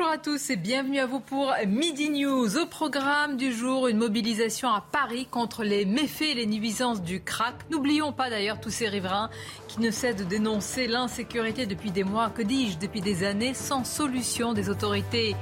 Bonjour 0.00 0.14
à 0.14 0.18
tous 0.18 0.48
et 0.48 0.56
bienvenue 0.56 0.98
à 0.98 1.04
vous 1.04 1.20
pour 1.20 1.52
Midi 1.66 2.08
News. 2.08 2.56
Au 2.56 2.64
programme 2.64 3.36
du 3.36 3.52
jour, 3.52 3.86
une 3.86 3.98
mobilisation 3.98 4.70
à 4.70 4.80
Paris 4.80 5.26
contre 5.30 5.62
les 5.62 5.84
méfaits 5.84 6.22
et 6.22 6.34
les 6.34 6.46
nuisances 6.46 7.02
du 7.02 7.22
crack. 7.22 7.54
N'oublions 7.70 8.10
pas 8.10 8.30
d'ailleurs 8.30 8.58
tous 8.62 8.70
ces 8.70 8.88
riverains 8.88 9.28
qui 9.68 9.78
ne 9.78 9.90
cessent 9.90 10.16
de 10.16 10.24
dénoncer 10.24 10.86
l'insécurité 10.86 11.66
depuis 11.66 11.90
des 11.90 12.02
mois, 12.02 12.30
que 12.30 12.40
dis-je, 12.40 12.78
depuis 12.78 13.02
des 13.02 13.24
années, 13.24 13.52
sans 13.52 13.84
solution 13.84 14.54
des 14.54 14.70
autorités 14.70 15.36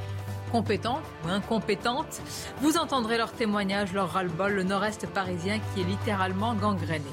compétentes 0.51 1.05
ou 1.25 1.29
incompétentes. 1.29 2.21
Vous 2.61 2.79
entendrez 2.79 3.17
leurs 3.17 3.33
témoignages, 3.33 3.93
leur 3.93 4.11
ras-le-bol, 4.11 4.55
le 4.55 4.65
nord-est 4.65 5.07
parisien 5.07 5.61
qui 5.73 5.83
est 5.83 5.85
littéralement 5.85 6.55
gangréné. 6.55 7.05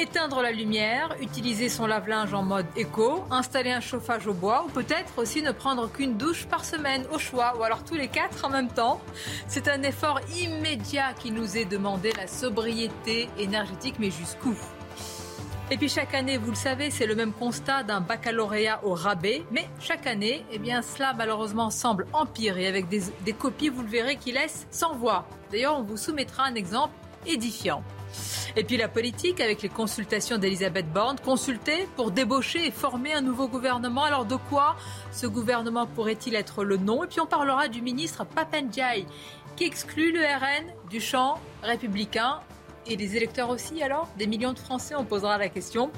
Éteindre 0.00 0.42
la 0.42 0.52
lumière, 0.52 1.16
utiliser 1.20 1.68
son 1.68 1.84
lave-linge 1.88 2.32
en 2.32 2.44
mode 2.44 2.66
éco, 2.76 3.24
installer 3.32 3.72
un 3.72 3.80
chauffage 3.80 4.28
au 4.28 4.32
bois 4.32 4.64
ou 4.64 4.70
peut-être 4.70 5.18
aussi 5.18 5.42
ne 5.42 5.50
prendre 5.50 5.90
qu'une 5.90 6.16
douche 6.16 6.46
par 6.46 6.64
semaine 6.64 7.04
au 7.12 7.18
choix 7.18 7.58
ou 7.58 7.64
alors 7.64 7.82
tous 7.82 7.96
les 7.96 8.06
quatre 8.06 8.44
en 8.44 8.48
même 8.48 8.68
temps. 8.68 9.00
C'est 9.48 9.66
un 9.66 9.82
effort 9.82 10.20
immédiat 10.40 11.14
qui 11.18 11.32
nous 11.32 11.56
est 11.56 11.64
demandé, 11.64 12.12
la 12.16 12.28
sobriété 12.28 13.28
énergétique, 13.38 13.96
mais 13.98 14.12
jusqu'où? 14.12 14.56
Et 15.72 15.76
puis 15.76 15.88
chaque 15.88 16.14
année, 16.14 16.38
vous 16.38 16.50
le 16.50 16.56
savez, 16.56 16.92
c'est 16.92 17.06
le 17.06 17.16
même 17.16 17.32
constat 17.32 17.82
d'un 17.82 18.00
baccalauréat 18.00 18.78
au 18.84 18.94
rabais. 18.94 19.42
Mais 19.50 19.68
chaque 19.80 20.06
année, 20.06 20.46
eh 20.52 20.60
bien, 20.60 20.80
cela 20.80 21.12
malheureusement 21.12 21.70
semble 21.70 22.06
empirer 22.12 22.68
avec 22.68 22.88
des, 22.88 23.02
des 23.24 23.32
copies, 23.32 23.68
vous 23.68 23.82
le 23.82 23.88
verrez, 23.88 24.14
qui 24.14 24.30
laissent 24.30 24.68
sans 24.70 24.94
voix. 24.94 25.26
D'ailleurs, 25.50 25.76
on 25.76 25.82
vous 25.82 25.96
soumettra 25.96 26.44
un 26.44 26.54
exemple 26.54 26.94
édifiant. 27.26 27.82
Et 28.56 28.64
puis 28.64 28.76
la 28.76 28.88
politique 28.88 29.40
avec 29.40 29.62
les 29.62 29.68
consultations 29.68 30.38
d'Elisabeth 30.38 30.92
Borne, 30.92 31.16
consulter 31.24 31.88
pour 31.96 32.10
débaucher 32.10 32.66
et 32.66 32.70
former 32.70 33.14
un 33.14 33.20
nouveau 33.20 33.48
gouvernement. 33.48 34.04
Alors 34.04 34.24
de 34.24 34.36
quoi 34.36 34.76
ce 35.12 35.26
gouvernement 35.26 35.86
pourrait-il 35.86 36.34
être 36.34 36.64
le 36.64 36.76
nom? 36.76 37.04
Et 37.04 37.06
puis 37.06 37.20
on 37.20 37.26
parlera 37.26 37.68
du 37.68 37.82
ministre 37.82 38.24
Papendiaï 38.24 39.06
qui 39.56 39.64
exclut 39.64 40.12
le 40.12 40.20
RN 40.20 40.72
du 40.88 41.00
champ 41.00 41.40
républicain 41.62 42.40
et 42.86 42.96
les 42.96 43.16
électeurs 43.16 43.50
aussi 43.50 43.82
alors 43.82 44.08
Des 44.16 44.26
millions 44.26 44.52
de 44.52 44.58
Français, 44.58 44.94
on 44.94 45.04
posera 45.04 45.36
la 45.36 45.48
question. 45.48 45.90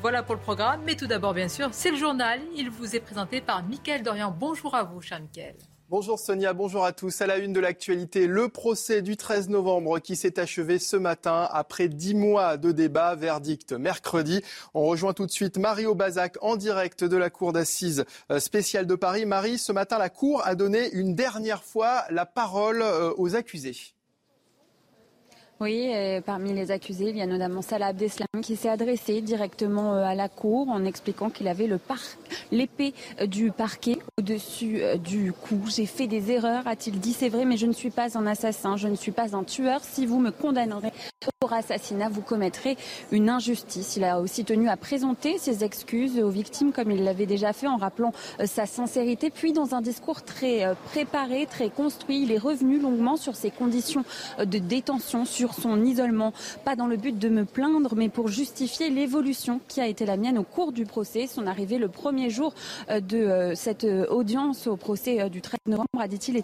Voilà 0.00 0.22
pour 0.22 0.34
le 0.34 0.40
programme. 0.40 0.80
Mais 0.84 0.94
tout 0.94 1.06
d'abord, 1.06 1.34
bien 1.34 1.48
sûr, 1.48 1.68
c'est 1.72 1.90
le 1.90 1.96
journal. 1.96 2.40
Il 2.54 2.70
vous 2.70 2.94
est 2.94 3.00
présenté 3.00 3.40
par 3.40 3.64
Mickaël 3.64 4.02
Dorian. 4.02 4.34
Bonjour 4.38 4.74
à 4.74 4.84
vous, 4.84 5.00
cher 5.00 5.20
Mickaël. 5.20 5.56
Bonjour 5.88 6.18
Sonia, 6.18 6.52
bonjour 6.52 6.84
à 6.84 6.90
tous. 6.90 7.20
À 7.20 7.28
la 7.28 7.38
une 7.38 7.52
de 7.52 7.60
l'actualité, 7.60 8.26
le 8.26 8.48
procès 8.48 9.02
du 9.02 9.16
13 9.16 9.50
novembre 9.50 10.00
qui 10.00 10.16
s'est 10.16 10.40
achevé 10.40 10.80
ce 10.80 10.96
matin 10.96 11.48
après 11.52 11.86
dix 11.86 12.12
mois 12.12 12.56
de 12.56 12.72
débat, 12.72 13.14
verdict 13.14 13.72
mercredi. 13.72 14.42
On 14.74 14.84
rejoint 14.84 15.12
tout 15.12 15.26
de 15.26 15.30
suite 15.30 15.58
Marie 15.58 15.86
Aubazac 15.86 16.38
en 16.42 16.56
direct 16.56 17.04
de 17.04 17.16
la 17.16 17.30
Cour 17.30 17.52
d'assises 17.52 18.04
euh, 18.32 18.40
spéciale 18.40 18.88
de 18.88 18.96
Paris. 18.96 19.26
Marie, 19.26 19.58
ce 19.58 19.70
matin, 19.70 19.96
la 19.96 20.08
Cour 20.08 20.44
a 20.44 20.56
donné 20.56 20.90
une 20.90 21.14
dernière 21.14 21.62
fois 21.62 22.02
la 22.10 22.26
parole 22.26 22.82
euh, 22.82 23.12
aux 23.16 23.36
accusés. 23.36 23.95
Oui, 25.58 25.90
parmi 26.26 26.52
les 26.52 26.70
accusés, 26.70 27.08
il 27.08 27.16
y 27.16 27.22
a 27.22 27.26
notamment 27.26 27.62
Salah 27.62 27.86
Abdeslam 27.86 28.26
qui 28.42 28.56
s'est 28.56 28.68
adressé 28.68 29.20
directement 29.22 29.94
euh, 29.94 30.04
à 30.04 30.14
la 30.14 30.28
cour 30.28 30.68
en 30.68 30.84
expliquant 30.84 31.30
qu'il 31.30 31.48
avait 31.48 31.68
l'épée 32.52 32.94
euh, 33.20 33.26
du 33.26 33.50
parquet 33.50 33.98
au-dessus 34.18 34.82
euh, 34.82 34.96
du 34.96 35.32
cou. 35.32 35.62
J'ai 35.68 35.86
fait 35.86 36.06
des 36.06 36.30
erreurs, 36.30 36.66
a-t-il 36.66 37.00
dit. 37.00 37.12
C'est 37.12 37.28
vrai, 37.28 37.44
mais 37.44 37.56
je 37.56 37.66
ne 37.66 37.72
suis 37.72 37.90
pas 37.90 38.18
un 38.18 38.26
assassin, 38.26 38.76
je 38.76 38.88
ne 38.88 38.94
suis 38.94 39.12
pas 39.12 39.34
un 39.34 39.44
tueur. 39.44 39.80
Si 39.82 40.06
vous 40.06 40.20
me 40.20 40.30
condamnerez 40.30 40.92
pour 41.40 41.52
assassinat, 41.52 42.08
vous 42.08 42.20
commettrez 42.20 42.76
une 43.10 43.30
injustice. 43.30 43.96
Il 43.96 44.04
a 44.04 44.20
aussi 44.20 44.44
tenu 44.44 44.68
à 44.68 44.76
présenter 44.76 45.38
ses 45.38 45.64
excuses 45.64 46.18
aux 46.18 46.30
victimes 46.30 46.72
comme 46.72 46.90
il 46.90 47.04
l'avait 47.04 47.26
déjà 47.26 47.52
fait 47.52 47.66
en 47.66 47.76
rappelant 47.76 48.12
sa 48.44 48.66
sincérité. 48.66 49.30
Puis, 49.30 49.52
dans 49.52 49.74
un 49.74 49.80
discours 49.80 50.22
très 50.22 50.74
préparé, 50.86 51.46
très 51.46 51.70
construit, 51.70 52.22
il 52.22 52.32
est 52.32 52.38
revenu 52.38 52.78
longuement 52.78 53.16
sur 53.16 53.34
ses 53.36 53.50
conditions 53.50 54.04
de 54.38 54.58
détention, 54.58 55.24
son 55.54 55.84
isolement, 55.84 56.32
pas 56.64 56.76
dans 56.76 56.86
le 56.86 56.96
but 56.96 57.18
de 57.18 57.28
me 57.28 57.44
plaindre, 57.44 57.94
mais 57.96 58.08
pour 58.08 58.28
justifier 58.28 58.90
l'évolution 58.90 59.60
qui 59.68 59.80
a 59.80 59.86
été 59.86 60.06
la 60.06 60.16
mienne 60.16 60.38
au 60.38 60.42
cours 60.42 60.72
du 60.72 60.86
procès. 60.86 61.26
Son 61.26 61.46
arrivée 61.46 61.78
le 61.78 61.88
premier 61.88 62.30
jour 62.30 62.54
euh, 62.90 63.00
de 63.00 63.18
euh, 63.18 63.54
cette 63.54 63.84
euh, 63.84 64.06
audience 64.08 64.66
au 64.66 64.76
procès 64.76 65.28
du 65.30 65.40
13 65.40 65.58
novembre, 65.66 65.86
a 65.98 66.08
dit-il, 66.08 66.36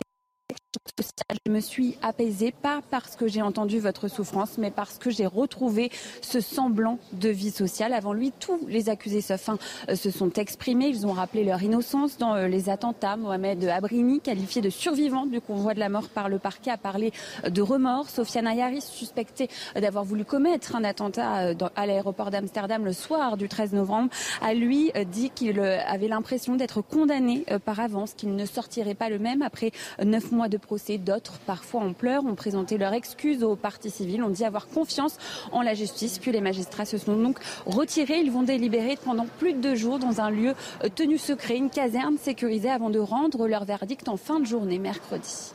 je 1.47 1.51
me 1.51 1.61
suis 1.61 1.97
apaisée, 2.03 2.53
pas 2.53 2.81
parce 2.91 3.17
que 3.17 3.29
j'ai 3.29 3.43
entendu 3.43 3.79
votre 3.79 4.09
souffrance, 4.09 4.59
mais 4.59 4.71
parce 4.71 4.99
que 4.99 5.11
j'ai 5.11 5.27
retrouvé 5.27 5.91
ce 6.21 6.41
semblant 6.41 6.99
de 7.13 7.29
vie 7.29 7.51
sociale. 7.51 7.93
Avant 7.93 8.13
lui, 8.13 8.33
tous 8.39 8.61
les 8.69 8.89
accusés 8.89 9.21
sauf 9.21 9.49
un 9.49 9.59
euh, 9.89 9.97
se 9.97 10.11
sont 10.11 10.31
exprimés. 10.33 10.89
Ils 10.89 11.07
ont 11.07 11.13
rappelé 11.13 11.45
leur 11.45 11.63
innocence 11.63 12.19
dans 12.19 12.35
euh, 12.35 12.49
les 12.49 12.69
attentats. 12.69 13.17
Mohamed 13.17 13.65
Abrini, 13.65 14.21
qualifié 14.21 14.63
de 14.63 14.71
survivant 14.71 15.27
du 15.27 15.41
convoi 15.41 15.75
de 15.75 15.81
la 15.81 15.89
mort 15.89 16.09
par 16.09 16.29
le 16.29 16.39
parquet, 16.39 16.71
a 16.71 16.77
parlé 16.77 17.13
euh, 17.45 17.51
de 17.51 17.63
remords. 17.63 18.09
Sofiane 18.09 18.47
Ayaris, 18.47 18.83
suspectée 18.83 19.49
d'avoir 19.75 20.05
voulu 20.05 20.25
commettre 20.25 20.77
un 20.77 20.85
attentat 20.85 21.55
à 21.77 21.87
l'aéroport 21.87 22.31
d'Amsterdam 22.31 22.85
le 22.85 22.93
soir 22.93 23.37
du 23.37 23.49
13 23.49 23.73
novembre, 23.73 24.11
a 24.41 24.55
lui 24.55 24.93
dit 25.07 25.31
qu'il 25.31 25.61
avait 25.61 26.09
l'impression 26.09 26.57
d'être 26.57 26.83
condamné 26.83 27.45
par 27.65 27.81
avance, 27.81 28.15
qu'il 28.15 28.35
ne 28.35 28.45
sortirait 28.45 28.95
pas 28.95 29.09
le 29.09 29.19
même 29.19 29.43
après 29.43 29.73
neuf 30.03 30.31
mois 30.33 30.42
de 30.49 30.57
procès. 30.57 30.99
D'autres, 30.99 31.39
parfois 31.47 31.83
en 31.83 31.93
pleurs, 31.93 32.25
ont 32.25 32.35
présenté 32.35 32.79
leurs 32.79 32.93
excuses 32.93 33.43
aux 33.43 33.57
parties 33.57 33.91
civiles, 33.91 34.23
ont 34.23 34.31
dit 34.31 34.45
avoir 34.45 34.69
confiance 34.69 35.17
en 35.53 35.63
la 35.63 35.75
justice. 35.75 36.19
Puis 36.19 36.33
les 36.33 36.41
magistrats 36.41 36.85
se 36.85 36.99
sont 36.99 37.17
donc 37.17 37.39
retirés. 37.67 38.21
Ils 38.21 38.31
vont 38.31 38.43
délibérer 38.43 38.97
pendant 39.05 39.27
plus 39.39 39.55
de 39.55 39.61
deux 39.61 39.75
jours 39.75 39.99
dans 39.99 40.21
un 40.21 40.31
lieu 40.31 40.55
euh, 40.85 40.89
tenu 40.95 41.19
secret, 41.19 41.57
une 41.57 41.71
caserne 41.71 42.19
sécurisée 42.19 42.71
avant 42.71 42.91
de 42.91 42.99
rendre 42.99 43.47
leur 43.47 43.65
verdict 43.65 44.09
en 44.09 44.17
fin 44.17 44.41
de 44.41 44.47
journée 44.47 44.79
mercredi. 44.79 45.53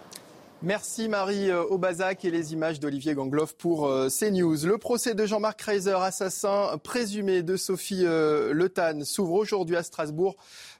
Merci 0.63 1.07
Marie 1.07 1.51
euh, 1.51 1.63
Aubazac 1.65 2.25
et 2.25 2.31
les 2.31 2.53
images 2.53 2.79
d'Olivier 2.79 3.13
Gangloff 3.13 3.53
pour 3.53 3.85
euh, 3.85 4.07
CNews. 4.09 4.65
Le 4.65 4.77
procès 4.79 5.13
de 5.13 5.25
Jean-Marc 5.25 5.61
Reiser, 5.61 5.97
assassin 6.01 6.79
présumé 6.83 7.43
de 7.43 7.57
Sophie 7.57 8.03
Le 8.03 8.67
Tan, 8.67 9.03
s'ouvre 9.03 9.33
aujourd'hui 9.33 9.75
à 9.75 9.83
Strasbourg. 9.83 10.35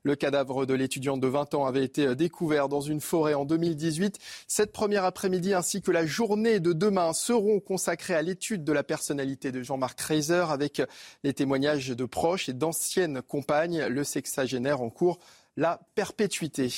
Le 0.08 0.16
cadavre 0.16 0.66
de 0.66 0.74
l'étudiante 0.74 1.20
de 1.20 1.28
20 1.28 1.54
ans 1.54 1.66
avait 1.66 1.84
été 1.84 2.16
découvert 2.16 2.70
dans 2.70 2.80
une 2.80 3.02
forêt 3.02 3.34
en 3.34 3.44
2018. 3.44 4.20
Cette 4.48 4.72
première 4.72 5.04
après-midi 5.04 5.54
ainsi 5.54 5.82
que 5.82 5.92
la 5.92 6.06
journée 6.06 6.62
de 6.62 6.72
demain 6.72 7.12
seront 7.12 7.60
consacrées 7.60 8.16
à 8.16 8.22
l'étude 8.22 8.64
de 8.64 8.72
la 8.72 8.84
personnalité 8.84 9.52
de 9.52 9.62
Jean-Marc 9.64 10.00
Reiser 10.00 10.46
avec 10.50 10.82
les 11.26 11.34
témoignages 11.34 11.90
de 11.90 12.06
proches 12.06 12.48
et 12.48 12.54
d'anciennes 12.54 13.22
compagnes. 13.22 13.86
Le 13.88 14.06
sexagénaire 14.06 14.80
en 14.80 14.90
cours 14.90 15.20
la 15.58 15.82
perpétuité. 15.96 16.70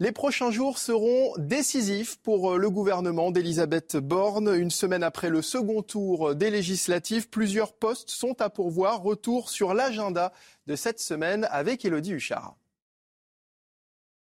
Les 0.00 0.10
prochains 0.10 0.50
jours 0.50 0.78
seront 0.78 1.34
décisifs 1.38 2.16
pour 2.16 2.58
le 2.58 2.68
gouvernement 2.68 3.30
d'Elisabeth 3.30 3.96
Borne. 3.96 4.52
Une 4.52 4.72
semaine 4.72 5.04
après 5.04 5.28
le 5.28 5.40
second 5.40 5.82
tour 5.82 6.34
des 6.34 6.50
législatives, 6.50 7.28
plusieurs 7.28 7.72
postes 7.72 8.10
sont 8.10 8.40
à 8.40 8.50
pourvoir. 8.50 9.02
Retour 9.02 9.50
sur 9.50 9.72
l'agenda 9.72 10.32
de 10.66 10.74
cette 10.74 10.98
semaine 10.98 11.46
avec 11.48 11.84
Elodie 11.84 12.14
Huchard. 12.14 12.56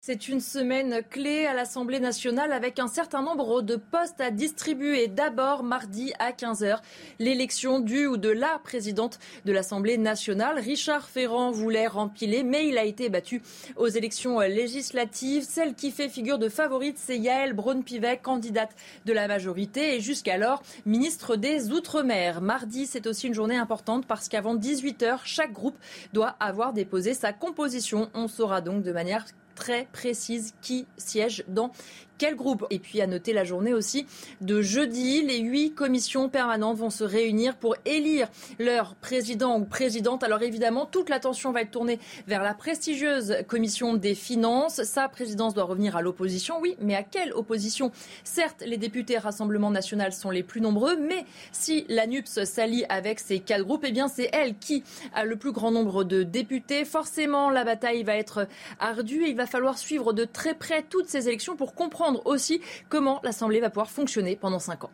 C'est 0.10 0.30
une 0.30 0.40
semaine 0.40 1.02
clé 1.10 1.48
à 1.48 1.54
l'Assemblée 1.54 2.00
nationale 2.00 2.54
avec 2.54 2.80
un 2.80 2.88
certain 2.88 3.22
nombre 3.22 3.62
de 3.62 3.76
postes 3.76 4.22
à 4.22 4.32
distribuer. 4.32 5.10
D'abord, 5.10 5.64
mardi 5.64 6.14
à 6.18 6.32
15h, 6.32 6.78
l'élection 7.20 7.82
du 7.82 8.08
ou 8.08 8.16
de 8.16 8.30
la 8.30 8.58
présidente 8.64 9.20
de 9.44 9.52
l'Assemblée 9.52 9.98
nationale. 9.98 10.60
Richard 10.60 11.10
Ferrand 11.10 11.52
voulait 11.52 11.88
rempiler, 11.88 12.44
mais 12.44 12.70
il 12.70 12.78
a 12.78 12.86
été 12.86 13.10
battu 13.10 13.42
aux 13.76 13.90
élections 13.90 14.40
législatives. 14.40 15.44
Celle 15.44 15.76
qui 15.76 15.92
fait 15.92 16.08
figure 16.08 16.40
de 16.40 16.48
favorite, 16.48 16.98
c'est 16.98 17.18
Yael 17.18 17.52
Braun-Pivet, 17.52 18.20
candidate 18.24 18.74
de 19.04 19.12
la 19.12 19.28
majorité 19.28 19.96
et 19.96 20.00
jusqu'alors 20.00 20.64
ministre 20.86 21.36
des 21.36 21.74
Outre-mer. 21.74 22.40
Mardi, 22.40 22.86
c'est 22.86 23.08
aussi 23.08 23.28
une 23.28 23.34
journée 23.34 23.58
importante 23.58 24.06
parce 24.08 24.30
qu'avant 24.30 24.56
18h, 24.56 25.20
chaque 25.26 25.52
groupe 25.52 25.78
doit 26.14 26.38
avoir 26.40 26.72
déposé 26.72 27.14
sa 27.14 27.34
composition. 27.34 28.10
On 28.14 28.30
saura 28.30 28.62
donc 28.62 28.84
de 28.84 28.94
manière 28.94 29.26
très 29.58 29.86
précise 29.92 30.54
qui 30.62 30.86
siège 30.98 31.44
dans 31.48 31.72
quel 32.18 32.36
groupe. 32.36 32.66
Et 32.70 32.80
puis 32.80 33.02
à 33.02 33.08
noter 33.08 33.34
la 33.34 33.44
journée 33.44 33.74
aussi 33.74 34.06
de 34.42 34.62
jeudi, 34.62 35.22
les 35.22 35.40
huit 35.40 35.74
commissions 35.74 36.30
permanentes 36.30 36.78
vont 36.78 36.90
se 36.90 37.04
réunir 37.04 37.56
pour 37.56 37.76
élire 37.86 38.28
leur 38.60 38.96
président 38.96 39.60
ou 39.60 39.66
présidente. 39.66 40.24
Alors 40.24 40.42
évidemment, 40.42 40.86
toute 40.86 41.10
l'attention 41.10 41.52
va 41.52 41.62
être 41.62 41.72
tournée 41.72 42.00
vers 42.28 42.44
la 42.44 42.54
prestigieuse 42.54 43.38
commission 43.48 43.94
des 43.94 44.16
finances. 44.16 44.84
Sa 44.84 45.10
présidence 45.10 45.54
doit 45.54 45.66
revenir 45.66 45.96
à 45.96 46.02
l'opposition, 46.02 46.60
oui, 46.60 46.76
mais 46.82 46.96
à 46.96 47.04
quelle 47.04 47.34
opposition? 47.34 47.92
Certes, 48.24 48.64
les 48.66 48.78
députés 48.78 49.18
Rassemblement 49.18 49.72
national 49.72 50.14
sont 50.14 50.30
les 50.30 50.44
plus 50.44 50.62
nombreux, 50.62 50.96
mais 50.98 51.26
si 51.52 51.86
la 51.90 52.08
NUPS 52.08 52.44
s'allie 52.44 52.86
avec 52.90 53.20
ces 53.20 53.40
quatre 53.40 53.64
groupes, 53.64 53.84
eh 53.86 53.92
bien 53.92 54.08
c'est 54.08 54.30
elle 54.34 54.58
qui 54.58 54.84
a 55.14 55.26
le 55.26 55.36
plus 55.36 55.52
grand 55.52 55.72
nombre 55.72 56.04
de 56.04 56.24
députés. 56.24 56.86
Forcément, 56.86 57.50
la 57.50 57.64
bataille 57.64 58.04
va 58.04 58.16
être 58.16 58.48
ardue 58.80 59.26
et 59.26 59.30
il 59.30 59.36
va 59.36 59.46
falloir 59.46 59.78
suivre 59.78 60.14
de 60.14 60.26
très 60.26 60.54
près 60.54 60.84
toutes 60.84 61.10
ces 61.10 61.28
élections 61.28 61.56
pour 61.56 61.74
comprendre 61.74 62.07
aussi 62.26 62.62
comment 62.90 63.20
l'Assemblée 63.24 63.60
va 63.60 63.70
pouvoir 63.70 63.90
fonctionner 63.90 64.36
pendant 64.36 64.60
cinq 64.60 64.84
ans. 64.84 64.92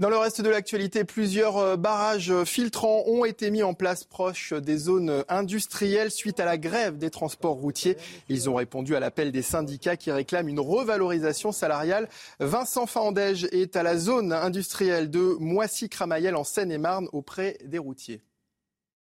Dans 0.00 0.08
le 0.08 0.16
reste 0.16 0.40
de 0.40 0.48
l'actualité, 0.48 1.04
plusieurs 1.04 1.58
euh, 1.58 1.76
barrages 1.76 2.32
filtrants 2.44 3.02
ont 3.06 3.26
été 3.26 3.50
mis 3.50 3.62
en 3.62 3.74
place 3.74 4.02
proches 4.02 4.54
des 4.54 4.78
zones 4.78 5.24
industrielles 5.28 6.10
suite 6.10 6.40
à 6.40 6.46
la 6.46 6.56
grève 6.56 6.96
des 6.96 7.10
transports 7.10 7.56
routiers. 7.56 7.98
Ils 8.30 8.48
ont 8.48 8.54
répondu 8.54 8.96
à 8.96 9.00
l'appel 9.00 9.30
des 9.30 9.42
syndicats 9.42 9.98
qui 9.98 10.10
réclament 10.10 10.48
une 10.48 10.58
revalorisation 10.58 11.52
salariale. 11.52 12.08
Vincent 12.38 12.86
Fandège 12.86 13.46
est 13.52 13.76
à 13.76 13.82
la 13.82 13.98
zone 13.98 14.32
industrielle 14.32 15.10
de 15.10 15.36
Moissy-Cramayel 15.38 16.34
en 16.34 16.44
Seine-et-Marne 16.44 17.08
auprès 17.12 17.58
des 17.66 17.78
routiers. 17.78 18.22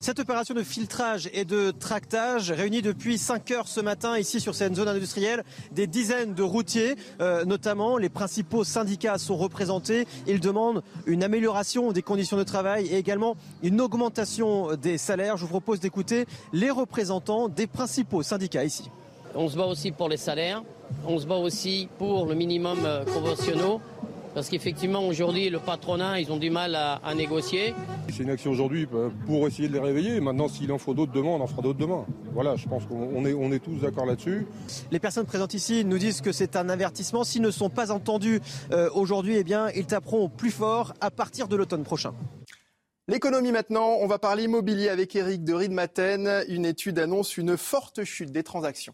Cette 0.04 0.18
opération 0.18 0.56
de 0.56 0.64
filtrage 0.64 1.30
et 1.32 1.46
de 1.46 1.70
tractage 1.70 2.50
réunit 2.50 2.82
depuis 2.82 3.20
5 3.20 3.52
heures 3.52 3.68
ce 3.68 3.80
matin 3.80 4.18
ici 4.18 4.40
sur 4.40 4.56
cette 4.56 4.76
zone 4.76 4.88
industrielle 4.88 5.44
des 5.74 5.86
dizaines 5.86 6.34
de 6.34 6.42
routiers, 6.42 6.96
euh, 7.22 7.46
notamment 7.46 7.98
les 7.98 8.10
principaux 8.10 8.64
syndicats 8.64 9.20
sont 9.20 9.38
représentés. 9.38 10.08
Ils 10.26 10.40
demandent 10.40 10.82
une 11.06 11.24
amélioration 11.24 11.92
des 11.92 12.02
conditions 12.02 12.36
de 12.36 12.42
travail 12.42 12.88
et 12.88 12.98
également 12.98 13.36
une 13.62 13.80
augmentation 13.80 14.76
des 14.76 14.98
salaires. 14.98 15.38
Je 15.38 15.44
vous 15.44 15.52
propose 15.52 15.80
d'écouter 15.80 16.26
les 16.52 16.72
représentants 16.72 17.48
des 17.48 17.68
principaux 17.68 18.24
syndicats 18.24 18.64
ici. 18.64 18.90
On 19.36 19.50
se 19.50 19.56
bat 19.56 19.68
aussi 19.68 19.92
pour 19.92 20.10
les 20.10 20.18
salaires, 20.18 20.64
on 21.06 21.20
se 21.20 21.28
bat 21.28 21.38
aussi 21.38 21.88
pour 22.00 22.26
le 22.26 22.34
minimum 22.34 22.80
euh, 22.86 23.06
conventionnel 23.06 23.80
parce 24.34 24.50
qu'effectivement, 24.50 25.08
aujourd'hui, 25.08 25.50
le 25.50 25.60
patronat, 25.60 26.20
ils 26.20 26.32
ont 26.32 26.38
du 26.38 26.50
mal 26.50 26.76
à, 26.76 27.00
négocier. 27.16 27.74
C'est 28.10 28.24
une 28.24 28.30
action 28.30 28.52
aujourd'hui 28.52 28.88
euh, 28.94 29.10
pour 29.26 29.48
essayer 29.48 29.68
de 29.68 29.74
les 29.74 29.80
réveiller. 29.80 30.20
Maintenant, 30.20 30.48
s'il 30.48 30.72
en 30.72 30.78
faut 30.78 30.94
d'autres 30.94 31.12
demain, 31.12 31.30
on 31.30 31.42
en 31.42 31.48
fera 31.48 31.62
d'autres 31.62 31.80
demain. 31.80 32.06
Voilà, 32.34 32.56
je 32.56 32.68
pense 32.68 32.86
qu'on 32.86 33.26
est, 33.26 33.34
on 33.34 33.52
est 33.52 33.60
tous 33.60 33.78
d'accord 33.78 34.06
là-dessus. 34.06 34.48
Les 34.92 35.00
personnes 35.00 35.26
présentes 35.26 35.54
ici 35.54 35.84
nous 35.86 35.98
disent 35.98 36.22
que 36.22 36.32
c'est 36.32 36.56
un 36.56 36.70
avertissement. 36.70 37.24
S'ils 37.24 37.42
ne 37.42 37.52
sont 37.52 37.70
pas 37.70 37.92
entendus 37.92 38.42
euh, 38.72 38.90
aujourd'hui, 38.94 39.36
eh 39.38 39.44
bien, 39.44 39.70
ils 39.72 39.86
taperont 39.86 40.30
plus 40.30 40.52
fort 40.52 40.94
à 41.02 41.12
partir 41.12 41.48
de 41.48 41.56
l'automne 41.56 41.84
prochain. 41.84 42.14
L'économie 43.08 43.52
maintenant, 43.52 43.98
on 44.00 44.08
va 44.08 44.20
parler 44.20 44.44
immobilier 44.44 44.90
avec 44.90 45.16
Eric 45.16 45.44
de 45.44 45.54
Riedmaten. 45.54 46.44
Une 46.48 46.66
étude 46.66 47.00
annonce 47.00 47.38
une 47.38 47.58
forte 47.58 48.04
chute 48.04 48.32
des 48.32 48.44
transactions. 48.44 48.94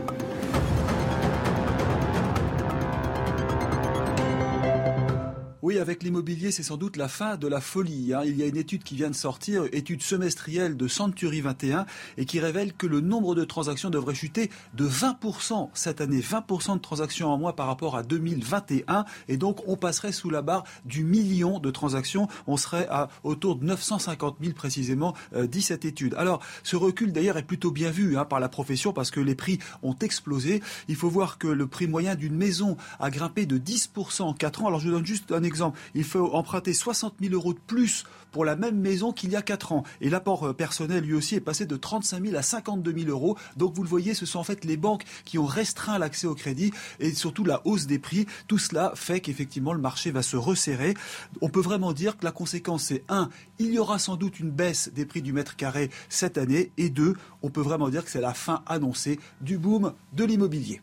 Oui, 5.63 5.77
avec 5.77 6.01
l'immobilier, 6.01 6.49
c'est 6.49 6.63
sans 6.63 6.75
doute 6.75 6.97
la 6.97 7.07
fin 7.07 7.37
de 7.37 7.47
la 7.47 7.61
folie. 7.61 8.15
Hein. 8.15 8.23
Il 8.25 8.35
y 8.35 8.41
a 8.41 8.47
une 8.47 8.57
étude 8.57 8.81
qui 8.81 8.95
vient 8.95 9.11
de 9.11 9.15
sortir, 9.15 9.65
étude 9.73 10.01
semestrielle 10.01 10.75
de 10.75 10.87
Century 10.87 11.41
21, 11.41 11.85
et 12.17 12.25
qui 12.25 12.39
révèle 12.39 12.73
que 12.73 12.87
le 12.87 12.99
nombre 12.99 13.35
de 13.35 13.43
transactions 13.43 13.91
devrait 13.91 14.15
chuter 14.15 14.49
de 14.73 14.87
20% 14.87 15.69
cette 15.75 16.01
année. 16.01 16.19
20% 16.19 16.77
de 16.77 16.79
transactions 16.79 17.29
en 17.29 17.37
moins 17.37 17.53
par 17.53 17.67
rapport 17.67 17.95
à 17.95 18.01
2021. 18.01 19.05
Et 19.27 19.37
donc, 19.37 19.59
on 19.67 19.75
passerait 19.75 20.11
sous 20.11 20.31
la 20.31 20.41
barre 20.41 20.63
du 20.85 21.03
million 21.03 21.59
de 21.59 21.69
transactions. 21.69 22.27
On 22.47 22.57
serait 22.57 22.87
à 22.89 23.09
autour 23.23 23.55
de 23.55 23.63
950 23.63 24.37
000 24.41 24.53
précisément, 24.55 25.13
euh, 25.35 25.45
dit 25.45 25.61
cette 25.61 25.85
étude. 25.85 26.15
Alors, 26.15 26.41
ce 26.63 26.75
recul 26.75 27.13
d'ailleurs 27.13 27.37
est 27.37 27.43
plutôt 27.43 27.69
bien 27.69 27.91
vu 27.91 28.17
hein, 28.17 28.25
par 28.25 28.39
la 28.39 28.49
profession 28.49 28.93
parce 28.93 29.11
que 29.11 29.19
les 29.19 29.35
prix 29.35 29.59
ont 29.83 29.95
explosé. 30.01 30.63
Il 30.87 30.95
faut 30.95 31.09
voir 31.09 31.37
que 31.37 31.47
le 31.47 31.67
prix 31.67 31.85
moyen 31.85 32.15
d'une 32.15 32.35
maison 32.35 32.77
a 32.99 33.11
grimpé 33.11 33.45
de 33.45 33.59
10% 33.59 34.23
en 34.23 34.33
4 34.33 34.63
ans. 34.63 34.67
Alors, 34.67 34.79
je 34.79 34.89
donne 34.89 35.05
juste 35.05 35.31
un 35.31 35.43
exemple 35.43 35.50
exemple, 35.51 35.79
il 35.93 36.03
faut 36.03 36.33
emprunter 36.33 36.73
60 36.73 37.15
000 37.21 37.33
euros 37.33 37.53
de 37.53 37.59
plus 37.59 38.05
pour 38.31 38.45
la 38.45 38.55
même 38.55 38.79
maison 38.79 39.11
qu'il 39.11 39.31
y 39.31 39.35
a 39.35 39.41
4 39.41 39.73
ans. 39.73 39.83
Et 39.99 40.09
l'apport 40.09 40.47
euh, 40.47 40.53
personnel, 40.53 41.03
lui 41.03 41.13
aussi, 41.13 41.35
est 41.35 41.41
passé 41.41 41.65
de 41.65 41.75
35 41.75 42.25
000 42.25 42.35
à 42.35 42.41
52 42.41 42.93
000 42.93 43.09
euros. 43.09 43.37
Donc, 43.57 43.75
vous 43.75 43.83
le 43.83 43.89
voyez, 43.89 44.13
ce 44.13 44.25
sont 44.25 44.39
en 44.39 44.43
fait 44.43 44.65
les 44.65 44.77
banques 44.77 45.03
qui 45.25 45.37
ont 45.37 45.45
restreint 45.45 45.99
l'accès 45.99 46.27
au 46.27 46.35
crédit 46.35 46.71
et 46.99 47.13
surtout 47.13 47.43
la 47.43 47.61
hausse 47.65 47.87
des 47.87 47.99
prix. 47.99 48.25
Tout 48.47 48.57
cela 48.57 48.93
fait 48.95 49.19
qu'effectivement, 49.19 49.73
le 49.73 49.81
marché 49.81 50.11
va 50.11 50.23
se 50.23 50.37
resserrer. 50.37 50.93
On 51.41 51.49
peut 51.49 51.61
vraiment 51.61 51.93
dire 51.93 52.17
que 52.17 52.25
la 52.25 52.31
conséquence, 52.31 52.83
c'est 52.83 53.03
un, 53.09 53.29
il 53.59 53.73
y 53.73 53.79
aura 53.79 53.99
sans 53.99 54.15
doute 54.15 54.39
une 54.39 54.51
baisse 54.51 54.89
des 54.93 55.05
prix 55.05 55.21
du 55.21 55.33
mètre 55.33 55.55
carré 55.55 55.89
cette 56.09 56.37
année. 56.37 56.71
Et 56.77 56.89
deux, 56.89 57.15
on 57.41 57.49
peut 57.49 57.61
vraiment 57.61 57.89
dire 57.89 58.05
que 58.05 58.11
c'est 58.11 58.21
la 58.21 58.33
fin 58.33 58.63
annoncée 58.65 59.19
du 59.41 59.57
boom 59.57 59.93
de 60.13 60.23
l'immobilier. 60.23 60.81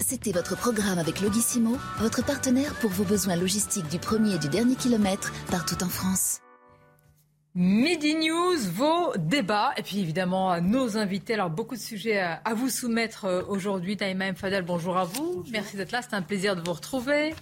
C'était 0.00 0.32
votre 0.32 0.56
programme 0.56 0.98
avec 0.98 1.20
Logissimo, 1.20 1.76
votre 1.98 2.24
partenaire 2.24 2.74
pour 2.80 2.90
vos 2.90 3.04
besoins 3.04 3.36
logistiques 3.36 3.88
du 3.88 3.98
premier 3.98 4.34
et 4.34 4.38
du 4.38 4.48
dernier 4.48 4.74
kilomètre 4.74 5.32
partout 5.50 5.82
en 5.82 5.88
France. 5.88 6.40
Midi 7.54 8.14
News, 8.14 8.58
vos 8.72 9.12
débats, 9.16 9.72
et 9.76 9.82
puis 9.82 9.98
évidemment 9.98 10.60
nos 10.60 10.96
invités. 10.96 11.34
Alors 11.34 11.50
beaucoup 11.50 11.74
de 11.74 11.80
sujets 11.80 12.18
à, 12.20 12.54
vous 12.54 12.68
soumettre 12.68 13.24
euh, 13.24 13.42
aujourd'hui. 13.48 13.96
Taïma 13.96 14.26
M. 14.26 14.36
Fadel, 14.36 14.62
bonjour 14.62 14.96
à 14.96 15.04
vous. 15.04 15.44
Merci 15.50 15.76
d'être 15.76 15.90
là, 15.90 16.00
c'est 16.00 16.14
un 16.14 16.22
plaisir 16.22 16.54
de 16.54 16.60
vous 16.60 16.72
retrouver 16.72 17.34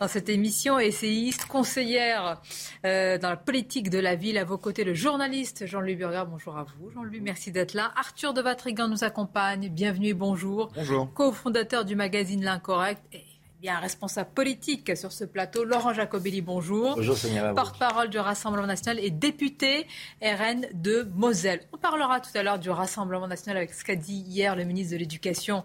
dans 0.00 0.08
cette 0.08 0.28
émission. 0.28 0.78
Essayiste, 0.78 1.46
conseillère 1.46 2.40
euh, 2.84 3.18
dans 3.18 3.30
la 3.30 3.36
politique 3.36 3.90
de 3.90 3.98
la 3.98 4.14
ville. 4.14 4.38
À 4.38 4.44
vos 4.44 4.58
côtés, 4.58 4.84
le 4.84 4.94
journaliste 4.94 5.66
Jean-Louis 5.66 5.96
Burger. 5.96 6.24
Bonjour 6.28 6.56
à 6.56 6.64
vous, 6.64 6.90
Jean-Louis. 6.90 7.20
Merci 7.20 7.52
d'être 7.52 7.74
là. 7.74 7.92
Arthur 7.96 8.34
de 8.34 8.42
Vatrigan 8.42 8.88
nous 8.88 9.04
accompagne. 9.04 9.68
Bienvenue 9.68 10.08
et 10.08 10.14
bonjour. 10.14 10.70
Bonjour. 10.74 11.12
Co-fondateur 11.14 11.84
du 11.84 11.96
magazine 11.96 12.42
L'Incorrect. 12.42 13.02
Et 13.12 13.24
bien 13.60 13.76
un 13.76 13.80
responsable 13.80 14.30
politique 14.34 14.96
sur 14.96 15.12
ce 15.12 15.24
plateau, 15.24 15.64
Laurent 15.64 15.94
Jacobelli, 15.94 16.42
bonjour. 16.42 16.94
Bonjour, 16.96 17.16
Porte-parole 17.54 18.10
du 18.10 18.18
Rassemblement 18.18 18.66
national 18.66 19.02
et 19.02 19.10
député 19.10 19.86
RN 20.22 20.66
de 20.74 21.08
Moselle. 21.14 21.60
On 21.72 21.78
parlera 21.78 22.20
tout 22.20 22.30
à 22.34 22.42
l'heure 22.42 22.58
du 22.58 22.70
Rassemblement 22.70 23.26
national 23.26 23.56
avec 23.56 23.72
ce 23.72 23.82
qu'a 23.82 23.96
dit 23.96 24.24
hier 24.26 24.56
le 24.56 24.64
ministre 24.64 24.92
de 24.92 24.98
l'Éducation 24.98 25.64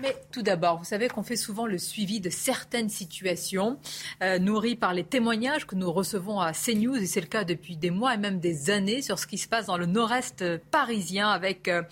mais 0.00 0.16
tout 0.30 0.42
d'abord, 0.42 0.78
vous 0.78 0.84
savez 0.84 1.08
qu'on 1.08 1.24
fait 1.24 1.34
souvent 1.34 1.66
le 1.66 1.76
suivi 1.76 2.20
de 2.20 2.30
certaines 2.30 2.88
situations 2.88 3.78
euh, 4.22 4.38
nourries 4.38 4.76
par 4.76 4.94
les 4.94 5.02
témoignages 5.02 5.66
que 5.66 5.74
nous 5.74 5.90
recevons 5.90 6.38
à 6.38 6.52
CNews, 6.52 6.94
et 6.96 7.06
c'est 7.06 7.20
le 7.20 7.26
cas 7.26 7.42
depuis 7.42 7.76
des 7.76 7.90
mois 7.90 8.14
et 8.14 8.16
même 8.16 8.38
des 8.38 8.70
années, 8.70 9.02
sur 9.02 9.18
ce 9.18 9.26
qui 9.26 9.38
se 9.38 9.48
passe 9.48 9.66
dans 9.66 9.76
le 9.76 9.86
nord-est 9.86 10.44
parisien 10.70 11.30
avec 11.30 11.66
euh, 11.66 11.82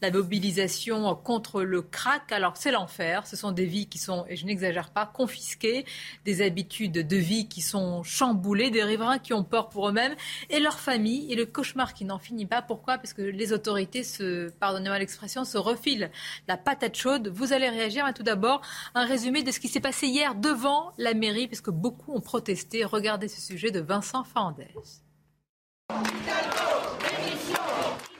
la 0.00 0.12
mobilisation 0.12 1.16
contre 1.16 1.62
le 1.62 1.82
crack. 1.82 2.30
Alors 2.30 2.56
c'est 2.56 2.70
l'enfer, 2.70 3.26
ce 3.26 3.34
sont 3.34 3.50
des 3.50 3.66
vies 3.66 3.86
qui 3.86 3.98
sont, 3.98 4.24
et 4.28 4.36
je 4.36 4.46
n'exagère 4.46 4.90
pas, 4.90 5.06
confisquées, 5.06 5.84
des 6.24 6.40
habitudes 6.40 6.92
de 6.92 7.16
vie 7.16 7.48
qui 7.48 7.62
sont 7.62 8.04
chamboulées, 8.04 8.70
des 8.70 8.84
riverains 8.84 9.18
qui 9.18 9.32
ont 9.32 9.44
peur 9.44 9.70
pour 9.70 9.88
eux-mêmes 9.88 10.14
et 10.50 10.60
leurs 10.60 10.78
familles, 10.78 11.32
et 11.32 11.34
le 11.34 11.46
cauchemar 11.46 11.94
qui 11.94 12.04
n'en 12.04 12.20
finit 12.20 12.46
pas. 12.46 12.62
Pourquoi? 12.62 12.96
Parce 12.96 13.12
que 13.12 13.22
les 13.22 13.52
autorités, 13.52 14.04
se, 14.04 14.50
pardonnez-moi 14.50 15.00
l'expression, 15.00 15.44
se 15.44 15.58
refilent 15.58 16.10
la 16.46 16.56
patate 16.56 16.96
chaude 16.96 17.07
vous 17.30 17.52
allez 17.52 17.68
réagir. 17.68 18.04
Mais 18.04 18.12
tout 18.12 18.22
d'abord, 18.22 18.60
un 18.94 19.06
résumé 19.06 19.42
de 19.42 19.50
ce 19.50 19.60
qui 19.60 19.68
s'est 19.68 19.80
passé 19.80 20.06
hier 20.06 20.34
devant 20.34 20.92
la 20.98 21.14
mairie, 21.14 21.46
puisque 21.46 21.70
beaucoup 21.70 22.12
ont 22.14 22.20
protesté. 22.20 22.84
Regardez 22.84 23.28
ce 23.28 23.40
sujet 23.40 23.70
de 23.70 23.80
Vincent 23.80 24.24
Fandès. 24.24 24.74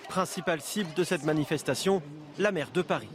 Principale 0.09 0.61
cible 0.61 0.93
de 0.95 1.05
cette 1.05 1.25
manifestation, 1.25 2.03
la 2.39 2.51
maire 2.51 2.71
de 2.73 2.83
Paris. 2.83 3.11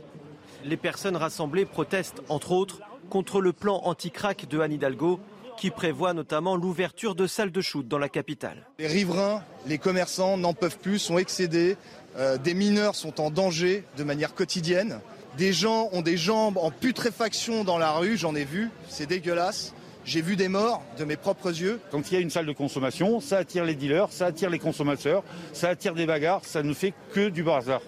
Les 0.63 0.77
personnes 0.77 1.17
rassemblées 1.17 1.65
protestent, 1.65 2.21
entre 2.29 2.51
autres, 2.51 2.79
contre 3.09 3.41
le 3.41 3.51
plan 3.51 3.81
anti-crack 3.83 4.47
de 4.47 4.59
Anne 4.59 4.71
Hidalgo, 4.71 5.19
qui 5.57 5.69
prévoit 5.69 6.13
notamment 6.13 6.55
l'ouverture 6.55 7.15
de 7.15 7.27
salles 7.27 7.51
de 7.51 7.61
shoot 7.61 7.87
dans 7.87 7.97
la 7.97 8.09
capitale. 8.09 8.67
Les 8.79 8.87
riverains, 8.87 9.43
les 9.67 9.77
commerçants 9.77 10.37
n'en 10.37 10.53
peuvent 10.53 10.79
plus, 10.79 10.99
sont 10.99 11.17
excédés. 11.17 11.77
Euh, 12.17 12.37
des 12.37 12.53
mineurs 12.53 12.95
sont 12.95 13.19
en 13.21 13.29
danger 13.29 13.83
de 13.97 14.03
manière 14.03 14.33
quotidienne. 14.33 14.99
Des 15.37 15.51
gens 15.51 15.89
ont 15.93 16.03
des 16.03 16.15
jambes 16.15 16.59
en 16.59 16.69
putréfaction 16.69 17.63
dans 17.63 17.79
la 17.79 17.91
rue, 17.93 18.17
j'en 18.17 18.35
ai 18.35 18.45
vu, 18.45 18.69
c'est 18.87 19.07
dégueulasse. 19.07 19.73
J'ai 20.05 20.21
vu 20.21 20.35
des 20.35 20.47
morts 20.47 20.83
de 20.99 21.05
mes 21.05 21.15
propres 21.15 21.49
yeux. 21.59 21.79
Quand 21.89 22.11
il 22.11 22.13
y 22.13 22.17
a 22.17 22.19
une 22.19 22.29
salle 22.29 22.45
de 22.45 22.51
consommation, 22.51 23.19
ça 23.19 23.37
attire 23.37 23.63
les 23.63 23.73
dealers, 23.73 24.11
ça 24.11 24.27
attire 24.27 24.51
les 24.51 24.59
consommateurs, 24.59 25.23
ça 25.53 25.69
attire 25.69 25.95
des 25.95 26.05
bagarres, 26.05 26.45
ça 26.45 26.61
ne 26.61 26.73
fait 26.73 26.93
que 27.13 27.29
du 27.29 27.41
bazar. 27.41 27.81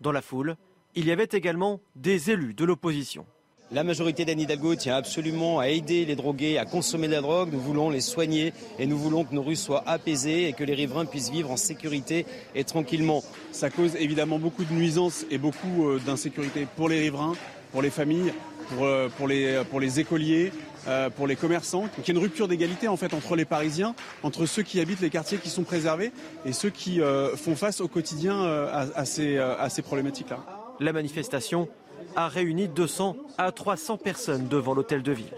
Dans 0.00 0.12
la 0.12 0.20
foule, 0.20 0.56
il 0.94 1.06
y 1.06 1.12
avait 1.12 1.28
également 1.32 1.80
des 1.94 2.30
élus 2.30 2.52
de 2.52 2.64
l'opposition. 2.64 3.24
La 3.74 3.84
majorité 3.84 4.26
d'Anne 4.26 4.38
Hidalgo 4.40 4.74
tient 4.74 4.96
absolument 4.96 5.58
à 5.58 5.68
aider 5.68 6.04
les 6.04 6.14
drogués 6.14 6.58
à 6.58 6.66
consommer 6.66 7.06
de 7.06 7.12
la 7.12 7.22
drogue. 7.22 7.48
Nous 7.54 7.58
voulons 7.60 7.88
les 7.88 8.02
soigner 8.02 8.52
et 8.78 8.86
nous 8.86 8.98
voulons 8.98 9.24
que 9.24 9.34
nos 9.34 9.42
rues 9.42 9.56
soient 9.56 9.82
apaisées 9.86 10.46
et 10.46 10.52
que 10.52 10.62
les 10.62 10.74
riverains 10.74 11.06
puissent 11.06 11.30
vivre 11.30 11.50
en 11.50 11.56
sécurité 11.56 12.26
et 12.54 12.64
tranquillement. 12.64 13.24
Ça 13.50 13.70
cause 13.70 13.96
évidemment 13.96 14.38
beaucoup 14.38 14.64
de 14.64 14.72
nuisances 14.74 15.24
et 15.30 15.38
beaucoup 15.38 15.88
euh, 15.88 15.98
d'insécurité 16.04 16.66
pour 16.76 16.90
les 16.90 17.00
riverains, 17.00 17.32
pour 17.72 17.80
les 17.80 17.88
familles, 17.88 18.34
pour, 18.68 18.84
euh, 18.84 19.08
pour, 19.16 19.26
les, 19.26 19.62
pour 19.70 19.80
les 19.80 20.00
écoliers, 20.00 20.52
euh, 20.86 21.08
pour 21.08 21.26
les 21.26 21.36
commerçants. 21.36 21.84
Donc 21.84 22.06
il 22.06 22.08
y 22.08 22.10
a 22.10 22.14
une 22.18 22.22
rupture 22.22 22.48
d'égalité 22.48 22.88
en 22.88 22.98
fait 22.98 23.14
entre 23.14 23.36
les 23.36 23.46
Parisiens, 23.46 23.94
entre 24.22 24.44
ceux 24.44 24.62
qui 24.62 24.80
habitent 24.80 25.00
les 25.00 25.08
quartiers 25.08 25.38
qui 25.38 25.48
sont 25.48 25.62
préservés 25.62 26.12
et 26.44 26.52
ceux 26.52 26.68
qui 26.68 27.00
font 27.36 27.56
face 27.56 27.80
au 27.80 27.88
quotidien 27.88 28.38
à, 28.38 28.86
à, 28.94 29.06
ces, 29.06 29.38
à 29.38 29.70
ces 29.70 29.80
problématiques-là. 29.80 30.40
La 30.78 30.92
manifestation 30.92 31.68
a 32.16 32.28
réuni 32.28 32.68
200 32.68 33.16
à 33.38 33.52
300 33.52 33.98
personnes 33.98 34.48
devant 34.48 34.74
l'hôtel 34.74 35.02
de 35.02 35.12
ville. 35.12 35.34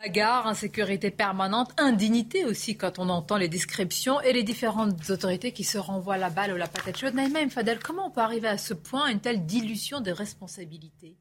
Bagarre, 0.00 0.46
insécurité 0.46 1.10
permanente, 1.10 1.72
indignité 1.76 2.44
aussi 2.44 2.76
quand 2.76 2.98
on 2.98 3.08
entend 3.08 3.36
les 3.36 3.48
descriptions 3.48 4.20
et 4.20 4.32
les 4.32 4.44
différentes 4.44 5.10
autorités 5.10 5.52
qui 5.52 5.64
se 5.64 5.76
renvoient 5.76 6.18
la 6.18 6.30
balle 6.30 6.52
ou 6.52 6.56
la 6.56 6.68
patate 6.68 6.96
chaude. 6.96 7.14
Naïma 7.14 7.48
Fadel, 7.48 7.80
comment 7.80 8.06
on 8.06 8.10
peut 8.10 8.20
arriver 8.20 8.48
à 8.48 8.58
ce 8.58 8.74
point, 8.74 9.06
à 9.06 9.10
une 9.10 9.20
telle 9.20 9.44
dilution 9.44 10.00
des 10.00 10.12
responsabilités? 10.12 11.16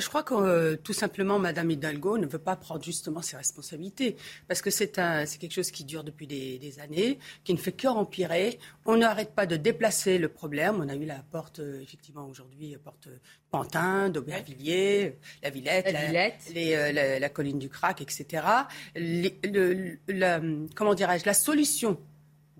Je 0.00 0.08
crois 0.08 0.22
que 0.22 0.34
euh, 0.34 0.76
tout 0.76 0.92
simplement, 0.92 1.38
Madame 1.38 1.70
Hidalgo 1.70 2.18
ne 2.18 2.26
veut 2.26 2.38
pas 2.38 2.56
prendre 2.56 2.82
justement 2.82 3.22
ses 3.22 3.36
responsabilités, 3.36 4.16
parce 4.48 4.62
que 4.62 4.70
c'est 4.70 4.92
quelque 4.92 5.52
chose 5.52 5.70
qui 5.70 5.84
dure 5.84 6.04
depuis 6.04 6.26
des, 6.26 6.78
années, 6.80 7.18
qui 7.44 7.52
ne 7.54 7.58
fait 7.58 7.72
que 7.72 7.88
empirer. 7.88 8.58
On 8.84 8.98
n'arrête 8.98 9.34
pas 9.34 9.46
de 9.46 9.56
déplacer 9.56 10.18
le 10.18 10.28
problème. 10.28 10.76
On 10.80 10.88
a 10.88 10.94
eu 10.94 11.04
la 11.04 11.22
porte, 11.30 11.60
euh, 11.60 11.80
effectivement, 11.82 12.26
aujourd'hui, 12.26 12.76
porte 12.82 13.08
Pantin, 13.50 14.08
d'Aubervilliers, 14.10 15.18
la 15.42 15.50
Villette, 15.50 15.92
la, 15.92 17.18
la, 17.18 17.28
colline 17.28 17.58
du 17.58 17.68
Crac, 17.68 18.00
etc. 18.00 18.44
comment 20.74 20.94
dirais-je 20.94 21.26
La 21.26 21.34
solution 21.34 21.98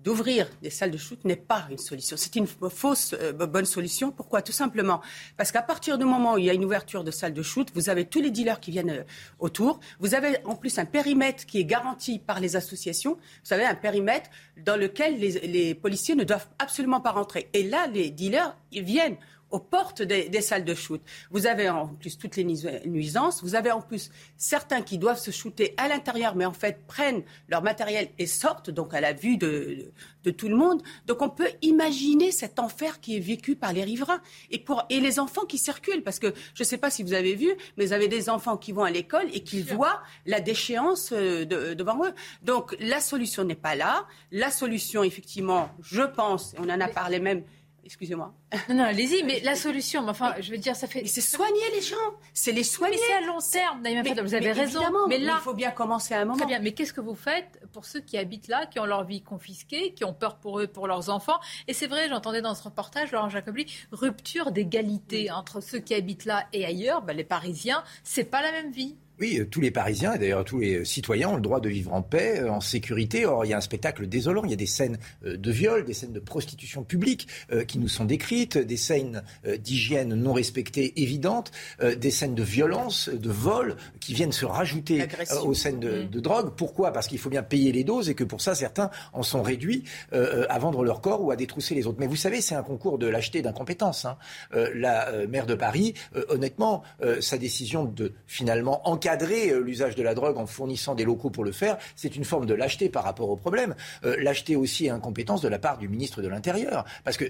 d'ouvrir 0.07 0.47
des 0.61 0.69
salles 0.69 0.91
de 0.91 0.97
shoot 0.97 1.19
n'est 1.25 1.35
pas 1.35 1.67
une 1.69 1.77
solution. 1.77 2.15
C'est 2.15 2.37
une 2.37 2.47
fausse 2.47 3.13
euh, 3.19 3.33
bonne 3.33 3.65
solution. 3.65 4.09
Pourquoi? 4.09 4.41
Tout 4.41 4.53
simplement 4.53 5.01
parce 5.35 5.51
qu'à 5.51 5.61
partir 5.61 5.97
du 5.97 6.05
moment 6.05 6.35
où 6.35 6.37
il 6.37 6.45
y 6.45 6.49
a 6.49 6.53
une 6.53 6.63
ouverture 6.63 7.03
de 7.03 7.11
salles 7.11 7.33
de 7.33 7.41
shoot, 7.41 7.67
vous 7.75 7.89
avez 7.89 8.05
tous 8.05 8.21
les 8.21 8.31
dealers 8.31 8.61
qui 8.61 8.71
viennent 8.71 8.89
euh, 8.89 9.03
autour. 9.39 9.81
Vous 9.99 10.15
avez 10.15 10.37
en 10.45 10.55
plus 10.55 10.79
un 10.79 10.85
périmètre 10.85 11.45
qui 11.45 11.59
est 11.59 11.65
garanti 11.65 12.19
par 12.19 12.39
les 12.39 12.55
associations. 12.55 13.15
Vous 13.15 13.49
savez, 13.49 13.65
un 13.65 13.75
périmètre 13.75 14.29
dans 14.55 14.77
lequel 14.77 15.19
les, 15.19 15.75
policiers 15.75 16.15
ne 16.15 16.23
doivent 16.23 16.47
absolument 16.57 17.01
pas 17.01 17.11
rentrer. 17.11 17.49
Et 17.51 17.63
là, 17.63 17.87
les 17.87 18.09
dealers, 18.09 18.55
viennent 18.71 19.17
aux 19.51 19.59
portes 19.59 20.01
des, 20.01 20.41
salles 20.41 20.65
de 20.65 20.75
shoot. 20.75 21.01
Vous 21.31 21.47
avez 21.47 21.69
en 21.69 21.87
plus 21.87 22.17
toutes 22.17 22.35
les 22.35 22.43
nuisances. 22.43 23.43
Vous 23.43 23.55
avez 23.55 23.71
en 23.71 23.81
plus 23.81 24.11
certains 24.37 24.81
qui 24.81 24.97
doivent 24.97 25.19
se 25.19 25.31
shooter 25.31 25.73
à 25.77 25.87
l'intérieur, 25.87 26.35
mais 26.35 26.45
en 26.45 26.53
fait 26.53 26.85
prennent 26.87 27.23
leur 27.47 27.63
matériel 27.63 28.09
et 28.19 28.27
sortent, 28.27 28.69
donc 28.69 28.93
à 28.93 29.01
la 29.01 29.13
vue 29.13 29.37
de, 29.37 29.91
tout 30.37 30.49
le 30.49 30.57
monde. 30.57 30.83
Donc 31.05 31.21
on 31.21 31.29
peut 31.29 31.49
imaginer 31.61 32.31
cet 32.31 32.59
enfer 32.59 32.99
qui 32.99 33.15
est 33.15 33.21
vécu 33.21 33.55
par 33.55 33.71
les 33.71 33.85
riverains 33.85 34.21
et, 34.51 34.59
pour, 34.59 34.83
et 34.89 34.99
les 34.99 35.19
enfants 35.19 35.45
qui 35.45 35.57
circulent. 35.57 36.03
Parce 36.03 36.19
que 36.19 36.33
je 36.53 36.63
ne 36.63 36.65
sais 36.65 36.77
pas 36.77 36.89
si 36.89 37.01
vous 37.01 37.13
avez 37.13 37.35
vu, 37.35 37.49
mais 37.77 37.85
vous 37.85 37.93
avez 37.93 38.09
des 38.09 38.29
enfants 38.29 38.57
qui 38.57 38.73
vont 38.73 38.83
à 38.83 38.91
l'école 38.91 39.27
et 39.33 39.41
qui 39.41 39.61
voient 39.61 40.01
la 40.25 40.41
déchéance 40.41 41.13
euh, 41.13 41.45
devant 41.45 42.05
eux. 42.05 42.13
Donc 42.43 42.75
la 42.81 42.99
solution 42.99 43.45
n'est 43.45 43.55
pas 43.55 43.75
là. 43.75 44.05
La 44.31 44.51
solution, 44.51 45.03
effectivement, 45.03 45.69
je 45.81 46.01
pense, 46.01 46.53
on 46.57 46.69
en 46.69 46.81
a 46.81 46.87
parlé 46.89 47.19
même 47.19 47.43
Excusez-moi. 47.87 48.33
Non, 48.67 48.75
non, 48.75 48.83
allez-y, 48.83 49.23
mais 49.23 49.39
la 49.39 49.55
solution, 49.55 50.05
enfin, 50.09 50.35
je 50.41 50.51
veux 50.51 50.57
dire, 50.57 50.75
ça 50.75 50.87
fait. 50.87 51.05
C'est 51.05 51.21
soigner 51.21 51.71
les 51.73 51.81
gens. 51.81 51.95
C'est 52.33 52.51
les 52.51 52.65
soigner. 52.65 52.97
Mais 52.97 53.01
c'est 53.01 53.23
à 53.23 53.25
long 53.25 53.39
terme, 53.39 53.79
mais, 53.81 54.21
vous 54.21 54.33
avez 54.33 54.51
raison. 54.51 54.81
Mais 55.07 55.17
là. 55.19 55.35
il 55.37 55.41
faut 55.41 55.53
bien 55.53 55.71
commencer 55.71 56.13
à 56.13 56.19
un 56.19 56.25
moment. 56.25 56.37
Très 56.37 56.47
bien, 56.47 56.59
mais 56.59 56.73
qu'est-ce 56.73 56.91
que 56.91 56.99
vous 56.99 57.15
faites 57.15 57.61
pour 57.71 57.85
ceux 57.85 58.01
qui 58.01 58.17
habitent 58.17 58.49
là, 58.49 58.65
qui 58.65 58.81
ont 58.81 58.85
leur 58.85 59.05
vie 59.05 59.21
confisquée, 59.21 59.93
qui 59.93 60.03
ont 60.03 60.13
peur 60.13 60.35
pour 60.35 60.59
eux, 60.59 60.67
pour 60.67 60.85
leurs 60.85 61.09
enfants? 61.09 61.39
Et 61.69 61.73
c'est 61.73 61.87
vrai, 61.87 62.09
j'entendais 62.09 62.41
dans 62.41 62.55
ce 62.55 62.63
reportage, 62.63 63.13
Laurent 63.13 63.29
Jacobli, 63.29 63.67
rupture 63.93 64.51
d'égalité 64.51 65.31
entre 65.31 65.61
ceux 65.61 65.79
qui 65.79 65.93
habitent 65.93 66.25
là 66.25 66.45
et 66.51 66.65
ailleurs. 66.65 67.03
Ben, 67.03 67.15
les 67.15 67.23
Parisiens, 67.23 67.85
c'est 68.03 68.25
pas 68.25 68.41
la 68.41 68.51
même 68.51 68.71
vie. 68.71 68.97
Oui, 69.19 69.39
euh, 69.39 69.47
tous 69.49 69.61
les 69.61 69.71
Parisiens 69.71 70.13
et 70.13 70.19
d'ailleurs 70.19 70.45
tous 70.45 70.59
les 70.59 70.85
citoyens 70.85 71.29
ont 71.29 71.35
le 71.35 71.41
droit 71.41 71.59
de 71.59 71.69
vivre 71.69 71.93
en 71.93 72.01
paix, 72.03 72.41
euh, 72.41 72.51
en 72.51 72.61
sécurité. 72.61 73.25
Or, 73.25 73.45
il 73.45 73.49
y 73.49 73.53
a 73.53 73.57
un 73.57 73.61
spectacle 73.61 74.07
désolant. 74.07 74.43
Il 74.43 74.51
y 74.51 74.53
a 74.53 74.57
des 74.57 74.67
scènes 74.67 74.99
euh, 75.25 75.37
de 75.37 75.51
viol, 75.51 75.85
des 75.85 75.93
scènes 75.93 76.13
de 76.13 76.19
prostitution 76.19 76.83
publique 76.83 77.27
qui 77.67 77.79
nous 77.79 77.87
sont 77.87 78.05
décrites, 78.05 78.57
des 78.57 78.77
scènes 78.77 79.23
d'hygiène 79.59 80.13
non 80.15 80.33
respectées 80.33 81.01
évidentes, 81.01 81.51
des 81.81 82.11
scènes 82.11 82.35
de 82.35 82.43
violence, 82.43 83.09
de 83.09 83.29
vol 83.29 83.75
qui 83.99 84.13
viennent 84.13 84.31
se 84.31 84.45
rajouter 84.45 85.07
aux 85.43 85.53
scènes 85.53 85.77
mm. 85.77 86.09
de, 86.09 86.19
drogue. 86.19 86.51
Pourquoi? 86.55 86.91
Parce 86.91 87.07
qu'il 87.07 87.19
faut 87.19 87.29
bien 87.29 87.43
payer 87.43 87.71
les 87.71 87.83
doses 87.83 88.09
et 88.09 88.15
que 88.15 88.23
pour 88.23 88.41
ça, 88.41 88.55
certains 88.55 88.89
en 89.13 89.23
sont 89.23 89.41
réduits 89.41 89.83
à 90.11 90.59
vendre 90.59 90.83
leur 90.83 91.01
corps 91.01 91.23
ou 91.23 91.31
à 91.31 91.35
détrousser 91.35 91.75
les 91.75 91.87
autres. 91.87 91.97
Mais 91.99 92.07
vous 92.07 92.15
savez, 92.15 92.41
c'est 92.41 92.55
un 92.55 92.63
concours 92.63 92.97
de 92.97 93.07
lâcheté, 93.07 93.41
d'incompétence. 93.41 94.05
Hein. 94.05 94.17
la 94.51 95.11
maire 95.27 95.45
de 95.45 95.55
Paris, 95.55 95.93
honnêtement, 96.29 96.83
sa 97.19 97.37
décision 97.37 97.85
de 97.85 98.13
finalement 98.27 98.87
encadrer 98.87 99.06
encadrer 99.07 99.51
euh, 99.51 99.59
l'usage 99.59 99.95
de 99.95 100.03
la 100.03 100.13
drogue 100.13 100.37
en 100.37 100.45
fournissant 100.45 100.95
des 100.95 101.05
locaux 101.05 101.29
pour 101.29 101.45
le 101.45 101.51
faire, 101.51 101.77
c'est 101.95 102.15
une 102.15 102.25
forme 102.25 102.45
de 102.45 102.53
lâcheté 102.53 102.89
par 102.89 103.03
rapport 103.03 103.29
au 103.29 103.37
problème. 103.37 103.75
Euh, 104.03 104.17
lâcheté 104.21 104.55
aussi 104.55 104.85
et 104.85 104.89
incompétence 104.89 105.41
de 105.41 105.47
la 105.47 105.59
part 105.59 105.77
du 105.77 105.87
ministre 105.87 106.21
de 106.21 106.27
l'Intérieur. 106.27 106.85
Parce 107.03 107.17
que 107.17 107.25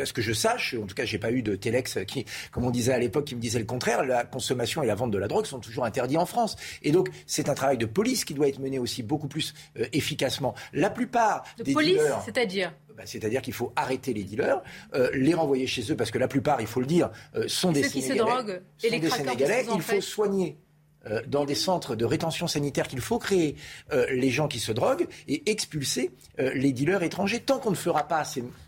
à 0.00 0.06
ce 0.06 0.12
que 0.12 0.22
je 0.22 0.32
sache, 0.32 0.74
en 0.74 0.86
tout 0.86 0.94
cas, 0.94 1.04
j'ai 1.04 1.18
pas 1.18 1.30
eu 1.30 1.40
de 1.40 1.54
téléx 1.54 1.98
qui, 2.06 2.26
comme 2.50 2.64
on 2.64 2.70
disait 2.70 2.92
à 2.92 2.98
l'époque, 2.98 3.26
qui 3.26 3.36
me 3.36 3.40
disait 3.40 3.60
le 3.60 3.64
contraire. 3.64 4.04
La 4.04 4.24
consommation 4.24 4.82
et 4.82 4.86
la 4.86 4.96
vente 4.96 5.12
de 5.12 5.18
la 5.18 5.28
drogue 5.28 5.46
sont 5.46 5.60
toujours 5.60 5.84
interdits 5.84 6.16
en 6.16 6.26
France. 6.26 6.56
Et 6.82 6.90
donc, 6.90 7.08
c'est 7.26 7.48
un 7.48 7.54
travail 7.54 7.78
de 7.78 7.86
police 7.86 8.24
qui 8.24 8.34
doit 8.34 8.48
être 8.48 8.58
mené 8.58 8.80
aussi 8.80 9.04
beaucoup 9.04 9.28
plus 9.28 9.54
euh, 9.78 9.86
efficacement. 9.92 10.54
La 10.72 10.90
plupart 10.90 11.44
de 11.58 11.62
des 11.62 11.72
police, 11.74 11.96
dealers, 11.96 12.22
c'est-à-dire? 12.24 12.74
Bah, 12.96 13.04
c'est-à-dire 13.06 13.40
qu'il 13.40 13.54
faut 13.54 13.72
arrêter 13.76 14.12
les 14.12 14.24
dealers, 14.24 14.62
les 15.14 15.32
renvoyer 15.32 15.66
chez 15.66 15.90
eux, 15.92 15.96
parce 15.96 16.10
que 16.10 16.18
la 16.18 16.28
plupart, 16.28 16.60
il 16.60 16.66
faut 16.66 16.80
le 16.80 16.86
dire, 16.86 17.10
sont 17.46 17.72
des 17.72 17.84
Sénégalais. 17.84 18.60
et 18.82 18.90
les 18.90 18.98
des 18.98 19.10
Sénégalais. 19.10 19.64
Il 19.74 19.80
faut 19.80 20.00
soigner 20.00 20.58
euh, 21.06 21.22
dans 21.26 21.44
des 21.44 21.54
centres 21.54 21.96
de 21.96 22.04
rétention 22.04 22.46
sanitaire 22.46 22.86
qu'il 22.86 23.00
faut 23.00 23.18
créer 23.18 23.56
euh, 23.92 24.06
les 24.10 24.30
gens 24.30 24.46
qui 24.46 24.60
se 24.60 24.70
droguent 24.70 25.08
et 25.26 25.50
expulser 25.50 26.10
euh, 26.38 26.52
les 26.54 26.72
dealers 26.72 27.02
étrangers. 27.02 27.40
Tant 27.40 27.58
qu'on 27.58 27.70
ne 27.70 27.76
fera 27.76 28.04
pas 28.06 28.18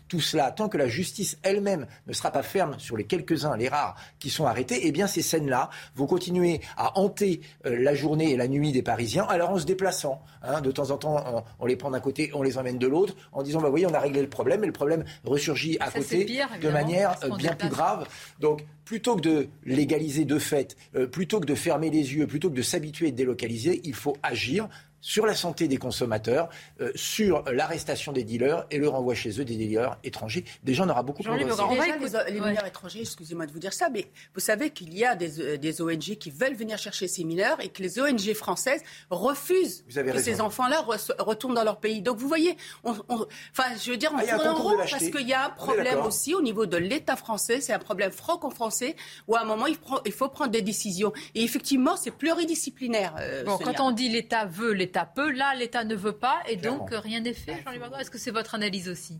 tout 0.07 0.21
cela, 0.21 0.51
tant 0.51 0.69
que 0.69 0.77
la 0.77 0.87
justice 0.87 1.37
elle-même 1.43 1.87
ne 2.07 2.13
sera 2.13 2.31
pas 2.31 2.43
ferme 2.43 2.77
sur 2.79 2.97
les 2.97 3.05
quelques-uns, 3.05 3.57
les 3.57 3.67
rares 3.67 3.95
qui 4.19 4.29
sont 4.29 4.45
arrêtés, 4.45 4.81
eh 4.83 4.91
bien 4.91 5.07
ces 5.07 5.21
scènes-là 5.21 5.69
vont 5.95 6.05
continuer 6.05 6.61
à 6.77 6.97
hanter 6.99 7.41
la 7.63 7.95
journée 7.95 8.31
et 8.31 8.37
la 8.37 8.47
nuit 8.47 8.71
des 8.71 8.81
Parisiens. 8.81 9.23
Alors 9.23 9.51
en 9.51 9.59
se 9.59 9.65
déplaçant, 9.65 10.21
hein, 10.43 10.61
de 10.61 10.71
temps 10.71 10.91
en 10.91 10.97
temps, 10.97 11.45
on, 11.59 11.65
les 11.65 11.75
prend 11.75 11.91
d'un 11.91 11.99
côté, 11.99 12.31
on 12.33 12.41
les 12.41 12.57
emmène 12.57 12.77
de 12.77 12.87
l'autre, 12.87 13.15
en 13.31 13.43
disant 13.43 13.61
bah 13.61 13.69
voyez, 13.69 13.87
on 13.87 13.93
a 13.93 13.99
réglé 13.99 14.21
le 14.21 14.29
problème, 14.29 14.63
et 14.63 14.67
le 14.67 14.73
problème 14.73 15.03
ressurgit 15.23 15.77
à 15.79 15.91
côté 15.91 16.25
de 16.61 16.69
manière 16.69 17.15
bien 17.37 17.53
plus 17.53 17.69
grave. 17.69 18.07
Donc 18.39 18.63
plutôt 18.85 19.15
que 19.15 19.21
de 19.21 19.49
légaliser 19.65 20.25
de 20.25 20.39
fait, 20.39 20.77
euh, 20.95 21.07
plutôt 21.07 21.39
que 21.39 21.45
de 21.45 21.55
fermer 21.55 21.89
les 21.89 22.13
yeux, 22.13 22.27
plutôt 22.27 22.49
que 22.49 22.55
de 22.55 22.61
s'habituer 22.61 23.11
de 23.11 23.17
délocaliser, 23.17 23.81
il 23.83 23.95
faut 23.95 24.15
agir 24.23 24.69
sur 25.05 25.27
la 25.27 25.35
santé 25.35 25.67
des 25.67 25.77
consommateurs, 25.77 26.49
euh, 26.81 26.91
sur 26.95 27.43
l'arrestation 27.51 28.11
des 28.11 28.23
dealers 28.23 28.65
et 28.71 28.79
le 28.79 28.89
renvoi 28.89 29.13
chez 29.13 29.39
eux 29.39 29.45
des 29.45 29.55
dealers 29.55 29.95
étrangers. 30.03 30.43
Déjà, 30.63 30.83
on 30.83 30.89
aura 30.89 31.03
beaucoup 31.03 31.21
de 31.21 31.29
les, 31.29 32.33
les 32.33 32.39
mineurs 32.39 32.65
étrangers, 32.65 33.01
excusez-moi 33.01 33.45
de 33.45 33.51
vous 33.51 33.59
dire 33.59 33.71
ça, 33.71 33.89
mais 33.89 34.07
vous 34.33 34.39
savez 34.39 34.71
qu'il 34.71 34.97
y 34.97 35.05
a 35.05 35.15
des, 35.15 35.39
euh, 35.39 35.57
des, 35.57 35.79
ONG 35.79 36.17
qui 36.17 36.31
veulent 36.31 36.55
venir 36.55 36.79
chercher 36.79 37.07
ces 37.07 37.23
mineurs 37.23 37.61
et 37.61 37.69
que 37.69 37.83
les 37.83 37.99
ONG 37.99 38.33
françaises 38.33 38.81
refusent 39.11 39.85
que 39.93 40.19
ces 40.19 40.41
enfants-là 40.41 40.83
retournent 41.19 41.53
dans 41.53 41.63
leur 41.63 41.79
pays. 41.79 42.01
Donc 42.01 42.17
vous 42.17 42.27
voyez, 42.27 42.57
enfin, 42.83 43.65
je 43.79 43.91
veux 43.91 43.97
dire, 43.97 44.11
on 44.11 44.17
ah, 44.17 44.25
tourne 44.25 44.47
en 44.47 44.55
rond 44.55 44.77
parce 44.77 44.97
qu'il 44.97 45.27
y 45.27 45.33
a 45.33 45.45
un 45.45 45.49
problème 45.51 45.99
aussi 45.99 46.33
au 46.33 46.41
niveau 46.41 46.65
de 46.65 46.77
l'État 46.77 47.15
français, 47.15 47.61
c'est 47.61 47.73
un 47.73 47.79
problème 47.79 48.11
franco-français 48.11 48.95
où 49.27 49.35
à 49.35 49.41
un 49.41 49.45
moment 49.45 49.67
il, 49.67 49.77
il, 50.05 50.11
faut 50.11 50.29
prendre 50.29 50.49
des 50.49 50.63
décisions. 50.63 51.13
Et 51.35 51.43
effectivement, 51.43 51.95
c'est 51.95 52.09
pluridisciplinaire. 52.09 53.13
Euh, 53.19 53.43
bon, 53.43 53.59
quand 53.59 53.79
on 53.79 53.91
dit 53.91 54.09
l'État 54.09 54.45
veut, 54.45 54.71
l'État 54.71 54.94
l'État 54.95 55.05
peut, 55.05 55.31
là 55.31 55.55
l'État 55.55 55.83
ne 55.83 55.95
veut 55.95 56.17
pas, 56.17 56.41
et 56.47 56.55
donc 56.55 56.89
rien 56.91 57.19
n'est 57.19 57.33
fait. 57.33 57.61
Jean-Louis 57.65 57.99
est-ce 57.99 58.11
que 58.11 58.17
c'est 58.17 58.31
votre 58.31 58.55
analyse 58.55 58.87
aussi 58.87 59.19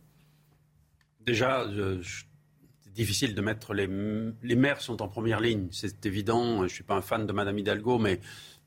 Déjà, 1.22 1.65
c'est 2.84 2.94
difficile 2.94 3.36
de 3.36 3.41
mettre 3.41 3.74
les, 3.74 3.89
les 4.44 4.55
maires 4.55 4.79
sont 4.79 5.01
en 5.01 5.10
première 5.10 5.39
ligne, 5.41 5.67
c'est 5.72 6.05
évident. 6.05 6.60
Je 6.60 6.63
ne 6.63 6.67
suis 6.70 6.84
pas 6.84 6.96
un 6.96 7.01
fan 7.01 7.25
de 7.25 7.34
Madame 7.34 7.58
Hidalgo, 7.58 7.98
mais 7.98 8.22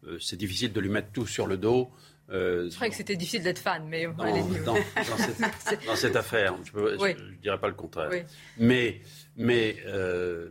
euh, 0.07 0.19
c'est 0.21 0.37
difficile 0.37 0.73
de 0.73 0.81
lui 0.81 0.91
mettre 0.91 1.11
tout 1.13 1.27
sur 1.27 1.47
le 1.47 1.57
dos. 1.57 1.91
Euh, 2.31 2.69
je 2.69 2.75
croyais 2.75 2.91
que 2.91 2.97
c'était 2.97 3.17
difficile 3.17 3.43
d'être 3.43 3.59
fan, 3.59 3.87
mais 3.89 4.07
dans, 4.07 4.25
dans, 4.67 5.97
cette, 5.97 6.17
affaire, 6.17 6.57
je 6.63 6.79
ne 6.79 7.41
dirais 7.41 7.59
pas 7.59 7.69
le 7.69 7.75
contraire. 7.75 8.11
Mais, 8.59 9.01
mais 9.37 9.77
euh, 9.87 10.51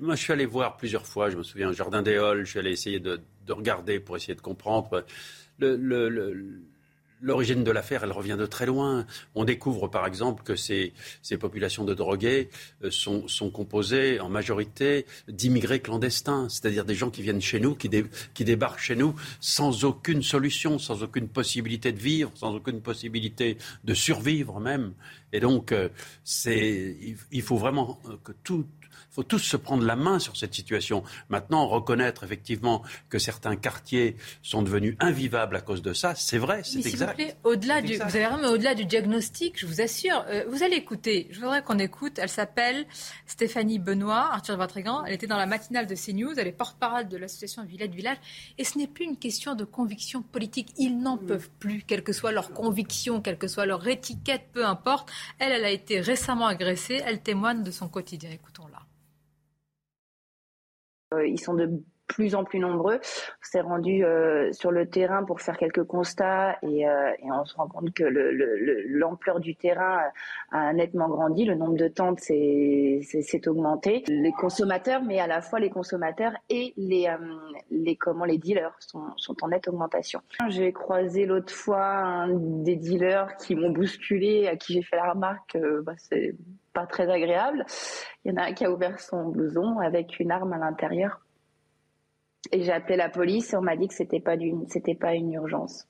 moi, 0.00 0.14
je 0.14 0.22
suis 0.22 0.32
allé 0.32 0.44
voir 0.44 0.76
plusieurs 0.76 1.06
fois, 1.06 1.30
je 1.30 1.38
me 1.38 1.42
souviens, 1.42 1.72
Jardin 1.72 2.02
des 2.02 2.16
Halles, 2.16 2.44
je 2.44 2.50
suis 2.50 2.58
allé 2.58 2.72
essayer 2.72 3.00
de, 3.00 3.18
de 3.46 3.52
regarder 3.52 4.00
pour 4.00 4.16
essayer 4.16 4.34
de 4.34 4.40
comprendre. 4.40 5.04
L'origine 7.24 7.62
de 7.62 7.70
l'affaire, 7.70 8.02
elle 8.02 8.10
revient 8.10 8.36
de 8.36 8.46
très 8.46 8.66
loin. 8.66 9.06
On 9.36 9.44
découvre 9.44 9.86
par 9.86 10.06
exemple 10.06 10.42
que 10.42 10.56
ces, 10.56 10.92
ces 11.22 11.38
populations 11.38 11.84
de 11.84 11.94
drogués 11.94 12.50
euh, 12.82 12.90
sont, 12.90 13.28
sont, 13.28 13.48
composées 13.48 14.18
en 14.18 14.28
majorité 14.28 15.06
d'immigrés 15.28 15.78
clandestins, 15.78 16.48
c'est-à-dire 16.48 16.84
des 16.84 16.96
gens 16.96 17.10
qui 17.10 17.22
viennent 17.22 17.40
chez 17.40 17.60
nous, 17.60 17.76
qui, 17.76 17.88
qui, 18.34 18.44
débarquent 18.44 18.80
chez 18.80 18.96
nous 18.96 19.14
sans 19.38 19.84
aucune 19.84 20.22
solution, 20.24 20.80
sans 20.80 21.04
aucune 21.04 21.28
possibilité 21.28 21.92
de 21.92 22.00
vivre, 22.00 22.32
sans 22.34 22.56
aucune 22.56 22.80
possibilité 22.80 23.56
de 23.84 23.94
survivre 23.94 24.58
même. 24.58 24.92
Et 25.32 25.38
donc, 25.38 25.70
euh, 25.70 25.90
c'est, 26.24 26.96
il 27.30 27.42
faut 27.42 27.56
vraiment 27.56 28.00
que 28.24 28.32
tout, 28.42 28.66
faut 29.12 29.22
tous 29.22 29.38
se 29.38 29.56
prendre 29.56 29.84
la 29.84 29.94
main 29.94 30.18
sur 30.18 30.36
cette 30.36 30.54
situation. 30.54 31.04
Maintenant, 31.28 31.66
reconnaître 31.66 32.24
effectivement 32.24 32.82
que 33.10 33.18
certains 33.18 33.56
quartiers 33.56 34.16
sont 34.42 34.62
devenus 34.62 34.96
invivables 35.00 35.54
à 35.56 35.60
cause 35.60 35.82
de 35.82 35.92
ça, 35.92 36.14
c'est 36.14 36.38
vrai, 36.38 36.62
c'est 36.64 36.84
exact. 36.86 37.10
Vous, 37.10 37.16
plaît, 37.16 37.36
au-delà 37.44 37.82
du, 37.82 37.96
vous 37.96 38.02
avez 38.02 38.26
mais 38.40 38.48
au-delà 38.48 38.74
du 38.74 38.86
diagnostic, 38.86 39.60
je 39.60 39.66
vous 39.66 39.80
assure, 39.80 40.24
euh, 40.28 40.44
vous 40.48 40.62
allez 40.62 40.76
écouter. 40.76 41.28
Je 41.30 41.40
voudrais 41.40 41.62
qu'on 41.62 41.78
écoute. 41.78 42.18
Elle 42.18 42.30
s'appelle 42.30 42.86
Stéphanie 43.26 43.78
Benoît, 43.78 44.30
Arthur 44.32 44.56
Vatrigan. 44.56 45.04
Elle 45.04 45.12
était 45.12 45.26
dans 45.26 45.36
la 45.36 45.46
matinale 45.46 45.86
de 45.86 45.94
CNews. 45.94 46.32
Elle 46.38 46.48
est 46.48 46.52
porte-parole 46.52 47.08
de 47.08 47.16
l'association 47.18 47.64
Villette 47.64 47.94
Village. 47.94 48.16
Et 48.56 48.64
ce 48.64 48.78
n'est 48.78 48.86
plus 48.86 49.04
une 49.04 49.18
question 49.18 49.54
de 49.54 49.64
conviction 49.64 50.22
politique. 50.22 50.68
Ils 50.78 50.98
n'en 50.98 51.18
peuvent 51.18 51.50
plus, 51.58 51.82
quelle 51.86 52.02
que 52.02 52.12
soit 52.12 52.32
leur 52.32 52.52
conviction, 52.52 53.20
quelle 53.20 53.38
que 53.38 53.48
soit 53.48 53.66
leur 53.66 53.86
étiquette, 53.86 54.46
peu 54.52 54.64
importe. 54.64 55.10
Elle, 55.38 55.52
elle 55.52 55.64
a 55.64 55.70
été 55.70 56.00
récemment 56.00 56.46
agressée. 56.46 57.02
Elle 57.04 57.20
témoigne 57.20 57.62
de 57.62 57.70
son 57.70 57.88
quotidien. 57.88 58.30
Écoutons-la. 58.30 58.71
Euh, 61.12 61.26
ils 61.26 61.40
sont 61.40 61.54
de 61.54 61.70
plus 62.08 62.34
en 62.34 62.44
plus 62.44 62.58
nombreux. 62.58 62.96
On 62.96 63.42
s'est 63.42 63.60
rendu 63.62 64.04
euh, 64.04 64.52
sur 64.52 64.70
le 64.70 64.86
terrain 64.86 65.24
pour 65.24 65.40
faire 65.40 65.56
quelques 65.56 65.84
constats 65.84 66.58
et, 66.62 66.86
euh, 66.86 67.10
on 67.22 67.44
se 67.46 67.54
rend 67.56 67.68
compte 67.68 67.94
que 67.94 68.04
l'ampleur 68.04 69.40
du 69.40 69.56
terrain 69.56 70.00
a 70.50 70.74
nettement 70.74 71.08
grandi, 71.08 71.46
le 71.46 71.54
nombre 71.54 71.76
de 71.76 71.88
tentes 71.88 72.20
s'est 72.20 73.48
augmenté. 73.48 74.04
Les 74.08 74.32
consommateurs, 74.32 75.02
mais 75.02 75.20
à 75.20 75.26
la 75.26 75.40
fois 75.40 75.58
les 75.58 75.70
consommateurs 75.70 76.32
et 76.50 76.74
les, 76.76 77.08
comment 77.98 78.26
les 78.26 78.36
dealers 78.36 78.76
sont, 78.80 79.14
en 79.40 79.48
nette 79.48 79.68
augmentation. 79.68 80.20
J'ai 80.48 80.72
croisé 80.72 81.24
l'autre 81.24 81.54
fois 81.54 82.26
des 82.28 82.76
dealers 82.76 83.36
qui 83.36 83.54
m'ont 83.54 83.70
bousculé, 83.70 84.48
à 84.48 84.56
qui 84.56 84.74
j'ai 84.74 84.82
fait 84.82 84.96
la 84.96 85.12
remarque, 85.12 85.56
bah, 85.82 85.94
c'est 85.96 86.34
pas 86.72 86.86
très 86.86 87.10
agréable. 87.10 87.64
Il 88.24 88.32
y 88.32 88.34
en 88.34 88.42
a 88.42 88.46
un 88.46 88.52
qui 88.52 88.64
a 88.64 88.70
ouvert 88.70 89.00
son 89.00 89.28
blouson 89.28 89.78
avec 89.78 90.18
une 90.20 90.30
arme 90.30 90.52
à 90.52 90.58
l'intérieur. 90.58 91.20
Et 92.50 92.62
j'ai 92.62 92.72
appelé 92.72 92.96
la 92.96 93.08
police 93.08 93.52
et 93.52 93.56
on 93.56 93.62
m'a 93.62 93.76
dit 93.76 93.88
que 93.88 93.94
c'était 93.94 94.20
pas 94.20 94.36
c'était 94.68 94.94
pas 94.94 95.14
une 95.14 95.32
urgence. 95.32 95.86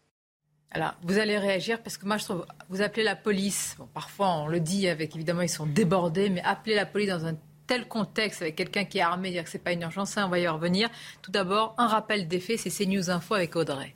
Alors, 0.70 0.94
vous 1.02 1.18
allez 1.18 1.38
réagir 1.38 1.82
parce 1.82 1.98
que 1.98 2.06
moi, 2.06 2.16
je 2.16 2.24
trouve, 2.24 2.46
vous 2.70 2.80
appelez 2.80 3.04
la 3.04 3.16
police. 3.16 3.76
parfois, 3.92 4.36
on 4.36 4.48
le 4.48 4.60
dit 4.60 4.88
avec 4.88 5.14
évidemment, 5.14 5.42
ils 5.42 5.48
sont 5.48 5.66
débordés, 5.66 6.30
mais 6.30 6.42
appeler 6.42 6.74
la 6.74 6.86
police 6.86 7.08
dans 7.08 7.26
un 7.26 7.36
tel 7.66 7.86
contexte 7.88 8.42
avec 8.42 8.56
quelqu'un 8.56 8.84
qui 8.84 8.98
est 8.98 9.02
armé, 9.02 9.30
dire 9.30 9.44
que 9.44 9.50
c'est 9.50 9.62
pas 9.62 9.72
une 9.72 9.82
urgence, 9.82 10.10
ça, 10.10 10.26
on 10.26 10.30
va 10.30 10.38
y 10.38 10.48
revenir. 10.48 10.88
Tout 11.20 11.30
d'abord, 11.30 11.74
un 11.78 11.86
rappel 11.86 12.26
des 12.26 12.40
faits, 12.40 12.58
c'est 12.58 12.70
CNews 12.70 13.10
Info 13.10 13.34
avec 13.34 13.54
Audrey. 13.54 13.94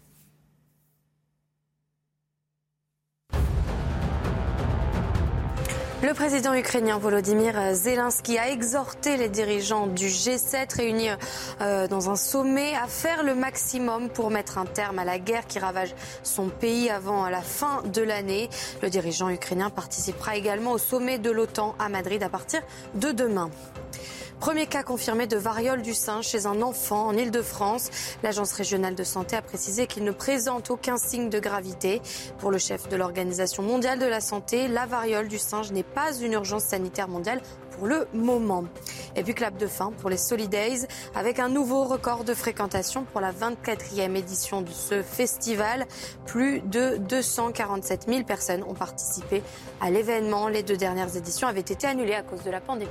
Le 6.02 6.12
président 6.12 6.52
ukrainien 6.52 6.98
Volodymyr 6.98 7.74
Zelensky 7.74 8.38
a 8.38 8.50
exhorté 8.50 9.16
les 9.16 9.30
dirigeants 9.30 9.86
du 9.86 10.08
G7 10.08 10.76
réunis 10.76 11.08
euh, 11.62 11.88
dans 11.88 12.10
un 12.10 12.16
sommet 12.16 12.74
à 12.74 12.86
faire 12.86 13.22
le 13.22 13.34
maximum 13.34 14.10
pour 14.10 14.30
mettre 14.30 14.58
un 14.58 14.66
terme 14.66 14.98
à 14.98 15.06
la 15.06 15.18
guerre 15.18 15.46
qui 15.46 15.58
ravage 15.58 15.94
son 16.22 16.48
pays 16.48 16.90
avant 16.90 17.26
la 17.30 17.40
fin 17.40 17.82
de 17.82 18.02
l'année. 18.02 18.50
Le 18.82 18.90
dirigeant 18.90 19.30
ukrainien 19.30 19.70
participera 19.70 20.36
également 20.36 20.72
au 20.72 20.78
sommet 20.78 21.18
de 21.18 21.30
l'OTAN 21.30 21.74
à 21.78 21.88
Madrid 21.88 22.22
à 22.22 22.28
partir 22.28 22.60
de 22.94 23.10
demain. 23.10 23.50
Premier 24.40 24.66
cas 24.66 24.82
confirmé 24.82 25.26
de 25.26 25.36
variole 25.36 25.82
du 25.82 25.94
singe 25.94 26.26
chez 26.26 26.46
un 26.46 26.60
enfant 26.60 27.06
en 27.06 27.16
Ile-de-France. 27.16 27.90
L'Agence 28.22 28.52
régionale 28.52 28.94
de 28.94 29.02
santé 29.02 29.34
a 29.34 29.42
précisé 29.42 29.86
qu'il 29.86 30.04
ne 30.04 30.12
présente 30.12 30.70
aucun 30.70 30.98
signe 30.98 31.30
de 31.30 31.38
gravité. 31.38 32.02
Pour 32.38 32.50
le 32.50 32.58
chef 32.58 32.88
de 32.88 32.96
l'Organisation 32.96 33.62
mondiale 33.62 33.98
de 33.98 34.06
la 34.06 34.20
santé, 34.20 34.68
la 34.68 34.86
variole 34.86 35.28
du 35.28 35.38
singe 35.38 35.72
n'est 35.72 35.82
pas 35.82 36.14
une 36.14 36.34
urgence 36.34 36.64
sanitaire 36.64 37.08
mondiale 37.08 37.40
pour 37.70 37.86
le 37.86 38.06
moment. 38.12 38.64
Et 39.16 39.22
puis 39.22 39.34
clap 39.34 39.56
de 39.56 39.66
fin 39.66 39.90
pour 39.92 40.10
les 40.10 40.18
Solidays 40.18 40.86
avec 41.14 41.38
un 41.38 41.48
nouveau 41.48 41.84
record 41.84 42.24
de 42.24 42.34
fréquentation 42.34 43.04
pour 43.04 43.22
la 43.22 43.32
24e 43.32 44.14
édition 44.16 44.60
de 44.60 44.70
ce 44.70 45.02
festival. 45.02 45.86
Plus 46.26 46.60
de 46.60 46.98
247 46.98 48.04
000 48.06 48.24
personnes 48.24 48.62
ont 48.64 48.74
participé 48.74 49.42
à 49.80 49.90
l'événement. 49.90 50.48
Les 50.48 50.62
deux 50.62 50.76
dernières 50.76 51.16
éditions 51.16 51.48
avaient 51.48 51.60
été 51.60 51.86
annulées 51.86 52.14
à 52.14 52.22
cause 52.22 52.42
de 52.42 52.50
la 52.50 52.60
pandémie. 52.60 52.90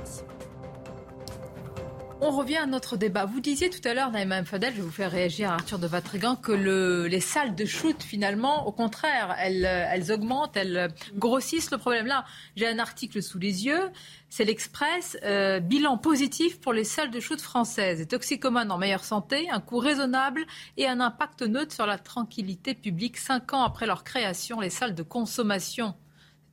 On 2.22 2.30
revient 2.30 2.56
à 2.56 2.66
notre 2.66 2.96
débat. 2.96 3.26
Vous 3.26 3.40
disiez 3.40 3.68
tout 3.68 3.86
à 3.86 3.92
l'heure, 3.92 4.10
Naïma 4.10 4.42
Fadel, 4.44 4.72
je 4.72 4.78
vais 4.78 4.82
vous 4.82 4.90
faire 4.90 5.10
réagir 5.10 5.50
à 5.50 5.54
Arthur 5.54 5.78
de 5.78 5.86
Vatrigan, 5.86 6.34
que 6.34 6.52
les 6.52 7.20
salles 7.20 7.54
de 7.54 7.66
shoot, 7.66 8.02
finalement, 8.02 8.66
au 8.66 8.72
contraire, 8.72 9.36
elles, 9.38 10.10
augmentent, 10.10 10.56
elles 10.56 10.88
grossissent 11.14 11.70
le 11.70 11.76
problème. 11.76 12.06
Là, 12.06 12.24
j'ai 12.56 12.66
un 12.66 12.78
article 12.78 13.22
sous 13.22 13.38
les 13.38 13.66
yeux, 13.66 13.90
c'est 14.30 14.44
l'Express, 14.44 15.18
euh, 15.24 15.60
bilan 15.60 15.98
positif 15.98 16.58
pour 16.58 16.72
les 16.72 16.84
salles 16.84 17.10
de 17.10 17.20
shoot 17.20 17.40
françaises. 17.40 17.98
Les 17.98 18.06
toxicomanes 18.06 18.72
en 18.72 18.78
meilleure 18.78 19.04
santé, 19.04 19.50
un 19.50 19.60
coût 19.60 19.78
raisonnable 19.78 20.46
et 20.78 20.88
un 20.88 21.00
impact 21.00 21.42
neutre 21.42 21.74
sur 21.74 21.84
la 21.84 21.98
tranquillité 21.98 22.74
publique. 22.74 23.18
Cinq 23.18 23.52
ans 23.52 23.62
après 23.62 23.84
leur 23.84 24.04
création, 24.04 24.60
les 24.60 24.70
salles 24.70 24.94
de 24.94 25.02
consommation 25.02 25.94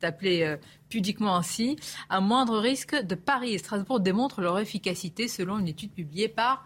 appelé 0.04 0.44
euh, 0.44 0.58
pudiquement 0.94 1.36
ainsi, 1.36 1.76
un 2.12 2.22
moindre 2.22 2.60
risque 2.60 2.96
de 2.96 3.16
Paris 3.16 3.56
et 3.56 3.58
Strasbourg 3.58 4.00
démontrent 4.00 4.42
leur 4.42 4.60
efficacité 4.60 5.28
selon 5.28 5.58
une 5.58 5.68
étude 5.68 5.92
publiée 5.92 6.28
par 6.28 6.66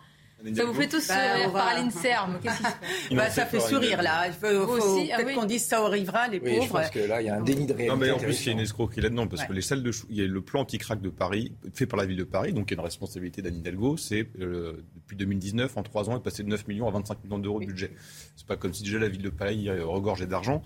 ça 0.53 0.65
vous 0.65 0.73
fait 0.73 0.87
tous 0.87 1.07
bah, 1.07 1.15
sourire 1.15 1.51
par 1.51 1.73
l'INSERM. 1.73 2.39
bah, 3.11 3.29
ça 3.31 3.47
fait 3.47 3.59
sourire 3.59 4.03
là. 4.03 4.27
Il 4.27 4.33
faut, 4.33 4.67
faut 4.67 4.99
ah 5.11 5.17
peut-être 5.17 5.33
qu'on 5.33 5.45
dise 5.45 5.65
ça 5.65 5.83
arrivera, 5.83 6.27
les 6.27 6.39
pauvres. 6.39 6.63
Je 6.63 6.69
pense 6.69 6.89
que 6.91 6.99
là, 6.99 7.21
il 7.21 7.25
y 7.25 7.29
a 7.29 7.37
un 7.37 7.41
déni 7.41 7.65
de 7.65 7.73
réalité. 7.73 7.89
Non, 7.89 7.97
mais 7.97 8.11
en 8.11 8.19
plus, 8.19 8.39
il 8.41 8.45
y 8.45 8.49
a 8.49 8.51
une 8.51 8.59
escroquerie 8.59 9.01
là-dedans 9.01 9.27
parce 9.27 9.45
que 9.45 9.53
les 9.53 9.61
salles 9.61 9.81
de 9.81 9.91
il 10.09 10.15
y 10.15 10.21
a 10.21 10.27
le 10.27 10.41
plan 10.41 10.61
anti-crack 10.61 11.01
de 11.01 11.09
Paris, 11.09 11.53
fait 11.73 11.87
par 11.87 11.97
la 11.97 12.05
ville 12.05 12.17
de 12.17 12.23
Paris, 12.23 12.53
donc 12.53 12.69
il 12.69 12.75
y 12.75 12.77
a 12.77 12.79
une 12.79 12.85
responsabilité 12.85 13.41
d'Anne 13.41 13.57
Hidalgo. 13.57 13.97
C'est 13.97 14.27
euh, 14.39 14.83
depuis 14.95 15.15
2019, 15.15 15.75
en 15.75 15.81
trois 15.81 16.07
ans, 16.09 16.17
est 16.17 16.23
passé 16.23 16.43
de 16.43 16.49
9 16.49 16.67
millions 16.67 16.87
à 16.87 16.91
25 16.91 17.23
millions 17.23 17.39
d'euros 17.39 17.59
de 17.59 17.65
budget. 17.65 17.91
C'est 18.37 18.45
pas 18.45 18.55
comme 18.55 18.71
si 18.71 18.83
déjà 18.83 18.99
la 18.99 19.09
ville 19.09 19.23
de 19.23 19.31
Paris 19.31 19.67
euh, 19.67 19.83
regorgeait 19.83 20.27
d'argent. 20.27 20.61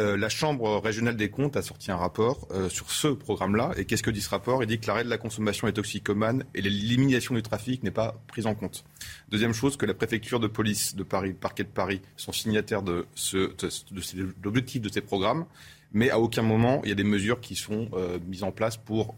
Euh, 0.00 0.16
la 0.16 0.28
Chambre 0.28 0.80
régionale 0.80 1.16
des 1.16 1.30
comptes 1.30 1.56
a 1.56 1.62
sorti 1.62 1.92
un 1.92 1.96
rapport 1.96 2.48
euh, 2.50 2.68
sur 2.68 2.90
ce 2.90 3.06
programme-là. 3.06 3.70
Et 3.76 3.84
qu'est-ce 3.84 4.02
que 4.02 4.10
dit 4.10 4.20
ce 4.20 4.28
rapport? 4.28 4.60
Il 4.64 4.66
dit 4.66 4.80
que 4.80 4.88
l'arrêt 4.88 5.04
de 5.04 5.08
la 5.08 5.18
consommation 5.18 5.68
est 5.68 5.72
toxicomane 5.72 6.44
et 6.56 6.60
l'élimination 6.60 7.36
du 7.36 7.42
trafic 7.42 7.84
n'est 7.84 7.92
pas 7.92 8.20
prise 8.26 8.46
en 8.46 8.56
compte. 8.56 8.84
Deuxième 9.28 9.52
chose, 9.52 9.76
que 9.76 9.86
la 9.86 9.94
préfecture 9.94 10.40
de 10.40 10.48
police 10.48 10.96
de 10.96 11.04
Paris, 11.04 11.28
le 11.28 11.34
parquet 11.36 11.62
de 11.62 11.68
Paris, 11.68 12.02
sont 12.16 12.32
signataires 12.32 12.82
de, 12.82 13.06
ce, 13.14 13.36
de, 13.36 14.34
l'objectif 14.42 14.82
de 14.82 14.88
ces 14.88 15.00
programmes, 15.00 15.46
mais 15.92 16.10
à 16.10 16.18
aucun 16.18 16.42
moment 16.42 16.80
il 16.82 16.88
y 16.88 16.92
a 16.92 16.96
des 16.96 17.04
mesures 17.04 17.40
qui 17.40 17.54
sont 17.54 17.88
mises 18.26 18.42
en 18.42 18.50
place 18.50 18.76
pour 18.76 19.16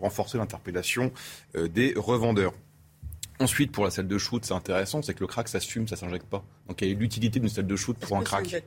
renforcer 0.00 0.38
l'interpellation 0.38 1.12
des 1.54 1.92
revendeurs. 1.96 2.54
Ensuite, 3.40 3.72
pour 3.72 3.84
la 3.84 3.90
salle 3.90 4.06
de 4.06 4.18
shoot, 4.18 4.44
c'est 4.44 4.54
intéressant, 4.54 5.02
c'est 5.02 5.14
que 5.14 5.20
le 5.20 5.26
crack, 5.26 5.48
ça 5.48 5.60
se 5.60 5.68
fume, 5.68 5.88
ça 5.88 5.96
s'injecte 5.96 6.26
pas. 6.26 6.44
Donc 6.68 6.80
il 6.82 6.88
y 6.88 6.90
a 6.92 6.94
l'utilité 6.94 7.40
d'une 7.40 7.48
salle 7.48 7.66
de 7.66 7.76
shoot 7.76 7.96
pour 7.98 8.16
un 8.16 8.22
crack. 8.22 8.62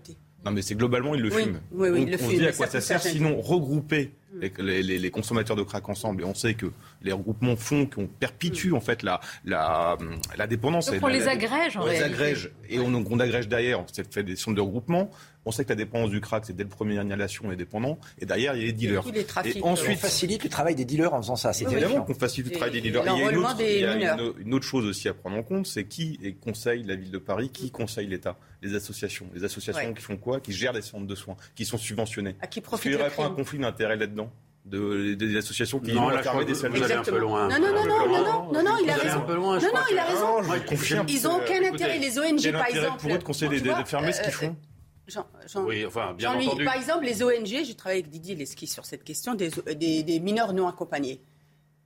Non, 0.45 0.51
mais 0.51 0.61
c'est 0.61 0.75
globalement, 0.75 1.15
il 1.15 1.21
le 1.21 1.29
fume. 1.29 1.59
Oui, 1.71 1.89
oui, 1.89 2.09
on, 2.13 2.17
se 2.17 2.35
dit 2.35 2.45
à 2.45 2.51
quoi 2.51 2.67
ça 2.67 2.81
sert, 2.81 3.01
sinon 3.01 3.41
regrouper 3.41 4.13
les, 4.33 5.11
consommateurs 5.11 5.55
de 5.55 5.63
crack 5.63 5.87
ensemble. 5.89 6.21
Et 6.21 6.25
on 6.25 6.35
sait 6.35 6.53
que 6.53 6.67
les 7.01 7.11
regroupements 7.11 7.55
font 7.55 7.85
qu'on 7.85 8.07
perpétue 8.07 8.73
en 8.73 8.81
fait 8.81 9.03
la, 9.03 9.19
la, 9.45 9.97
la 10.37 10.47
dépendance. 10.47 10.91
Donc 10.91 11.03
on 11.03 11.07
les 11.07 11.27
agrège 11.27 11.77
en 11.77 11.83
On 11.83 11.87
les 11.87 12.01
agrège 12.01 12.51
et 12.69 12.79
on, 12.79 12.93
on 12.93 13.19
agrège 13.19 13.47
derrière. 13.47 13.79
On 13.79 13.85
fait 13.87 14.23
des 14.23 14.35
centres 14.35 14.55
de 14.55 14.61
regroupement. 14.61 15.09
On 15.47 15.51
sait 15.51 15.63
que 15.63 15.69
la 15.69 15.75
dépendance 15.75 16.09
du 16.09 16.19
crack, 16.19 16.43
c'est 16.45 16.53
dès 16.53 16.63
le 16.63 16.69
premier 16.69 17.01
inhalation, 17.01 17.45
on 17.47 17.51
est 17.53 17.55
dépendant. 17.55 17.97
Et 18.19 18.25
derrière, 18.25 18.53
il 18.53 18.59
y 18.59 18.63
a 18.63 18.65
les 18.65 18.73
dealers. 18.73 19.05
Et, 19.45 19.61
ensuite, 19.61 19.95
on 19.95 19.97
facilite 19.97 20.43
le 20.43 20.49
travail 20.49 20.75
des 20.75 20.83
dealers 20.83 21.13
en 21.13 21.21
faisant 21.21 21.37
ça. 21.37 21.53
C'est 21.53 21.63
évidemment 21.71 22.01
qu'on 22.01 22.13
facilite 22.13 22.51
le 22.51 22.57
travail 22.57 22.73
des 22.73 22.81
dealers. 22.81 23.03
il 23.05 23.21
y 23.21 23.23
a, 23.23 23.31
une 23.31 23.37
autre, 23.37 24.35
une, 24.39 24.53
autre, 24.53 24.65
chose 24.65 24.85
aussi 24.85 25.07
à 25.07 25.13
prendre 25.13 25.37
en 25.37 25.43
compte, 25.43 25.65
c'est 25.65 25.85
qui 25.85 26.19
conseille 26.41 26.83
la 26.83 26.95
ville 26.95 27.11
de 27.11 27.17
Paris, 27.17 27.49
qui 27.49 27.71
conseille 27.71 28.07
l'État 28.07 28.37
Les 28.61 28.75
associations. 28.75 29.27
Les 29.33 29.45
associations 29.45 29.93
qui 29.93 30.01
font 30.01 30.17
quoi? 30.17 30.41
Qui 30.41 30.51
gèrent 30.51 30.73
les 30.73 30.81
centres 30.81 31.07
de 31.07 31.15
soins, 31.15 31.37
qui 31.55 31.63
sont 31.63 31.77
subventionnés. 31.77 32.35
À 32.41 32.47
qui 32.47 32.59
profitent 32.59 32.91
Il 32.91 32.97
n'y 32.97 33.01
aurait 33.01 33.09
pas 33.09 33.27
un 33.27 33.29
conflit 33.29 33.59
d'intérêt 33.59 33.95
là-dedans 33.95 34.16
de, 34.65 35.13
des 35.13 35.37
associations 35.37 35.79
qui 35.79 35.93
non, 35.93 36.09
là, 36.09 36.21
fermer 36.21 36.45
des 36.45 36.55
salles 36.55 36.73
un 36.75 37.03
peu 37.03 37.17
loin. 37.17 37.47
Non, 37.47 37.59
non, 37.59 37.73
non, 37.73 37.85
non, 37.85 38.07
non, 38.07 38.51
non, 38.51 38.63
non, 38.63 38.77
il 38.83 38.89
a 38.89 38.95
raison. 38.95 39.25
non, 39.27 39.59
non, 39.59 39.59
il 39.91 39.99
a 39.99 40.05
raison. 40.05 41.05
Ils 41.07 41.23
n'ont 41.23 41.37
aucun 41.37 41.63
intérêt. 41.63 41.99
Les 41.99 42.19
ONG, 42.19 42.51
par 42.51 42.67
exemple. 42.67 43.01
pour 43.01 43.13
eux 43.13 43.17
de 43.17 43.23
conseiller 43.23 43.61
de 43.61 43.71
fermer 43.85 44.11
ce 44.11 44.21
qu'ils 44.21 44.31
font 44.31 44.55
Jean, 45.07 45.25
Jean, 45.47 45.63
oui, 45.63 45.85
enfin, 45.85 46.13
bien 46.17 46.33
Jean 46.33 46.41
entendu. 46.41 46.65
Par 46.65 46.75
exemple, 46.75 47.05
les 47.05 47.23
ONG, 47.23 47.45
j'ai 47.45 47.75
travaillé 47.75 48.01
avec 48.01 48.11
Didier 48.11 48.35
Lesky 48.35 48.67
sur 48.67 48.85
cette 48.85 49.05
question 49.05 49.35
des, 49.35 49.51
des, 49.73 50.03
des 50.03 50.19
mineurs 50.19 50.51
non 50.51 50.67
accompagnés. 50.67 51.21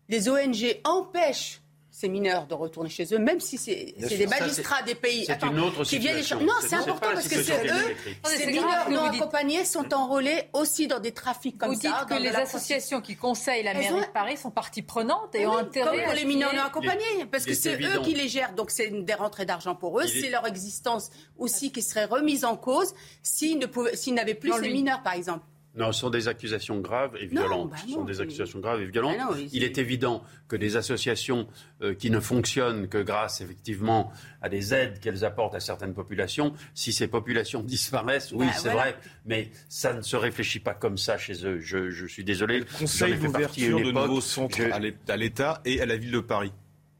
Les 0.10 0.28
ONG 0.28 0.80
empêchent 0.84 1.61
ces 1.94 2.08
mineurs 2.08 2.48
de 2.48 2.54
retourner 2.54 2.90
chez 2.90 3.06
eux, 3.14 3.20
même 3.20 3.42
si 3.42 3.58
c'est 3.58 3.94
des 4.00 4.26
magistrats 4.26 4.82
des 4.84 4.96
pays 4.96 5.26
c'est 5.26 5.44
une 5.44 5.60
autre 5.60 5.84
qui 5.84 6.00
viennent 6.00 6.22
situation. 6.24 6.40
Non, 6.46 6.54
C'est- 6.62 6.74
important 6.76 7.10
parce 7.14 7.28
que 7.28 7.44
c'est 7.44 7.68
eux, 7.68 7.96
ces 8.24 8.46
mineurs 8.48 8.86
que 8.86 8.92
non 8.92 9.04
vous 9.06 9.12
dites. 9.12 9.22
accompagnés 9.22 9.66
sont 9.66 9.94
enrôlés 9.94 10.44
aussi 10.54 10.88
dans 10.88 11.00
des 11.00 11.12
trafics 11.12 11.58
comme 11.58 11.70
Vous 11.74 11.76
dites 11.80 11.92
ça. 11.92 12.06
que 12.06 12.14
dans 12.14 12.20
de 12.20 12.24
les 12.24 12.34
associations 12.36 13.02
qui 13.02 13.18
conseillent 13.18 13.64
la 13.64 13.74
mairie 13.74 13.94
ont- 13.94 14.00
de 14.00 14.06
Paris 14.06 14.38
sont 14.38 14.52
parties 14.52 14.82
prenantes 14.84 15.36
et 15.36 15.40
Oui, 15.46 15.48
ont 15.48 15.58
intérêt 15.58 15.90
Comme 15.92 16.00
pour 16.04 16.12
à 16.12 16.16
les 16.16 16.24
mineurs 16.26 16.54
non 16.56 16.62
accompagnés, 16.62 17.26
parce 17.30 17.44
que 17.44 17.52
est 17.52 17.56
c'est 17.56 17.76
eux 17.82 18.00
qui 18.04 18.14
les 18.14 18.30
gèrent, 18.30 18.54
donc 18.54 18.72
c'est 18.72 18.90
des 18.90 19.14
rentrées 19.14 19.46
d'argent 19.46 19.76
pour 19.76 20.00
eux, 20.00 20.08
c'est 20.08 20.30
leur 20.30 20.48
existence 20.48 21.10
aussi 21.38 21.74
qui 21.74 21.82
serait 21.82 22.06
remise 22.06 22.46
en 22.46 22.56
cause 22.56 22.94
s'ils 23.22 23.60
ne 23.60 23.66
pouvaient- 23.66 23.98
s'ils 23.98 24.14
n'avaient 24.14 24.34
plus 24.34 24.54
ces 24.54 24.70
mineurs, 24.70 25.04
par 25.04 25.14
exemple. 25.14 25.46
Non, 25.74 25.94
ce 25.94 26.02
sont 26.02 26.10
des 26.10 26.28
accusations 26.28 26.80
graves 26.82 27.16
et 27.18 27.28
Non, 27.28 27.42
violentes. 27.44 27.70
bah 27.72 27.78
ce 27.86 27.94
sont 27.94 28.04
des 28.04 28.20
accusations 28.20 28.60
graves 28.60 28.82
et 28.82 28.86
violentes. 28.88 29.16
Ah 29.18 29.26
non, 29.32 29.38
oui, 29.38 29.48
Il 29.54 29.64
est 29.64 29.78
évident 29.78 30.22
que 30.50 30.58
des 30.58 30.76
associations 30.76 31.48
euh, 31.82 31.94
qui 31.94 32.12
ne 32.12 32.20
fonctionnent 32.20 32.90
que 32.90 32.98
grâce 32.98 33.40
effectivement 33.40 34.12
à 34.42 34.50
des 34.50 34.74
aides 34.74 35.00
qu'elles 35.00 35.24
apportent 35.24 35.56
à 35.56 35.62
certaines 35.62 35.94
populations, 35.94 36.54
si 36.74 36.92
ces 36.92 37.08
populations 37.08 37.64
disparaissent, 37.64 38.34
oui, 38.34 38.48
Bah, 38.48 38.52
c'est 38.54 38.70
voilà. 38.70 38.92
vrai, 38.92 38.98
mais 39.26 39.50
ça 39.70 39.94
ne 39.94 40.02
se 40.02 40.18
réfléchit 40.18 40.60
pas 40.60 40.74
comme 40.74 40.98
ça 40.98 41.18
chez 41.18 41.46
eux. 41.46 41.60
Je, 41.62 41.90
je 41.90 42.06
suis 42.06 42.26
désolé. 42.26 42.60
Le 42.60 42.66
conseil 42.66 43.16
d'ouverture 43.18 43.80
de 43.80 43.92
nouveaux 43.92 44.20
centres 44.20 44.58
Je- 44.58 45.10
à 45.10 45.16
l'État 45.18 45.62
et 45.64 45.80
à 45.80 45.86
la 45.86 45.96
ville 45.96 46.12
de 46.12 46.20
Paris. 46.20 46.52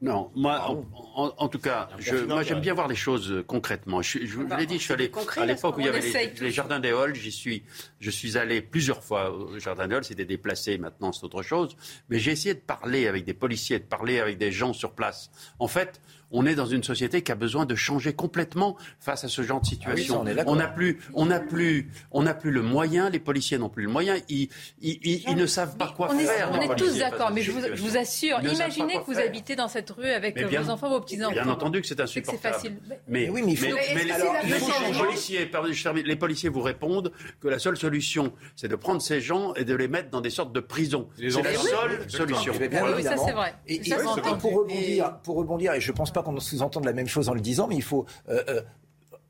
Non, 0.02 0.32
moi, 0.34 0.68
en, 0.68 0.84
en- 1.14 1.32
en 1.38 1.48
tout 1.48 1.60
cas, 1.60 1.88
je, 1.98 2.16
moi 2.16 2.42
j'aime 2.42 2.60
bien 2.60 2.74
voir 2.74 2.88
les 2.88 2.96
choses 2.96 3.30
euh, 3.30 3.42
concrètement. 3.44 4.02
Je, 4.02 4.18
je 4.26 4.34
vous 4.36 4.46
l'ai 4.58 4.66
dit, 4.66 4.78
je 4.78 4.82
suis 4.82 4.92
allé 4.92 5.10
concret, 5.10 5.40
à 5.42 5.46
l'époque 5.46 5.76
où 5.76 5.80
il 5.80 5.86
y 5.86 5.88
avait 5.88 6.00
les, 6.00 6.34
les 6.40 6.50
jardins 6.50 6.80
des 6.80 6.90
Halles, 6.90 7.14
j'y 7.14 7.30
suis, 7.30 7.62
je 8.00 8.10
suis 8.10 8.36
allé 8.36 8.60
plusieurs 8.62 9.04
fois 9.04 9.30
au 9.30 9.58
jardin 9.60 9.86
des 9.86 9.94
Halles. 9.94 10.04
C'était 10.04 10.24
déplacé, 10.24 10.76
maintenant 10.76 11.12
c'est 11.12 11.24
autre 11.24 11.42
chose. 11.42 11.76
Mais 12.08 12.18
j'ai 12.18 12.32
essayé 12.32 12.54
de 12.54 12.60
parler 12.60 13.06
avec 13.06 13.24
des 13.24 13.32
policiers, 13.34 13.78
de 13.78 13.84
parler 13.84 14.18
avec 14.18 14.38
des 14.38 14.50
gens 14.50 14.72
sur 14.72 14.92
place. 14.92 15.30
En 15.60 15.68
fait, 15.68 16.00
on 16.32 16.46
est 16.46 16.54
dans 16.54 16.66
une 16.66 16.82
société 16.82 17.22
qui 17.22 17.30
a 17.30 17.34
besoin 17.34 17.66
de 17.66 17.74
changer 17.74 18.12
complètement 18.12 18.76
face 19.00 19.24
à 19.24 19.28
ce 19.28 19.42
genre 19.42 19.60
de 19.60 19.66
situation. 19.66 20.24
ça, 20.24 20.44
on 20.46 20.56
n'a 20.56 20.66
plus, 20.68 20.98
on 21.14 21.26
n'a 21.26 21.40
plus, 21.40 21.90
on 22.10 22.22
n'a 22.22 22.34
plus 22.34 22.50
le 22.50 22.62
moyen. 22.62 23.10
Les 23.10 23.18
policiers 23.20 23.58
n'ont 23.58 23.68
plus 23.68 23.84
le 23.84 23.90
moyen. 23.90 24.16
Ils, 24.28 24.48
ils, 24.80 24.98
ils- 25.02 25.22
ils 25.28 25.36
ne 25.36 25.46
savent 25.46 25.76
pas 25.76 25.92
quoi 25.96 26.08
on 26.10 26.18
est, 26.18 26.24
faire. 26.24 26.50
on 26.52 26.60
est 26.60 26.74
tous 26.76 26.98
d'accord, 26.98 27.30
mais 27.32 27.42
je 27.42 27.52
vous, 27.52 27.58
je 27.60 27.74
situation. 27.74 27.86
vous 27.86 27.96
assure, 27.98 28.40
imaginez 28.42 28.94
que 28.98 29.04
vous 29.06 29.14
faire. 29.14 29.26
habitez 29.26 29.56
dans 29.56 29.68
cette 29.68 29.90
rue 29.90 30.08
avec 30.10 30.34
bien- 30.48 30.60
vos 30.62 30.70
enfants, 30.70 30.88
vos 30.88 31.00
petits-enfants. 31.00 31.32
Bien 31.32 31.48
entendu 31.48 31.80
que 31.80 31.86
c'est 31.86 31.94
C'est 31.96 32.02
insupportable. 32.02 32.54
facile. 32.54 32.76
Mais, 32.88 33.00
Mais 33.08 33.28
oui, 33.28 33.42
mais 33.44 34.12
alors, 34.12 34.34
c'est 34.42 34.46
les, 34.48 34.98
policiers- 34.98 35.46
pardon, 35.46 35.68
les 36.04 36.16
policiers 36.16 36.48
vous 36.48 36.62
répondent 36.62 37.12
que 37.40 37.48
la 37.48 37.58
seule 37.58 37.76
solution, 37.76 38.32
c'est 38.56 38.68
de 38.68 38.76
prendre 38.76 39.02
ces 39.02 39.20
gens 39.20 39.54
et 39.54 39.64
de 39.64 39.74
les 39.74 39.88
mettre 39.88 40.10
dans 40.10 40.20
des 40.20 40.30
sortes 40.30 40.52
de 40.54 40.60
prisons. 40.60 41.08
C'est 41.16 41.28
la 41.28 41.38
enfants. 41.38 41.62
seule 41.62 42.10
solution. 42.10 42.52
Bien 42.58 42.82
Oui, 42.96 43.02
ça 43.02 43.16
c'est 43.16 43.32
vrai. 43.32 43.54
Et, 43.66 43.82
c'est 43.84 43.96
pour 44.40 44.52
rebondir, 44.54 45.18
pour 45.22 45.36
rebondir, 45.36 45.74
et 45.74 45.80
je 45.80 45.90
ne 45.92 45.96
pense 45.96 46.10
pas 46.12 46.21
qu'on 46.22 46.38
sous-entende 46.40 46.84
la 46.84 46.92
même 46.92 47.08
chose 47.08 47.28
en 47.28 47.34
le 47.34 47.40
disant, 47.40 47.66
mais 47.68 47.76
il 47.76 47.82
faut 47.82 48.06
euh, 48.28 48.42
euh, 48.48 48.62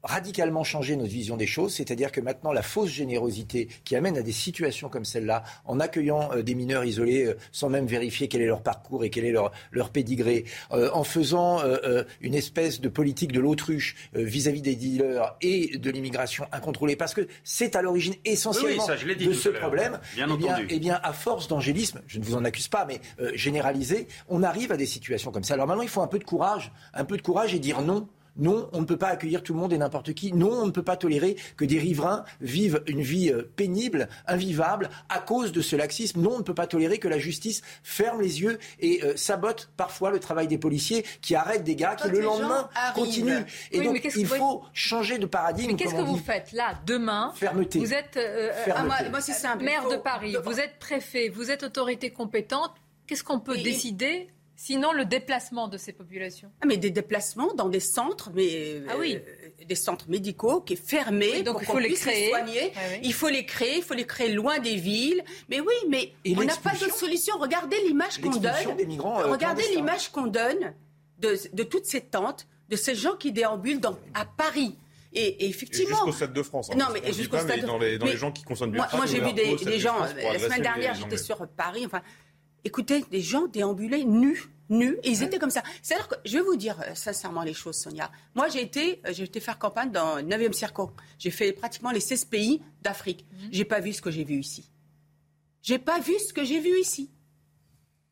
radicalement 0.02 0.64
changer 0.64 0.96
notre 0.96 1.10
vision 1.10 1.36
des 1.36 1.46
choses, 1.46 1.74
c'est-à-dire 1.74 2.12
que 2.12 2.20
maintenant 2.20 2.52
la 2.52 2.62
fausse 2.62 2.90
générosité 2.90 3.68
qui 3.84 3.96
amène 3.96 4.18
à 4.18 4.22
des 4.22 4.32
situations 4.32 4.88
comme 4.88 5.04
celle-là, 5.04 5.44
en 5.64 5.80
accueillant 5.80 6.30
euh, 6.32 6.42
des 6.42 6.54
mineurs 6.54 6.84
isolés 6.84 7.26
euh, 7.26 7.36
sans 7.52 7.68
même 7.68 7.86
vérifier 7.86 8.28
quel 8.28 8.42
est 8.42 8.46
leur 8.46 8.62
parcours 8.62 9.04
et 9.04 9.10
quel 9.10 9.24
est 9.24 9.32
leur, 9.32 9.52
leur 9.70 9.90
pédigré, 9.90 10.44
euh, 10.72 10.90
en 10.92 11.04
faisant 11.04 11.60
euh, 11.62 12.04
une 12.20 12.34
espèce 12.34 12.80
de 12.80 12.88
politique 12.88 13.32
de 13.32 13.40
l'autruche 13.40 13.96
euh, 14.16 14.22
vis-à-vis 14.24 14.62
des 14.62 14.76
dealers 14.76 15.36
et 15.40 15.78
de 15.78 15.90
l'immigration 15.90 16.46
incontrôlée, 16.52 16.96
parce 16.96 17.14
que 17.14 17.26
c'est 17.44 17.76
à 17.76 17.82
l'origine 17.82 18.14
essentiellement 18.24 18.84
Oui, 18.86 18.96
ça, 18.96 18.96
de 18.96 19.32
ce 19.32 19.48
problème. 19.48 19.98
Bien 20.14 20.28
eh 20.32 20.36
bien, 20.36 20.56
eh 20.68 20.78
bien, 20.78 21.00
à 21.02 21.12
force 21.12 21.48
d'angélisme, 21.48 22.00
je 22.06 22.18
ne 22.18 22.24
vous 22.24 22.34
en 22.34 22.44
accuse 22.44 22.68
pas, 22.68 22.84
mais 22.84 23.00
euh, 23.20 23.30
généralisé, 23.34 24.08
on 24.28 24.42
arrive 24.42 24.72
à 24.72 24.76
des 24.76 24.86
situations 24.86 25.30
comme 25.30 25.44
ça. 25.44 25.54
Alors 25.54 25.66
maintenant, 25.66 25.82
il 25.82 25.88
faut 25.88 26.02
un 26.02 26.06
peu 26.06 26.18
de 26.18 26.24
courage, 26.24 26.72
un 26.94 27.04
peu 27.04 27.16
de 27.16 27.22
courage 27.22 27.54
et 27.54 27.58
dire 27.58 27.82
non. 27.82 28.08
Non, 28.36 28.68
on 28.72 28.80
ne 28.80 28.86
peut 28.86 28.96
pas 28.96 29.08
accueillir 29.08 29.42
tout 29.42 29.52
le 29.52 29.58
monde 29.60 29.72
et 29.72 29.78
n'importe 29.78 30.14
qui. 30.14 30.32
Non, 30.32 30.50
on 30.50 30.66
ne 30.66 30.70
peut 30.70 30.82
pas 30.82 30.96
tolérer 30.96 31.36
que 31.56 31.64
des 31.66 31.78
riverains 31.78 32.24
vivent 32.40 32.82
une 32.86 33.02
vie 33.02 33.30
euh, 33.30 33.42
pénible, 33.56 34.08
invivable, 34.26 34.88
à 35.10 35.18
cause 35.18 35.52
de 35.52 35.60
ce 35.60 35.76
laxisme. 35.76 36.20
Non, 36.22 36.34
on 36.34 36.38
ne 36.38 36.42
peut 36.42 36.54
pas 36.54 36.66
tolérer 36.66 36.98
que 36.98 37.08
la 37.08 37.18
justice 37.18 37.60
ferme 37.82 38.22
les 38.22 38.40
yeux 38.40 38.58
et 38.80 39.04
euh, 39.04 39.16
sabote 39.16 39.70
parfois 39.76 40.10
le 40.10 40.18
travail 40.18 40.48
des 40.48 40.56
policiers 40.58 41.04
qui 41.20 41.34
arrêtent 41.34 41.64
des 41.64 41.76
gars 41.76 41.94
qui 41.94 42.08
le 42.08 42.20
lendemain 42.20 42.68
continuent. 42.94 43.42
Et 43.70 43.80
Oui, 43.80 43.86
donc, 43.86 44.08
il 44.16 44.26
vous- 44.26 44.34
faut 44.36 44.62
changer 44.72 45.18
de 45.18 45.26
paradigme. 45.26 45.72
Mais 45.72 45.76
qu'est-ce 45.76 45.94
que 45.94 46.00
vous 46.00 46.16
faites 46.16 46.52
là, 46.52 46.74
demain 46.86 47.32
Fermeté. 47.34 47.78
Vous 47.80 47.92
êtes 47.92 48.16
euh, 48.16 48.50
Fermeté. 48.64 48.94
Ah, 48.98 49.02
moi, 49.02 49.10
moi, 49.10 49.20
c'est 49.20 49.32
simple. 49.32 49.64
maire 49.64 49.88
de 49.88 49.96
Paris, 49.96 50.36
vous 50.44 50.58
êtes 50.58 50.78
préfet, 50.78 51.28
vous 51.28 51.50
êtes 51.50 51.62
autorité 51.64 52.10
compétente. 52.10 52.72
Qu'est-ce 53.06 53.24
qu'on 53.24 53.40
peut 53.40 53.58
Et- 53.58 53.62
décider 53.62 54.28
Sinon, 54.64 54.92
le 54.92 55.04
déplacement 55.04 55.66
de 55.66 55.76
ces 55.76 55.92
populations. 55.92 56.48
Ah, 56.60 56.66
mais 56.66 56.76
des 56.76 56.90
déplacements 56.92 57.52
dans 57.54 57.68
des 57.68 57.80
centres, 57.80 58.30
mais 58.32 58.80
Ah 58.88 58.94
oui. 58.96 59.16
euh, 59.16 59.64
des 59.66 59.74
centres 59.74 60.08
médicaux 60.08 60.60
qui 60.60 60.74
est 60.74 60.76
fermés 60.76 61.30
Oui, 61.32 61.42
donc 61.42 61.54
pour 61.54 61.62
il 61.62 61.66
faut 61.66 61.72
qu'on 61.72 61.78
les 61.80 61.88
puisse 61.88 62.02
créer. 62.02 62.28
soigner. 62.28 62.60
Ouais, 62.60 62.72
ouais. 62.76 63.00
Il 63.02 63.12
faut 63.12 63.28
les 63.28 63.44
créer, 63.44 63.78
il 63.78 63.82
faut 63.82 63.94
les 63.94 64.06
créer 64.06 64.30
loin 64.32 64.60
des 64.60 64.76
villes. 64.76 65.24
Mais 65.48 65.58
oui, 65.58 65.74
mais 65.88 66.12
Et 66.24 66.36
on 66.36 66.44
n'a 66.44 66.54
pas 66.54 66.74
d'autre 66.76 66.94
solution. 66.94 67.34
Regardez 67.40 67.76
l'image 67.88 68.20
qu'on 68.20 68.30
donne. 68.30 68.76
des 68.76 68.86
migrants, 68.86 69.18
euh, 69.20 69.32
Regardez 69.32 69.64
l'image 69.74 70.10
qu'on 70.12 70.28
donne 70.28 70.74
de, 71.18 71.36
de 71.52 71.62
toutes 71.64 71.86
ces 71.86 72.00
tentes, 72.00 72.46
de 72.68 72.76
ces 72.76 72.94
gens 72.94 73.16
qui 73.16 73.32
déambulent 73.32 73.80
dans, 73.80 73.98
à 74.14 74.24
Paris. 74.26 74.76
Et, 75.14 75.44
et 75.44 75.48
effectivement. 75.48 75.96
jusqu'au 75.96 76.12
Stade 76.12 76.32
de 76.32 76.42
France. 76.42 76.70
hein, 76.72 76.76
Non, 76.78 76.86
mais 76.92 77.12
jusqu'au 77.12 77.36
Stade 77.38 77.60
de- 77.62 77.66
dans 77.66 77.78
les, 77.78 77.98
dans 77.98 78.06
les 78.06 78.16
gens 78.16 78.30
qui 78.32 78.44
consomment 78.44 78.70
du 78.70 78.78
Moi, 78.78 78.88
moi, 78.94 79.06
j'ai 79.06 79.20
vu 79.20 79.32
des, 79.34 79.56
Stade 79.56 79.68
des 79.68 79.74
de 79.74 79.78
gens, 79.80 79.94
France 79.96 80.10
euh, 80.16 80.32
la 80.32 80.38
semaine 80.38 80.56
les- 80.58 80.62
dernière, 80.62 80.94
les 80.94 81.00
j'étais 81.00 81.18
sur 81.18 81.46
Paris, 81.48 81.82
enfin, 81.84 82.00
écoutez, 82.64 83.04
des 83.10 83.20
gens 83.20 83.46
déambulaient 83.46 84.04
nus, 84.04 84.44
nus, 84.68 84.96
et 85.02 85.10
ils 85.10 85.22
étaient 85.22 85.38
comme 85.38 85.50
ça. 85.50 85.62
C'est-à-dire 85.82 86.08
que, 86.08 86.14
je 86.24 86.38
vais 86.38 86.42
vous 86.44 86.56
dire 86.56 86.78
euh, 86.86 86.94
sincèrement 86.94 87.42
les 87.42 87.54
choses, 87.54 87.76
Sonia. 87.76 88.10
Moi, 88.34 88.48
j'ai 88.48 88.62
été, 88.62 89.00
euh, 89.06 89.12
j'ai 89.12 89.24
été 89.24 89.40
faire 89.40 89.58
campagne 89.58 89.90
dans 89.90 90.16
le 90.16 90.22
9e 90.22 90.52
circo. 90.52 90.90
J'ai 91.18 91.30
fait 91.30 91.52
pratiquement 91.52 91.90
les 91.90 92.00
16 92.00 92.24
pays 92.26 92.62
d'Afrique. 92.82 93.26
J'ai 93.50 93.64
pas 93.64 93.80
vu 93.80 93.92
ce 93.92 94.00
que 94.02 94.10
j'ai 94.10 94.24
vu 94.24 94.36
ici. 94.36 94.68
J'ai 95.62 95.78
pas 95.78 96.00
vu 96.00 96.14
ce 96.18 96.32
que 96.32 96.44
j'ai 96.44 96.58
vu 96.60 96.78
ici. 96.80 97.10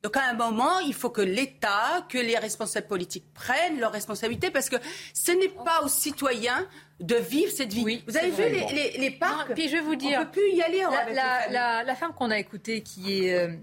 Donc 0.02 0.16
à 0.16 0.22
un 0.30 0.32
moment, 0.34 0.78
il 0.80 0.94
faut 0.94 1.10
que 1.10 1.20
l'État, 1.20 2.06
que 2.08 2.16
les 2.16 2.38
responsables 2.38 2.86
politiques 2.86 3.26
prennent 3.34 3.78
leurs 3.78 3.92
responsabilités 3.92 4.50
parce 4.50 4.70
que 4.70 4.76
ce 5.12 5.30
n'est 5.32 5.48
pas 5.50 5.82
aux 5.84 5.88
citoyens 5.88 6.66
de 7.00 7.16
vivre 7.16 7.52
cette 7.52 7.72
vie. 7.72 7.82
Oui, 7.84 8.02
vous 8.06 8.16
avez 8.16 8.30
vu 8.30 8.42
les, 8.44 8.66
les- 8.72 8.98
les 8.98 9.10
parcs? 9.10 9.50
Non, 9.50 9.54
puis 9.54 9.68
je 9.68 9.74
vais 9.76 9.82
vous 9.82 9.96
dire, 9.96 10.20
on 10.20 10.24
peut 10.24 10.30
plus 10.40 10.52
y 10.54 10.62
aller 10.62 10.78
la, 11.12 11.34
avec 11.76 11.86
la 11.86 11.94
femme 11.96 12.14
qu'on 12.14 12.30
a 12.30 12.38
écoutée, 12.38 12.82
qui 12.82 13.26
est 13.26 13.34
euh, 13.34 13.54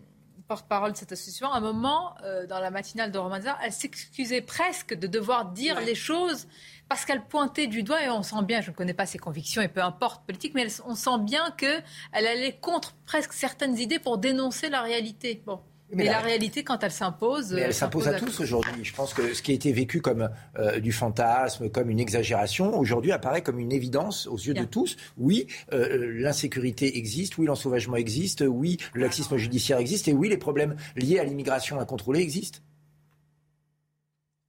porte-parole 0.47 0.93
de 0.93 0.97
cette 0.97 1.11
association, 1.11 1.51
à 1.51 1.57
un 1.57 1.61
moment, 1.61 2.15
euh, 2.23 2.45
dans 2.47 2.59
la 2.59 2.71
matinale 2.71 3.11
de 3.11 3.17
Romanza, 3.17 3.57
elle 3.63 3.71
s'excusait 3.73 4.41
presque 4.41 4.93
de 4.93 5.07
devoir 5.07 5.45
dire 5.51 5.75
Ouais. 5.77 5.85
les 5.85 5.95
choses 5.95 6.47
parce 6.89 7.03
qu'elle 7.03 7.25
pointait 7.25 7.67
du 7.67 7.83
doigt, 7.83 8.01
et 8.03 8.09
on 8.09 8.23
sent 8.23 8.43
bien, 8.43 8.61
je 8.61 8.71
ne 8.71 8.75
connais 8.75 8.93
pas 8.93 9.05
ses 9.05 9.17
convictions, 9.17 9.61
et 9.61 9.67
peu 9.67 9.81
importe 9.81 10.25
politique, 10.25 10.53
mais 10.55 10.61
elle- 10.61 10.71
on 10.85 10.95
sent 10.95 11.19
bien 11.19 11.51
qu'elle 11.57 11.83
allait 12.13 12.57
contre 12.61 12.95
presque 13.05 13.33
certaines 13.33 13.77
idées 13.77 13.99
pour 13.99 14.17
dénoncer 14.17 14.69
la 14.69 14.81
réalité. 14.81 15.43
Bon. 15.45 15.59
Mais 15.89 15.95
Mais, 15.99 16.03
la- 16.05 16.11
la 16.13 16.19
réalité, 16.19 16.65
quand 16.65 16.83
elle 16.83 16.91
s'impose, 16.91 17.53
euh, 17.53 17.59
elle 17.63 17.73
s'impose 17.73 18.09
à 18.09 18.13
tous 18.15 18.41
aujourd'hui. 18.41 18.83
Je 18.83 18.93
pense 18.93 19.13
que 19.13 19.33
ce 19.33 19.41
qui 19.41 19.51
a 19.51 19.53
été 19.55 19.71
vécu 19.71 20.01
comme 20.01 20.29
euh, 20.59 20.81
du 20.81 20.91
fantasme, 20.91 21.69
comme 21.69 21.89
une 21.89 21.99
exagération, 22.01 22.77
aujourd'hui 22.77 23.13
apparaît 23.13 23.41
comme 23.41 23.57
une 23.57 23.71
évidence 23.71 24.27
aux 24.27 24.35
yeux 24.37 24.51
Bien. 24.53 24.63
de 24.63 24.67
tous. 24.67 24.97
Oui, 25.17 25.47
euh, 25.71 26.11
l'insécurité 26.19 26.97
existe, 26.97 27.37
oui, 27.37 27.45
l'ensauvagement 27.45 27.95
existe, 27.95 28.43
oui, 28.45 28.77
le 28.93 29.01
laxisme 29.01 29.37
judiciaire 29.37 29.77
existe, 29.77 30.09
et 30.09 30.13
oui, 30.13 30.27
les 30.27 30.35
problèmes 30.37 30.75
liés 30.97 31.19
à 31.19 31.23
l'immigration 31.23 31.79
incontrôlée 31.79 32.19
existent. 32.19 32.59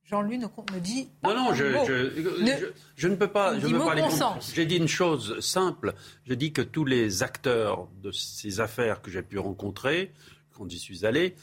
Jean-Louis 0.05 0.39
nous, 0.39 0.49
nous 0.73 0.81
dit. 0.81 1.09
Non, 1.23 1.35
non, 1.35 1.51
un 1.51 1.55
je, 1.55 1.65
mot. 1.67 1.85
je, 1.87 2.43
Ne- 2.43 2.59
je, 2.59 2.67
je 2.97 3.09
ne 3.09 3.15
peux 3.15 3.29
pas. 3.29 3.55
Je 3.61 3.67
dit 3.67 3.73
ne 3.75 3.79
peux 3.79 3.85
mot 3.85 3.91
pas. 3.91 4.39
J'ai 4.55 4.65
dit 4.65 4.77
une 4.77 4.89
chose 4.89 5.39
simple. 5.41 5.93
Je 6.25 6.33
dis 6.33 6.53
que 6.53 6.63
tous 6.63 6.87
les 6.87 7.23
acteurs 7.23 7.89
de 8.03 8.11
ces 8.11 8.61
affaires 8.61 9.03
que 9.03 9.11
j'ai 9.11 9.21
pu 9.23 9.39
rencontrer, 9.39 10.13
quand 10.59 10.69
j'y 10.69 10.79
suis 10.79 11.07
allé, 11.07 11.35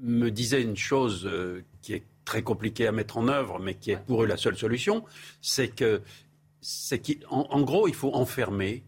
me 0.00 0.30
disaient 0.30 0.62
une 0.62 0.76
chose 0.76 1.26
euh, 1.26 1.64
qui 1.80 1.94
est 1.94 2.02
très 2.24 2.42
compliquée 2.42 2.86
à 2.86 2.92
mettre 2.92 3.18
en 3.18 3.28
œuvre, 3.28 3.58
mais 3.58 3.74
qui 3.74 3.92
est 3.92 3.96
pour 3.96 4.22
eux 4.22 4.26
la 4.26 4.36
seule 4.36 4.56
solution, 4.56 5.04
c'est 5.40 5.68
que, 5.68 6.02
c'est 6.60 6.98
qu'en 6.98 7.46
en 7.50 7.60
gros, 7.62 7.88
il 7.88 7.94
faut 7.94 8.14
enfermer 8.14 8.82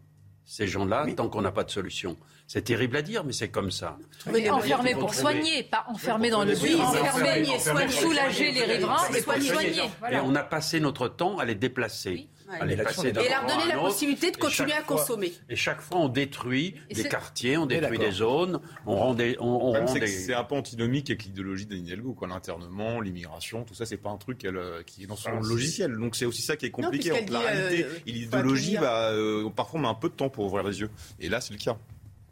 ces 0.45 0.67
gens-là 0.67 1.07
tant 1.15 1.27
qu'on 1.27 1.41
n'a 1.41 1.51
pas 1.51 1.63
de 1.63 1.71
solution. 1.71 2.17
C'est 2.47 2.61
terrible 2.61 2.97
à 2.97 3.01
dire, 3.01 3.23
mais 3.23 3.33
c'est 3.33 3.49
comme 3.49 3.71
ça. 3.71 3.97
Mais 4.31 4.45
faut 4.45 4.99
pour 4.99 5.15
soigner, 5.15 5.63
pas 5.63 5.83
enfermé 5.87 6.29
dans 6.29 6.43
le 6.43 6.53
Oui, 6.53 6.75
but, 6.75 6.79
enfermer, 6.79 7.49
enfermer, 7.49 7.89
soulager 7.89 8.51
les 8.51 8.63
riverains 8.63 9.11
soigner. 9.41 9.81
Et 10.11 10.17
on 10.17 10.35
a 10.35 10.43
passé 10.43 10.79
notre 10.79 11.07
temps 11.07 11.39
à 11.39 11.45
les 11.45 11.55
déplacer. 11.55 12.27
À 12.34 12.34
Et 12.61 12.75
leur 12.75 13.45
donner 13.47 13.67
la 13.67 13.77
possibilité 13.77 14.31
de 14.31 14.37
continuer 14.37 14.73
à 14.73 14.83
fois- 14.83 14.97
consommer. 14.97 15.33
Et 15.49 15.55
chaque 15.55 15.81
fois, 15.81 15.97
on 15.99 16.09
détruit 16.09 16.75
Et 16.89 16.93
des 16.93 17.07
quartiers, 17.07 17.57
on 17.57 17.65
détruit 17.65 17.97
des 17.97 18.11
zones, 18.11 18.59
on 18.85 18.95
rend 18.95 19.13
des. 19.13 19.35
On, 19.39 19.73
on 19.75 19.87
c'est 19.87 19.99
des... 19.99 20.33
un 20.33 20.43
peu 20.43 20.55
antinomique 20.55 21.09
avec 21.09 21.23
l'idéologie 21.23 21.65
d'Anne 21.65 21.85
Hidalgo, 21.85 22.13
quoi. 22.13 22.27
L'internement, 22.27 23.01
l'immigration, 23.01 23.63
tout 23.63 23.73
ça, 23.73 23.85
c'est 23.85 23.97
pas 23.97 24.09
un 24.09 24.17
truc 24.17 24.45
euh, 24.45 24.83
qui 24.83 25.03
est 25.03 25.07
dans 25.07 25.15
son 25.15 25.29
Ah, 25.33 25.39
logiciel. 25.41 25.95
Donc 25.97 26.15
c'est 26.15 26.25
aussi 26.25 26.41
ça 26.41 26.55
qui 26.55 26.65
est 26.67 26.71
compliqué. 26.71 27.11
entre 27.11 27.31
la 27.33 27.39
dit, 27.39 27.45
réalité 27.45 27.83
euh, 27.85 27.89
et 28.05 28.11
faut 28.11 28.15
l'idéologie, 28.17 28.77
bah, 28.77 29.09
euh, 29.11 29.49
parfois 29.49 29.79
on 29.79 29.83
met 29.83 29.89
un 29.89 29.93
peu 29.95 30.09
de 30.09 30.13
temps 30.15 30.29
pour 30.29 30.45
ouvrir 30.45 30.63
les 30.63 30.79
yeux. 30.81 30.89
Et 31.19 31.29
là, 31.29 31.41
c'est 31.41 31.53
le 31.53 31.59
cas. 31.59 31.77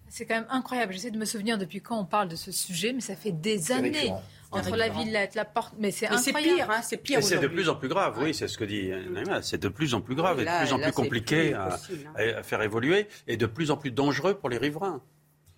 C'est 0.09 0.25
quand 0.25 0.35
même 0.35 0.45
incroyable. 0.51 0.93
J'essaie 0.93 1.09
de 1.09 1.17
me 1.17 1.25
souvenir 1.25 1.57
depuis 1.57 1.81
quand 1.81 1.99
on 1.99 2.05
parle 2.05 2.27
de 2.29 2.35
ce 2.35 2.51
sujet, 2.51 2.93
mais 2.93 3.01
ça 3.01 3.15
fait 3.15 3.31
des 3.31 3.71
années. 3.71 3.89
récurrent. 3.89 4.21
Entre 4.53 4.75
la 4.75 4.89
Villette, 4.89 5.35
la 5.35 5.45
porte. 5.45 5.73
Mais 5.77 5.91
c'est 5.91 6.07
c'est 6.17 6.33
pire, 6.33 6.69
hein, 6.69 6.81
c'est 6.81 6.97
pire. 6.97 7.23
c'est 7.23 7.39
de 7.39 7.47
plus 7.47 7.69
en 7.69 7.75
plus 7.75 7.87
grave, 7.87 8.17
oui, 8.21 8.33
c'est 8.33 8.47
ce 8.47 8.57
que 8.57 8.65
dit 8.65 8.89
Naïma. 9.11 9.41
C'est 9.41 9.61
de 9.61 9.69
plus 9.69 9.93
en 9.93 10.01
plus 10.01 10.15
grave 10.15 10.39
et 10.39 10.45
de 10.45 10.59
plus 10.59 10.73
en 10.73 10.79
plus 10.79 10.91
compliqué 10.91 11.53
hein. 11.53 11.69
à, 12.15 12.43
faire 12.43 12.61
évoluer 12.61 13.07
et 13.27 13.37
de 13.37 13.45
plus 13.45 13.71
en 13.71 13.77
plus 13.77 13.91
dangereux 13.91 14.35
pour 14.35 14.49
les 14.49 14.57
riverains. 14.57 15.01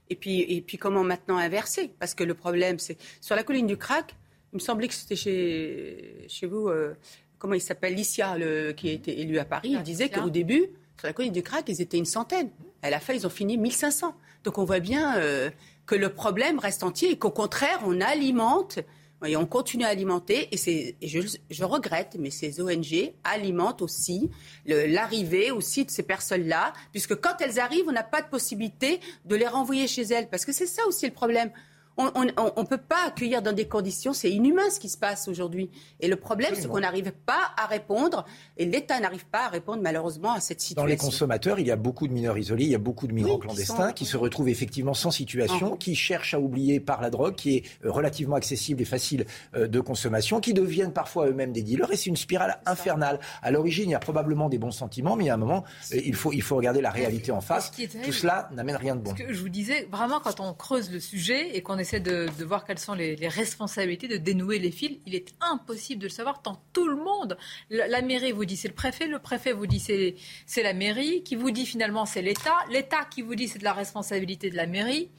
Et 0.10 0.16
puis, 0.16 0.42
et 0.42 0.62
puis 0.62 0.78
comment 0.78 1.04
maintenant 1.04 1.38
inverser? 1.38 1.92
Parce 2.00 2.14
que 2.14 2.24
le 2.24 2.36
problème, 2.36 2.78
c'est 2.80 2.98
sur 3.22 3.36
la 3.36 3.44
colline 3.44 3.68
du 3.68 3.78
Crac, 3.78 4.16
il 4.54 4.58
me 4.58 4.60
semblait 4.60 4.88
que 4.88 4.94
c'était 4.94 5.16
chez, 5.16 6.26
chez 6.28 6.46
vous, 6.46 6.70
euh, 6.70 6.96
comment 7.40 7.56
il 7.56 7.62
s'appelle, 7.62 7.96
Licia, 7.96 8.38
le, 8.38 8.72
qui 8.72 8.90
a 8.90 8.92
été 8.94 9.20
élu 9.20 9.40
à 9.40 9.46
Paris. 9.46 9.70
Il 9.72 9.84
disait 9.84 10.10
qu'au 10.10 10.30
début, 10.30 10.68
sur 10.98 11.08
la 11.08 11.14
colline 11.14 11.34
du 11.34 11.44
Crac, 11.44 11.66
ils 11.68 11.82
étaient 11.82 11.98
une 11.98 12.06
centaine. 12.06 12.50
À 12.82 12.90
la 12.90 13.00
fin, 13.00 13.14
ils 13.14 13.26
ont 13.26 13.32
fini 13.32 13.58
1500. 13.58 14.16
Donc 14.44 14.60
on 14.60 14.64
voit 14.64 14.80
bien 14.80 15.18
euh, 15.18 15.50
que 15.86 15.96
le 15.96 16.10
problème 16.10 16.60
reste 16.60 16.84
entier 16.84 17.12
et 17.12 17.18
qu'au 17.18 17.32
contraire, 17.32 17.80
on 17.86 18.02
alimente 18.02 18.80
et 19.26 19.38
on 19.38 19.46
continue 19.46 19.86
à 19.86 19.88
alimenter, 19.88 20.50
et, 20.52 20.96
et 21.02 21.08
je, 21.08 21.20
je, 21.50 21.64
regrette, 21.64 22.16
mais 22.20 22.30
ces 22.30 22.62
ONG 22.62 23.14
alimentent 23.24 23.82
aussi 23.82 24.30
l'arrivée 24.66 25.52
aussi 25.52 25.86
de 25.86 25.90
ces 25.90 26.04
personnes-là, 26.04 26.74
puisque 26.92 27.16
quand 27.16 27.40
elles 27.40 27.60
arrivent, 27.60 27.86
on 27.88 27.94
n'a 27.94 28.04
pas 28.04 28.22
de 28.22 28.28
possibilité 28.28 29.00
de 29.26 29.36
les 29.36 29.48
renvoyer 29.48 29.88
chez 29.88 30.04
elles, 30.04 30.30
parce 30.30 30.46
que 30.46 30.52
c'est 30.52 30.68
ça 30.68 30.86
aussi 30.88 31.08
le 31.08 31.14
problème 31.14 31.52
on 31.98 32.24
ne 32.24 32.68
peut 32.68 32.78
pas 32.78 33.08
accueillir 33.08 33.42
dans 33.42 33.54
des 33.54 33.68
conditions, 33.68 34.14
c'est 34.14 34.32
inhumain 34.32 34.70
ce 34.70 34.80
qui 34.80 34.90
se 34.90 34.98
passe 34.98 35.28
aujourd'hui. 35.28 35.70
Et 36.00 36.08
le 36.08 36.16
problème, 36.16 36.54
c'est 36.54 36.68
qu'on 36.68 36.80
n'arrive 36.80 37.12
pas 37.26 37.52
à 37.58 37.68
répondre, 37.68 38.26
et 38.58 38.66
l'État 38.66 39.00
n'arrive 39.00 39.26
pas 39.26 39.46
à 39.46 39.50
répondre 39.50 39.82
malheureusement 39.82 40.34
à 40.34 40.40
cette 40.40 40.62
situation. 40.62 40.84
Dans 40.84 40.88
les 40.88 40.98
consommateurs, 40.98 41.60
il 41.60 41.68
y 41.68 41.72
a 41.72 41.76
beaucoup 41.76 42.08
de 42.08 42.14
mineurs 42.14 42.38
isolés, 42.38 42.66
il 42.66 42.72
y 42.72 42.76
a 42.76 42.80
beaucoup 42.80 43.08
de 43.08 43.14
migrants 43.14 43.38
clandestins 43.38 43.94
qui, 43.94 44.06
se 44.06 44.18
retrouvent 44.18 44.50
effectivement 44.50 44.94
sans 44.94 45.12
situation, 45.12 45.76
qui 45.78 45.96
cherchent 45.96 46.34
à 46.34 46.40
oublier 46.40 46.80
par 46.80 47.02
la 47.02 47.10
drogue, 47.10 47.36
qui 47.36 47.58
est 47.58 47.64
euh, 47.84 47.92
relativement 47.92 48.36
accessible 48.36 48.82
et 48.82 48.86
facile 48.86 49.26
euh, 49.56 49.68
de 49.68 49.80
consommation, 49.80 50.40
qui 50.40 50.54
deviennent 50.54 50.94
parfois 50.94 51.28
eux-mêmes 51.28 51.54
des 51.54 51.64
dealers, 51.64 51.92
et 51.92 51.96
c'est 51.96 52.10
une 52.10 52.18
spirale 52.18 52.60
infernale. 52.66 53.20
À 53.42 53.52
l'origine, 53.52 53.90
il 53.90 53.94
y 53.94 53.96
a 53.96 54.00
probablement 54.00 54.50
des 54.50 54.58
bons 54.58 54.72
sentiments, 54.72 55.16
mais 55.16 55.30
à 55.30 55.36
un 55.36 55.38
moment, 55.38 55.64
euh, 55.94 56.02
il 56.04 56.16
faut, 56.16 56.34
il 56.34 56.42
faut 56.42 56.56
regarder 56.56 56.82
la 56.82 56.92
réalité 56.92 57.32
en 57.32 57.42
face. 57.42 57.72
Tout 57.72 58.12
cela 58.12 58.50
n'amène 58.54 58.76
rien 58.76 58.96
de 58.96 59.02
bon. 59.02 59.12
Ce 59.12 59.24
que 59.24 59.34
je 59.34 59.40
vous 59.40 59.50
disais, 59.50 59.88
vraiment, 59.92 60.20
quand 60.20 60.40
on 60.40 60.54
creuse 60.54 60.92
le 60.92 61.00
sujet 61.00 61.56
et 61.56 61.62
qu'on 61.62 61.80
essaie 61.86 62.00
de, 62.00 62.28
voir 62.44 62.66
quelles 62.66 62.80
sont 62.80 62.94
les, 62.94 63.16
responsabilités, 63.28 64.08
de 64.08 64.18
dénouer 64.18 64.60
les 64.60 64.72
fils. 64.72 64.98
Il 65.06 65.16
est 65.16 65.34
impossible 65.40 66.02
de 66.02 66.08
le 66.08 66.12
savoir 66.12 66.42
tant 66.42 66.62
tout 66.74 66.88
le 66.88 66.96
monde. 66.96 67.38
La, 67.70 68.02
mairie 68.02 68.32
vous 68.32 68.46
dit 68.46 68.58
c'est 68.58 68.68
le 68.68 68.74
préfet, 68.74 69.08
le 69.08 69.20
préfet 69.20 69.54
vous 69.54 69.68
dit 69.68 69.80
c'est 69.80 70.64
la 70.64 70.74
mairie, 70.74 71.24
qui 71.24 71.36
vous 71.36 71.52
dit 71.52 71.66
finalement 71.66 72.06
c'est 72.06 72.22
l'État, 72.22 72.56
l'État 72.72 73.06
qui 73.10 73.22
vous 73.22 73.36
dit 73.36 73.48
c'est 73.48 73.60
de 73.60 73.64
la 73.64 73.74
responsabilité 73.74 74.50
de 74.50 74.56
la 74.56 74.66
mairie. 74.66 75.10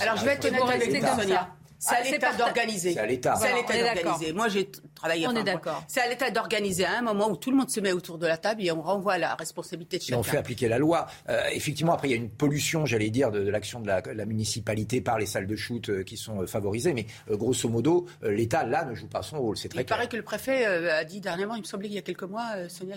Alors 0.00 0.16
je 0.16 0.24
vais 0.24 0.32
être 0.32 0.46
honnête 0.46 0.62
avec 0.62 0.90
Sonia. 0.90 1.54
C'est 1.78 1.94
à 1.94 2.02
l'État 2.02 2.32
d'organiser. 2.34 2.92
C'est 2.92 2.98
à 2.98 3.06
l'État. 3.06 3.36
C'est 3.36 3.48
à 3.48 3.56
l'État 3.56 3.94
d'organiser. 3.94 4.32
Moi, 4.32 4.48
j'ai 4.48 4.68
travaillé. 4.94 5.26
On 5.28 5.36
est 5.36 5.44
d'accord. 5.44 5.84
C'est 5.86 6.00
à 6.00 6.08
l'État 6.08 6.30
d'organiser 6.30 6.84
à 6.84 6.98
un 6.98 7.02
moment 7.02 7.30
où 7.30 7.36
tout 7.36 7.50
le 7.50 7.56
monde 7.56 7.70
se 7.70 7.80
met 7.80 7.92
autour 7.92 8.18
de 8.18 8.26
la 8.26 8.36
table 8.36 8.64
et 8.64 8.72
on 8.72 8.82
renvoie 8.82 9.18
la 9.18 9.34
responsabilité 9.34 9.98
de 9.98 10.02
chacun. 10.02 10.16
Et 10.16 10.18
on 10.18 10.22
fait 10.22 10.38
appliquer 10.38 10.68
la 10.68 10.78
loi. 10.78 11.06
Euh, 11.28 11.40
effectivement, 11.52 11.92
après, 11.92 12.08
il 12.08 12.10
y 12.10 12.14
a 12.14 12.16
une 12.16 12.30
pollution, 12.30 12.84
j'allais 12.84 13.10
dire, 13.10 13.30
de, 13.30 13.40
l'action 13.48 13.80
de 13.80 13.86
la, 13.86 14.26
municipalité 14.26 15.00
par 15.00 15.18
les 15.18 15.26
salles 15.26 15.46
de 15.46 15.56
shoot 15.56 15.88
euh, 15.88 16.02
qui 16.02 16.16
sont 16.16 16.42
euh, 16.42 16.46
favorisées. 16.46 16.92
Mais 16.92 17.06
grosso 17.30 17.68
modo, 17.68 18.06
l'État, 18.22 18.64
là, 18.64 18.84
ne 18.84 18.94
joue 18.94 19.08
pas 19.08 19.22
son 19.22 19.38
rôle. 19.38 19.56
C'est 19.56 19.68
très 19.68 19.82
il 19.82 19.84
clair. 19.84 19.96
Il 19.96 20.00
paraît 20.00 20.08
que 20.08 20.16
le 20.16 20.22
préfet 20.22 20.64
a 20.66 21.04
dit 21.04 21.20
dernièrement, 21.20 21.54
il 21.54 21.60
me 21.60 21.66
semblait 21.66 21.88
qu'il 21.88 21.96
y 21.96 22.00
a 22.00 22.02
quelques 22.02 22.24
mois, 22.24 22.68
Sonia, 22.68 22.96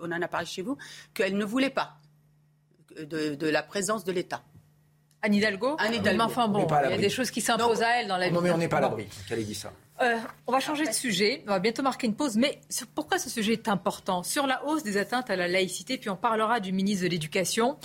on 0.00 0.10
en 0.10 0.22
a 0.22 0.28
parlé 0.28 0.46
chez 0.46 0.62
vous, 0.62 0.76
qu'elle 1.14 1.36
ne 1.36 1.44
voulait 1.44 1.70
pas 1.70 1.98
de 2.98 3.46
la 3.46 3.62
présence 3.62 4.04
de 4.04 4.12
l'État. 4.12 4.42
Anne 5.22 5.34
Hidalgo 5.34 5.76
Anne 5.78 5.94
Hidalgo. 5.94 6.22
enfin 6.22 6.48
bon, 6.48 6.66
il 6.84 6.90
y 6.90 6.94
a 6.94 6.98
des 6.98 7.10
choses 7.10 7.30
qui 7.30 7.40
s'imposent 7.40 7.82
à 7.82 8.00
elle 8.00 8.08
dans 8.08 8.16
la 8.16 8.28
vie. 8.28 8.34
Non, 8.34 8.40
mais 8.40 8.50
on 8.50 8.58
n'est 8.58 8.68
pas 8.68 8.78
à 8.78 8.82
l'abri 8.82 9.06
qu'elle 9.28 9.40
ait 9.40 9.44
dit 9.44 9.54
ça. 9.54 9.72
Euh, 10.02 10.18
on 10.46 10.52
va 10.52 10.60
changer 10.60 10.86
de 10.86 10.92
sujet, 10.92 11.42
on 11.46 11.50
va 11.50 11.58
bientôt 11.58 11.82
marquer 11.82 12.06
une 12.06 12.14
pause, 12.14 12.36
mais 12.36 12.60
pourquoi 12.94 13.18
ce 13.18 13.30
sujet 13.30 13.54
est 13.54 13.68
important? 13.68 14.22
Sur 14.22 14.46
la 14.46 14.62
hausse 14.66 14.82
des 14.82 14.98
atteintes 14.98 15.30
à 15.30 15.36
la 15.36 15.48
laïcité, 15.48 15.96
puis 15.96 16.10
on 16.10 16.16
parlera 16.16 16.60
du 16.60 16.72
ministre 16.72 17.04
de 17.04 17.10
l'Éducation, 17.10 17.78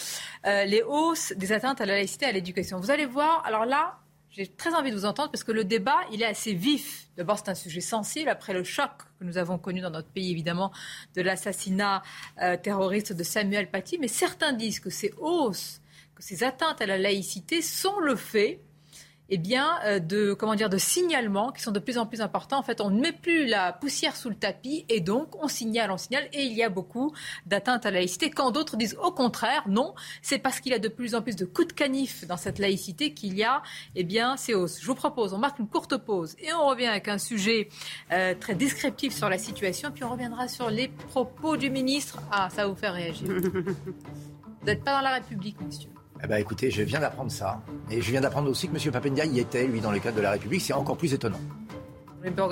euh, 0.45 0.65
les 0.65 0.81
hausses 0.81 1.31
des 1.37 1.53
atteintes 1.53 1.79
à 1.79 1.85
la 1.85 1.93
laïcité 1.93 2.25
et 2.25 2.29
à 2.29 2.31
l'éducation. 2.33 2.79
Vous 2.79 2.91
allez 2.91 3.05
voir, 3.05 3.43
alors 3.45 3.65
là, 3.65 3.97
j'ai 4.29 4.47
très 4.47 4.73
envie 4.73 4.91
de 4.91 4.95
vous 4.95 5.05
entendre 5.05 5.29
parce 5.31 5.43
que 5.43 5.51
le 5.51 5.63
débat, 5.63 5.99
il 6.11 6.21
est 6.21 6.25
assez 6.25 6.53
vif. 6.53 7.07
D'abord, 7.17 7.37
c'est 7.37 7.49
un 7.49 7.55
sujet 7.55 7.81
sensible 7.81 8.29
après 8.29 8.53
le 8.53 8.63
choc 8.63 8.91
que 9.19 9.25
nous 9.25 9.37
avons 9.37 9.57
connu 9.57 9.81
dans 9.81 9.89
notre 9.89 10.07
pays, 10.07 10.31
évidemment, 10.31 10.71
de 11.15 11.21
l'assassinat 11.21 12.01
euh, 12.41 12.57
terroriste 12.57 13.13
de 13.13 13.23
Samuel 13.23 13.69
Paty, 13.69 13.97
mais 13.99 14.07
certains 14.07 14.53
disent 14.53 14.79
que 14.79 14.89
ces 14.89 15.13
hausses 15.17 15.80
ces 16.21 16.43
atteintes 16.43 16.81
à 16.81 16.85
la 16.85 16.97
laïcité 16.97 17.61
sont 17.61 17.99
le 17.99 18.15
fait 18.15 18.61
eh 19.33 19.37
bien, 19.37 19.79
euh, 19.85 19.99
de, 19.99 20.33
comment 20.33 20.55
dire, 20.55 20.69
de 20.69 20.77
signalements 20.77 21.53
qui 21.53 21.63
sont 21.63 21.71
de 21.71 21.79
plus 21.79 21.97
en 21.97 22.05
plus 22.05 22.19
importants. 22.19 22.59
En 22.59 22.63
fait, 22.63 22.81
on 22.81 22.89
ne 22.89 22.99
met 22.99 23.13
plus 23.13 23.47
la 23.47 23.71
poussière 23.71 24.17
sous 24.17 24.29
le 24.29 24.35
tapis 24.35 24.85
et 24.89 24.99
donc 24.99 25.41
on 25.41 25.47
signale, 25.47 25.89
on 25.89 25.97
signale 25.97 26.27
et 26.33 26.43
il 26.43 26.51
y 26.51 26.63
a 26.63 26.69
beaucoup 26.69 27.13
d'atteintes 27.45 27.85
à 27.85 27.91
la 27.91 27.99
laïcité. 27.99 28.29
Quand 28.29 28.51
d'autres 28.51 28.75
disent 28.75 28.97
au 29.01 29.11
contraire, 29.11 29.63
non, 29.69 29.95
c'est 30.21 30.37
parce 30.37 30.59
qu'il 30.59 30.73
y 30.73 30.75
a 30.75 30.79
de 30.79 30.89
plus 30.89 31.15
en 31.15 31.21
plus 31.21 31.37
de 31.37 31.45
coups 31.45 31.69
de 31.69 31.73
canif 31.73 32.27
dans 32.27 32.35
cette 32.35 32.59
laïcité 32.59 33.13
qu'il 33.13 33.33
y 33.37 33.43
a, 33.43 33.63
eh 33.95 34.03
bien, 34.03 34.35
ces 34.35 34.53
hausses. 34.53 34.81
Je 34.81 34.85
vous 34.85 34.95
propose, 34.95 35.33
on 35.33 35.37
marque 35.37 35.59
une 35.59 35.69
courte 35.69 35.95
pause 35.95 36.35
et 36.39 36.51
on 36.53 36.67
revient 36.67 36.87
avec 36.87 37.07
un 37.07 37.17
sujet 37.17 37.69
euh, 38.11 38.35
très 38.37 38.53
descriptif 38.53 39.15
sur 39.15 39.29
la 39.29 39.37
situation, 39.37 39.91
puis 39.91 40.03
on 40.03 40.09
reviendra 40.09 40.49
sur 40.49 40.69
les 40.69 40.89
propos 40.89 41.55
du 41.55 41.69
ministre. 41.69 42.19
Ah, 42.31 42.49
ça 42.49 42.63
va 42.63 42.67
vous 42.67 42.75
faire 42.75 42.93
réagir. 42.93 43.27
vous 43.29 44.65
n'êtes 44.65 44.83
pas 44.83 44.97
dans 44.97 45.01
la 45.01 45.13
République, 45.13 45.55
monsieur. 45.61 45.89
Eh 46.23 46.27
ben, 46.27 46.37
écoutez, 46.37 46.69
je 46.69 46.83
viens 46.83 46.99
d'apprendre 46.99 47.31
ça. 47.31 47.61
Et 47.89 48.01
je 48.01 48.11
viens 48.11 48.21
d'apprendre 48.21 48.49
aussi 48.49 48.67
que 48.67 48.75
M. 48.75 48.91
Papendia 48.91 49.25
y 49.25 49.39
était, 49.39 49.65
lui, 49.65 49.81
dans 49.81 49.91
le 49.91 49.99
cadre 49.99 50.17
de 50.17 50.21
la 50.21 50.31
République. 50.31 50.61
C'est 50.61 50.73
encore 50.73 50.97
plus 50.97 51.13
étonnant. 51.13 51.39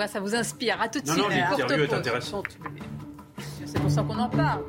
ça 0.07 0.19
vous 0.19 0.35
inspire. 0.35 0.81
À 0.81 0.89
tout 0.89 0.99
de 0.99 1.07
suite. 1.07 1.21
Non, 1.21 1.29
l'interview 1.29 1.83
est 1.83 1.93
intéressante. 1.93 2.45
C'est 3.65 3.79
pour 3.79 3.91
ça 3.91 4.01
qu'on 4.01 4.17
en 4.17 4.29
parle. 4.29 4.63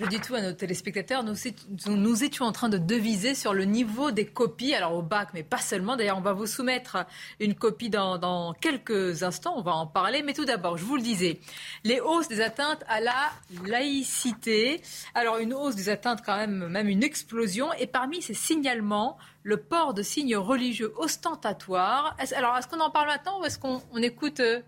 Je 0.00 0.06
dis 0.06 0.20
tout 0.20 0.34
à 0.34 0.40
nos 0.40 0.52
téléspectateurs, 0.52 1.22
nous, 1.22 2.24
étions 2.24 2.46
en 2.46 2.52
train 2.52 2.68
de 2.68 2.78
deviser 2.78 3.34
sur 3.34 3.52
le 3.52 3.64
niveau 3.64 4.10
des 4.10 4.26
copies, 4.26 4.74
alors 4.74 4.94
au 4.94 5.02
bac, 5.02 5.28
mais 5.34 5.42
pas 5.42 5.58
seulement. 5.58 5.96
D'ailleurs, 5.96 6.16
on 6.16 6.22
va 6.22 6.32
vous 6.32 6.46
soumettre 6.46 7.04
une 7.40 7.54
copie 7.54 7.90
dans, 7.90 8.54
quelques 8.60 9.22
instants, 9.22 9.54
on 9.56 9.62
va 9.62 9.72
en 9.72 9.86
parler. 9.86 10.22
Mais 10.22 10.32
tout 10.32 10.46
d'abord, 10.46 10.78
je 10.78 10.84
vous 10.84 10.96
le 10.96 11.02
disais, 11.02 11.40
les 11.84 12.00
hausses 12.00 12.28
des 12.28 12.40
atteintes 12.40 12.82
à 12.88 13.00
la 13.00 13.30
laïcité. 13.66 14.80
Alors, 15.14 15.38
une 15.38 15.52
hausse 15.52 15.76
des 15.76 15.88
atteintes, 15.88 16.22
quand 16.24 16.36
même, 16.36 16.68
même 16.68 16.88
une 16.88 17.02
explosion. 17.02 17.72
Et 17.74 17.86
parmi 17.86 18.22
ces 18.22 18.34
signalements, 18.34 19.18
le 19.42 19.58
port 19.58 19.92
de 19.92 20.02
signes 20.02 20.36
religieux 20.36 20.92
ostentatoires. 20.96 22.16
alors, 22.34 22.56
est-ce 22.56 22.66
qu'on 22.66 22.80
en 22.80 22.90
parle 22.90 23.08
maintenant 23.08 23.40
ou 23.40 23.44
est-ce 23.44 23.58
qu'on 23.58 23.80
écoute 23.96 24.40
euh, 24.40 24.62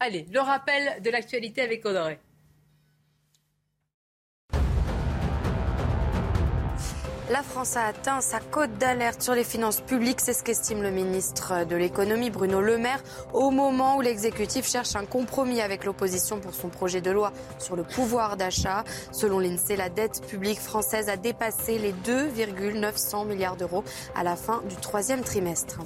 Allez, 0.00 0.26
le 0.32 0.40
rappel 0.40 1.02
de 1.02 1.10
l'actualité 1.10 1.62
avec 1.62 1.84
Audrey. 1.84 2.20
La 7.30 7.42
France 7.42 7.76
a 7.76 7.84
atteint 7.84 8.22
sa 8.22 8.40
cote 8.40 8.78
d'alerte 8.78 9.20
sur 9.20 9.34
les 9.34 9.44
finances 9.44 9.82
publiques, 9.82 10.22
c'est 10.22 10.32
ce 10.32 10.42
qu'estime 10.42 10.82
le 10.82 10.90
ministre 10.90 11.66
de 11.66 11.76
l'économie 11.76 12.30
Bruno 12.30 12.62
Le 12.62 12.78
Maire 12.78 13.02
au 13.34 13.50
moment 13.50 13.98
où 13.98 14.00
l'exécutif 14.00 14.66
cherche 14.66 14.96
un 14.96 15.04
compromis 15.04 15.60
avec 15.60 15.84
l'opposition 15.84 16.40
pour 16.40 16.54
son 16.54 16.70
projet 16.70 17.02
de 17.02 17.10
loi 17.10 17.34
sur 17.58 17.76
le 17.76 17.82
pouvoir 17.82 18.38
d'achat. 18.38 18.82
Selon 19.12 19.40
l'INSEE, 19.40 19.76
la 19.76 19.90
dette 19.90 20.26
publique 20.26 20.58
française 20.58 21.10
a 21.10 21.18
dépassé 21.18 21.76
les 21.76 21.92
2,900 21.92 23.26
milliards 23.26 23.56
d'euros 23.56 23.84
à 24.14 24.24
la 24.24 24.34
fin 24.34 24.62
du 24.66 24.76
troisième 24.76 25.20
trimestre. 25.20 25.80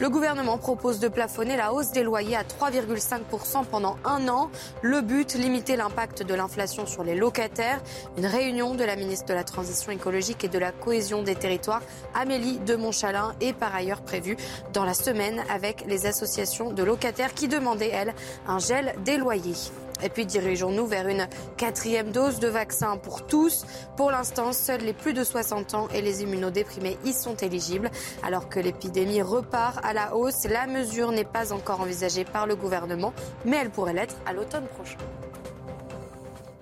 Le 0.00 0.08
gouvernement 0.08 0.58
propose 0.58 1.00
de 1.00 1.08
plafonner 1.08 1.56
la 1.56 1.72
hausse 1.72 1.90
des 1.90 2.04
loyers 2.04 2.36
à 2.36 2.44
3,5% 2.44 3.64
pendant 3.64 3.96
un 4.04 4.28
an. 4.28 4.48
Le 4.80 5.00
but, 5.00 5.34
limiter 5.34 5.74
l'impact 5.74 6.22
de 6.22 6.34
l'inflation 6.34 6.86
sur 6.86 7.02
les 7.02 7.16
locataires. 7.16 7.80
Une 8.16 8.26
réunion 8.26 8.76
de 8.76 8.84
la 8.84 8.94
ministre 8.94 9.26
de 9.26 9.34
la 9.34 9.42
Transition 9.42 9.90
écologique 9.90 10.44
et 10.44 10.48
de 10.48 10.57
la 10.58 10.72
cohésion 10.72 11.22
des 11.22 11.34
territoires, 11.34 11.82
Amélie 12.14 12.58
de 12.58 12.76
Montchalin, 12.76 13.34
est 13.40 13.52
par 13.52 13.74
ailleurs 13.74 14.02
prévue 14.02 14.36
dans 14.72 14.84
la 14.84 14.94
semaine 14.94 15.42
avec 15.50 15.84
les 15.86 16.06
associations 16.06 16.72
de 16.72 16.82
locataires 16.82 17.34
qui 17.34 17.48
demandaient, 17.48 17.90
elles, 17.90 18.14
un 18.46 18.58
gel 18.58 18.94
des 19.04 19.16
loyers. 19.16 19.54
Et 20.02 20.08
puis 20.08 20.26
dirigeons-nous 20.26 20.86
vers 20.86 21.08
une 21.08 21.26
quatrième 21.56 22.12
dose 22.12 22.38
de 22.38 22.48
vaccin 22.48 22.96
pour 22.96 23.26
tous. 23.26 23.66
Pour 23.96 24.10
l'instant, 24.10 24.52
seuls 24.52 24.82
les 24.82 24.92
plus 24.92 25.12
de 25.12 25.24
60 25.24 25.74
ans 25.74 25.88
et 25.92 26.02
les 26.02 26.22
immunodéprimés 26.22 26.98
y 27.04 27.12
sont 27.12 27.34
éligibles. 27.34 27.90
Alors 28.22 28.48
que 28.48 28.60
l'épidémie 28.60 29.22
repart 29.22 29.84
à 29.84 29.92
la 29.92 30.14
hausse, 30.14 30.44
la 30.44 30.66
mesure 30.66 31.12
n'est 31.12 31.24
pas 31.24 31.52
encore 31.52 31.80
envisagée 31.80 32.24
par 32.24 32.46
le 32.46 32.54
gouvernement, 32.54 33.12
mais 33.44 33.56
elle 33.56 33.70
pourrait 33.70 33.94
l'être 33.94 34.16
à 34.26 34.32
l'automne 34.32 34.66
prochain. 34.66 34.98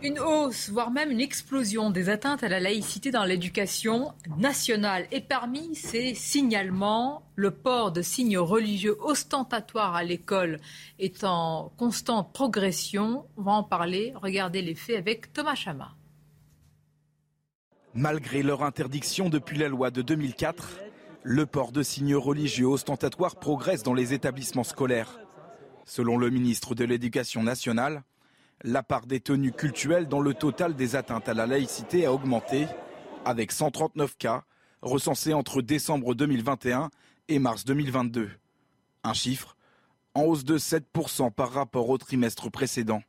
Une 0.02 0.18
hausse, 0.18 0.68
voire 0.68 0.90
même 0.90 1.11
une 1.11 1.20
explosion 1.20 1.90
des 1.90 2.11
atteintes 2.11 2.42
à 2.42 2.48
la 2.48 2.61
laïcité 2.61 3.11
dans 3.11 3.24
l'éducation 3.24 4.12
nationale. 4.37 5.06
Et 5.11 5.22
parmi 5.22 5.74
ces 5.74 6.14
signalements, 6.14 7.22
le 7.35 7.50
port 7.50 7.92
de 7.92 8.02
signes 8.02 8.38
religieux 8.38 8.96
ostentatoires 9.00 9.94
à 9.94 10.04
l'école 10.04 10.61
est 10.98 11.24
en 11.24 11.72
constante 11.78 12.32
progression. 12.32 13.24
On 13.38 13.42
va 13.42 13.52
en 13.52 13.62
parler. 13.62 14.12
Regardez 14.16 14.61
les 14.61 14.74
faits 14.74 14.98
avec 14.98 15.32
Thomas 15.32 15.54
Chama. 15.54 15.96
Malgré 17.94 18.42
leur 18.42 18.62
interdiction 18.62 19.30
depuis 19.30 19.56
la 19.56 19.68
loi 19.68 19.90
de 19.90 20.02
2004, 20.02 20.80
Le 21.28 21.44
port 21.44 21.72
de 21.72 21.82
signes 21.82 22.14
religieux 22.14 22.68
ostentatoires 22.68 23.35
progresse 23.35 23.82
dans 23.82 23.94
les 23.94 24.14
établissements 24.14 24.62
scolaires. 24.62 25.18
Selon 25.85 26.18
le 26.18 26.30
ministre 26.30 26.76
de 26.76 26.85
l'Éducation 26.85 27.42
nationale, 27.42 28.04
la 28.62 28.83
part 28.83 29.07
des 29.07 29.21
tenues 29.21 29.53
cultuelles 29.53 30.09
dans 30.09 30.21
le 30.21 30.35
total 30.35 30.75
des 30.75 30.97
atteintes 30.97 31.29
à 31.29 31.35
la 31.35 31.47
laïcité 31.47 32.07
a 32.07 32.12
augmenté, 32.12 32.66
avec 33.25 33.53
139 33.53 34.16
cas 34.16 34.45
recensés 34.83 35.35
entre 35.35 35.62
décembre 35.62 36.14
2021 36.14 36.90
et 37.29 37.38
mars 37.38 37.64
2022. 37.64 38.31
Un 39.05 39.12
chiffre 39.14 39.57
en 40.14 40.23
hausse 40.23 40.45
de 40.45 40.59
7% 40.59 41.33
par 41.33 41.53
rapport 41.53 41.88
au 41.88 41.99
trimestre 41.99 42.51
précédent 42.51 43.03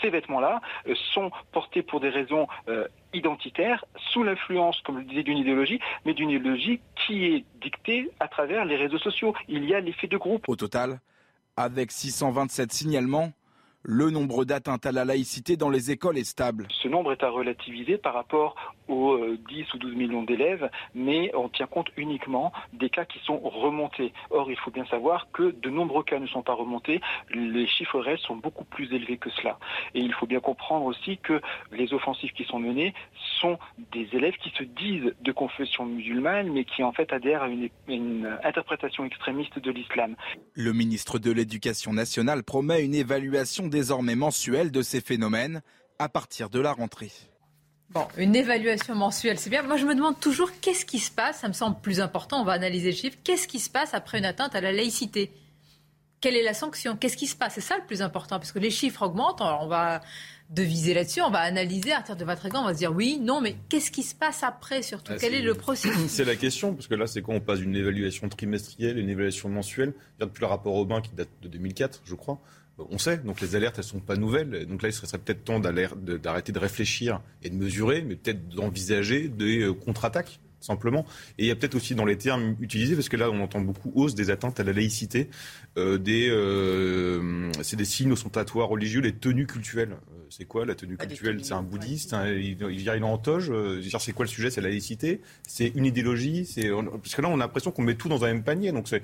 ces 0.00 0.10
vêtements-là 0.10 0.60
euh, 0.86 0.94
sont 1.12 1.30
portés 1.52 1.82
pour 1.82 2.00
des 2.00 2.08
raisons 2.08 2.46
euh, 2.68 2.86
identitaires, 3.12 3.84
sous 4.12 4.22
l'influence, 4.22 4.80
comme 4.82 4.96
je 4.96 5.00
le 5.00 5.08
disais, 5.08 5.22
d'une 5.22 5.38
idéologie, 5.38 5.80
mais 6.04 6.14
d'une 6.14 6.30
idéologie 6.30 6.80
qui 6.94 7.24
est 7.24 7.44
dictée 7.60 8.10
à 8.20 8.28
travers 8.28 8.64
les 8.64 8.76
réseaux 8.76 8.98
sociaux. 8.98 9.34
Il 9.48 9.64
y 9.64 9.74
a 9.74 9.80
l'effet 9.80 10.06
de 10.06 10.16
groupe. 10.16 10.48
Au 10.48 10.56
total, 10.56 11.00
avec 11.56 11.90
627 11.90 12.72
signalements, 12.72 13.32
le 13.90 14.10
nombre 14.10 14.44
d'atteintes 14.44 14.84
à 14.84 14.92
la 14.92 15.06
laïcité 15.06 15.56
dans 15.56 15.70
les 15.70 15.90
écoles 15.90 16.18
est 16.18 16.24
stable. 16.24 16.68
Ce 16.82 16.88
nombre 16.88 17.10
est 17.12 17.22
à 17.22 17.30
relativiser 17.30 17.96
par 17.96 18.12
rapport 18.12 18.54
aux 18.86 19.16
10 19.16 19.22
euh, 19.22 19.64
ou 19.74 19.78
12 19.78 19.94
millions 19.94 20.22
d'élèves, 20.24 20.68
mais 20.94 21.30
on 21.34 21.48
tient 21.48 21.66
compte 21.66 21.88
uniquement 21.96 22.52
des 22.74 22.90
cas 22.90 23.06
qui 23.06 23.18
sont 23.20 23.38
remontés. 23.38 24.12
Or, 24.28 24.50
il 24.50 24.58
faut 24.58 24.70
bien 24.70 24.84
savoir 24.86 25.28
que 25.32 25.54
de 25.62 25.70
nombreux 25.70 26.04
cas 26.04 26.18
ne 26.18 26.26
sont 26.26 26.42
pas 26.42 26.52
remontés. 26.52 27.00
Les 27.30 27.66
chiffres 27.66 27.98
réels 27.98 28.18
sont 28.18 28.36
beaucoup 28.36 28.64
plus 28.64 28.92
élevés 28.92 29.16
que 29.16 29.30
cela. 29.30 29.58
Et 29.94 30.00
il 30.00 30.12
faut 30.12 30.26
bien 30.26 30.40
comprendre 30.40 30.84
aussi 30.84 31.16
que 31.16 31.40
les 31.72 31.94
offensives 31.94 32.32
qui 32.32 32.44
sont 32.44 32.58
menées 32.58 32.92
sont 33.40 33.58
des 33.92 34.06
élèves 34.12 34.36
qui 34.36 34.50
se 34.50 34.64
disent 34.64 35.14
de 35.18 35.32
confession 35.32 35.86
musulmane, 35.86 36.52
mais 36.52 36.64
qui 36.64 36.82
en 36.82 36.92
fait 36.92 37.10
adhèrent 37.10 37.44
à 37.44 37.48
une, 37.48 37.70
une 37.88 38.38
interprétation 38.44 39.06
extrémiste 39.06 39.58
de 39.58 39.70
l'islam. 39.70 40.14
Le 40.52 40.74
ministre 40.74 41.18
de 41.18 41.32
l'Éducation 41.32 41.94
nationale 41.94 42.42
promet 42.42 42.84
une 42.84 42.94
évaluation 42.94 43.66
désormais 43.78 44.16
mensuelle 44.16 44.72
de 44.72 44.82
ces 44.82 45.00
phénomènes 45.00 45.62
à 46.00 46.08
partir 46.08 46.50
de 46.50 46.58
la 46.58 46.72
rentrée. 46.72 47.12
Bon, 47.90 48.06
une 48.16 48.34
évaluation 48.34 48.94
mensuelle, 48.94 49.38
c'est 49.38 49.50
bien. 49.50 49.62
Moi, 49.62 49.76
je 49.76 49.86
me 49.86 49.94
demande 49.94 50.18
toujours 50.20 50.50
qu'est-ce 50.60 50.84
qui 50.84 50.98
se 50.98 51.10
passe, 51.10 51.38
ça 51.40 51.48
me 51.48 51.52
semble 51.52 51.80
plus 51.80 52.00
important, 52.00 52.40
on 52.40 52.44
va 52.44 52.52
analyser 52.52 52.90
le 52.90 52.96
chiffre, 52.96 53.16
qu'est-ce 53.24 53.48
qui 53.48 53.60
se 53.60 53.70
passe 53.70 53.94
après 53.94 54.18
une 54.18 54.26
atteinte 54.26 54.54
à 54.54 54.60
la 54.60 54.72
laïcité? 54.72 55.30
Quelle 56.20 56.36
est 56.36 56.42
la 56.42 56.54
sanction? 56.54 56.96
Qu'est-ce 56.96 57.16
qui 57.16 57.28
se 57.28 57.36
passe? 57.36 57.54
C'est 57.54 57.60
ça 57.60 57.76
le 57.78 57.86
plus 57.86 58.02
important, 58.02 58.38
parce 58.38 58.50
que 58.50 58.58
les 58.58 58.70
chiffres 58.70 59.02
augmentent, 59.02 59.40
alors 59.40 59.62
on 59.62 59.68
va 59.68 60.00
deviser 60.50 60.92
là-dessus, 60.92 61.20
on 61.20 61.30
va 61.30 61.40
analyser. 61.40 61.92
À 61.92 61.96
partir 61.96 62.16
de 62.16 62.24
votre 62.24 62.44
égard, 62.46 62.62
on 62.62 62.66
va 62.66 62.74
se 62.74 62.78
dire 62.78 62.92
oui, 62.92 63.18
non, 63.22 63.40
mais 63.40 63.54
qu'est-ce 63.68 63.92
qui 63.92 64.02
se 64.02 64.14
passe 64.14 64.42
après 64.42 64.82
surtout? 64.82 65.12
Ah, 65.14 65.18
Quel 65.20 65.34
est, 65.34 65.42
le 65.42 65.54
processus? 65.54 65.96
C'est 66.08 66.24
la 66.24 66.36
question, 66.36 66.74
parce 66.74 66.88
que 66.88 66.94
là, 66.94 67.06
c'est 67.06 67.22
quand 67.22 67.34
on 67.34 67.40
passe 67.40 67.60
d'une 67.60 67.76
évaluation 67.76 68.28
trimestrielle, 68.28 68.98
une 68.98 69.08
évaluation 69.08 69.48
mensuelle. 69.48 69.94
Depuis 70.18 70.40
le 70.40 70.46
rapport 70.46 70.74
Aubin 70.74 71.00
qui 71.00 71.12
date 71.14 71.28
de 71.40 71.48
2004, 71.48 72.02
je 72.04 72.14
crois 72.14 72.40
on 72.78 72.98
sait, 72.98 73.18
donc 73.18 73.40
les 73.40 73.56
alertes, 73.56 73.78
elles 73.78 73.84
sont 73.84 74.00
pas 74.00 74.16
nouvelles. 74.16 74.66
Donc 74.66 74.82
là, 74.82 74.88
il 74.88 74.92
serait 74.92 75.18
peut-être 75.18 75.44
temps 75.44 75.60
d'arrêter 75.60 76.52
de 76.52 76.58
réfléchir 76.58 77.20
et 77.42 77.50
de 77.50 77.56
mesurer, 77.56 78.02
mais 78.02 78.16
peut-être 78.16 78.48
d'envisager 78.48 79.28
des 79.28 79.62
euh, 79.62 79.72
contre-attaques 79.72 80.40
simplement. 80.60 81.04
Et 81.38 81.44
il 81.44 81.46
y 81.46 81.50
a 81.50 81.56
peut-être 81.56 81.74
aussi 81.74 81.94
dans 81.94 82.04
les 82.04 82.16
termes 82.16 82.56
utilisés, 82.60 82.94
parce 82.94 83.08
que 83.08 83.16
là 83.16 83.30
on 83.30 83.40
entend 83.40 83.60
beaucoup 83.60 83.92
hausse 83.94 84.14
des 84.14 84.30
atteintes 84.30 84.60
à 84.60 84.64
la 84.64 84.72
laïcité, 84.72 85.28
euh, 85.76 85.98
des, 85.98 86.28
euh, 86.30 87.50
c'est 87.62 87.76
des 87.76 87.84
signes 87.84 88.12
ostentatoires 88.12 88.68
religieux, 88.68 89.00
les 89.00 89.12
tenues 89.12 89.46
cultuelles. 89.46 89.96
C'est 90.30 90.44
quoi 90.44 90.66
la 90.66 90.74
tenue 90.74 90.96
culturelle 90.96 91.42
C'est 91.42 91.54
un 91.54 91.62
bouddhiste, 91.62 92.14
il, 92.26 92.58
il, 92.70 92.88
est 92.88 93.02
en 93.02 93.16
toge. 93.16 93.50
C'est 93.98 94.12
quoi 94.12 94.26
le 94.26 94.30
sujet? 94.30 94.50
C'est 94.50 94.60
la 94.60 94.68
laïcité? 94.68 95.22
C'est 95.46 95.68
une 95.74 95.86
idéologie? 95.86 96.44
C'est, 96.44 96.68
Parce 96.68 97.14
que 97.14 97.22
là 97.22 97.28
on 97.28 97.34
a 97.34 97.38
l'impression 97.38 97.70
qu'on 97.70 97.82
met 97.82 97.94
tout 97.94 98.10
dans 98.10 98.24
un 98.24 98.28
même 98.28 98.42
panier. 98.42 98.70
Donc 98.72 98.88
c'est, 98.88 99.02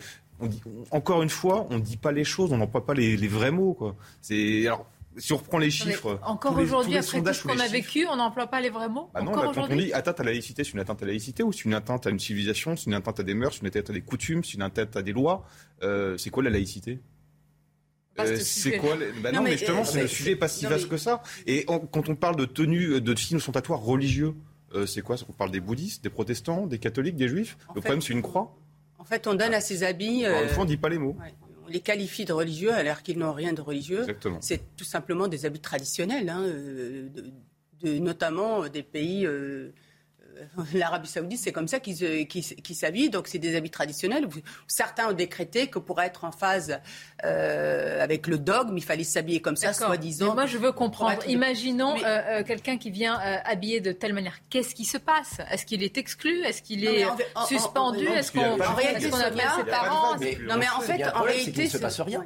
encore 0.91 1.23
une 1.23 1.31
fois, 1.31 1.67
on 1.71 1.77
ne 1.77 1.83
dit 1.83 1.97
pas 1.97 2.13
les 2.13 2.25
choses, 2.25 2.53
on 2.53 2.59
n'emploie 2.59 2.85
pas 2.85 2.95
les, 2.95 3.17
vrais 3.29 3.51
mots. 3.51 3.75
Quoi. 3.75 3.97
C'est, 4.21 4.67
alors, 4.67 4.87
si 5.17 5.33
on 5.33 5.37
reprend 5.37 5.59
les 5.59 5.71
chiffres. 5.71 6.19
encore 6.23 6.57
aujourd'hui, 6.59 6.97
après 6.97 7.23
tout 7.23 7.33
ce 7.33 7.43
qu'on 7.43 7.59
a 7.59 7.69
vécu, 7.69 8.07
on 8.11 8.17
n'emploie 8.17 8.47
pas 8.47 8.61
les 8.61 8.71
vrais 8.71 8.89
mots 8.89 9.11
bah 9.15 9.23
non, 9.23 9.33
bah, 9.33 9.51
quand 9.55 9.71
on 9.71 9.77
dit 9.77 9.93
atteinte 9.93 10.21
à 10.21 10.25
la 10.25 10.33
laïcité, 10.33 10.65
c'est 10.65 10.73
une 10.73 10.81
atteinte 10.81 11.03
à 11.03 11.07
la 11.07 11.13
laïcité 11.13 11.43
ou 11.43 11.53
c'est 11.53 11.65
une 11.65 11.75
atteinte 11.75 12.07
à 12.07 12.11
une 12.11 12.19
civilisation, 12.19 12.77
c'est 12.77 12.87
une 12.87 12.95
atteinte 12.95 13.21
à 13.21 13.23
des 13.23 13.35
mœurs, 13.35 13.55
c'est 13.55 13.61
une 13.61 13.67
atteinte 13.69 13.91
à 13.91 13.93
des 13.93 14.01
coutumes, 14.01 14.45
c'est 14.45 14.55
une 14.55 14.63
atteinte 14.63 14.97
à 14.97 15.03
des 15.03 15.13
lois. 15.13 15.47
Euh, 15.83 16.17
c'est 16.17 16.31
quoi 16.31 16.43
la 16.43 16.51
laïcité? 16.51 17.01
Euh, 18.21 18.37
c'est 18.37 18.79
quoi 18.79 18.97
bah 19.23 19.33
non, 19.33 19.43
mais, 19.43 19.53
justement, 19.53 19.81
euh, 19.81 19.85
c'est 19.85 20.03
le 20.03 20.09
sujet 20.09 20.37
pas 20.37 20.49
si 20.49 20.67
vaste 20.67 20.89
que 20.89 20.97
ça. 20.97 21.23
Et 21.47 21.65
quand 21.65 22.09
on 22.09 22.15
parle 22.15 22.37
de 22.37 22.45
tenue, 22.45 23.01
de 23.01 23.17
signes 23.17 23.39
ostentatoires 23.39 23.81
religieux, 23.81 24.35
c'est 24.87 25.03
quoi? 25.03 25.17
On 25.29 25.33
parle 25.33 25.53
des 25.53 25.61
bouddhistes, 25.61 26.03
des 26.03 26.11
protestants, 26.11 26.67
des 26.67 26.79
catholiques, 26.79 27.17
des 27.17 27.29
juifs? 27.29 27.57
le 27.75 27.81
problème, 27.81 28.03
c'est 28.03 28.13
une 28.13 28.23
croix? 28.23 28.57
En 29.05 29.07
fait, 29.07 29.27
on 29.27 29.35
donne 29.35 29.53
à 29.53 29.61
ces 29.61 29.83
habits. 29.83 30.25
Euh, 30.25 30.47
on 30.57 30.63
ne 30.63 30.67
dit 30.67 30.79
pas 30.79 30.89
les 30.89 30.97
mots. 30.97 31.15
On 31.65 31.71
les 31.71 31.81
qualifie 31.81 32.25
de 32.25 32.33
religieux 32.33 32.73
alors 32.73 33.03
qu'ils 33.03 33.19
n'ont 33.19 33.33
rien 33.33 33.53
de 33.53 33.61
religieux. 33.61 34.07
C'est 34.41 34.77
tout 34.77 34.85
simplement 34.85 35.29
des 35.29 35.47
habits 35.47 35.61
traditionnels, 35.61 36.29
hein, 36.29 36.43
euh, 36.43 37.09
de, 37.83 37.99
notamment 37.99 38.69
des 38.69 38.83
pays. 38.83 39.27
Euh, 39.27 39.73
L'Arabie 40.75 41.09
Saoudite, 41.09 41.41
c'est 41.41 41.53
comme 41.53 41.69
ça 41.69 41.81
qu'ils 41.81 41.97
s'habillent. 42.75 43.11
Donc, 43.11 43.29
c'est 43.29 43.39
des 43.39 43.57
habits 43.57 43.71
traditionnels. 43.71 44.27
Certains 44.67 45.09
ont 45.09 45.13
décrété 45.13 45.69
que 45.69 45.79
pour 45.79 46.01
être 46.01 46.25
en 46.25 46.33
phase 46.33 46.79
avec 47.23 48.27
le 48.27 48.39
dogme, 48.39 48.77
il 48.77 48.85
fallait 48.85 49.05
s'habiller 49.05 49.41
comme 49.41 49.57
ça, 49.57 49.73
soi-disant. 49.73 50.35
Moi, 50.35 50.47
je 50.47 50.59
veux 50.59 50.73
comprendre. 50.73 51.27
Imaginons 51.29 51.95
quelqu'un 52.47 52.79
qui 52.79 52.91
vient 52.91 53.15
habiller 53.45 53.81
de 53.81 53.93
telle 53.93 54.13
manière. 54.13 54.39
Qu'est-ce 54.51 54.75
qui 54.75 54.85
se 54.85 54.99
passe? 54.99 55.39
Est-ce 55.51 55.67
qu'il 55.67 55.83
est 55.83 55.99
exclu? 55.99 56.43
Est-ce 56.45 56.63
qu'il 56.63 56.85
est, 56.85 57.07
suspendu? 57.49 58.07
Est-ce 58.07 58.33
qu'on 58.33 58.61
appelle 58.61 59.49
ses 59.57 59.65
parents? 59.65 60.17
Non, 60.17 60.57
mais 60.59 60.69
en 60.77 60.81
fait, 60.81 61.03
en 61.15 61.23
réalité, 61.23 61.63
il 61.63 61.65
ne 61.65 61.71
se 61.71 61.79
passe 61.79 62.01
rien 62.01 62.25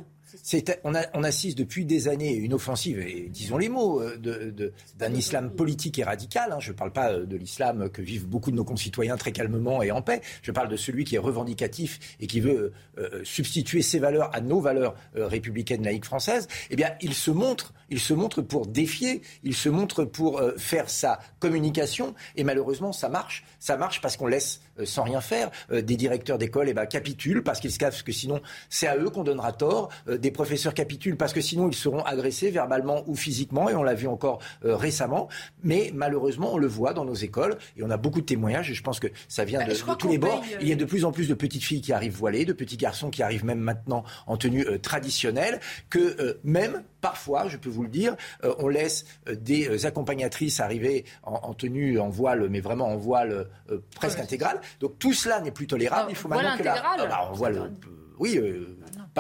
on, 0.84 1.22
assiste 1.22 1.58
depuis 1.58 1.84
des 1.84 2.08
années 2.08 2.30
à 2.30 2.36
une 2.36 2.54
offensive, 2.54 3.04
disons 3.30 3.58
les 3.58 3.68
mots, 3.68 4.02
euh, 4.02 4.72
d'un 4.98 5.14
islam 5.14 5.50
politique 5.50 5.98
et 5.98 6.04
radical. 6.04 6.52
Hein. 6.52 6.60
Je 6.60 6.72
ne 6.72 6.76
parle 6.76 6.92
pas 6.92 7.12
euh, 7.12 7.26
de 7.26 7.36
l'islam 7.36 7.88
que 7.90 8.02
vivent 8.02 8.26
beaucoup 8.26 8.50
de 8.50 8.56
nos 8.56 8.64
concitoyens 8.64 9.16
très 9.16 9.32
calmement 9.32 9.82
et 9.82 9.90
en 9.90 10.02
paix. 10.02 10.20
Je 10.42 10.52
parle 10.52 10.68
de 10.68 10.76
celui 10.76 11.04
qui 11.04 11.16
est 11.16 11.20
revendicatif 11.20 11.98
et 12.20 12.26
qui 12.26 12.40
veut 12.40 12.72
euh, 12.98 13.22
substituer 13.24 13.82
ses 13.82 13.98
valeurs 13.98 14.34
à 14.34 14.40
nos 14.40 14.60
valeurs 14.60 14.94
républicaines 15.14 15.82
laïques 15.82 16.04
françaises. 16.04 16.48
Eh 16.70 16.76
bien, 16.76 16.90
il 17.00 17.14
se 17.14 17.30
montre, 17.30 17.72
il 17.90 18.00
se 18.00 18.14
montre 18.14 18.42
pour 18.42 18.66
défier, 18.66 19.22
il 19.42 19.54
se 19.54 19.68
montre 19.68 20.04
pour 20.04 20.40
faire 20.56 20.90
sa 20.90 21.20
communication, 21.38 22.14
et 22.36 22.44
malheureusement, 22.44 22.92
ça 22.92 23.08
marche. 23.08 23.44
Ça 23.58 23.76
marche 23.76 24.00
parce 24.00 24.16
qu'on 24.16 24.26
laisse 24.26 24.60
sans 24.84 25.04
rien 25.04 25.20
faire. 25.20 25.50
des 25.70 25.96
directeurs 25.96 26.38
d'école 26.38 26.68
eh 26.68 26.74
ben, 26.74 26.86
capitulent 26.86 27.42
parce 27.42 27.60
qu'ils 27.60 27.72
savent 27.72 28.02
que 28.02 28.12
sinon, 28.12 28.40
c'est 28.68 28.86
à 28.86 28.96
eux 28.96 29.10
qu'on 29.10 29.24
donnera 29.24 29.52
tort 29.52 29.88
des 30.06 30.30
professeurs 30.30 30.74
capitulent 30.74 31.16
parce 31.16 31.32
que 31.32 31.40
sinon 31.40 31.68
ils 31.68 31.74
seront 31.74 32.02
agressés 32.02 32.50
verbalement 32.50 33.02
ou 33.06 33.14
physiquement, 33.14 33.68
et 33.68 33.74
on 33.74 33.82
l'a 33.82 33.94
vu 33.94 34.06
encore 34.06 34.40
euh, 34.64 34.76
récemment. 34.76 35.28
Mais 35.62 35.90
malheureusement, 35.94 36.54
on 36.54 36.58
le 36.58 36.66
voit 36.66 36.92
dans 36.92 37.04
nos 37.04 37.14
écoles, 37.14 37.56
et 37.76 37.82
on 37.82 37.90
a 37.90 37.96
beaucoup 37.96 38.20
de 38.20 38.26
témoignages, 38.26 38.70
et 38.70 38.74
je 38.74 38.82
pense 38.82 39.00
que 39.00 39.08
ça 39.28 39.44
vient 39.44 39.60
bah, 39.60 39.66
de, 39.66 39.94
tous 39.94 40.08
les 40.08 40.18
bords. 40.18 40.42
Euh, 40.52 40.58
Il 40.60 40.68
y 40.68 40.72
a 40.72 40.76
de 40.76 40.84
plus 40.84 41.04
en 41.04 41.12
plus 41.12 41.28
de 41.28 41.34
petites 41.34 41.64
filles 41.64 41.80
qui 41.80 41.92
arrivent 41.92 42.16
voilées, 42.16 42.44
de 42.44 42.52
petits 42.52 42.76
garçons 42.76 43.10
qui 43.10 43.22
arrivent 43.22 43.44
même 43.44 43.60
maintenant 43.60 44.04
en 44.26 44.36
tenue 44.36 44.66
euh, 44.66 44.78
traditionnelle, 44.78 45.60
que 45.90 46.38
même 46.44 46.82
parfois, 47.00 47.48
je 47.48 47.56
peux 47.56 47.68
vous 47.68 47.82
le 47.82 47.88
dire, 47.88 48.16
on 48.42 48.68
laisse 48.68 49.04
des 49.30 49.86
accompagnatrices 49.86 50.60
arriver 50.60 51.04
en, 51.22 51.54
tenue, 51.54 51.98
en 51.98 52.08
voile, 52.08 52.48
mais 52.48 52.60
vraiment 52.60 52.88
en 52.88 52.96
voile 52.96 53.48
presque 53.94 54.18
intégral. 54.18 54.60
Donc 54.80 54.98
tout 54.98 55.12
cela 55.12 55.40
n'est 55.40 55.50
plus 55.50 55.66
tolérable. 55.66 56.10
Il 56.10 56.16
faut 56.16 56.28
maintenant 56.28 56.56
que 56.56 56.62
la, 56.62 56.82
ah, 56.84 56.96
bah, 57.06 57.28
on 57.30 57.34
voit 57.34 57.50
le, 57.50 57.70
oui, 58.18 58.40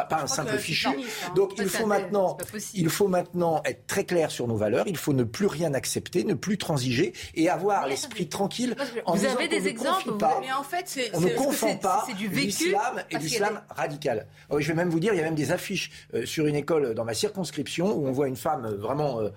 pas, 0.04 0.22
un 0.22 0.26
simple 0.26 0.58
fichu. 0.58 0.88
Hein. 0.88 0.94
Donc 1.34 1.52
il 1.58 1.68
faut, 1.68 1.86
maintenant, 1.86 2.36
il 2.74 2.88
faut 2.88 3.08
maintenant 3.08 3.62
être 3.64 3.86
très 3.86 4.04
clair 4.04 4.30
sur 4.30 4.46
nos 4.46 4.56
valeurs, 4.56 4.86
il 4.86 4.96
faut 4.96 5.12
ne 5.12 5.24
plus 5.24 5.46
rien 5.46 5.74
accepter, 5.74 6.24
ne 6.24 6.34
plus 6.34 6.58
transiger 6.58 7.12
et 7.34 7.48
avoir 7.48 7.86
l'esprit 7.86 8.28
tranquille. 8.28 8.76
En 9.04 9.14
vous 9.14 9.24
avez 9.24 9.48
des 9.48 9.68
exemples 9.68 10.16
pas, 10.16 10.38
mais 10.40 10.52
en 10.52 10.62
fait, 10.62 11.10
on 11.14 11.20
ne 11.20 11.30
confond 11.30 11.76
pas 11.76 12.06
l'islam 12.30 13.02
et 13.10 13.18
l'islam 13.18 13.60
radical. 13.68 14.26
Oh, 14.50 14.60
je 14.60 14.68
vais 14.68 14.74
même 14.74 14.90
vous 14.90 15.00
dire, 15.00 15.14
il 15.14 15.18
y 15.18 15.20
a 15.20 15.24
même 15.24 15.34
des 15.34 15.52
affiches 15.52 15.90
euh, 16.14 16.24
sur 16.26 16.46
une 16.46 16.56
école 16.56 16.94
dans 16.94 17.04
ma 17.04 17.14
circonscription 17.14 17.96
où 17.96 18.06
on 18.06 18.12
voit 18.12 18.28
une 18.28 18.36
femme 18.36 18.64
euh, 18.64 18.76
vraiment 18.76 19.20
euh, 19.20 19.30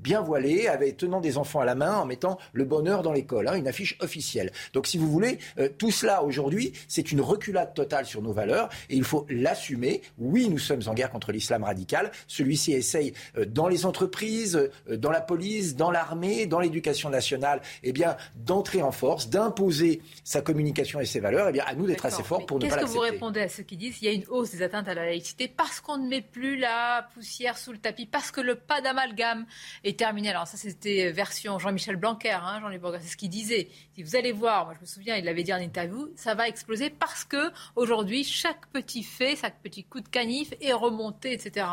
bien 0.00 0.20
voilée, 0.20 0.68
avec 0.68 0.96
tenant 0.96 1.20
des 1.20 1.38
enfants 1.38 1.60
à 1.60 1.64
la 1.64 1.74
main, 1.74 1.96
en 1.96 2.06
mettant 2.06 2.38
le 2.52 2.64
bonheur 2.64 3.02
dans 3.02 3.12
l'école, 3.12 3.48
hein, 3.48 3.54
une 3.54 3.68
affiche 3.68 3.96
officielle. 4.00 4.52
Donc 4.72 4.86
si 4.86 4.98
vous 4.98 5.10
voulez, 5.10 5.38
tout 5.78 5.90
cela 5.90 6.22
aujourd'hui, 6.22 6.72
c'est 6.88 7.12
une 7.12 7.20
reculade 7.20 7.74
totale 7.74 8.06
sur 8.06 8.22
nos 8.22 8.32
valeurs 8.32 8.68
et 8.90 8.96
il 8.96 9.04
faut 9.04 9.26
l'assumer 9.28 10.02
Oui, 10.16 10.48
nous 10.48 10.58
sommes 10.58 10.82
en 10.86 10.94
guerre 10.94 11.10
contre 11.10 11.32
l'islam 11.32 11.64
radical. 11.64 12.10
Celui-ci 12.26 12.72
essaye 12.72 13.12
euh, 13.36 13.44
dans 13.44 13.68
les 13.68 13.86
entreprises, 13.86 14.56
euh, 14.56 14.96
dans 14.96 15.10
la 15.10 15.20
police, 15.20 15.76
dans 15.76 15.90
l'armée, 15.90 16.46
dans 16.46 16.60
l'éducation 16.60 17.10
nationale, 17.10 17.60
eh 17.82 17.92
bien, 17.92 18.16
d'entrer 18.36 18.82
en 18.82 18.92
force, 18.92 19.28
d'imposer 19.28 20.02
sa 20.24 20.40
communication 20.40 21.00
et 21.00 21.06
ses 21.06 21.20
valeurs. 21.20 21.48
Eh 21.48 21.52
bien, 21.52 21.64
à 21.66 21.74
nous 21.74 21.86
d'être 21.86 22.06
assez 22.06 22.22
forts 22.22 22.46
pour 22.46 22.58
ne 22.58 22.62
pas 22.62 22.66
Qu'est-ce 22.66 22.76
que 22.76 22.80
l'accepter. 22.80 23.08
vous 23.08 23.12
répondez 23.12 23.40
à 23.40 23.48
ceux 23.48 23.62
qui 23.62 23.76
disent 23.76 23.98
qu'il 23.98 24.08
y 24.08 24.10
a 24.10 24.14
une 24.14 24.26
hausse 24.28 24.50
des 24.50 24.62
atteintes 24.62 24.88
à 24.88 24.94
la 24.94 25.04
laïcité 25.04 25.48
parce 25.48 25.80
qu'on 25.80 25.98
ne 25.98 26.08
met 26.08 26.22
plus 26.22 26.56
la 26.56 27.08
poussière 27.14 27.58
sous 27.58 27.72
le 27.72 27.78
tapis, 27.78 28.06
parce 28.06 28.30
que 28.30 28.40
le 28.40 28.54
pas 28.54 28.80
d'amalgame 28.80 29.46
est 29.84 29.98
terminé? 29.98 30.30
Alors 30.30 30.46
ça, 30.46 30.56
c'était 30.56 31.10
version 31.12 31.58
Jean-Michel 31.58 31.96
Blanquer, 31.96 32.30
hein, 32.30 32.60
Jean-Luc 32.60 32.80
Bourgas, 32.80 33.00
c'est 33.02 33.08
ce 33.08 33.16
qu'il 33.16 33.30
disait. 33.30 33.68
Si 33.94 34.02
vous 34.02 34.16
allez 34.16 34.32
voir, 34.32 34.66
moi 34.66 34.74
je 34.74 34.80
me 34.80 34.86
souviens, 34.86 35.16
il 35.16 35.24
l'avait 35.24 35.42
dit 35.42 35.52
en 35.52 35.58
interview, 35.58 36.10
ça 36.16 36.34
va 36.34 36.48
exploser 36.48 36.90
parce 36.90 37.24
que 37.24 37.50
aujourd'hui, 37.76 38.24
chaque 38.24 38.66
petit 38.68 39.02
fait, 39.02 39.36
chaque 39.36 39.60
petit 39.62 39.84
coup 39.90 40.00
de 40.00 40.08
canif 40.08 40.52
est 40.60 40.72
remonté, 40.72 41.32
etc. 41.32 41.66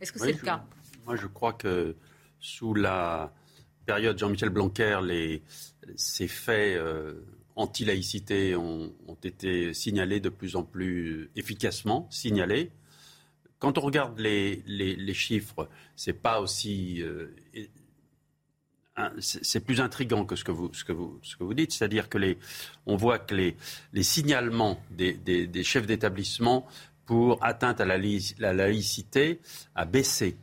Est-ce 0.00 0.12
que 0.12 0.18
Oui, 0.18 0.26
c'est 0.28 0.32
le 0.32 0.38
je- 0.38 0.44
cas? 0.44 0.64
Moi, 1.06 1.16
je 1.16 1.26
crois 1.26 1.52
que 1.52 1.96
sous 2.40 2.74
la 2.74 3.32
période 3.86 4.18
Jean-Michel 4.18 4.48
Blanquer, 4.50 4.98
les, 5.04 5.42
ces 5.96 6.28
faits 6.28 6.76
euh, 6.76 7.14
anti-laïcité 7.54 8.56
ont, 8.56 8.92
ont 9.06 9.18
été 9.22 9.72
signalés 9.72 10.20
de 10.20 10.28
plus 10.28 10.56
en 10.56 10.62
plus 10.64 11.30
efficacement, 11.36 12.06
signalés. 12.10 12.70
Quand 13.58 13.78
on 13.78 13.80
regarde 13.80 14.18
les, 14.18 14.62
les- 14.66 14.96
les 14.96 15.14
chiffres, 15.14 15.68
c'est 15.94 16.12
pas 16.20 16.40
aussi 16.40 17.00
euh, 17.02 17.34
et- 17.54 17.70
c'est 19.20 19.44
c'est 19.44 19.60
plus 19.60 19.80
intrigant 19.80 20.24
que 20.24 20.36
ce 20.36 20.44
que 20.44 20.52
vous, 20.52 20.72
ce 20.72 20.82
que 20.84 20.92
vous, 20.92 21.18
ce 21.22 21.36
que 21.36 21.44
vous 21.44 21.52
dites. 21.54 21.72
C'est-à-dire 21.72 22.08
que 22.08 22.16
les, 22.18 22.38
on 22.86 22.96
voit 22.96 23.18
que 23.18 23.34
les, 23.34 23.56
les 23.92 24.02
signalements 24.02 24.80
des, 24.90 25.12
des- 25.12 25.46
des 25.46 25.64
chefs 25.64 25.86
d'établissement 25.86 26.66
pour 27.06 27.38
atteinte 27.42 27.80
à 27.80 27.84
la, 27.84 27.96
laï- 27.98 28.34
la 28.38 28.52
laïcité 28.52 29.40
a 29.74 29.84
baissé. 29.84 30.36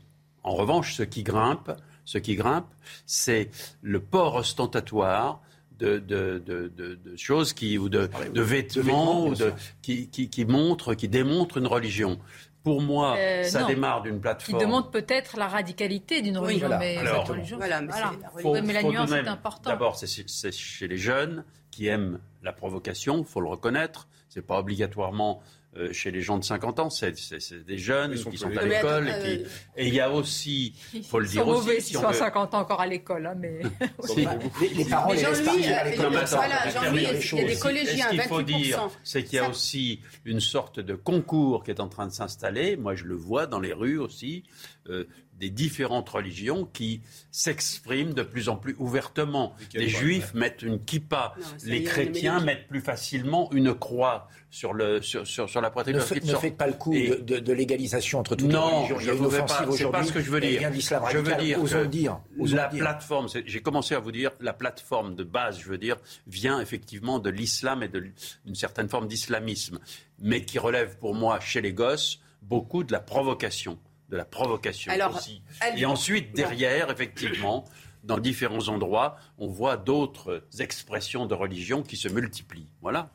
En 0.44 0.56
revanche, 0.56 0.96
ce 0.96 1.04
qui 1.04 1.24
grimpe, 1.24 1.72
ce 2.06 2.18
qui 2.18 2.36
grimpe, 2.36 2.68
c'est 3.06 3.50
le 3.82 4.00
port 4.02 4.36
ostentatoire 4.36 5.42
de, 5.80 6.00
de- 6.00 6.42
de- 6.46 6.72
de- 6.76 6.96
de 6.96 7.16
choses 7.18 7.54
qui, 7.54 7.78
ou 7.78 7.90
de, 7.90 8.10
de 8.34 8.42
vêtements, 8.42 9.28
ou 9.28 9.34
qui, 9.82 10.08
qui, 10.10 10.30
qui 10.30 10.46
montrent, 10.46 10.94
qui 10.94 11.08
démontrent 11.10 11.58
une 11.58 11.68
religion. 11.68 12.20
Pour 12.64 12.82
moi, 12.82 13.16
Euh, 13.18 13.44
ça 13.44 13.62
non. 13.62 13.68
démarre 13.68 14.02
d'une 14.04 14.16
Qui 14.16 14.22
plateforme. 14.22 14.62
demande 14.62 14.92
peut-être 14.92 15.36
la 15.36 15.48
radicalité 15.50 16.22
d'une 16.22 16.38
Oui, 16.38 16.46
religion, 16.46 16.68
voilà. 16.68 16.80
mais 16.80 16.98
Alors, 16.98 17.26
cette 17.28 17.36
religion, 17.36 17.58
voilà, 17.58 17.82
mais 17.82 17.88
voilà. 17.88 18.12
c'est 18.14 18.22
la 18.22 18.30
Faut- 18.42 18.62
mais 18.62 18.74
la 18.74 18.84
nuance 18.84 19.10
de 19.10 19.16
est 19.16 19.24
même- 19.24 19.28
importante. 19.34 19.66
D'abord, 19.66 19.98
c'est 19.98 20.52
chez 20.54 20.88
les 20.88 20.98
jeunes 20.98 21.44
qui 21.72 21.88
aiment 21.88 22.20
la 22.42 22.54
provocation, 22.54 23.18
il 23.20 23.26
faut 23.26 23.42
le 23.42 23.50
reconnaître. 23.50 24.08
C'est 24.30 24.46
pas 24.46 24.60
obligatoirement 24.60 25.42
euh, 25.42 25.63
chez 25.92 26.12
les 26.12 26.22
gens 26.22 26.38
de 26.38 26.44
50 26.44 26.80
ans, 26.80 26.90
c'est 26.90 27.18
c'est- 27.18 27.40
c'est 27.40 27.64
des 27.66 27.78
jeunes 27.78 28.12
Ils 28.14 28.18
sont 28.20 28.30
qui 28.30 28.38
sont 28.38 28.56
à 28.56 28.64
l'école. 28.64 29.06
Mais 29.06 29.44
Et 29.76 29.88
il 29.88 29.94
y 29.94 30.00
a 30.00 30.12
aussi, 30.12 30.74
il 30.94 31.04
faut 31.04 31.20
le 31.20 31.26
Ils 31.26 31.32
dire 31.32 31.44
sont 31.44 31.50
aussi, 31.50 31.60
mauvais 31.60 31.80
si 31.80 31.88
s'ils 31.88 31.98
on 31.98 32.02
sont 32.02 32.08
à 32.08 32.12
veut- 32.12 32.18
50 32.18 32.54
ans 32.54 32.60
encore 32.60 32.82
à 32.82 32.88
l'école, 32.88 33.26
hein, 33.26 33.36
mais... 33.38 33.60
Si. 34.04 34.28
Les, 34.62 34.70
les 34.70 34.86
parents 34.86 35.10
Mais 35.10 35.16
les 35.18 35.22
laissent 35.24 35.42
partir 35.42 35.78
à 35.78 35.82
euh, 35.86 35.90
l'école. 35.90 36.12
Voilà, 36.14 36.70
Jean-Louis, 36.70 36.98
il 37.00 37.04
y 37.04 37.06
a 37.08 37.14
les 37.48 37.54
des 37.54 37.60
collégiens, 37.60 38.06
ce 38.06 38.10
qu'il 38.12 38.22
faut 38.22 38.42
28%. 38.42 38.44
dire, 38.46 38.90
c'est 39.04 39.24
qu'il 39.24 39.36
y 39.36 39.40
a 39.40 39.50
aussi 39.50 40.00
une 40.26 40.40
sorte 40.40 40.80
de 40.80 40.94
concours 40.96 41.64
qui 41.64 41.72
est 41.72 41.80
en 41.80 41.90
train 41.90 42.06
de 42.08 42.12
s'installer. 42.14 42.78
Moi, 42.78 42.96
je 42.96 43.06
le 43.06 43.16
vois 43.16 43.48
dans 43.48 43.60
les 43.60 43.74
rues 43.74 43.98
aussi, 43.98 44.44
euh, 44.90 45.06
des 45.40 45.50
différentes 45.50 46.08
religions 46.10 46.66
qui 46.72 47.02
s'expriment 47.32 48.14
de 48.14 48.24
plus 48.24 48.48
en 48.50 48.56
plus 48.56 48.76
ouvertement. 48.80 49.56
Les 49.74 49.90
juifs 49.90 50.34
mettent 50.34 50.62
une 50.62 50.80
kippa, 50.84 51.34
Non, 51.38 51.46
les 51.66 51.84
chrétiens 51.84 52.40
mettent 52.40 52.68
plus 52.68 52.82
facilement 52.82 53.52
une 53.52 53.74
croix 53.74 54.28
sur, 54.50 54.74
le, 54.74 55.02
sur, 55.02 55.26
sur, 55.28 55.50
sur 55.50 55.60
la 55.62 55.70
poitrine. 55.72 55.96
Ne, 55.96 56.00
faites 56.02 56.56
pas 56.58 56.68
le 56.68 56.74
coup 56.74 56.94
Et- 56.94 57.08
de, 57.10 57.16
de- 57.16 57.40
de 57.40 57.54
l'égalisation 57.54 58.20
entre 58.20 58.36
toutes 58.36 58.48
les 58.48 58.54
non, 58.54 58.80
religions. 58.86 59.00
Y 59.00 59.04
je 59.04 59.12
ne 59.12 59.16
veux 59.28 59.38
pas. 59.40 59.66
C'est 59.76 59.90
pas 59.92 60.04
ce 60.04 60.14
que 60.14 60.22
je 60.22 60.30
veux 60.32 60.40
dire. 60.40 60.72
Je 61.12 61.18
veux 61.18 61.36
dire 61.36 61.62
Osons 61.62 61.86
dire. 61.86 62.20
Osons 62.40 62.56
la 62.56 62.68
dire. 62.68 62.80
plateforme, 62.84 63.28
j'ai 63.46 63.62
commencé 63.62 63.96
à 63.96 64.00
vous 64.00 64.12
dire, 64.12 64.32
la 64.40 64.54
plateforme 64.54 65.16
de 65.16 65.24
base, 65.24 65.60
je 65.60 65.68
veux 65.68 65.78
dire, 65.80 65.98
vient 66.28 66.62
effectivement 66.62 67.20
de 67.20 67.30
l'islam 67.30 67.84
et 67.84 67.90
d'une 67.90 68.56
certaine 68.56 68.88
forme 68.90 69.08
d'islamisme, 69.08 69.80
mais 70.20 70.46
qui 70.46 70.60
relève 70.60 70.98
pour 71.00 71.16
moi 71.16 71.40
chez 71.40 71.62
les 71.62 71.74
gosses 71.74 72.20
beaucoup 72.44 72.84
de 72.84 72.92
la 72.92 73.00
provocation, 73.00 73.80
de 74.10 74.18
la 74.18 74.26
provocation 74.26 74.92
Alors, 74.92 75.16
aussi. 75.16 75.42
elle- 75.62 75.80
Et 75.80 75.86
ensuite 75.86 76.34
derrière, 76.36 76.90
effectivement. 76.92 77.66
Dans 78.04 78.18
différents 78.18 78.68
endroits, 78.68 79.16
on 79.38 79.48
voit 79.48 79.78
d'autres 79.78 80.44
expressions 80.60 81.26
de 81.26 81.34
religion 81.34 81.84
qui 81.84 81.96
se 81.96 82.10
multiplient. 82.10 82.68
Voilà. 82.82 83.10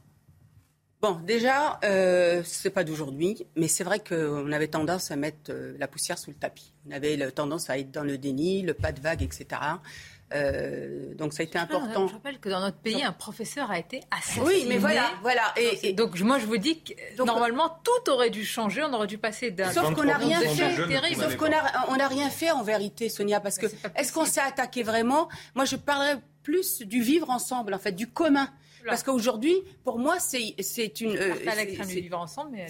Bon, 1.02 1.20
déjà, 1.26 1.78
euh, 1.84 2.40
c'est 2.42 2.70
pas 2.70 2.84
d'aujourd'hui, 2.84 3.46
mais 3.54 3.68
c'est 3.68 3.84
vrai 3.84 4.00
qu'on 4.00 4.50
avait 4.50 4.66
tendance 4.68 5.10
à 5.10 5.16
mettre 5.16 5.50
euh, 5.52 5.76
la 5.78 5.88
poussière 5.88 6.18
sous 6.18 6.30
le 6.30 6.36
tapis. 6.36 6.72
On 6.88 6.90
avait 6.92 7.30
tendance 7.32 7.68
à 7.68 7.78
être 7.78 7.90
dans 7.90 8.02
le 8.02 8.16
déni, 8.16 8.62
le 8.62 8.72
pas 8.72 8.90
de 8.92 9.00
vague, 9.00 9.22
etc. 9.22 9.46
Euh, 10.34 11.14
donc 11.14 11.32
ça 11.32 11.42
a 11.42 11.44
été 11.44 11.58
important. 11.58 12.06
Je 12.08 12.12
rappelle 12.12 12.38
que 12.38 12.48
dans 12.50 12.60
notre 12.60 12.76
pays, 12.76 13.02
un 13.02 13.12
professeur 13.12 13.70
a 13.70 13.78
été 13.78 14.00
assassiné. 14.10 14.44
Oui, 14.46 14.64
mais 14.68 14.76
voilà, 14.76 15.10
voilà. 15.22 15.42
Et, 15.56 15.88
et- 15.88 15.92
Donc 15.94 16.18
moi 16.20 16.38
je 16.38 16.44
vous 16.46 16.58
dis 16.58 16.80
que 16.82 16.92
normalement 17.24 17.78
tout 17.82 18.10
aurait 18.10 18.28
dû 18.30 18.44
changer, 18.44 18.82
on 18.84 18.92
aurait 18.92 19.06
dû 19.06 19.16
passer 19.18 19.50
d'un... 19.50 19.72
Sauf 19.72 19.94
qu'on 19.94 20.04
n'a 20.04 20.18
rien 20.18 20.40
fait. 20.40 20.74
Sauf 21.14 21.36
qu'on 21.36 21.46
a, 21.52 21.86
on 21.88 21.96
n'a 21.96 22.08
rien 22.08 22.28
fait 22.30 22.50
en 22.50 22.62
vérité, 22.62 23.08
Sonia, 23.08 23.40
parce 23.40 23.56
que 23.58 23.66
est-ce 23.96 24.12
qu'on 24.12 24.26
s'est 24.26 24.40
attaqué 24.40 24.82
vraiment? 24.82 25.28
Moi, 25.54 25.64
je 25.64 25.76
parlerais 25.76 26.18
plus 26.42 26.80
du 26.82 27.00
vivre 27.02 27.30
ensemble, 27.30 27.72
en 27.74 27.78
fait, 27.78 27.92
du 27.92 28.06
commun. 28.06 28.48
Parce 28.86 29.02
qu'aujourd'hui, 29.02 29.54
pour 29.84 29.98
moi, 29.98 30.18
c'est 30.18 30.54
une. 31.00 31.16
euh, 31.16 31.34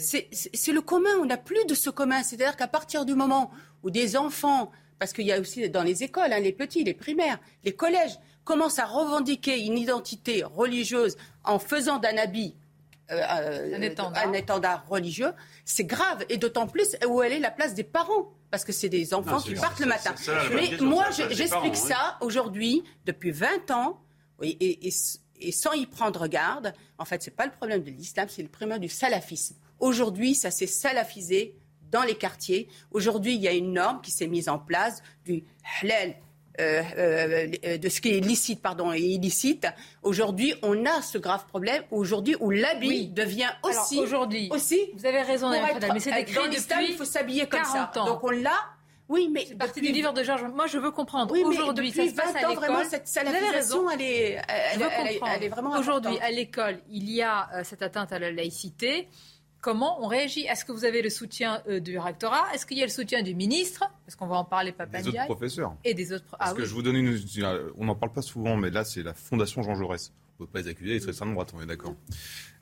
c'est 0.00 0.72
le 0.72 0.80
commun. 0.80 1.11
On 1.20 1.26
n'a 1.26 1.36
plus 1.36 1.64
de 1.66 1.74
ce 1.74 1.90
commun. 1.90 2.22
C'est-à-dire 2.22 2.56
qu'à 2.56 2.66
partir 2.66 3.04
du 3.04 3.14
moment 3.14 3.50
où 3.82 3.90
des 3.90 4.16
enfants, 4.16 4.72
parce 4.99 5.12
qu'il 5.12 5.26
y 5.26 5.32
a 5.32 5.40
aussi 5.40 5.68
dans 5.70 5.82
les 5.82 6.03
écoles, 6.03 6.32
hein, 6.32 6.40
les 6.40 6.53
petits, 6.53 6.84
les 6.84 6.94
primaires, 6.94 7.38
les 7.64 7.72
collèges, 7.74 8.18
commencent 8.44 8.78
à 8.78 8.86
revendiquer 8.86 9.59
une 9.64 9.76
identité 9.78 10.42
religieuse 10.42 11.16
en 11.44 11.59
faisant 11.59 11.99
d'un 11.99 12.16
habit 12.16 12.57
euh, 13.11 13.20
euh, 13.20 13.76
Un 13.76 13.82
étendard. 13.82 14.26
un 14.26 14.32
étendard 14.32 14.86
religieux, 14.88 15.32
c'est 15.64 15.84
grave. 15.84 16.24
Et 16.28 16.36
d'autant 16.36 16.66
plus 16.66 16.96
où 17.09 17.22
elle 17.22 17.32
est 17.32 17.38
la 17.38 17.51
place 17.51 17.74
des 17.74 17.84
parents. 17.84 18.32
Parce 18.51 18.64
que 18.64 18.72
c'est 18.72 18.88
des 18.88 19.12
enfants 19.12 19.36
Non, 19.36 19.40
qui 19.42 19.55
partent 19.55 19.80
le 19.80 19.86
matin. 19.86 20.14
ça, 20.16 20.32
Mais 20.55 20.76
moi, 20.80 21.07
je- 21.11 21.28
j'explique 21.34 21.72
oui. 21.74 21.76
ça 21.76 22.16
aujourd'hui, 22.22 22.82
depuis 23.05 23.30
20 23.30 23.70
ans, 23.70 24.01
oui, 24.40 24.57
et, 24.61 24.88
et- 24.88 24.92
et 25.40 25.53
sans 25.53 25.72
y 25.72 25.84
prendre 25.86 26.26
garde. 26.26 26.72
En 26.99 27.05
fait, 27.05 27.22
c'est 27.22 27.30
pas 27.36 27.44
le 27.46 27.53
problème 27.53 27.82
de 27.82 27.90
l'islam, 27.90 28.26
c'est 28.30 28.42
le 28.42 28.49
problème 28.49 28.78
du 28.78 28.88
salafisme. 28.88 29.57
Aujourd'hui, 29.80 30.34
ça 30.34 30.51
s'est 30.51 30.66
salafisé 30.66 31.55
dans 31.91 32.03
les 32.03 32.14
quartiers. 32.14 32.68
Aujourd'hui, 32.91 33.34
il 33.34 33.41
y 33.41 33.49
a 33.49 33.53
une 33.53 33.72
norme 33.72 34.01
qui 34.01 34.11
s'est 34.11 34.26
mise 34.26 34.49
en 34.49 34.59
place 34.59 35.03
du 35.24 35.45
halal. 35.82 36.14
euh, 36.61 36.82
euh, 37.64 37.78
de 37.78 37.89
ce 37.89 38.01
qui 38.01 38.09
est 38.16 38.18
licite 38.20 38.61
pardon 38.61 38.93
et 38.93 38.99
illicite. 38.99 39.68
Aujourd'hui, 40.03 40.55
on 40.62 40.86
a 40.86 41.03
ce 41.03 41.16
grave 41.16 41.47
problème. 41.47 41.84
Aujourd'hui, 41.93 42.34
où 42.41 42.51
l'habit 42.51 42.89
Oui. 42.89 43.07
devient 43.07 43.51
aussi 43.62 44.01
aujourd'hui, 44.01 44.49
aussi. 44.51 44.91
vous 44.97 45.07
avez 45.07 45.22
raison, 45.22 45.53
être- 45.53 45.74
Fadal, 45.74 45.93
mais 45.93 46.01
c'est 46.01 46.11
l'islam, 46.20 46.51
depuis 46.51 46.86
il 46.91 46.97
faut 46.97 47.05
s'habiller 47.05 47.47
comme 47.47 47.62
ça. 47.62 47.91
40 47.95 47.97
ans. 47.99 48.07
Donc 48.07 48.24
on 48.24 48.30
l'a. 48.30 48.59
Oui, 49.09 49.28
mais 49.32 49.45
C'est 49.49 49.55
parti 49.55 49.80
depuis- 49.80 49.93
du 49.93 49.99
livre 49.99 50.12
de 50.12 50.24
Georges. 50.24 50.43
Moi, 50.53 50.66
je 50.66 50.78
veux 50.78 50.91
comprendre. 50.91 51.32
oui, 51.32 51.45
Aujourd'hui, 51.45 51.93
ça 51.93 52.05
se 52.09 52.12
passe 52.12 52.32
20 52.34 52.41
à 52.45 52.51
ans, 52.51 52.55
vraiment, 52.55 52.78
l'école. 52.78 52.91
cette 52.91 53.09
Vous 53.09 53.18
avez 53.20 53.28
raison. 53.28 53.47
salafisation, 53.47 53.91
elle 53.91 54.03
est, 54.03 54.22
elle, 54.32 54.43
Je 54.74 54.78
veux 54.80 54.84
elle 54.91 55.07
est- 55.07 55.12
comprendre. 55.12 55.32
elle 55.36 55.45
est 55.45 55.49
vraiment 55.49 55.78
Aujourd'hui, 55.78 56.18
à 56.20 56.30
l'école, 56.32 56.80
il 56.91 57.09
y 57.09 57.22
a 57.22 57.49
euh, 57.55 57.62
cette 57.62 57.82
atteinte 57.82 58.12
à 58.12 58.18
la 58.18 58.32
laïcité. 58.32 59.07
Comment 59.68 60.02
on 60.02 60.06
réagit 60.06 60.46
Est-ce 60.46 60.64
que 60.64 60.72
vous 60.72 60.86
avez 60.86 61.02
le 61.02 61.10
soutien 61.10 61.62
euh, 61.68 61.78
du 61.78 61.98
rectorat? 61.98 62.46
Est-ce 62.54 62.64
qu'il 62.64 62.78
y 62.78 62.82
a 62.82 62.86
le 62.86 62.90
soutien 62.90 63.22
du 63.22 63.34
ministre? 63.34 63.84
Parce 64.06 64.16
qu'on 64.16 64.26
va 64.26 64.36
en 64.36 64.44
parler, 64.46 64.72
Papa 64.72 65.02
Des 65.02 65.08
autres 65.08 65.26
professeurs. 65.26 65.74
Et 65.84 65.92
des 65.92 66.10
autres. 66.10 66.24
Parce 66.38 66.52
Ah 66.52 66.54
que 66.54 66.62
oui. 66.62 66.66
je 66.66 66.72
vous 66.72 66.80
donne 66.80 66.96
une. 66.96 67.20
On 67.76 67.84
n'en 67.84 67.94
parle 67.94 68.14
pas 68.14 68.22
souvent, 68.22 68.56
mais 68.56 68.70
là, 68.70 68.86
c'est 68.86 69.02
la 69.02 69.12
Fondation 69.12 69.62
Jean 69.62 69.74
Jaurès. 69.74 70.10
On 70.40 70.44
ne 70.44 70.46
peut 70.46 70.52
pas 70.52 70.60
les 70.62 70.68
accuser, 70.68 70.94
ils 70.94 71.02
sont 71.02 71.08
extrême 71.08 71.34
droite, 71.34 71.52
on 71.54 71.60
est 71.60 71.66
d'accord. 71.66 71.94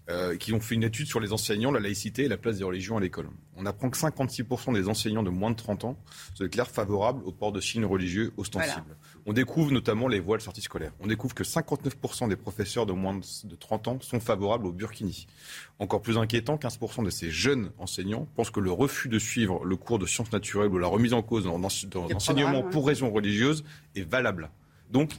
Euh, 0.08 0.36
qui 0.36 0.52
ont 0.52 0.58
fait 0.60 0.74
une 0.74 0.82
étude 0.82 1.06
sur 1.06 1.20
les 1.20 1.32
enseignants, 1.32 1.70
la 1.70 1.78
laïcité 1.78 2.24
et 2.24 2.28
la 2.28 2.36
place 2.36 2.58
des 2.58 2.64
religions 2.64 2.96
à 2.96 3.00
l'école. 3.00 3.28
On 3.56 3.66
apprend 3.66 3.88
que 3.88 3.96
56% 3.98 4.72
des 4.74 4.88
enseignants 4.88 5.22
de 5.22 5.30
moins 5.30 5.52
de 5.52 5.56
30 5.56 5.84
ans 5.84 5.96
se 6.34 6.42
déclarent 6.42 6.70
favorables 6.70 7.22
au 7.24 7.30
port 7.30 7.52
de 7.52 7.60
signes 7.60 7.84
religieux 7.84 8.32
ostensibles. 8.36 8.96
On 9.28 9.32
découvre 9.32 9.72
notamment 9.72 10.06
les 10.06 10.20
voiles 10.20 10.40
sorties 10.40 10.62
scolaires. 10.62 10.92
On 11.00 11.08
découvre 11.08 11.34
que 11.34 11.42
59% 11.42 12.28
des 12.28 12.36
professeurs 12.36 12.86
de 12.86 12.92
moins 12.92 13.14
de 13.14 13.56
30 13.56 13.88
ans 13.88 13.98
sont 14.00 14.20
favorables 14.20 14.66
au 14.66 14.72
burkini. 14.72 15.26
Encore 15.80 16.00
plus 16.00 16.16
inquiétant, 16.16 16.54
15% 16.54 17.04
de 17.04 17.10
ces 17.10 17.30
jeunes 17.30 17.72
enseignants 17.78 18.28
pensent 18.36 18.50
que 18.50 18.60
le 18.60 18.70
refus 18.70 19.08
de 19.08 19.18
suivre 19.18 19.64
le 19.64 19.74
cours 19.74 19.98
de 19.98 20.06
sciences 20.06 20.30
naturelles 20.30 20.70
ou 20.70 20.78
la 20.78 20.86
remise 20.86 21.12
en 21.12 21.22
cause 21.22 21.42
dans, 21.42 21.58
l'enseignement 21.58 22.52
programmes, 22.52 22.70
pour 22.70 22.86
raison 22.86 23.10
religieuse 23.10 23.64
est 23.96 24.08
valable. 24.08 24.48
Donc, 24.92 25.10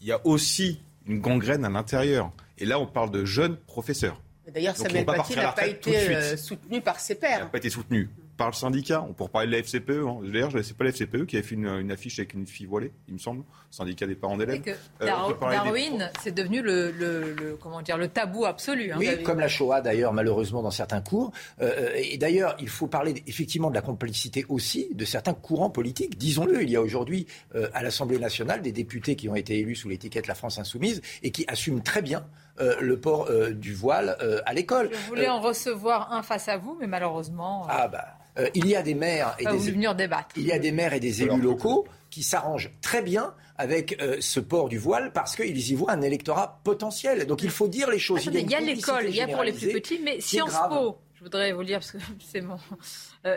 il 0.00 0.08
y 0.08 0.12
a 0.12 0.20
aussi 0.26 0.80
une 1.06 1.20
gangrène 1.20 1.64
à 1.64 1.68
l'intérieur. 1.68 2.32
Et 2.58 2.66
là, 2.66 2.80
on 2.80 2.86
parle 2.86 3.12
de 3.12 3.24
jeunes 3.24 3.56
professeurs. 3.56 4.20
D'ailleurs, 4.52 4.76
Samuel 4.76 5.06
Paty 5.06 5.36
n'a 5.36 5.52
pas 5.52 5.68
été 5.68 5.96
euh, 5.96 6.36
soutenu 6.36 6.80
par 6.80 6.98
ses 6.98 7.14
qui 7.14 7.22
n'a 7.22 7.28
pairs. 7.28 7.50
pas 7.50 7.58
été 7.58 7.70
soutenu 7.70 8.10
parle 8.42 8.54
syndicat. 8.54 9.04
On 9.08 9.12
pourrait 9.12 9.30
parler 9.30 9.46
de 9.46 9.52
la 9.52 9.58
FCPE. 9.58 9.90
Hein. 9.90 10.18
D'ailleurs, 10.24 10.50
je 10.50 10.58
ne 10.58 10.62
sais 10.62 10.74
pas 10.74 10.84
la 10.84 10.90
FCPE 10.90 11.26
qui 11.26 11.36
a 11.36 11.42
fait 11.42 11.54
une, 11.54 11.92
affiche 11.92 12.18
avec 12.18 12.34
une 12.34 12.46
fille 12.46 12.66
voilée, 12.66 12.92
il 13.06 13.14
me 13.14 13.18
semble, 13.18 13.44
syndicat 13.70 14.06
des 14.06 14.16
parents 14.16 14.36
d'élèves. 14.36 14.62
Euh, 15.00 15.06
Darwin, 15.40 16.10
c'est 16.20 16.34
devenu 16.34 16.60
le, 16.60 17.56
comment 17.60 17.82
dire, 17.82 17.96
le 17.96 18.08
tabou 18.08 18.44
absolu. 18.44 18.90
Hein, 18.90 18.96
oui, 18.98 19.22
comme 19.22 19.38
la 19.38 19.48
Shoah 19.48 19.80
d'ailleurs, 19.80 20.12
malheureusement, 20.12 20.62
dans 20.62 20.70
certains 20.70 21.00
cours. 21.00 21.32
Euh, 21.60 21.90
et 21.94 22.18
d'ailleurs, 22.18 22.56
il 22.58 22.68
faut 22.68 22.88
parler 22.88 23.22
effectivement 23.26 23.70
de 23.70 23.74
la 23.74 23.82
complicité 23.82 24.44
aussi 24.48 24.88
de 24.92 25.04
certains 25.04 25.34
courants 25.34 25.70
politiques. 25.70 26.18
Disons-le, 26.18 26.62
il 26.62 26.70
y 26.70 26.76
a 26.76 26.82
aujourd'hui 26.82 27.26
euh, 27.54 27.68
à 27.74 27.82
l'Assemblée 27.82 28.18
nationale 28.18 28.62
des 28.62 28.72
députés 28.72 29.14
qui 29.14 29.28
ont 29.28 29.36
été 29.36 29.58
élus 29.58 29.76
sous 29.76 29.88
l'étiquette 29.88 30.26
La 30.26 30.34
France 30.34 30.58
Insoumise 30.58 31.00
et 31.22 31.30
qui 31.30 31.44
assument 31.46 31.82
très 31.82 32.02
bien 32.02 32.24
euh, 32.60 32.76
le 32.80 33.00
port 33.00 33.28
euh, 33.30 33.52
du 33.52 33.72
voile 33.72 34.16
euh, 34.20 34.40
à 34.44 34.52
l'école. 34.52 34.90
Je 34.92 35.08
voulais 35.08 35.28
en 35.28 35.40
recevoir 35.40 36.12
un 36.12 36.22
face 36.22 36.48
à 36.48 36.58
vous, 36.58 36.76
mais 36.78 36.86
malheureusement. 36.86 37.66
Ah 37.66 37.88
bah, 37.88 38.08
il 38.54 38.66
y 38.66 38.76
a 38.76 38.82
des 38.82 38.94
maires 38.94 39.34
et 39.38 39.44
des 39.44 39.58
venir 39.58 39.94
débattre. 39.94 40.36
Il 40.36 40.44
y 40.44 40.52
a 40.52 40.58
des 40.58 40.72
maires 40.72 40.92
et 40.92 41.00
des 41.00 41.22
élus 41.22 41.40
locaux 41.40 41.86
qui 42.10 42.22
s'arrangent 42.22 42.70
très 42.80 43.02
bien 43.02 43.34
avec 43.56 44.00
ce 44.20 44.40
port 44.40 44.68
du 44.68 44.78
voile 44.78 45.12
parce 45.12 45.36
qu'ils 45.36 45.70
y 45.70 45.74
voient 45.74 45.92
un 45.92 46.02
électorat 46.02 46.60
potentiel. 46.64 47.26
Donc 47.26 47.42
il 47.42 47.50
faut 47.50 47.68
dire 47.68 47.90
les 47.90 47.98
choses. 47.98 48.24
il 48.24 48.50
y 48.50 48.54
a, 48.54 48.60
l'école, 48.60 49.04
il 49.08 49.16
y 49.16 49.20
a 49.20 49.28
pour 49.28 49.42
les 49.42 49.52
plus 49.52 49.68
petits, 49.68 50.00
mais 50.02 50.20
Sciences 50.20 50.58
Po, 50.68 50.98
je 51.14 51.22
voudrais 51.22 51.52
vous 51.52 51.62
lire 51.62 51.78
parce 51.80 51.92
que 51.92 51.98
c'est 52.20 52.40
mon. 52.40 52.58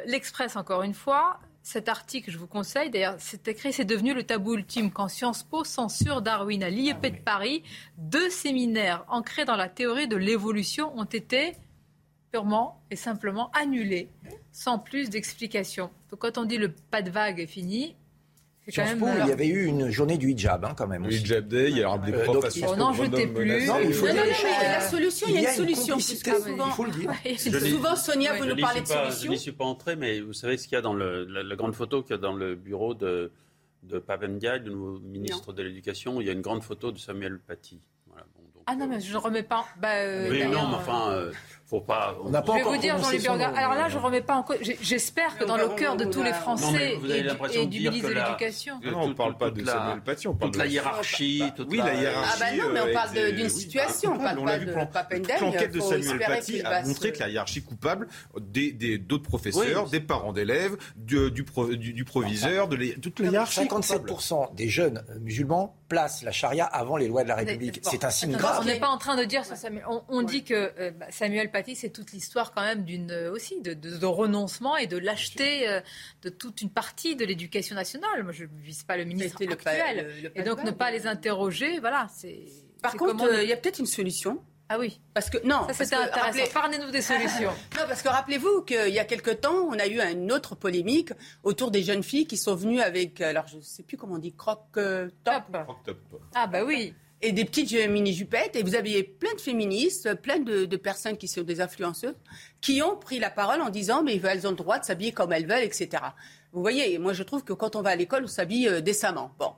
L'Express, 0.06 0.56
encore 0.56 0.84
une 0.84 0.94
fois, 0.94 1.40
cet 1.66 1.90
article, 1.90 2.30
je 2.30 2.38
vous 2.38 2.46
conseille, 2.46 2.92
d'ailleurs, 2.92 3.16
c'est 3.18 3.48
écrit, 3.48 3.74
c'est 3.74 3.86
devenu 3.86 4.14
le 4.14 4.22
tabou 4.22 4.54
ultime 4.54 4.92
quand 4.92 5.08
Sciences 5.08 5.42
Po 5.42 5.64
censure 5.64 6.22
Darwin 6.22 6.64
à 6.64 6.70
l'IEP 6.70 7.00
ah 7.02 7.10
de 7.10 7.18
Paris. 7.18 7.64
Deux 7.98 8.30
séminaires 8.30 9.04
ancrés 9.08 9.46
dans 9.46 9.56
la 9.56 9.68
théorie 9.68 10.08
de 10.08 10.16
l'évolution 10.16 10.96
ont 10.96 11.06
été 11.06 11.54
purement 12.36 12.82
et 12.92 12.98
simplement 12.98 13.50
annulés, 13.54 14.10
sans 14.52 14.78
plus 14.78 15.10
d'explication. 15.10 15.90
Donc 16.12 16.20
quand 16.20 16.38
on 16.38 16.44
dit 16.44 16.58
le 16.58 16.70
pas 16.70 17.02
de 17.02 17.10
vague 17.10 17.40
est 17.40 17.48
fini, 17.48 17.96
Po, 18.66 19.08
il 19.22 19.28
y 19.28 19.32
avait 19.32 19.48
eu 19.48 19.66
une 19.66 19.92
journée 19.92 20.18
du 20.18 20.32
hijab 20.32 20.66
hein, 20.66 20.74
quand 20.76 20.88
même. 20.88 21.06
Le 21.06 21.14
hijab 21.14 21.48
day, 21.48 21.70
il 21.70 21.78
y 21.78 21.84
a 21.84 21.98
des 22.00 22.12
euh, 22.12 22.24
profs 22.24 22.64
à 22.64 22.72
On 22.72 22.76
n'en 22.76 22.94
jetait 22.94 23.28
plus. 23.28 23.68
Non, 23.68 23.80
il 23.80 23.94
faut 23.94 24.08
non, 24.08 24.16
non, 24.16 24.22
mais 24.26 24.68
la 24.68 24.82
solution, 24.82 25.28
il 25.30 25.36
y 25.36 25.46
a 25.46 25.52
une 25.52 25.56
solution. 25.56 26.00
Souvent, 26.00 26.66
il 26.66 26.74
faut 26.74 26.84
le 26.86 26.92
dire. 26.92 27.14
Souvent, 27.38 27.96
Sonia, 27.96 28.34
vous 28.34 28.46
nous 28.46 28.56
parlez 28.56 28.82
de 28.82 28.88
solution. 28.88 29.26
Je 29.26 29.28
n'y 29.30 29.38
suis 29.38 29.52
pas 29.52 29.66
entré, 29.66 29.96
mais 29.96 30.20
vous 30.20 30.34
savez 30.34 30.58
ce 30.58 30.68
qu'il 30.68 30.74
y 30.74 30.80
a 30.80 30.82
dans 30.82 30.96
le, 30.96 31.26
la, 31.26 31.56
grande 31.56 31.76
photo 31.76 32.02
qu'il 32.02 32.16
y 32.16 32.16
a 32.16 32.18
dans 32.18 32.34
le 32.34 32.56
bureau 32.56 32.96
de, 32.96 33.32
de 33.84 34.00
Papendiaï, 34.00 34.62
le 34.64 34.72
nouveau 34.72 35.00
ministre 35.00 35.54
de 35.54 35.62
l'Éducation. 35.62 36.20
Il 36.20 36.26
y 36.26 36.32
a 36.32 36.34
une 36.34 36.42
grande 36.42 36.64
photo 36.64 36.92
de 36.92 36.98
Samuel 36.98 37.38
Paty. 37.38 37.80
ah 38.66 38.76
non, 38.76 38.88
mais 38.88 39.00
je 39.00 39.14
ne 39.14 39.18
remets 39.18 39.44
pas. 39.44 39.68
Bah, 39.80 39.94
euh, 39.94 40.28
oui, 40.32 40.44
non, 40.46 40.70
mais 40.70 40.76
enfin. 40.76 41.12
Euh, 41.12 41.32
faut 41.68 41.82
pas. 41.82 42.16
On 42.24 42.30
n'a 42.30 42.44
pas 42.44 42.54
je 42.54 42.64
vais 42.64 42.64
vous 42.64 42.78
dire, 42.78 42.98
Jean-Luc. 42.98 43.26
Alors 43.26 43.74
là, 43.74 43.90
je 43.90 43.98
ne 43.98 44.04
remets 44.04 44.22
pas 44.22 44.36
en 44.36 44.44
cause. 44.44 44.58
J'espère 44.62 45.38
que 45.38 45.46
dans 45.46 45.58
le 45.58 45.70
cœur 45.70 45.96
de 45.96 46.06
tous 46.06 46.22
les 46.22 46.34
Français 46.34 46.98
et, 47.54 47.66
du 47.66 47.80
ministre 47.80 48.10
de 48.10 48.14
l'Éducation. 48.14 48.80
Non, 48.84 49.02
on 49.02 49.08
ne 49.10 49.14
parle 49.14 49.38
pas 49.38 49.50
de 49.50 49.64
Samuel 49.66 50.02
Paty, 50.02 50.28
on 50.28 50.36
parle 50.36 50.52
de 50.52 50.58
la 50.58 50.68
hiérarchie. 50.68 51.44
Oui, 51.70 51.78
la 51.78 51.94
hiérarchie. 51.96 52.42
Ah 52.42 52.46
bah 52.52 52.64
non, 52.64 52.70
mais 52.72 52.82
on 52.82 52.94
parle 52.94 53.34
d'une 53.34 53.50
situation, 53.50 54.14
on 54.14 54.20
parle 54.20 54.44
pas 54.44 54.60
de 54.60 54.86
Papendel. 54.86 55.38
L'enquête 55.42 55.72
de 55.72 55.80
Samuel 55.80 56.20
Paty 56.20 56.62
a 56.62 56.84
montré 56.84 57.12
que 57.12 57.20
la 57.20 57.30
hiérarchie 57.30 57.64
coupable 57.64 58.08
d'autres 58.38 59.24
professeurs, 59.24 59.90
des 59.90 60.00
parents 60.00 60.34
d'élèves, 60.34 60.78
du 60.96 61.44
proviseur, 62.06 62.68
de 62.68 63.00
toute 63.00 63.20
la 63.20 63.30
hiérarchie. 63.30 63.62
57% 63.62 64.54
des 64.54 64.70
jeunes 64.70 65.04
musulmans 65.22 65.76
placent 65.88 66.24
la 66.24 66.32
charia 66.32 66.66
avant 66.66 66.98
les 66.98 67.08
lois 67.08 67.24
de 67.24 67.30
la 67.30 67.36
République. 67.36 67.80
C'est 67.84 68.04
un 68.04 68.10
signe 68.10 68.36
grave. 68.36 68.60
On 68.62 68.66
n'est 68.66 68.80
pas 68.80 68.90
en 68.90 68.98
train 68.98 69.16
de 69.16 69.24
dire 69.24 69.46
sur 69.46 69.56
Samuel. 69.56 69.84
On 70.10 70.22
dit 70.22 70.44
que 70.44 70.72
Samuel 71.10 71.50
c'est 71.76 71.90
toute 71.90 72.12
l'histoire 72.12 72.54
quand 72.54 72.62
même 72.62 72.84
d'une 72.84 73.12
euh, 73.12 73.32
aussi 73.32 73.62
de, 73.62 74.06
renoncement 74.06 74.78
et 74.78 74.88
de 74.88 74.98
lâcheté 74.98 75.68
euh, 75.68 75.82
de 76.22 76.30
toute 76.30 76.62
une 76.62 76.70
partie 76.70 77.16
de 77.16 77.26
l'éducation 77.26 77.76
nationale. 77.76 78.24
Moi, 78.24 78.32
je 78.32 78.44
ne 78.44 78.62
vise 78.62 78.84
pas 78.84 78.98
le 78.98 79.06
ministre 79.06 79.42
actuel. 79.50 80.32
et 80.36 80.44
donc 80.44 80.64
ne 80.64 80.72
pas 80.72 80.92
les 80.92 81.08
interroger, 81.08 81.80
voilà. 81.80 82.08
C'est. 82.14 82.46
Par 82.82 82.96
contre, 82.96 83.26
euh, 83.26 83.44
il 83.44 83.50
y 83.50 83.54
a 83.54 83.58
peut-être 83.58 83.80
une 83.80 83.86
solution. 83.86 84.42
Ah 84.68 84.80
oui. 84.80 85.00
Parce 85.14 85.30
que 85.30 85.38
non. 85.46 85.68
Ça 85.68 85.86
c'était 85.86 85.96
intéressant. 85.96 86.52
Parlez-nous 86.54 86.90
des 86.90 87.02
solutions. 87.02 87.52
non, 87.78 87.84
parce 87.88 88.02
que 88.02 88.10
rappelez-vous 88.10 88.64
qu'il 88.64 88.90
y 88.90 89.00
a 89.00 89.06
quelque 89.06 89.30
temps, 89.30 89.68
on 89.70 89.78
a 89.78 89.86
eu 89.86 90.00
une 90.00 90.32
autre 90.32 90.56
polémique 90.56 91.12
autour 91.44 91.70
des 91.70 91.84
jeunes 91.84 92.04
filles 92.04 92.26
qui 92.26 92.38
sont 92.38 92.56
venues 92.56 92.82
avec, 92.82 93.22
alors 93.22 93.48
je 93.48 93.58
ne 93.58 93.62
sais 93.62 93.84
plus 93.84 93.96
comment 93.96 94.16
on 94.16 94.20
dit, 94.20 94.34
croque 94.34 94.74
top. 94.74 95.44
Ah 96.34 96.48
bah 96.48 96.64
oui 96.66 96.96
et 97.22 97.32
des 97.32 97.46
petites 97.46 97.74
mini-jupettes. 97.90 98.56
Et 98.56 98.64
vous 98.64 98.76
aviez 98.76 99.04
plein 99.04 99.34
de 99.34 99.42
féministes, 99.42 100.14
plein 100.22 100.40
de, 100.40 100.76
personnes 100.76 101.18
qui 101.18 101.28
sont 101.28 101.42
des 101.42 101.62
influenceuses, 101.62 102.16
qui 102.62 102.82
ont 102.82 102.98
pris 102.98 103.20
la 103.20 103.30
parole 103.30 103.62
en 103.62 103.70
disant 103.70 104.04
mais 104.04 104.18
elles 104.18 104.48
ont 104.48 104.52
le 104.52 104.56
droit 104.56 104.80
de 104.80 104.86
s'habiller 104.86 105.12
comme 105.12 105.34
elles 105.34 105.48
veulent, 105.48 105.64
etc. 105.64 106.04
Vous 106.56 106.62
voyez, 106.62 106.98
moi 107.00 107.12
je 107.12 107.22
trouve 107.22 107.44
que 107.44 107.52
quand 107.52 107.76
on 107.76 107.82
va 107.82 107.90
à 107.90 107.96
l'école, 107.98 108.24
on 108.24 108.28
s'habille 108.28 108.70
euh, 108.70 108.80
décemment. 108.80 109.30
Bon. 109.38 109.52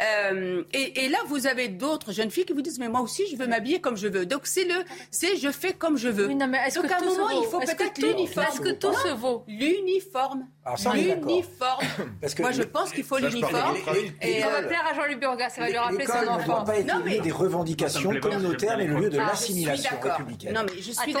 Euh, 0.00 0.64
et, 0.72 1.08
là, 1.10 1.18
vous 1.26 1.46
avez 1.46 1.68
d'autres 1.68 2.10
jeunes 2.10 2.30
filles 2.30 2.46
qui 2.46 2.54
vous 2.54 2.62
disent, 2.62 2.78
mais 2.78 2.88
moi 2.88 3.02
aussi, 3.02 3.24
je 3.30 3.36
veux 3.36 3.46
m'habiller 3.46 3.82
comme 3.82 3.98
je 3.98 4.08
veux. 4.08 4.24
Donc 4.24 4.46
c'est 4.46 4.64
le, 4.64 4.74
c'est 5.10 5.36
je 5.36 5.50
fais 5.50 5.74
comme 5.74 5.98
je 5.98 6.08
veux. 6.08 6.26
Oui, 6.26 6.34
non, 6.34 6.46
mais 6.46 6.58
est-ce 6.66 6.80
Donc 6.80 6.90
à 6.90 6.96
un 6.96 7.04
moment, 7.04 7.28
il 7.28 7.46
faut 7.46 7.60
peut-être 7.60 8.00
l'uniforme. 8.00 8.46
Est-ce 8.46 8.60
que 8.62 8.70
tout 8.70 8.94
se 8.94 9.08
vaut? 9.08 9.44
L'uniforme. 9.46 10.46
L'uniforme. 10.94 11.84
moi, 12.38 12.50
je 12.52 12.62
pense 12.62 12.92
qu'il 12.92 13.04
faut 13.04 13.18
l'uniforme. 13.18 13.76
Et 14.22 14.40
ça 14.40 14.48
va 14.48 14.62
plaire 14.62 14.86
à 14.90 14.94
Jean-Luc 14.94 15.20
Burgas, 15.20 15.50
ça 15.50 15.60
va 15.60 15.68
lui 15.68 15.76
rappeler 15.76 16.06
son 16.06 16.12
enfant. 16.12 16.38
ne 16.38 16.44
doit 16.46 16.64
pas 16.64 16.78
être 16.78 17.04
le 17.04 17.10
lieu 17.10 17.20
des 17.20 17.30
revendications 17.30 18.18
communautaires, 18.20 18.78
mais 18.78 18.86
le 18.86 19.00
lieu 19.00 19.10
de 19.10 19.18
l'assimilation 19.18 19.96
républicaine. 20.02 20.54
Non, 20.54 20.62
mais 20.64 20.80
je 20.80 20.92
suis. 20.92 21.14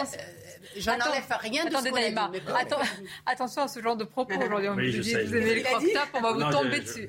Je 0.78 0.90
n'enlève 0.90 1.24
rien 1.40 1.64
de 1.64 1.70
ce 1.70 1.88
qu'on 1.88 2.54
Attends, 2.56 2.80
attention 3.26 3.62
à 3.62 3.68
ce 3.68 3.80
genre 3.82 3.96
de 3.96 4.04
propos 4.04 4.34
aujourd'hui. 4.34 4.90
Oui, 4.90 5.00
vous 5.00 5.34
aimez 5.36 5.54
les 5.56 5.62
crop 5.62 5.82
on 6.14 6.20
va 6.20 6.32
vous 6.32 6.52
tomber 6.52 6.80
dessus. 6.80 7.08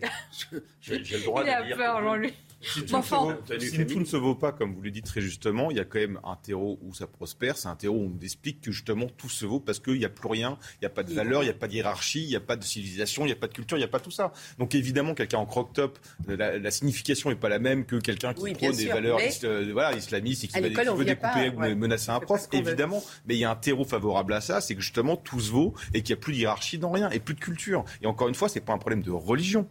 J'ai 0.82 0.98
le 1.00 1.24
droit 1.24 1.44
de 1.44 1.66
dire. 1.66 2.38
Si, 2.62 2.86
tout, 2.86 4.00
ne 4.00 4.06
se 4.06 4.18
vaut 4.18 4.36
pas, 4.36 4.52
comme 4.52 4.74
vous 4.74 4.82
le 4.82 4.92
dites 4.92 5.06
très 5.06 5.22
justement, 5.22 5.72
il 5.72 5.78
y 5.78 5.80
a 5.80 5.86
quand 5.86 6.00
même 6.00 6.20
un 6.26 6.36
terreau 6.36 6.78
où 6.82 6.94
ça 6.94 7.08
prospère. 7.08 7.58
C'est 7.58 7.70
un 7.70 7.76
terreau 7.76 7.96
où 7.96 8.14
on 8.14 8.24
explique 8.24 8.62
que 8.62 8.72
justement 8.72 9.08
tout 9.18 9.30
se 9.30 9.46
vaut 9.46 9.60
parce 9.60 9.80
qu'il 9.80 9.98
n'y 9.98 10.06
a 10.06 10.10
plus 10.10 10.28
rien, 10.28 10.58
il 10.76 10.80
n'y 10.82 10.86
a 10.88 10.90
pas 10.90 11.04
de 11.04 11.14
valeur, 11.14 11.42
il 11.44 11.46
n'y 11.46 11.52
a 11.52 11.56
pas 11.56 11.68
de 11.68 11.74
hiérarchie, 11.74 12.24
il 12.24 12.28
n'y 12.28 12.36
a 12.36 12.42
pas 12.42 12.58
de 12.58 12.64
civilisation, 12.64 13.24
il 13.24 13.28
n'y 13.28 13.34
a 13.34 13.38
pas 13.38 13.48
de 13.48 13.54
culture, 13.54 13.78
il 13.78 13.82
n'y 13.82 13.86
a 13.86 13.90
pas 13.90 14.00
tout 14.00 14.12
ça. 14.12 14.34
Donc 14.58 14.76
évidemment, 14.76 15.14
quelqu'un 15.14 15.38
en 15.38 15.46
croc-top, 15.46 16.00
la, 16.28 16.72
signification 16.72 17.30
n'est 17.30 17.36
pas 17.36 17.50
la 17.50 17.60
même 17.60 17.86
que 17.86 17.96
quelqu'un 17.96 18.34
qui 18.34 18.54
prône 18.54 18.76
des 18.76 18.88
valeurs 18.88 19.20
euh, 19.44 19.70
voilà, 19.72 19.96
islamistes 19.96 20.44
et 20.44 20.48
qui, 20.48 20.60
veut, 20.60 20.70
découper 21.06 21.50
ou 21.50 21.76
menacer 21.76 22.12
un 22.12 22.20
prof, 22.20 22.48
évidemment. 22.52 23.04
Mais 23.26 23.36
il 23.36 23.40
y 23.40 23.46
a 23.46 23.52
un 23.52 23.56
terreau 23.56 23.86
favorable 23.86 24.34
à 24.34 24.42
ça, 24.42 24.60
c'est 24.62 24.76
que 24.76 24.82
justement 24.82 25.16
tout 25.16 25.40
se 25.40 25.52
vaut 25.52 25.74
et 25.94 26.02
qu'il 26.02 26.14
n'y 26.14 26.20
a 26.20 26.22
plus 26.22 26.34
de 26.34 26.40
hiérarchie 26.40 26.78
dans 26.78 26.92
rien 26.92 27.10
et 27.10 27.20
plus 27.20 27.36
de 27.36 27.40
culture. 27.40 27.86
Et 28.02 28.08
encore 28.08 28.28
une 28.28 28.36
fois, 28.36 28.50
c'est 28.50 28.60
pas 28.60 28.74
un 28.74 28.78
problème 28.78 29.02
de 29.02 29.12
religion. 29.12 29.68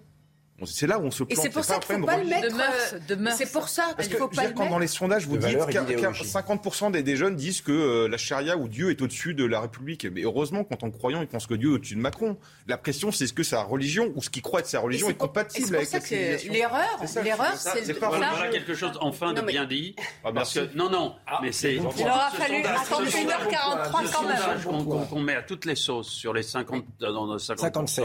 C'est 0.64 0.86
là 0.86 0.98
où 0.98 1.04
on 1.04 1.10
se 1.10 1.22
plante. 1.22 1.38
Et 1.38 1.40
c'est 1.40 1.50
pour 1.50 1.64
ça 1.64 1.78
qu'il 1.78 1.94
ne 1.94 2.00
faut 2.00 2.06
pas 2.06 2.16
le 2.16 2.26
mettre. 2.26 3.06
De 3.06 3.16
C'est 3.36 3.52
pour 3.52 3.68
ça 3.68 3.94
qu'il 4.00 4.12
faut 4.14 4.28
pas 4.28 4.48
le 4.48 4.54
Quand 4.54 4.68
dans 4.68 4.78
les 4.78 4.86
sondages, 4.86 5.26
vous 5.26 5.36
dites 5.36 5.56
que 5.56 6.24
50% 6.24 6.90
des, 6.90 7.16
jeunes 7.16 7.36
disent 7.36 7.62
que 7.62 7.72
euh, 7.72 8.08
la 8.08 8.16
charia 8.16 8.56
ou 8.56 8.68
Dieu 8.68 8.90
est 8.90 9.02
au-dessus 9.02 9.34
de 9.34 9.44
la 9.44 9.60
République. 9.60 10.06
Mais 10.06 10.22
heureusement, 10.22 10.64
quand 10.64 10.82
on 10.82 10.90
croyant, 10.90 11.20
ils 11.20 11.26
pensent 11.26 11.46
que 11.46 11.54
Dieu 11.54 11.70
est 11.70 11.74
au-dessus 11.74 11.94
de 11.94 12.00
Macron. 12.00 12.36
La 12.66 12.76
question, 12.76 13.10
c'est 13.10 13.24
est-ce 13.24 13.32
que 13.32 13.42
sa 13.42 13.62
religion 13.62 14.12
ou 14.14 14.22
ce 14.22 14.30
qu'il 14.30 14.42
croit 14.42 14.60
être 14.60 14.66
sa 14.66 14.80
religion 14.80 15.10
est, 15.10 15.14
compatible 15.14 15.76
avec 15.76 15.92
la 15.92 15.98
L'erreur, 15.98 17.04
l'erreur, 17.22 17.54
c'est 17.56 17.92
Voilà 17.98 18.48
quelque 18.50 18.74
chose 18.74 18.92
enfin 19.00 19.32
de 19.32 19.40
bien 19.42 19.64
dit. 19.64 19.94
Ah, 20.24 20.32
parce 20.32 20.54
que 20.54 20.76
non, 20.76 20.90
non, 20.90 21.14
mais 21.42 21.52
c'est. 21.52 21.74
Il 21.74 21.82
aura 21.82 22.30
fallu 22.30 22.64
attendre 22.64 23.06
1h43 23.06 24.12
quand 24.12 24.26
même. 24.26 25.06
Qu'on 25.08 25.20
met 25.20 25.34
à 25.34 25.42
toutes 25.42 25.64
les 25.64 25.76
sauces 25.76 26.08
sur 26.10 26.32
les 26.32 26.42
50, 26.42 26.84
57, 27.38 28.04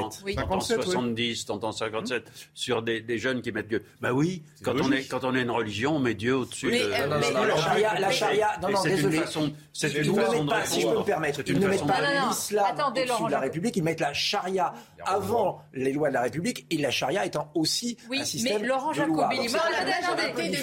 70, 0.81 1.45
57 1.45 2.42
sur 2.53 2.81
des 2.81 3.17
jeunes 3.17 3.41
qui 3.41 3.51
mettent 3.51 3.67
Dieu. 3.67 3.83
Bah 4.01 4.13
oui, 4.13 4.43
quand 4.63 4.73
on, 4.79 4.91
est, 4.91 5.03
quand 5.05 5.23
on 5.23 5.35
est 5.35 5.41
une 5.41 5.51
religion, 5.51 5.95
on 5.95 5.99
met 5.99 6.13
Dieu 6.13 6.35
au-dessus 6.35 6.71
de... 6.71 6.89
la 6.89 7.55
charia, 7.57 7.99
la 7.99 8.11
charia, 8.11 8.49
non, 8.61 8.69
non, 8.69 8.83
désolé. 8.83 9.21
C'est 9.73 9.93
une 9.93 10.15
façon, 10.15 10.45
pas, 10.45 10.65
si 10.65 10.81
je 10.81 10.87
peux 10.87 10.99
me 10.99 11.03
permettre, 11.03 11.41
ils 11.45 11.59
ne 11.59 11.67
mettent 11.67 11.85
pas 11.87 12.01
l'islam 12.27 12.65
au-dessus 12.87 13.25
de 13.25 13.31
la 13.31 13.39
République, 13.39 13.75
ils 13.77 13.83
mettent 13.83 13.99
la 13.99 14.13
charia 14.13 14.73
avant 15.05 15.61
les 15.73 15.91
lois 15.91 16.09
de 16.09 16.13
la 16.13 16.21
République 16.21 16.65
et 16.69 16.77
la 16.77 16.91
charia 16.91 17.25
étant 17.25 17.51
aussi 17.55 17.97
un 18.11 18.23
système 18.23 18.61
mais 18.61 18.67
Laurent 18.67 18.93
Jacobi, 18.93 19.19
attendez, 19.21 20.27
attendez, 20.31 20.55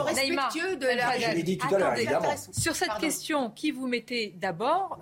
respectueux 0.00 0.76
de 0.76 0.86
la... 0.86 1.18
Je 1.18 1.34
l'ai 1.34 1.42
dit 1.42 1.58
tout 1.58 1.74
à 1.74 1.78
l'heure, 1.78 1.96
évidemment. 1.96 2.34
Sur 2.52 2.76
cette 2.76 2.96
question, 3.00 3.50
qui 3.50 3.70
vous 3.70 3.86
mettez 3.86 4.34
d'abord 4.36 4.98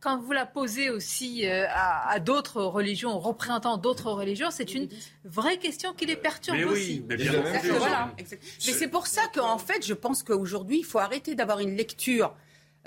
quand 0.00 0.18
vous 0.20 0.32
la 0.32 0.46
posez 0.46 0.90
aussi 0.90 1.46
euh, 1.46 1.66
à, 1.70 2.18
d'autres 2.20 2.62
religions, 2.62 3.14
aux 3.16 3.18
représentants 3.18 3.76
d'autres 3.76 4.10
religions, 4.10 4.50
c'est 4.50 4.74
une 4.74 4.88
vraie 5.24 5.58
question 5.58 5.92
qui 5.94 6.06
les 6.06 6.16
perturbe 6.16 6.56
mais 6.56 6.64
aussi. 6.64 7.04
mais 7.08 7.16
bien 7.16 7.32
voilà. 7.78 8.12
Mais 8.18 8.24
c'est 8.72 8.88
pour 8.88 9.06
ça 9.06 9.22
qu'en 9.34 9.58
fait, 9.58 9.86
je 9.86 9.94
pense 9.94 10.22
qu'aujourd'hui, 10.22 10.78
il 10.78 10.84
faut 10.84 10.98
arrêter 10.98 11.34
d'avoir 11.34 11.60
une 11.60 11.76
lecture 11.76 12.34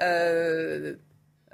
euh, 0.01 0.95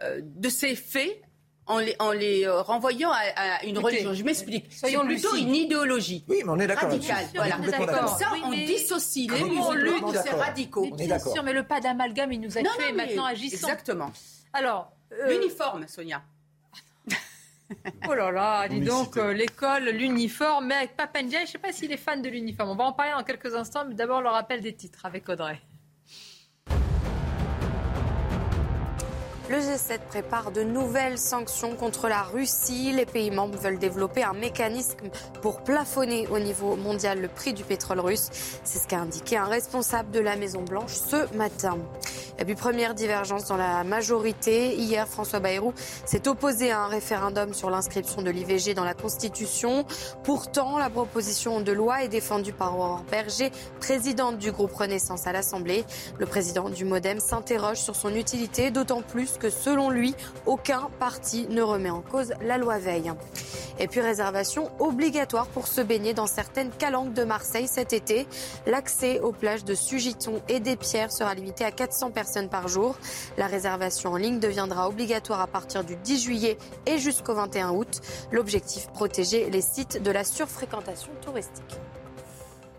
euh, 0.04 0.22
de 0.24 0.50
ces 0.50 0.76
faits 0.76 1.22
en 1.68 1.80
les, 1.80 1.96
en 1.98 2.12
les 2.12 2.48
renvoyant 2.48 3.10
à, 3.12 3.66
une 3.66 3.80
religion. 3.80 4.14
Je 4.14 4.24
m'explique. 4.24 4.68
C'est 4.70 4.96
plutôt 5.00 5.36
une 5.36 5.56
idéologie. 5.56 6.24
Oui, 6.28 6.42
mais 6.46 6.52
on 6.52 6.60
est 6.60 6.68
d'accord. 6.68 6.90
Radicale. 6.90 7.26
Voilà. 7.34 7.56
Comme 7.56 8.08
ça, 8.08 8.32
on 8.44 8.52
dissocie 8.52 9.28
les 9.32 9.44
musulmans 9.44 10.12
de 10.12 10.18
ces 10.18 10.30
radicaux. 10.30 10.88
Mais 10.98 11.08
bien 11.08 11.20
sûr, 11.20 11.44
mais 11.44 11.54
le 11.54 11.64
pas 11.64 11.82
d'amalgame, 11.82 12.34
il 12.34 12.42
nous 12.42 12.58
a 12.58 12.62
fait. 12.62 12.92
Maintenant, 12.92 13.26
agissons. 13.26 13.68
Exactement. 13.68 14.12
Alors, 14.54 14.95
euh, 15.12 15.30
L'uniforme, 15.30 15.88
Sonia. 15.88 16.24
Oh 18.08 18.14
là 18.14 18.32
là, 18.32 18.68
dis 18.68 18.80
donc, 18.82 19.18
euh, 19.18 19.34
l'école, 19.34 19.86
l'uniforme, 19.86 20.68
mais 20.68 20.76
avec 20.76 20.96
Papendia, 20.96 21.40
je 21.40 21.46
ne 21.46 21.50
sais 21.50 21.58
pas 21.58 21.72
s'il 21.72 21.92
est 21.92 21.98
fan 21.98 22.22
de 22.22 22.30
l'uniforme. 22.30 22.70
On 22.70 22.76
va 22.76 22.84
en 22.84 22.94
parler 22.94 23.14
dans 23.14 23.24
quelques 23.24 23.56
instants, 23.56 23.86
mais 23.88 23.96
d'abord 23.96 24.22
le 24.22 24.30
rappel 24.30 24.62
des 24.62 24.76
titres 24.76 25.06
avec 25.06 25.28
Audrey. 25.30 25.60
Le 29.48 29.58
G7 29.58 30.00
prépare 30.10 30.52
de 30.52 30.64
nouvelles 30.64 31.20
sanctions 31.20 31.76
contre 31.76 32.08
la 32.08 32.24
Russie. 32.24 32.92
Les 32.92 33.06
pays 33.06 33.30
membres 33.30 33.60
veulent 33.60 33.78
développer 33.78 34.24
un 34.24 34.34
mécanisme 34.34 34.98
pour 35.44 35.62
plafonner 35.62 36.28
au 36.30 36.40
niveau 36.40 36.76
mondial 36.76 37.22
le 37.22 37.28
prix 37.28 37.54
du 37.54 37.64
pétrole 37.64 38.00
russe. 38.00 38.30
C'est 38.64 38.80
ce 38.80 38.88
qu'a 38.88 39.00
indiqué 39.00 39.38
un 39.38 39.46
responsable 39.46 40.10
de 40.10 40.20
la 40.20 40.36
Maison-Blanche 40.36 40.94
ce 40.94 41.32
matin. 41.36 41.78
Et 42.40 42.44
puis 42.44 42.56
première 42.56 42.96
divergence 42.96 43.46
dans 43.46 43.56
la 43.56 43.84
majorité. 43.84 44.76
Hier, 44.76 45.08
François 45.08 45.40
Bayrou 45.40 45.74
s'est 46.06 46.28
opposé 46.28 46.72
à 46.72 46.82
un 46.82 46.88
référendum 46.88 47.54
sur 47.54 47.70
l'inscription 47.70 48.24
de 48.24 48.32
l'IVG 48.32 48.74
dans 48.74 48.84
la 48.84 48.96
Constitution. 48.96 49.86
Pourtant, 50.24 50.78
la 50.78 50.90
proposition 50.90 51.62
de 51.62 51.72
loi 51.72 52.04
est 52.04 52.10
défendue 52.10 52.52
par 52.52 52.78
Aurore 52.78 53.06
Berger, 53.10 53.52
présidente 53.80 54.38
du 54.38 54.52
groupe 54.52 54.74
Renaissance 54.74 55.28
à 55.28 55.32
l'Assemblée. 55.32 55.86
Le 56.18 56.26
président 56.26 56.70
du 56.70 56.84
Modem 56.84 57.20
s'interroge 57.20 57.78
sur 57.78 57.96
son 57.96 58.14
utilité, 58.16 58.72
d'autant 58.72 59.02
plus 59.02 59.35
que 59.38 59.50
selon 59.50 59.90
lui, 59.90 60.16
aucun 60.46 60.90
parti 61.00 61.48
ne 61.50 61.62
remet 61.62 61.90
en 61.90 62.02
cause 62.02 62.34
la 62.42 62.58
loi 62.58 62.78
Veil. 62.78 63.12
Et 63.80 63.88
puis 63.88 64.00
réservation 64.00 64.72
obligatoire 64.80 65.48
pour 65.48 65.68
se 65.68 65.82
baigner 65.82 66.14
dans 66.14 66.28
certaines 66.28 66.72
calanques 66.72 67.14
de 67.14 67.24
Marseille 67.24 67.68
cet 67.68 67.94
été. 67.94 68.26
L'accès 68.66 69.20
aux 69.20 69.32
plages 69.32 69.66
de 69.66 69.76
Sugiton 69.76 70.42
et 70.48 70.60
des 70.60 70.76
Pierres 70.76 71.12
sera 71.12 71.34
limité 71.34 71.66
à 71.66 71.72
400 71.72 72.12
personnes 72.12 72.50
par 72.50 72.68
jour. 72.68 72.96
La 73.38 73.48
réservation 73.48 74.14
en 74.14 74.18
ligne 74.18 74.40
deviendra 74.40 74.88
obligatoire 74.88 75.42
à 75.42 75.48
partir 75.48 75.84
du 75.84 75.96
10 75.98 76.24
juillet 76.24 76.58
et 76.86 76.98
jusqu'au 76.98 77.34
21 77.34 77.72
août. 77.72 78.02
L'objectif, 78.32 78.88
protéger 78.88 79.50
les 79.50 79.62
sites 79.62 80.02
de 80.02 80.12
la 80.12 80.24
surfréquentation 80.24 81.12
touristique. 81.22 81.80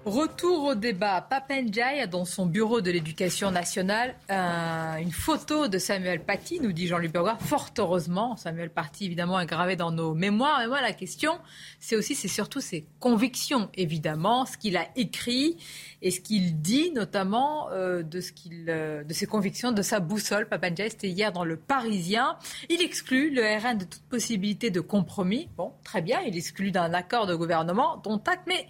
Retour 0.07 0.63
au 0.67 0.75
débat. 0.77 1.21
Papenjay 1.21 2.01
a 2.01 2.07
dans 2.07 2.25
son 2.25 2.47
bureau 2.47 2.81
de 2.81 2.93
l'éducation 2.93 3.51
nationale 3.51 4.15
une 4.31 5.11
photo 5.11 5.67
de 5.67 5.79
Samuel 5.79 6.23
Paty, 6.23 6.61
nous 6.61 6.71
dit 6.71 6.87
Jean-Luc 6.87 7.11
Bergois. 7.11 7.37
Fort 7.41 7.71
heureusement, 7.77 8.37
Samuel 8.37 8.71
Paty 8.71 9.07
évidemment 9.07 9.41
est 9.41 9.47
gravé 9.47 9.75
dans 9.75 9.91
nos 9.91 10.15
mémoires. 10.15 10.61
Mais 10.61 10.69
moi, 10.69 10.81
la 10.81 10.93
question, 10.93 11.41
c'est 11.81 11.97
aussi, 11.97 12.15
c'est 12.15 12.29
surtout 12.29 12.61
ses 12.61 12.87
convictions, 13.01 13.69
évidemment, 13.75 14.47
ce 14.47 14.57
qu'il 14.57 14.77
a 14.77 14.87
écrit 14.95 15.57
et 16.03 16.13
ce 16.13 16.21
qu'il 16.21 16.61
dit, 16.61 16.93
notamment 16.93 17.69
euh, 17.73 18.05
de, 18.05 18.21
ce 18.21 18.31
qu'il, 18.31 18.67
euh, 18.69 19.03
de 19.03 19.13
ses 19.13 19.27
convictions, 19.27 19.73
de 19.73 19.83
sa 19.83 19.99
boussole. 19.99 20.49
Papenjay, 20.49 20.89
c'était 20.89 21.09
hier 21.09 21.33
dans 21.33 21.45
Le 21.45 21.57
Parisien. 21.57 22.39
Il 22.69 22.81
exclut 22.81 23.35
le 23.35 23.43
RN 23.43 23.79
de 23.79 23.85
toute 23.85 24.03
possibilité 24.03 24.71
de 24.71 24.81
compromis. 24.81 25.49
Bon, 25.57 25.73
très 25.83 26.01
bien, 26.01 26.21
il 26.21 26.37
exclut 26.37 26.71
d'un 26.71 26.95
accord 26.95 27.27
de 27.27 27.35
gouvernement, 27.35 27.97
dont 28.05 28.23
acte, 28.25 28.45
mais 28.47 28.69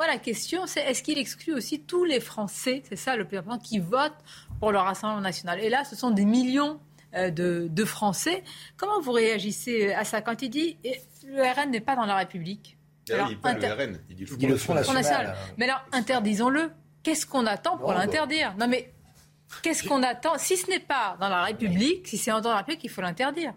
la 0.00 0.18
question, 0.18 0.66
c'est 0.66 0.80
est-ce 0.80 1.02
qu'il 1.02 1.18
exclut 1.18 1.54
aussi 1.54 1.80
tous 1.80 2.04
les 2.04 2.20
Français, 2.20 2.82
c'est 2.88 2.96
ça 2.96 3.16
le 3.16 3.24
plus 3.26 3.38
important, 3.38 3.58
qui 3.58 3.78
votent 3.78 4.12
pour 4.60 4.72
le 4.72 4.78
Rassemblement 4.78 5.20
national? 5.20 5.60
Et 5.60 5.70
là, 5.70 5.84
ce 5.84 5.96
sont 5.96 6.10
des 6.10 6.24
millions 6.24 6.80
euh, 7.14 7.30
de, 7.30 7.84
Français. 7.84 8.42
Comment 8.76 9.00
vous 9.00 9.12
réagissez 9.12 9.92
à 9.92 10.04
ça? 10.04 10.20
Quand 10.20 10.42
il 10.42 10.50
dit 10.50 10.76
le 11.26 11.42
RN 11.42 11.70
n'est 11.70 11.80
pas 11.80 11.96
dans 11.96 12.06
la 12.06 12.16
République 12.16 12.76
alors, 13.12 13.26
il 13.30 13.34
dit 13.34 13.40
pas 13.40 13.52
le 13.52 13.66
RN, 13.66 14.00
il 14.08 14.16
dit 14.16 14.46
le, 14.46 14.56
Front 14.56 14.74
National. 14.74 15.36
Mais 15.58 15.66
alors, 15.66 15.84
interdisons-le. 15.92 16.70
Qu'est-ce 17.02 17.26
qu'on 17.26 17.44
attend 17.46 17.76
pour 17.76 17.92
l'interdire? 17.92 18.54
Non, 18.58 18.66
mais 18.66 18.94
qu'est-ce 19.62 19.86
qu'on 19.86 20.02
attend? 20.02 20.38
Si 20.38 20.56
ce 20.56 20.70
n'est 20.70 20.80
pas 20.80 21.16
dans 21.20 21.28
la 21.28 21.42
République, 21.42 22.08
si 22.08 22.16
c'est 22.16 22.30
dans 22.30 22.50
la 22.50 22.56
République, 22.56 22.82
il 22.82 22.90
faut 22.90 23.02
l'interdire. 23.02 23.52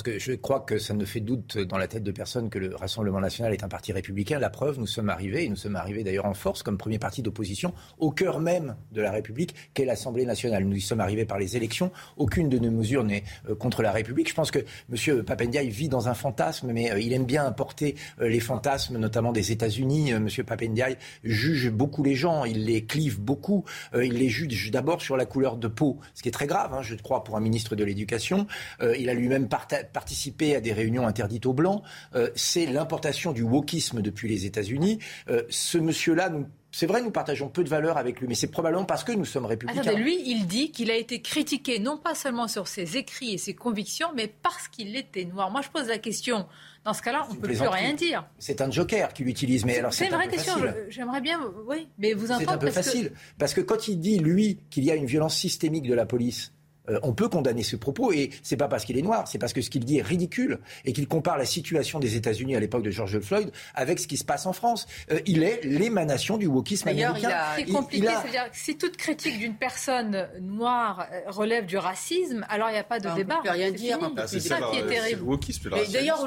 Que 0.00 0.18
je 0.18 0.32
crois 0.32 0.60
que 0.60 0.78
ça 0.78 0.94
ne 0.94 1.04
fait 1.04 1.20
doute 1.20 1.58
dans 1.58 1.76
la 1.76 1.86
tête 1.86 2.02
de 2.02 2.10
personne 2.12 2.48
que 2.48 2.58
le 2.58 2.74
Rassemblement 2.74 3.20
national 3.20 3.52
est 3.52 3.62
un 3.62 3.68
parti 3.68 3.92
républicain. 3.92 4.38
La 4.38 4.48
preuve, 4.48 4.78
nous 4.78 4.86
sommes 4.86 5.10
arrivés, 5.10 5.44
et 5.44 5.48
nous 5.50 5.54
sommes 5.54 5.76
arrivés 5.76 6.02
d'ailleurs 6.02 6.24
en 6.24 6.32
force 6.32 6.62
comme 6.62 6.78
premier 6.78 6.98
parti 6.98 7.20
d'opposition, 7.20 7.74
au 7.98 8.10
cœur 8.10 8.40
même 8.40 8.74
de 8.90 9.02
la 9.02 9.12
République, 9.12 9.54
qu'est 9.74 9.84
l'Assemblée 9.84 10.24
nationale. 10.24 10.64
Nous 10.64 10.76
y 10.76 10.80
sommes 10.80 11.00
arrivés 11.00 11.26
par 11.26 11.38
les 11.38 11.56
élections. 11.56 11.92
Aucune 12.16 12.48
de 12.48 12.58
nos 12.58 12.70
mesures 12.70 13.04
n'est 13.04 13.22
euh, 13.50 13.54
contre 13.54 13.82
la 13.82 13.92
République. 13.92 14.30
Je 14.30 14.34
pense 14.34 14.50
que 14.50 14.60
M. 14.90 15.24
Papendiaï 15.24 15.68
vit 15.68 15.90
dans 15.90 16.08
un 16.08 16.14
fantasme, 16.14 16.72
mais 16.72 16.90
euh, 16.90 16.98
il 16.98 17.12
aime 17.12 17.26
bien 17.26 17.52
porter 17.52 17.94
euh, 18.20 18.28
les 18.28 18.40
fantasmes, 18.40 18.96
notamment 18.96 19.30
des 19.30 19.52
États-Unis. 19.52 20.10
M. 20.10 20.28
Papendiaï 20.46 20.96
juge 21.22 21.70
beaucoup 21.70 22.02
les 22.02 22.14
gens, 22.14 22.44
il 22.44 22.64
les 22.64 22.86
clive 22.86 23.20
beaucoup. 23.20 23.64
Il 23.94 24.14
les 24.14 24.30
juge 24.30 24.70
d'abord 24.70 25.02
sur 25.02 25.18
la 25.18 25.26
couleur 25.26 25.58
de 25.58 25.68
peau, 25.68 26.00
ce 26.14 26.22
qui 26.22 26.30
est 26.30 26.32
très 26.32 26.46
grave, 26.46 26.72
hein, 26.72 26.82
je 26.82 26.94
crois, 26.94 27.24
pour 27.24 27.36
un 27.36 27.40
ministre 27.40 27.76
de 27.76 27.84
l'Éducation. 27.84 28.46
Il 28.80 29.10
a 29.10 29.14
lui-même 29.14 29.48
partagé 29.48 29.81
participer 29.82 30.56
à 30.56 30.60
des 30.60 30.72
réunions 30.72 31.06
interdites 31.06 31.46
aux 31.46 31.52
Blancs. 31.52 31.82
Euh, 32.14 32.30
c'est 32.34 32.66
l'importation 32.66 33.32
du 33.32 33.42
wokisme 33.42 34.02
depuis 34.02 34.28
les 34.28 34.46
États-Unis. 34.46 34.98
Euh, 35.28 35.42
ce 35.48 35.78
monsieur-là, 35.78 36.30
c'est 36.70 36.86
vrai, 36.86 37.02
nous 37.02 37.10
partageons 37.10 37.48
peu 37.48 37.64
de 37.64 37.68
valeurs 37.68 37.98
avec 37.98 38.20
lui, 38.20 38.26
mais 38.26 38.34
c'est 38.34 38.50
probablement 38.50 38.84
parce 38.84 39.04
que 39.04 39.12
nous 39.12 39.26
sommes 39.26 39.44
républicains. 39.44 39.92
lui, 39.92 40.22
il 40.24 40.46
dit 40.46 40.70
qu'il 40.70 40.90
a 40.90 40.96
été 40.96 41.20
critiqué 41.20 41.78
non 41.78 41.98
pas 41.98 42.14
seulement 42.14 42.48
sur 42.48 42.66
ses 42.66 42.96
écrits 42.96 43.34
et 43.34 43.38
ses 43.38 43.54
convictions, 43.54 44.08
mais 44.16 44.26
parce 44.26 44.68
qu'il 44.68 44.96
était 44.96 45.26
noir. 45.26 45.50
Moi, 45.50 45.60
je 45.60 45.68
pose 45.68 45.88
la 45.88 45.98
question. 45.98 46.46
Dans 46.84 46.94
ce 46.94 47.02
cas-là, 47.02 47.26
on 47.30 47.34
ne 47.34 47.38
peut 47.38 47.48
plus 47.48 47.60
rien 47.60 47.92
dire. 47.92 48.26
C'est 48.38 48.60
un 48.60 48.70
joker 48.70 49.12
qu'il 49.12 49.28
utilise, 49.28 49.64
mais 49.64 49.78
alors 49.78 49.92
c'est 49.92 50.06
une 50.06 50.14
vraie 50.14 50.28
question. 50.28 50.54
J'aimerais 50.88 51.20
bien, 51.20 51.40
oui, 51.66 51.88
mais 51.98 52.14
vous 52.14 52.32
entendre. 52.32 52.48
C'est 52.48 52.54
un 52.54 52.58
peu 52.58 52.70
facile, 52.70 53.12
parce 53.38 53.54
que 53.54 53.60
quand 53.60 53.88
il 53.88 54.00
dit 54.00 54.18
lui 54.18 54.58
qu'il 54.70 54.84
y 54.84 54.90
a 54.90 54.94
une 54.94 55.06
violence 55.06 55.36
systémique 55.36 55.86
de 55.86 55.94
la 55.94 56.06
police 56.06 56.52
euh, 56.88 56.98
on 57.02 57.12
peut 57.12 57.28
condamner 57.28 57.62
ce 57.62 57.76
propos 57.76 58.12
et 58.12 58.30
c'est 58.42 58.56
pas 58.56 58.68
parce 58.68 58.84
qu'il 58.84 58.98
est 58.98 59.02
noir, 59.02 59.28
c'est 59.28 59.38
parce 59.38 59.52
que 59.52 59.60
ce 59.60 59.70
qu'il 59.70 59.84
dit 59.84 59.98
est 59.98 60.02
ridicule 60.02 60.58
et 60.84 60.92
qu'il 60.92 61.06
compare 61.06 61.38
la 61.38 61.44
situation 61.44 62.00
des 62.00 62.16
États-Unis 62.16 62.56
à 62.56 62.60
l'époque 62.60 62.82
de 62.82 62.90
George 62.90 63.20
Floyd 63.20 63.52
avec 63.74 64.00
ce 64.00 64.08
qui 64.08 64.16
se 64.16 64.24
passe 64.24 64.46
en 64.46 64.52
France. 64.52 64.88
Euh, 65.10 65.20
il 65.26 65.44
est 65.44 65.60
l'émanation 65.64 66.38
du 66.38 66.46
wokisme 66.46 66.88
américain. 66.88 67.30
C'est 67.56 67.66
compliqué, 67.66 68.08
c'est-à-dire 68.08 68.50
que 68.50 68.56
si 68.56 68.76
toute 68.76 68.96
critique 68.96 69.38
d'une 69.38 69.54
personne 69.54 70.28
noire 70.40 71.06
euh, 71.12 71.20
relève 71.30 71.66
du 71.66 71.76
racisme, 71.76 72.44
alors 72.48 72.68
il 72.70 72.72
n'y 72.72 72.78
a 72.78 72.84
pas 72.84 72.98
de 72.98 73.14
débat. 73.14 73.38
On 73.38 73.42
peut 73.44 73.50
rien 73.50 73.70
dire. 73.70 73.98
c'est 74.26 74.40
ça, 74.40 74.58
qui 74.72 74.78
est 74.78 74.86
terrible. 74.86 75.20
Le 75.20 75.26
wokisme, 75.26 75.70
d'ailleurs, 75.92 76.26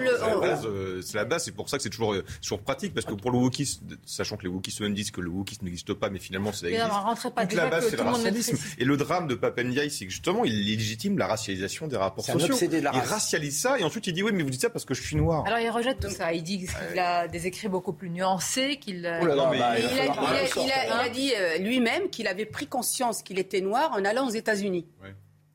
c'est 1.03 1.17
la 1.17 1.25
base. 1.25 1.43
C'est 1.43 1.51
pour 1.51 1.69
ça 1.69 1.77
que 1.77 1.83
c'est 1.83 1.89
toujours, 1.89 2.15
toujours 2.41 2.61
pratique 2.61 2.93
parce 2.93 3.05
que 3.05 3.13
pour 3.13 3.31
le 3.31 3.37
wokisme, 3.37 3.85
sachant 4.05 4.37
que 4.37 4.43
les 4.43 4.49
wokistes 4.49 4.79
même 4.79 4.93
disent 4.93 5.11
que 5.11 5.21
le 5.21 5.29
wokisme 5.29 5.65
n'existe 5.65 5.93
pas, 5.93 6.09
mais 6.09 6.19
finalement 6.19 6.53
ça 6.53 6.69
existe. 6.69 6.85
Toute 7.33 7.53
la 7.53 7.69
base, 7.69 7.89
c'est 7.89 7.97
le 7.97 8.03
racialisme. 8.03 8.57
Et 8.77 8.85
le 8.85 8.95
drame 8.95 9.27
de 9.27 9.35
Papendiaï, 9.35 9.91
c'est 9.91 10.05
que 10.05 10.11
justement 10.11 10.44
il 10.45 10.65
légitime 10.65 11.17
la 11.17 11.27
racialisation 11.27 11.87
des 11.87 11.97
rapports 11.97 12.25
sociaux. 12.25 12.55
il 12.61 12.87
racialise 12.87 13.59
ça 13.59 13.79
et 13.79 13.83
ensuite 13.83 14.07
il 14.07 14.13
dit 14.13 14.23
oui 14.23 14.31
mais 14.33 14.43
vous 14.43 14.49
dites 14.49 14.61
ça 14.61 14.69
parce 14.69 14.85
que 14.85 14.93
je 14.93 15.01
suis 15.01 15.15
noir. 15.15 15.45
Alors 15.45 15.59
il 15.59 15.69
rejette 15.69 15.99
tout 15.99 16.09
ça. 16.09 16.33
Il 16.33 16.43
dit 16.43 16.67
qu'il 16.67 16.99
a 16.99 17.27
des 17.27 17.47
écrits 17.47 17.67
beaucoup 17.67 17.93
plus 17.93 18.09
nuancés, 18.09 18.77
qu'il. 18.77 18.97
il, 18.97 19.07
a, 19.07 19.19
dit 21.09 21.33
euh, 21.35 21.57
lui-même 21.57 22.09
qu'il 22.09 22.27
avait 22.27 22.45
pris 22.45 22.67
conscience 22.67 23.21
qu'il 23.21 23.39
était 23.39 23.61
noir 23.61 23.91
en 23.93 24.05
allant 24.05 24.27
aux 24.27 24.31
États-Unis. 24.31 24.87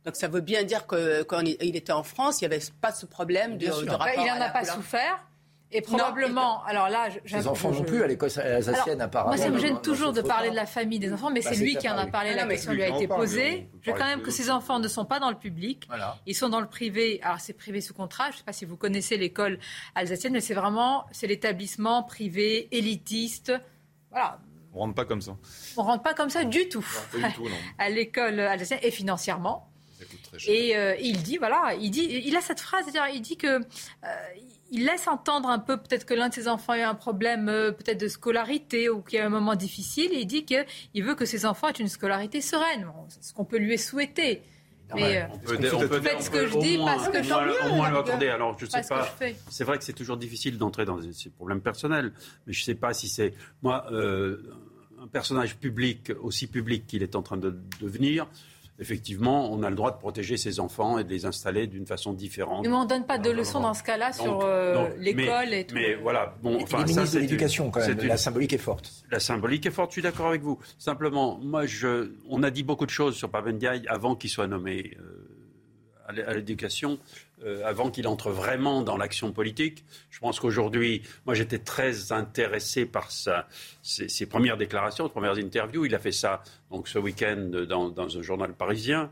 Donc 0.04 0.16
ça 0.16 0.28
veut 0.28 0.40
bien 0.40 0.64
dire 0.64 0.86
que 0.86 1.22
quand 1.22 1.42
il 1.42 1.76
était 1.76 1.92
en 1.92 2.02
France, 2.02 2.40
il 2.40 2.48
n'y 2.48 2.54
avait 2.54 2.64
pas 2.80 2.92
ce 2.92 3.06
problème 3.06 3.58
de, 3.58 3.66
de 3.66 3.90
rapport. 3.90 4.08
Il 4.16 4.26
n'en 4.26 4.40
a 4.40 4.48
pas 4.48 4.64
souffert. 4.64 5.24
Et 5.72 5.82
probablement, 5.82 6.64
alors 6.64 6.88
là, 6.88 7.08
les 7.24 7.46
enfants 7.46 7.70
non 7.70 7.84
plus 7.84 8.02
à 8.02 8.08
l'école 8.08 8.30
alsacienne 8.36 9.00
apparemment. 9.00 9.36
Moi, 9.36 9.42
ça 9.42 9.50
me 9.50 9.58
gêne 9.58 9.80
toujours 9.80 10.12
de 10.12 10.20
parler 10.20 10.50
de 10.50 10.56
la 10.56 10.66
famille 10.66 10.98
des 10.98 11.12
enfants, 11.12 11.30
mais 11.30 11.42
bah, 11.42 11.50
c'est 11.52 11.60
lui 11.60 11.76
qui 11.76 11.88
en 11.88 11.96
a 11.96 12.06
parlé. 12.06 12.34
La 12.34 12.46
question 12.46 12.72
lui 12.72 12.82
a 12.82 12.88
été 12.88 13.06
posée. 13.06 13.68
Je 13.82 13.90
veux 13.90 13.96
quand 13.96 14.06
même 14.06 14.22
que 14.22 14.30
ces 14.30 14.50
enfants 14.50 14.78
ne 14.78 14.88
sont 14.88 15.04
pas 15.04 15.20
dans 15.20 15.30
le 15.30 15.36
public. 15.36 15.88
Ils 16.26 16.34
sont 16.34 16.48
dans 16.48 16.60
le 16.60 16.66
privé. 16.66 17.20
Alors 17.22 17.40
c'est 17.40 17.52
privé 17.52 17.80
sous 17.80 17.94
contrat. 17.94 18.26
Je 18.30 18.34
ne 18.34 18.38
sais 18.38 18.44
pas 18.44 18.52
si 18.52 18.64
vous 18.64 18.76
connaissez 18.76 19.16
l'école 19.16 19.58
alsacienne, 19.94 20.32
mais 20.32 20.40
c'est 20.40 20.54
vraiment 20.54 21.06
c'est 21.12 21.26
l'établissement 21.26 22.02
privé 22.02 22.68
élitiste. 22.76 23.52
Voilà. 24.10 24.38
On 24.72 24.80
rentre 24.80 24.94
pas 24.94 25.04
comme 25.04 25.20
ça. 25.20 25.36
On 25.76 25.82
rentre 25.82 26.02
pas 26.02 26.14
comme 26.14 26.30
ça 26.30 26.44
du 26.44 26.68
tout. 26.68 26.86
à 27.78 27.90
l'école 27.90 28.40
alsacienne 28.40 28.80
et 28.82 28.90
financièrement. 28.90 29.70
Et 30.46 30.76
euh, 30.76 30.94
il 31.00 31.22
dit 31.22 31.36
voilà, 31.36 31.74
il 31.78 31.90
dit, 31.90 32.22
il 32.24 32.36
a 32.36 32.40
cette 32.40 32.60
phrase, 32.60 32.86
il 33.12 33.20
dit 33.20 33.36
que 33.36 33.46
euh, 33.46 33.60
il 34.70 34.84
laisse 34.84 35.08
entendre 35.08 35.48
un 35.48 35.58
peu 35.58 35.76
peut-être 35.76 36.04
que 36.04 36.14
l'un 36.14 36.28
de 36.28 36.34
ses 36.34 36.48
enfants 36.48 36.72
a 36.72 36.88
un 36.88 36.94
problème 36.94 37.48
euh, 37.48 37.72
peut-être 37.72 38.00
de 38.00 38.08
scolarité 38.08 38.88
ou 38.88 39.02
qu'il 39.02 39.18
y 39.18 39.22
a 39.22 39.26
un 39.26 39.30
moment 39.30 39.54
difficile 39.54 40.12
et 40.12 40.20
il 40.20 40.26
dit 40.26 40.44
qu'il 40.44 41.04
veut 41.04 41.14
que 41.14 41.24
ses 41.24 41.44
enfants 41.44 41.68
aient 41.68 41.72
une 41.72 41.88
scolarité 41.88 42.40
sereine. 42.40 42.86
c'est 43.08 43.24
ce 43.24 43.34
qu'on 43.34 43.44
peut 43.44 43.58
lui 43.58 43.78
souhaiter. 43.78 44.42
Mais 44.96 45.24
on 45.32 45.38
peut, 45.38 45.56
ce 46.18 46.30
que 46.30 46.48
je 46.48 46.58
dis 46.58 46.76
parce 46.76 47.08
que 47.08 47.28
tant 47.28 47.44
mieux. 47.44 47.54
Au 47.70 47.76
moins 47.76 47.90
lui 47.90 47.96
accorder. 47.96 48.28
Alors 48.28 48.58
je 48.58 48.66
sais 48.66 48.82
pas. 48.88 49.08
C'est 49.48 49.62
vrai 49.62 49.78
que 49.78 49.84
c'est 49.84 49.92
toujours 49.92 50.16
difficile 50.16 50.58
d'entrer 50.58 50.84
dans 50.84 50.98
ces 51.12 51.30
problèmes 51.30 51.60
personnels, 51.60 52.12
mais 52.46 52.52
je 52.52 52.64
sais 52.64 52.74
pas 52.74 52.92
si 52.92 53.08
c'est 53.08 53.32
moi 53.62 53.86
un 55.00 55.06
personnage 55.06 55.56
public 55.56 56.12
aussi 56.20 56.48
public 56.48 56.86
qu'il 56.88 57.04
est 57.04 57.14
en 57.14 57.22
train 57.22 57.36
de 57.36 57.56
devenir 57.80 58.26
effectivement, 58.80 59.52
on 59.52 59.62
a 59.62 59.70
le 59.70 59.76
droit 59.76 59.92
de 59.92 59.98
protéger 59.98 60.36
ses 60.36 60.58
enfants 60.58 60.98
et 60.98 61.04
de 61.04 61.10
les 61.10 61.26
installer 61.26 61.66
d'une 61.66 61.86
façon 61.86 62.12
différente. 62.12 62.66
Mais 62.66 62.72
on 62.72 62.84
ne 62.84 62.88
donne 62.88 63.04
pas 63.04 63.18
de 63.18 63.30
leçons 63.30 63.60
dans 63.60 63.74
ce 63.74 63.82
cas-là 63.82 64.12
sur 64.12 64.40
euh, 64.42 64.88
l'école 64.98 65.52
et 65.52 65.66
tout. 65.66 65.74
Mais 65.74 65.94
voilà, 65.94 66.34
bon, 66.42 66.58
enfin, 66.62 66.86
ça, 66.86 67.04
de 67.04 67.20
l'éducation 67.20 67.70
quand 67.70 67.86
même. 67.86 67.98
La 67.98 68.16
symbolique 68.16 68.52
est 68.52 68.58
forte. 68.58 68.90
La 69.10 69.20
symbolique 69.20 69.66
est 69.66 69.70
forte. 69.70 69.90
Je 69.90 69.94
suis 69.94 70.02
d'accord 70.02 70.28
avec 70.28 70.42
vous. 70.42 70.58
Simplement, 70.78 71.38
moi, 71.42 71.66
je, 71.66 72.12
on 72.28 72.42
a 72.42 72.50
dit 72.50 72.62
beaucoup 72.62 72.86
de 72.86 72.90
choses 72.90 73.16
sur 73.16 73.30
Papendiaï 73.30 73.82
avant 73.86 74.16
qu'il 74.16 74.30
soit 74.30 74.46
nommé. 74.46 74.96
Euh, 74.98 75.30
à 76.26 76.34
l'éducation. 76.34 76.98
Euh, 77.44 77.62
avant 77.64 77.90
qu'il 77.90 78.06
entre 78.06 78.30
vraiment 78.30 78.82
dans 78.82 78.96
l'action 78.96 79.32
politique. 79.32 79.84
Je 80.10 80.18
pense 80.18 80.38
qu'aujourd'hui, 80.40 81.02
moi 81.24 81.34
j'étais 81.34 81.58
très 81.58 82.12
intéressé 82.12 82.86
par 82.86 83.10
sa, 83.10 83.46
ses, 83.82 84.26
premières 84.26 84.56
déclarations, 84.56 85.06
ses 85.06 85.12
premières 85.12 85.38
interviews. 85.38 85.86
Il 85.86 85.94
a 85.94 85.98
fait 85.98 86.12
ça 86.12 86.42
donc 86.70 86.88
ce 86.88 86.98
week-end 86.98 87.50
dans, 87.66 87.88
dans, 87.88 88.18
un 88.18 88.22
journal 88.22 88.52
parisien. 88.52 89.10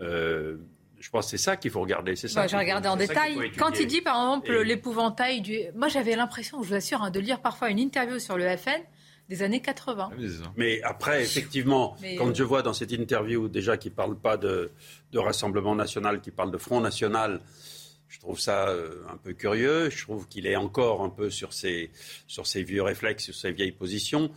Euh, 0.00 0.56
je 1.00 1.10
pense 1.10 1.24
que 1.26 1.30
c'est 1.32 1.42
ça 1.42 1.56
qu'il 1.56 1.70
faut 1.70 1.80
regarder. 1.80 2.14
C'est 2.14 2.28
ça. 2.28 2.46
J'ai 2.46 2.56
regardé 2.56 2.88
en 2.88 2.96
détail. 2.96 3.50
Quand 3.58 3.78
il 3.80 3.86
dit, 3.86 4.02
par 4.02 4.16
exemple, 4.16 4.60
l'épouvantail 4.62 5.40
du. 5.40 5.58
Moi, 5.74 5.88
j'avais 5.88 6.14
l'impression, 6.14 6.62
je 6.62 6.68
vous 6.68 6.74
assure, 6.74 7.02
hein, 7.02 7.10
de 7.10 7.18
lire 7.18 7.40
parfois 7.40 7.70
une 7.70 7.80
interview 7.80 8.18
sur 8.20 8.36
le 8.36 8.56
FN 8.56 8.80
des 9.32 9.42
années 9.42 9.60
80. 9.60 10.10
Ah 10.12 10.50
Mais 10.56 10.82
après, 10.82 11.22
effectivement, 11.22 11.96
quand 12.18 12.28
euh, 12.28 12.34
je 12.34 12.42
vois 12.42 12.60
dans 12.60 12.74
cette 12.74 12.92
interview 12.92 13.48
déjà 13.48 13.78
qu'il 13.78 13.92
ne 13.92 13.96
parle 13.96 14.14
pas 14.14 14.36
de, 14.36 14.70
de, 15.10 15.18
Rassemblement 15.18 15.74
national, 15.74 16.20
qu'il 16.20 16.34
parle 16.34 16.50
de 16.50 16.58
Front 16.58 16.82
national, 16.82 17.40
je 18.08 18.20
trouve 18.20 18.38
ça 18.38 18.68
euh, 18.68 19.02
un 19.10 19.16
peu 19.16 19.32
curieux. 19.32 19.88
Je 19.88 20.02
trouve 20.02 20.28
qu'il 20.28 20.46
est 20.46 20.56
encore 20.56 21.02
un 21.02 21.08
peu 21.08 21.30
sur 21.30 21.54
ses, 21.54 21.90
sur 22.26 22.46
ses 22.46 22.62
vieux 22.62 22.82
réflexes, 22.82 23.24
sur 23.24 23.34
ses 23.34 23.52
vieilles 23.52 23.72
positions. 23.72 24.30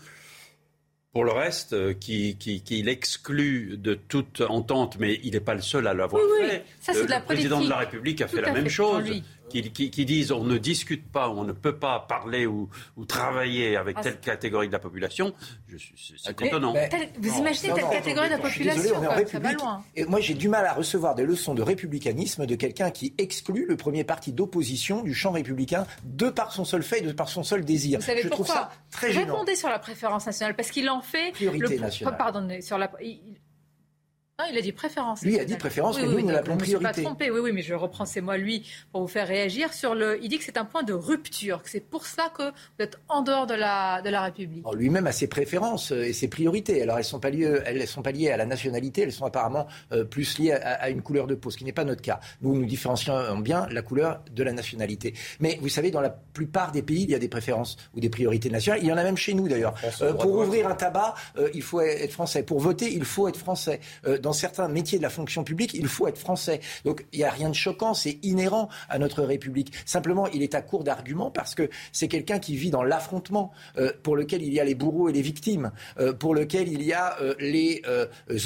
Pour 1.11 1.25
le 1.25 1.31
reste, 1.31 1.73
euh, 1.73 1.93
qui, 1.93 2.37
qui, 2.37 2.61
qui 2.61 2.81
l'exclut 2.81 3.77
de 3.77 3.95
toute 3.95 4.39
entente, 4.39 4.97
mais 4.97 5.19
il 5.23 5.33
n'est 5.33 5.41
pas 5.41 5.55
le 5.55 5.61
seul 5.61 5.87
à 5.87 5.93
l'avoir 5.93 6.21
fait. 6.39 6.63
Ça, 6.79 6.93
le, 6.93 7.03
de 7.03 7.09
la 7.09 7.19
président 7.19 7.61
de 7.61 7.69
la 7.69 7.77
République 7.77 8.21
a 8.21 8.29
fait 8.29 8.41
la 8.41 8.53
même 8.53 8.69
chose 8.69 9.03
qui, 9.61 10.05
disent 10.05 10.31
on 10.31 10.43
ne 10.43 10.57
discute 10.57 11.11
pas, 11.11 11.29
on 11.29 11.43
ne 11.43 11.51
peut 11.51 11.77
pas 11.77 11.99
parler 11.99 12.45
ou, 12.45 12.69
travailler 13.07 13.77
avec 13.77 13.97
ah, 13.99 14.03
telle 14.03 14.19
catégorie 14.19 14.67
de 14.67 14.73
la 14.73 14.79
population, 14.79 15.33
c'est 15.97 16.41
étonnant. 16.41 16.73
vous 17.19 17.37
imaginez 17.37 17.73
telle 17.73 17.89
catégorie 17.89 18.27
de 18.27 18.33
la 18.33 18.39
population 18.39 18.95
Et 19.95 20.05
moi, 20.05 20.19
j'ai 20.19 20.33
du 20.33 20.49
mal 20.49 20.65
à 20.65 20.73
recevoir 20.73 21.15
des 21.15 21.23
leçons 21.23 21.53
de 21.53 21.61
républicanisme 21.61 22.45
de 22.45 22.55
quelqu'un 22.55 22.91
qui 22.91 23.13
exclut 23.17 23.65
le 23.67 23.77
premier 23.77 24.03
parti 24.03 24.33
d'opposition 24.33 25.03
du 25.03 25.13
champ 25.13 25.31
républicain 25.31 25.85
de 26.03 26.29
par 26.29 26.51
son 26.51 26.65
seul 26.65 26.83
fait, 26.83 27.01
de 27.01 27.11
par 27.11 27.29
son 27.29 27.43
seul 27.43 27.63
désir. 27.63 27.99
Vous 27.99 28.05
savez 28.05 28.21
Je 28.21 28.29
pourquoi 28.29 28.45
trouve 28.45 28.55
ça 28.55 28.71
très 28.91 29.11
gênant. 29.11 29.33
Répondez 29.33 29.55
sur 29.55 29.69
la 29.69 29.79
préférence 29.79 30.25
nationale, 30.25 30.55
parce 30.55 30.71
qu'il 30.71 30.89
en 30.89 31.01
fait... 31.01 31.31
Priorité 31.31 31.79
nationale. 31.79 32.17
Pardon, 32.17 32.47
sur 32.61 32.77
la... 32.77 32.91
Non, 34.38 34.45
il 34.51 34.57
a 34.57 34.61
dit 34.61 34.73
préférence. 34.73 35.21
Lui 35.21 35.39
a 35.39 35.45
dit 35.45 35.55
préférence, 35.55 35.97
mais 35.97 36.07
nous, 36.07 36.19
nous 36.19 36.27
l'appelons 36.27 36.57
priorité. 36.57 36.83
Je 36.83 36.88
ne 36.89 36.93
suis 36.93 37.03
pas 37.03 37.09
trompé, 37.09 37.31
oui, 37.31 37.39
oui, 37.39 37.51
mais 37.53 37.61
je 37.61 37.73
reprends 37.73 38.05
ces 38.05 38.19
mots 38.19 38.33
lui 38.33 38.69
pour 38.91 38.99
vous 38.99 39.07
faire 39.07 39.25
réagir 39.25 39.71
sur 39.71 39.95
le. 39.95 40.21
Il 40.21 40.27
dit 40.27 40.38
que 40.38 40.43
c'est 40.43 40.57
un 40.57 40.65
point 40.65 40.83
de 40.83 40.91
rupture, 40.91 41.63
que 41.63 41.69
c'est 41.69 41.79
pour 41.79 42.05
ça 42.05 42.29
que 42.38 42.43
vous 42.43 42.79
êtes 42.83 42.99
en 43.07 43.21
dehors 43.21 43.47
de 43.47 43.53
la, 43.53 44.01
de 44.01 44.09
la 44.09 44.23
République. 44.23 44.65
Lui-même 44.73 45.07
a 45.07 45.13
ses 45.13 45.27
préférences 45.27 45.93
euh, 45.93 46.03
et 46.03 46.11
ses 46.11 46.27
priorités. 46.27 46.81
Alors, 46.81 46.97
elles 46.97 47.05
ne 47.05 47.07
sont, 47.07 47.21
pas 47.21 47.29
liées, 47.29 47.61
elles 47.65 47.88
sont 47.88 48.01
pas 48.01 48.11
liées 48.11 48.29
à 48.29 48.36
la 48.36 48.45
nationalité, 48.45 49.03
elles 49.03 49.13
sont 49.13 49.23
apparemment 49.23 49.67
euh, 49.93 50.03
plus 50.03 50.38
liées 50.38 50.51
à, 50.51 50.89
une 50.89 51.01
couleur 51.01 51.27
de 51.27 51.36
peau, 51.36 51.49
ce 51.49 51.55
qui 51.55 51.63
n'est 51.63 51.71
pas 51.71 51.86
notre 51.86 52.01
cas. 52.01 52.19
Nous, 52.41 52.55
nous 52.55 52.65
différencions 52.65 53.38
bien 53.38 53.67
la 53.71 53.83
couleur 53.83 54.19
de 54.29 54.43
la 54.43 54.51
nationalité. 54.51 55.13
Mais 55.39 55.59
vous 55.61 55.69
savez, 55.69 55.91
dans 55.91 56.01
la 56.01 56.09
plupart 56.09 56.73
des 56.73 56.81
pays, 56.81 57.03
il 57.03 57.09
y 57.09 57.15
a 57.15 57.19
des 57.19 57.29
préférences 57.29 57.77
ou 57.95 58.01
des 58.01 58.09
priorités 58.09 58.49
nationales. 58.49 58.81
Il 58.83 58.89
y 58.89 58.91
en 58.91 58.97
a 58.97 59.03
même 59.03 59.15
chez 59.15 59.33
nous, 59.33 59.47
d'ailleurs. 59.47 59.75
Euh, 60.01 60.13
pour 60.13 60.33
ouvrir 60.33 60.67
un 60.67 60.75
tabac, 60.75 61.15
il 61.53 61.61
faut 61.61 61.79
être 61.79 62.11
français. 62.11 62.43
Pour 62.43 62.59
voter, 62.59 62.91
il 62.91 63.05
faut 63.05 63.29
être 63.29 63.39
français. 63.39 63.79
Dans 64.26 64.34
certains 64.34 64.67
métiers 64.67 64.97
de 64.97 65.03
la 65.03 65.11
fonction 65.11 65.43
publique, 65.43 65.76
il 65.76 65.88
faut 65.88 66.07
être 66.07 66.17
français. 66.17 66.59
Donc 66.84 67.05
il 67.13 67.19
n'y 67.19 67.26
a 67.26 67.30
rien 67.30 67.47
de 67.47 67.53
choquant, 67.53 67.93
c'est 67.93 68.17
inhérent 68.23 68.69
à 68.89 68.97
notre 68.97 69.21
République. 69.21 69.71
Simplement, 69.86 70.26
il 70.34 70.41
est 70.41 70.55
à 70.55 70.63
court 70.63 70.84
d'arguments 70.84 71.30
parce 71.30 71.53
que 71.53 71.69
c'est 71.91 72.07
quelqu'un 72.07 72.39
qui 72.39 72.55
vit 72.55 72.71
dans 72.71 72.82
l'affrontement, 72.82 73.51
euh, 73.78 73.91
pour 74.01 74.15
lequel 74.15 74.41
il 74.41 74.51
y 74.51 74.59
a 74.59 74.63
les 74.63 74.73
bourreaux 74.73 75.09
et 75.09 75.13
les 75.13 75.21
victimes, 75.21 75.71
euh, 75.99 76.11
pour 76.11 76.34
lequel 76.34 76.67
il 76.67 76.82
y 76.82 76.91
a 76.91 77.17
euh, 77.21 77.36
les 77.39 77.84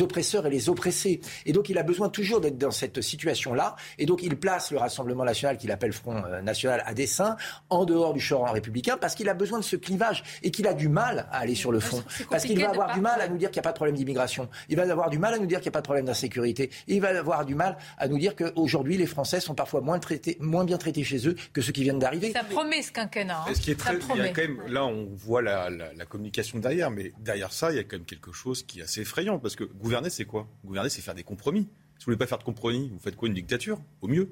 oppresseurs 0.02 0.46
et 0.48 0.50
les 0.50 0.68
oppressés. 0.68 1.22
Et 1.46 1.54
donc 1.54 1.70
il 1.70 1.78
a 1.78 1.84
besoin 1.84 2.10
toujours 2.10 2.42
d'être 2.42 2.58
dans 2.58 2.72
cette 2.72 3.02
situation-là. 3.02 3.78
Et 4.00 4.06
donc 4.06 4.22
il 4.22 4.38
place 4.38 4.72
le 4.72 4.80
Rassemblement 4.80 5.24
national, 5.24 5.58
qu'il 5.58 5.72
appelle 5.72 5.94
Front 5.94 6.22
national 6.44 6.84
à 6.86 6.94
dessein, 6.94 7.38
en 7.70 7.86
dehors 7.86 8.14
du 8.14 8.20
champ 8.20 8.44
républicain, 8.44 8.98
parce 8.98 9.16
qu'il 9.16 9.30
a 9.30 9.34
besoin 9.34 9.60
de 9.60 9.64
ce 9.64 9.78
clivage 9.78 10.26
et 10.44 10.52
qu'il 10.52 10.68
a 10.68 10.74
du 10.74 10.90
mal 10.90 11.28
à 11.32 11.38
aller 11.40 11.56
sur 11.56 11.72
le 11.72 11.80
fond. 11.80 12.04
Parce 12.30 12.44
qu'il 12.44 12.60
va 12.60 12.70
avoir 12.70 12.94
du 12.94 13.00
mal 13.00 13.22
à 13.22 13.30
nous 13.30 13.38
dire 13.38 13.50
qu'il 13.50 13.62
n'y 13.62 13.64
a 13.64 13.70
pas 13.70 13.72
de 13.72 13.78
problème 13.78 13.96
d'immigration. 13.96 14.50
Il 14.68 14.76
va 14.76 14.84
avoir 14.92 15.10
du 15.10 15.20
mal 15.20 15.34
à 15.34 15.40
nous 15.40 15.46
dire 15.46 15.62
qu'il 15.62 15.69
n'y 15.70 15.74
a 15.74 15.78
pas 15.78 15.82
de 15.82 15.86
problème 15.86 16.06
d'insécurité 16.06 16.70
il 16.88 17.02
va 17.02 17.18
avoir 17.18 17.46
du 17.46 17.56
mal 17.56 17.78
à 17.98 18.08
nous 18.08 18.18
dire 18.18 18.36
qu'aujourd'hui, 18.36 18.98
les 18.98 19.06
Français 19.06 19.40
sont 19.40 19.56
parfois 19.56 19.82
moins, 19.82 20.00
traités, 20.00 20.38
moins 20.40 20.66
bien 20.66 20.78
traités 20.78 21.04
chez 21.04 21.28
eux 21.28 21.36
que 21.54 21.62
ceux 21.62 21.72
qui 21.72 21.84
viennent 21.84 22.00
d'arriver. 22.00 22.32
Ça 22.32 22.44
promet 22.44 22.82
ce 22.82 22.92
quinquennat. 22.92 23.44
Hein. 23.48 23.54
Ce 23.54 23.62
qui 23.62 23.72
est 23.72 23.76
très, 23.76 23.98
il 24.16 24.18
y 24.18 24.22
a 24.22 24.30
quand 24.30 24.42
même, 24.42 24.62
là, 24.68 24.86
on 24.86 25.06
voit 25.16 25.42
la, 25.42 25.70
communication 26.08 26.60
derrière, 26.60 26.90
mais 26.90 27.14
derrière 27.20 27.54
ça, 27.54 27.72
il 27.72 27.76
y 27.76 27.80
a 27.80 27.84
quand 27.84 27.98
même 27.98 28.06
quelque 28.06 28.32
chose 28.32 28.64
qui 28.64 28.80
est 28.80 28.84
assez 28.84 29.02
effrayant. 29.02 29.40
Parce 29.40 29.56
que 29.56 29.64
gouverner, 29.64 30.10
c'est 30.10 30.26
quoi? 30.26 30.48
Gouverner, 30.66 30.90
c'est 30.90 31.02
faire 31.02 31.16
des 31.16 31.24
compromis. 31.24 31.62
Si 31.98 32.06
vous 32.06 32.06
voulez 32.06 32.18
pas 32.18 32.28
faire 32.28 32.40
de 32.40 32.44
compromis, 32.44 32.90
vous 32.92 33.00
faites 33.00 33.16
quoi? 33.16 33.28
Une 33.28 33.34
dictature? 33.34 33.80
Au 34.02 34.08
mieux. 34.08 34.30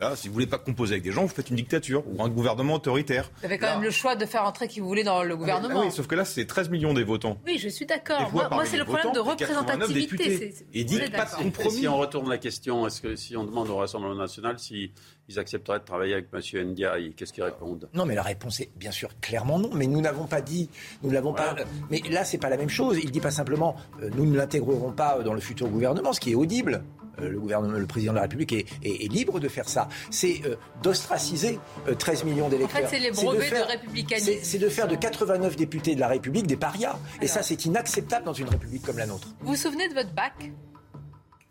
Là, 0.00 0.14
si 0.14 0.28
vous 0.28 0.34
voulez 0.34 0.46
pas 0.46 0.58
composer 0.58 0.92
avec 0.94 1.02
des 1.02 1.10
gens, 1.10 1.22
vous 1.22 1.28
faites 1.28 1.50
une 1.50 1.56
dictature 1.56 2.04
ou 2.06 2.22
un 2.22 2.28
gouvernement 2.28 2.74
autoritaire. 2.74 3.32
Vous 3.40 3.46
avez 3.46 3.58
quand 3.58 3.66
même 3.66 3.82
le 3.82 3.90
choix 3.90 4.14
de 4.14 4.26
faire 4.26 4.44
entrer 4.44 4.68
qui 4.68 4.78
vous 4.78 4.86
voulez 4.86 5.02
dans 5.02 5.24
le 5.24 5.36
gouvernement. 5.36 5.80
Ah 5.82 5.86
oui, 5.86 5.90
sauf 5.92 6.06
que 6.06 6.14
là, 6.14 6.24
c'est 6.24 6.46
13 6.46 6.70
millions 6.70 6.94
des 6.94 7.02
votants. 7.02 7.36
Oui, 7.44 7.58
je 7.58 7.68
suis 7.68 7.84
d'accord. 7.84 8.30
Moi, 8.32 8.64
c'est 8.64 8.76
le 8.76 8.84
problème 8.84 9.12
de 9.12 9.18
représentativité. 9.18 10.54
Et 10.72 10.84
dit 10.84 11.00
pas 11.10 11.24
de 11.24 11.42
compromis. 11.42 11.70
si 11.72 11.88
on 11.88 11.96
retourne 11.96 12.30
la 12.30 12.38
question, 12.38 12.86
est-ce 12.86 13.00
que 13.00 13.16
si 13.16 13.36
on 13.36 13.42
demande 13.44 13.70
au 13.70 13.76
Rassemblement 13.76 14.14
national 14.14 14.60
s'ils 14.60 14.92
accepteraient 15.36 15.80
de 15.80 15.84
travailler 15.84 16.14
avec 16.14 16.28
M. 16.32 16.68
Ndiaye, 16.70 17.14
qu'est-ce 17.14 17.32
qu'ils 17.32 17.42
répondent? 17.42 17.88
Non, 17.92 18.06
mais 18.06 18.14
la 18.14 18.22
réponse 18.22 18.60
est 18.60 18.70
bien 18.76 18.92
sûr 18.92 19.08
clairement 19.20 19.58
non. 19.58 19.70
Mais 19.74 19.88
nous 19.88 20.00
n'avons 20.00 20.26
pas 20.26 20.40
dit, 20.40 20.70
nous 21.02 21.10
l'avons 21.10 21.32
pas. 21.32 21.56
Mais 21.90 22.00
là, 22.08 22.24
c'est 22.24 22.38
pas 22.38 22.50
la 22.50 22.56
même 22.56 22.70
chose. 22.70 22.98
Il 23.02 23.10
dit 23.10 23.20
pas 23.20 23.32
simplement, 23.32 23.74
euh, 24.00 24.10
nous 24.14 24.26
ne 24.26 24.36
l'intégrerons 24.36 24.92
pas 24.92 25.18
dans 25.24 25.34
le 25.34 25.40
futur 25.40 25.68
gouvernement, 25.68 26.12
ce 26.12 26.20
qui 26.20 26.30
est 26.30 26.36
audible. 26.36 26.84
Euh, 27.20 27.30
le 27.30 27.38
gouvernement, 27.38 27.78
le 27.78 27.86
président 27.86 28.12
de 28.12 28.16
la 28.16 28.22
République 28.22 28.52
est, 28.52 29.12
libre 29.12 29.40
de 29.40 29.48
faire 29.48 29.68
ça. 29.68 29.88
C'est 30.10 30.42
euh, 30.44 30.56
d'ostraciser 30.82 31.58
13 31.98 32.22
euh, 32.22 32.26
millions 32.26 32.48
d'électeurs. 32.48 32.84
En 32.84 32.88
fait, 32.88 32.96
c'est 32.96 33.02
les 33.02 33.10
brevets 33.10 33.50
de, 33.50 33.70
républicanisme. 33.70 34.40
C'est 34.42 34.58
de 34.58 34.68
faire 34.68 34.88
de 34.88 34.96
89 34.96 35.56
députés 35.56 35.94
de 35.94 36.00
la 36.00 36.08
République 36.08 36.46
des 36.46 36.56
parias. 36.56 36.96
Et 37.20 37.26
ça, 37.26 37.42
c'est 37.42 37.64
inacceptable 37.64 38.24
dans 38.24 38.32
une 38.32 38.48
République 38.48 38.82
comme 38.82 38.98
la 38.98 39.06
nôtre. 39.06 39.28
Vous 39.40 39.48
vous 39.48 39.56
souvenez 39.56 39.88
de 39.88 39.94
votre 39.94 40.12
bac? 40.12 40.34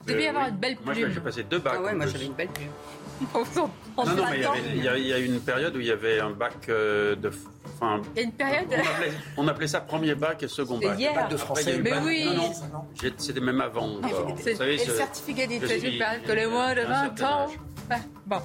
Vous 0.02 0.14
deviez 0.14 0.30
avoir 0.30 0.48
une 0.48 0.58
belle 0.58 0.78
plume. 0.78 0.86
Moi, 0.86 1.10
j'ai 1.14 1.20
passé 1.20 1.44
deux 1.44 1.60
bacs. 1.60 1.74
Ah 1.78 1.82
ouais, 1.82 1.94
moi, 1.94 2.06
j'avais 2.06 2.26
une 2.26 2.34
belle 2.34 2.50
plume. 2.50 2.70
non, 3.34 3.70
non, 3.98 4.26
mais 4.30 4.42
il 4.76 4.84
y, 4.84 5.14
a, 5.14 5.18
une 5.18 5.40
période 5.40 5.76
où 5.76 5.80
il 5.80 5.88
y 5.88 5.92
avait 5.92 6.20
un 6.20 6.30
bac 6.30 6.68
de 6.68 7.32
il 7.82 8.18
y 8.18 8.20
a 8.20 8.24
une 8.24 8.32
période. 8.32 8.68
On 9.38 9.48
appelait, 9.48 9.68
ça 9.68 9.82
premier 9.82 10.16
bac 10.16 10.44
et 10.44 10.48
second 10.48 10.78
bac. 10.78 10.98
Hier. 10.98 11.14
Bac 11.14 11.30
de 11.30 11.38
français. 11.38 11.80
mais 11.82 11.98
oui. 12.04 12.30
C'était 13.18 13.40
même 13.40 13.62
avant. 13.62 13.98
Ah, 14.04 14.08
Vous 14.08 14.56
savez, 14.56 14.78
le 14.78 14.94
certificat 14.94 15.48
d'études 15.48 16.04
que 16.26 16.32
les 16.32 16.48
moins 16.48 16.74
de 16.76 16.82
20 16.82 17.22
ans. 17.24 17.48
Bon. 18.26 18.38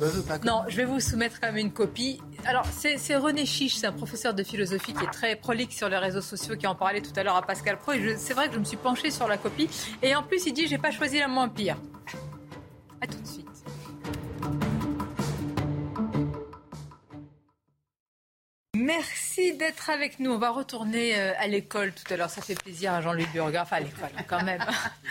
Non, 0.44 0.62
je 0.68 0.76
vais 0.76 0.84
vous 0.84 1.00
soumettre 1.00 1.40
quand 1.40 1.48
même 1.48 1.56
une 1.56 1.72
copie. 1.72 2.20
Alors, 2.44 2.64
c'est 2.70 3.16
René 3.16 3.44
Chiche, 3.44 3.76
c'est 3.76 3.86
un 3.86 3.92
professeur 3.92 4.34
de 4.34 4.42
philosophie 4.44 4.92
qui 4.92 5.04
est 5.04 5.10
très 5.10 5.34
prolixe 5.36 5.76
sur 5.76 5.88
les 5.88 5.96
réseaux 5.96 6.20
sociaux, 6.20 6.56
qui 6.56 6.66
en 6.66 6.74
parlait 6.76 7.00
tout 7.00 7.12
à 7.16 7.22
l'heure 7.24 7.36
à 7.36 7.42
Pascal 7.42 7.78
Pro. 7.78 7.92
Et 7.92 8.16
c'est 8.18 8.34
vrai 8.34 8.48
que 8.48 8.54
je 8.54 8.60
me 8.60 8.64
suis 8.64 8.76
penchée 8.76 9.10
sur 9.10 9.26
la 9.26 9.38
copie. 9.38 9.68
Et 10.02 10.14
en 10.14 10.22
plus, 10.22 10.46
il 10.46 10.52
dit 10.52 10.68
j'ai 10.68 10.78
pas 10.78 10.92
choisi 10.92 11.18
la 11.18 11.28
moins 11.28 11.48
pire. 11.48 11.76
Merci 18.74 19.52
d'être 19.52 19.90
avec 19.90 20.18
nous. 20.18 20.30
On 20.30 20.38
va 20.38 20.48
retourner 20.48 21.14
euh, 21.14 21.34
à 21.38 21.46
l'école 21.46 21.92
tout 21.92 22.10
à 22.10 22.16
l'heure. 22.16 22.30
Ça 22.30 22.40
fait 22.40 22.54
plaisir 22.54 22.94
à 22.94 23.02
Jean-Luc 23.02 23.30
Burger. 23.34 23.58
Enfin, 23.58 23.76
à 23.76 23.80
l'école, 23.80 24.08
quand 24.26 24.42
même. 24.42 24.64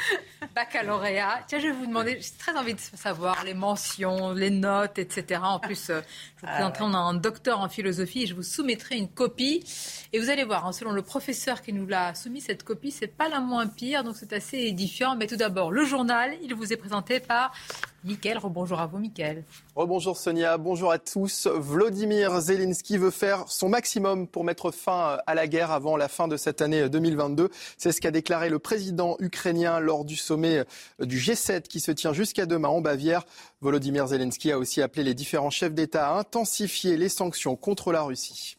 Baccalauréat. 0.55 1.43
Tiens, 1.45 1.59
je 1.59 1.67
vais 1.67 1.73
vous 1.73 1.85
demander, 1.85 2.19
j'ai 2.19 2.31
très 2.39 2.57
envie 2.57 2.73
de 2.73 2.79
savoir 2.79 3.43
les 3.43 3.53
mentions, 3.53 4.31
les 4.31 4.49
notes, 4.49 4.97
etc. 4.97 5.41
En 5.43 5.59
plus, 5.59 5.91
euh, 5.91 6.01
je 6.37 6.41
vous 6.41 6.51
présenterai, 6.51 6.83
on 6.85 6.93
a 6.95 6.97
un 6.97 7.13
docteur 7.13 7.59
en 7.59 7.69
philosophie 7.69 8.23
et 8.23 8.25
je 8.25 8.33
vous 8.33 8.41
soumettrai 8.41 8.97
une 8.97 9.09
copie. 9.09 9.63
Et 10.11 10.17
vous 10.17 10.31
allez 10.31 10.43
voir, 10.43 10.65
hein, 10.65 10.71
selon 10.71 10.91
le 10.91 11.03
professeur 11.03 11.61
qui 11.61 11.71
nous 11.71 11.85
l'a 11.85 12.15
soumis, 12.15 12.41
cette 12.41 12.63
copie, 12.63 12.89
c'est 12.89 13.15
pas 13.15 13.29
la 13.29 13.41
moins 13.41 13.67
pire, 13.67 14.03
donc 14.03 14.15
c'est 14.17 14.33
assez 14.33 14.57
édifiant. 14.57 15.15
Mais 15.15 15.27
tout 15.27 15.37
d'abord, 15.37 15.71
le 15.71 15.85
journal, 15.85 16.35
il 16.41 16.55
vous 16.55 16.73
est 16.73 16.77
présenté 16.77 17.19
par 17.19 17.53
Mickaël, 18.03 18.39
rebonjour 18.39 18.79
à 18.79 18.87
vous, 18.87 18.97
Mickaël. 18.97 19.43
Rebonjour 19.75 20.17
Sonia, 20.17 20.57
bonjour 20.57 20.91
à 20.91 20.97
tous. 20.97 21.47
Vladimir 21.47 22.41
Zelensky 22.41 22.97
veut 22.97 23.11
faire 23.11 23.45
son 23.47 23.69
maximum 23.69 24.27
pour 24.27 24.43
mettre 24.43 24.71
fin 24.71 25.19
à 25.27 25.35
la 25.35 25.47
guerre 25.47 25.71
avant 25.71 25.97
la 25.97 26.07
fin 26.07 26.27
de 26.27 26.35
cette 26.35 26.61
année 26.61 26.89
2022. 26.89 27.49
C'est 27.77 27.91
ce 27.91 28.01
qu'a 28.01 28.09
déclaré 28.09 28.49
le 28.49 28.57
président 28.57 29.17
ukrainien 29.19 29.79
lors 29.79 30.03
du 30.03 30.15
sommet 30.15 30.63
du 30.99 31.19
G7 31.19 31.63
qui 31.63 31.79
se 31.79 31.91
tient 31.91 32.13
jusqu'à 32.13 32.47
demain 32.47 32.69
en 32.69 32.81
Bavière. 32.81 33.23
Volodymyr 33.61 34.07
Zelensky 34.07 34.51
a 34.51 34.57
aussi 34.57 34.81
appelé 34.81 35.03
les 35.03 35.13
différents 35.13 35.51
chefs 35.51 35.73
d'État 35.73 36.09
à 36.09 36.17
intensifier 36.17 36.97
les 36.97 37.09
sanctions 37.09 37.55
contre 37.55 37.91
la 37.91 38.01
Russie. 38.01 38.57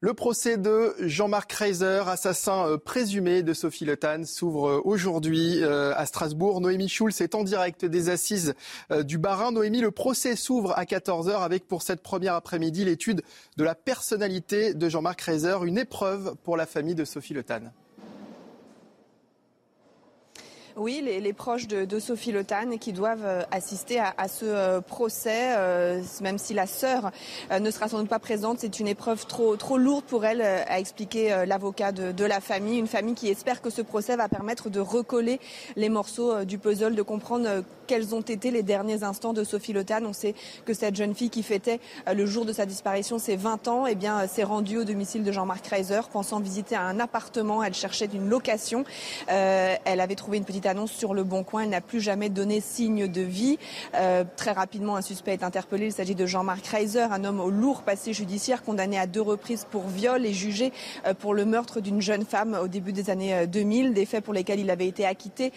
Le 0.00 0.14
procès 0.14 0.58
de 0.58 0.94
Jean-Marc 1.00 1.50
Reiser, 1.54 2.04
assassin 2.06 2.68
euh, 2.68 2.78
présumé 2.78 3.42
de 3.42 3.52
Sophie 3.52 3.84
Le 3.84 3.96
Tan, 3.96 4.24
s'ouvre 4.24 4.68
euh, 4.68 4.80
aujourd'hui 4.84 5.60
euh, 5.64 5.92
à 5.96 6.06
Strasbourg. 6.06 6.60
Noémie 6.60 6.88
Schulz 6.88 7.20
est 7.20 7.34
en 7.34 7.42
direct 7.42 7.84
des 7.84 8.08
assises 8.08 8.54
du 9.00 9.18
Barin. 9.18 9.50
Noémie, 9.50 9.80
le 9.80 9.90
procès 9.90 10.36
s'ouvre 10.36 10.72
à 10.78 10.84
14h 10.84 11.42
avec 11.42 11.66
pour 11.66 11.82
cette 11.82 12.00
première 12.00 12.34
après-midi 12.34 12.84
l'étude 12.84 13.22
de 13.56 13.64
la 13.64 13.74
personnalité 13.74 14.72
de 14.72 14.88
Jean-Marc 14.88 15.20
Reiser, 15.20 15.56
une 15.64 15.78
épreuve 15.78 16.36
pour 16.44 16.56
la 16.56 16.66
famille 16.66 16.94
de 16.94 17.04
Sophie 17.04 17.34
Le 17.34 17.42
Tan. 17.42 17.72
Oui, 20.78 21.02
les, 21.04 21.32
proches 21.32 21.66
de, 21.66 21.98
Sophie 21.98 22.30
Le 22.30 22.44
qui 22.76 22.92
doivent 22.92 23.24
euh, 23.24 23.42
assister 23.50 23.98
à, 23.98 24.28
ce 24.28 24.44
euh, 24.44 24.80
procès, 24.80 25.56
euh, 25.56 26.00
même 26.20 26.38
si 26.38 26.54
la 26.54 26.68
sœur 26.68 27.10
ne 27.50 27.70
sera 27.72 27.88
sans 27.88 27.98
doute 27.98 28.08
pas 28.08 28.20
présente. 28.20 28.60
C'est 28.60 28.78
une 28.78 28.86
épreuve 28.86 29.26
trop, 29.26 29.56
lourde 29.76 30.04
pour 30.04 30.24
elle, 30.24 30.40
a 30.40 30.78
expliqué 30.78 31.44
l'avocat 31.46 31.90
de, 31.90 32.24
la 32.24 32.40
famille. 32.40 32.78
Une 32.78 32.86
famille 32.86 33.14
qui 33.14 33.28
espère 33.28 33.60
que 33.60 33.70
ce 33.70 33.82
procès 33.82 34.14
va 34.16 34.28
permettre 34.28 34.70
de 34.70 34.78
recoller 34.78 35.40
les 35.74 35.88
morceaux 35.88 36.44
du 36.44 36.58
puzzle, 36.58 36.94
de 36.94 37.02
comprendre 37.02 37.64
quels 37.86 38.14
ont 38.14 38.20
été 38.20 38.50
les 38.50 38.62
derniers 38.62 39.02
instants 39.02 39.32
de 39.32 39.44
Sophie 39.44 39.72
Le 39.72 39.84
On 40.02 40.12
sait 40.12 40.34
que 40.66 40.74
cette 40.74 40.94
jeune 40.94 41.14
fille 41.14 41.30
qui 41.30 41.42
fêtait 41.42 41.80
le 42.12 42.26
jour 42.26 42.44
de 42.44 42.52
sa 42.52 42.66
disparition 42.66 43.18
ses 43.18 43.36
20 43.36 43.66
ans, 43.68 43.86
eh 43.86 43.94
bien, 43.94 44.26
s'est 44.26 44.44
rendue 44.44 44.78
au 44.78 44.84
domicile 44.84 45.24
de 45.24 45.32
Jean-Marc 45.32 45.66
Reiser, 45.66 46.00
pensant 46.12 46.38
visiter 46.38 46.76
un 46.76 47.00
appartement. 47.00 47.64
Elle 47.64 47.74
cherchait 47.74 48.08
une 48.12 48.28
location. 48.28 48.84
elle 49.26 50.00
avait 50.00 50.14
trouvé 50.14 50.38
une 50.38 50.44
petite 50.44 50.66
annonce 50.68 50.92
sur 50.92 51.14
le 51.14 51.24
Bon 51.24 51.42
Coin. 51.42 51.62
Elle 51.62 51.70
n'a 51.70 51.80
plus 51.80 52.00
jamais 52.00 52.28
donné 52.28 52.60
signe 52.60 53.08
de 53.08 53.20
vie. 53.20 53.58
Euh, 53.94 54.24
très 54.36 54.52
rapidement, 54.52 54.96
un 54.96 55.02
suspect 55.02 55.32
est 55.32 55.42
interpellé. 55.42 55.86
Il 55.86 55.92
s'agit 55.92 56.14
de 56.14 56.26
Jean-Marc 56.26 56.66
Reiser, 56.66 57.02
un 57.02 57.24
homme 57.24 57.40
au 57.40 57.50
lourd 57.50 57.82
passé 57.82 58.12
judiciaire, 58.12 58.62
condamné 58.62 58.98
à 58.98 59.06
deux 59.06 59.22
reprises 59.22 59.66
pour 59.70 59.88
viol 59.88 60.24
et 60.24 60.32
jugé 60.32 60.72
euh, 61.06 61.14
pour 61.14 61.34
le 61.34 61.44
meurtre 61.44 61.80
d'une 61.80 62.00
jeune 62.00 62.24
femme 62.24 62.56
au 62.62 62.68
début 62.68 62.92
des 62.92 63.10
années 63.10 63.46
2000, 63.46 63.86
euh, 63.86 63.90
des 63.92 64.06
faits 64.06 64.24
pour 64.24 64.34
lesquels 64.34 64.60
il 64.60 64.70
avait 64.70 64.86
été 64.86 65.06
acquitté 65.06 65.52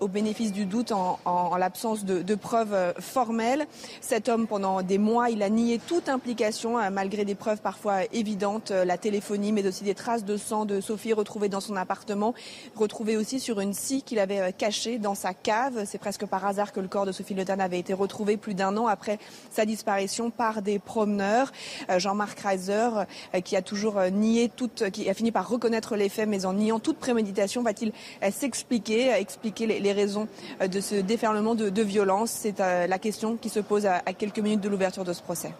au 0.00 0.08
bénéfice 0.08 0.52
du 0.52 0.64
doute 0.64 0.92
en, 0.92 1.56
l'absence 1.56 2.04
de, 2.04 2.34
preuves 2.34 2.94
formelles. 3.00 3.66
Cet 4.00 4.28
homme, 4.28 4.46
pendant 4.46 4.82
des 4.82 4.98
mois, 4.98 5.30
il 5.30 5.42
a 5.42 5.50
nié 5.50 5.80
toute 5.84 6.08
implication, 6.08 6.78
malgré 6.90 7.24
des 7.24 7.34
preuves 7.34 7.60
parfois 7.60 8.04
évidentes, 8.12 8.70
la 8.70 8.96
téléphonie, 8.98 9.52
mais 9.52 9.66
aussi 9.66 9.84
des 9.84 9.94
traces 9.94 10.24
de 10.24 10.36
sang 10.36 10.64
de 10.64 10.80
Sophie 10.80 11.12
retrouvées 11.12 11.48
dans 11.48 11.60
son 11.60 11.76
appartement, 11.76 12.34
retrouvées 12.74 13.16
aussi 13.16 13.40
sur 13.40 13.60
une 13.60 13.72
scie 13.72 14.02
qu'il 14.02 14.18
avait 14.18 14.45
cachée 14.50 14.98
dans 14.98 15.14
sa 15.14 15.34
cave. 15.34 15.84
C'est 15.86 15.98
presque 15.98 16.26
par 16.26 16.44
hasard 16.44 16.72
que 16.72 16.80
le 16.80 16.88
corps 16.88 17.06
de 17.06 17.12
Sophie 17.12 17.34
Le 17.34 17.44
avait 17.60 17.78
été 17.78 17.94
retrouvé 17.94 18.36
plus 18.36 18.54
d'un 18.54 18.76
an 18.76 18.86
après 18.86 19.18
sa 19.50 19.64
disparition 19.64 20.30
par 20.30 20.62
des 20.62 20.78
promeneurs. 20.78 21.52
Euh, 21.90 21.98
Jean-Marc 21.98 22.38
Reiser, 22.40 22.88
euh, 23.34 23.40
qui 23.40 23.56
a 23.56 23.62
toujours 23.62 23.98
euh, 23.98 24.10
nié 24.10 24.50
toute, 24.54 24.90
qui 24.90 25.08
a 25.08 25.14
fini 25.14 25.32
par 25.32 25.48
reconnaître 25.48 25.96
les 25.96 26.08
faits, 26.08 26.28
mais 26.28 26.46
en 26.46 26.54
niant 26.54 26.80
toute 26.80 26.98
préméditation, 26.98 27.62
va-t-il 27.62 27.92
s'expliquer, 28.30 29.10
expliquer 29.12 29.66
les, 29.66 29.92
raisons 29.92 30.28
de 30.60 30.80
ce 30.80 30.96
déferlement 30.96 31.54
de, 31.54 31.82
violence? 31.82 32.30
C'est 32.30 32.58
la 32.58 32.98
question 32.98 33.36
qui 33.36 33.48
se 33.48 33.60
pose 33.60 33.86
à, 33.86 34.00
quelques 34.12 34.38
minutes 34.38 34.60
de 34.60 34.68
l'ouverture 34.68 35.04
de 35.04 35.12
ce 35.12 35.22
procès. 35.22 35.52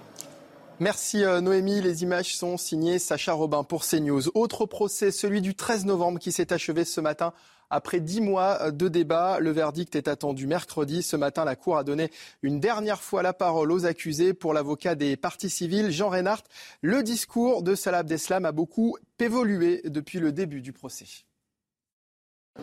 Merci 0.81 1.23
Noémie. 1.25 1.81
Les 1.81 2.03
images 2.03 2.37
sont 2.37 2.57
signées 2.57 2.99
Sacha 2.99 3.33
Robin 3.33 3.65
pour 3.65 3.85
CNews. 3.85 4.29
Autre 4.35 4.67
procès, 4.67 5.11
celui 5.11 5.41
du 5.41 5.55
13 5.55 5.87
novembre 5.87 6.19
qui 6.19 6.33
s'est 6.33 6.53
achevé 6.53 6.85
ce 6.85 7.01
matin 7.01 7.33
après 7.71 8.01
dix 8.01 8.21
mois 8.21 8.71
de 8.71 8.89
débat, 8.89 9.39
le 9.41 9.51
verdict 9.51 9.97
est 9.97 10.09
attendu 10.09 10.47
mercredi. 10.47 11.03
Ce 11.03 11.17
matin, 11.17 11.45
la 11.45 11.57
Cour 11.57 11.79
a 11.79 11.85
donné 11.85 12.11
une 12.43 12.61
dernière 12.61 13.03
fois 13.03 13.23
la 13.23 13.33
parole 13.33 13.73
aux 13.73 13.87
accusés. 13.87 14.35
Pour 14.35 14.55
l'avocat 14.55 14.95
des 14.95 15.17
partis 15.17 15.51
civils, 15.51 15.91
Jean 15.91 16.09
Reinhardt, 16.09 16.45
le 16.83 17.03
discours 17.03 17.63
de 17.63 17.75
Salah 17.75 17.99
Abdeslam 17.99 18.45
a 18.45 18.53
beaucoup 18.53 18.97
évolué 19.19 19.83
depuis 19.85 20.21
le 20.21 20.33
début 20.33 20.61
du 20.61 20.73
procès. 20.73 21.07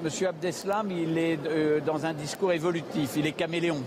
Monsieur 0.02 0.28
Abdeslam, 0.28 0.90
il 0.92 1.18
est 1.18 1.40
euh, 1.46 1.80
dans 1.80 2.06
un 2.06 2.14
discours 2.14 2.52
évolutif, 2.52 3.12
il 3.16 3.28
est 3.28 3.34
caméléon. 3.34 3.84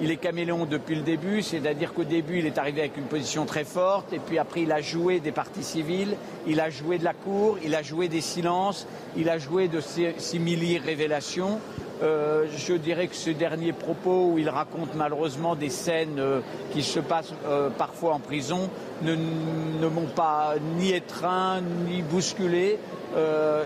Il 0.00 0.10
est 0.10 0.16
caméléon 0.16 0.64
depuis 0.64 0.94
le 0.94 1.02
début, 1.02 1.42
c'est-à-dire 1.42 1.92
qu'au 1.92 2.04
début, 2.04 2.38
il 2.38 2.46
est 2.46 2.58
arrivé 2.58 2.82
avec 2.82 2.96
une 2.96 3.04
position 3.04 3.46
très 3.46 3.64
forte, 3.64 4.12
et 4.12 4.20
puis 4.20 4.38
après, 4.38 4.62
il 4.62 4.72
a 4.72 4.80
joué 4.80 5.18
des 5.18 5.32
partis 5.32 5.64
civils, 5.64 6.14
il 6.46 6.60
a 6.60 6.70
joué 6.70 6.98
de 6.98 7.04
la 7.04 7.14
cour, 7.14 7.58
il 7.64 7.74
a 7.74 7.82
joué 7.82 8.08
des 8.08 8.20
silences, 8.20 8.86
il 9.16 9.28
a 9.28 9.38
joué 9.38 9.68
de 9.68 9.80
simili 10.18 10.78
révélations. 10.78 11.58
Euh, 12.02 12.46
je 12.56 12.74
dirais 12.74 13.08
que 13.08 13.16
ce 13.16 13.30
dernier 13.30 13.72
propos 13.72 14.30
où 14.32 14.38
il 14.38 14.48
raconte 14.48 14.94
malheureusement 14.94 15.56
des 15.56 15.68
scènes 15.68 16.20
euh, 16.20 16.40
qui 16.72 16.84
se 16.84 17.00
passent 17.00 17.34
euh, 17.44 17.70
parfois 17.70 18.14
en 18.14 18.20
prison 18.20 18.70
ne, 19.02 19.16
ne 19.16 19.88
m'ont 19.88 20.06
pas 20.06 20.54
ni 20.76 20.92
étreint 20.92 21.60
ni 21.88 22.02
bousculé. 22.02 22.78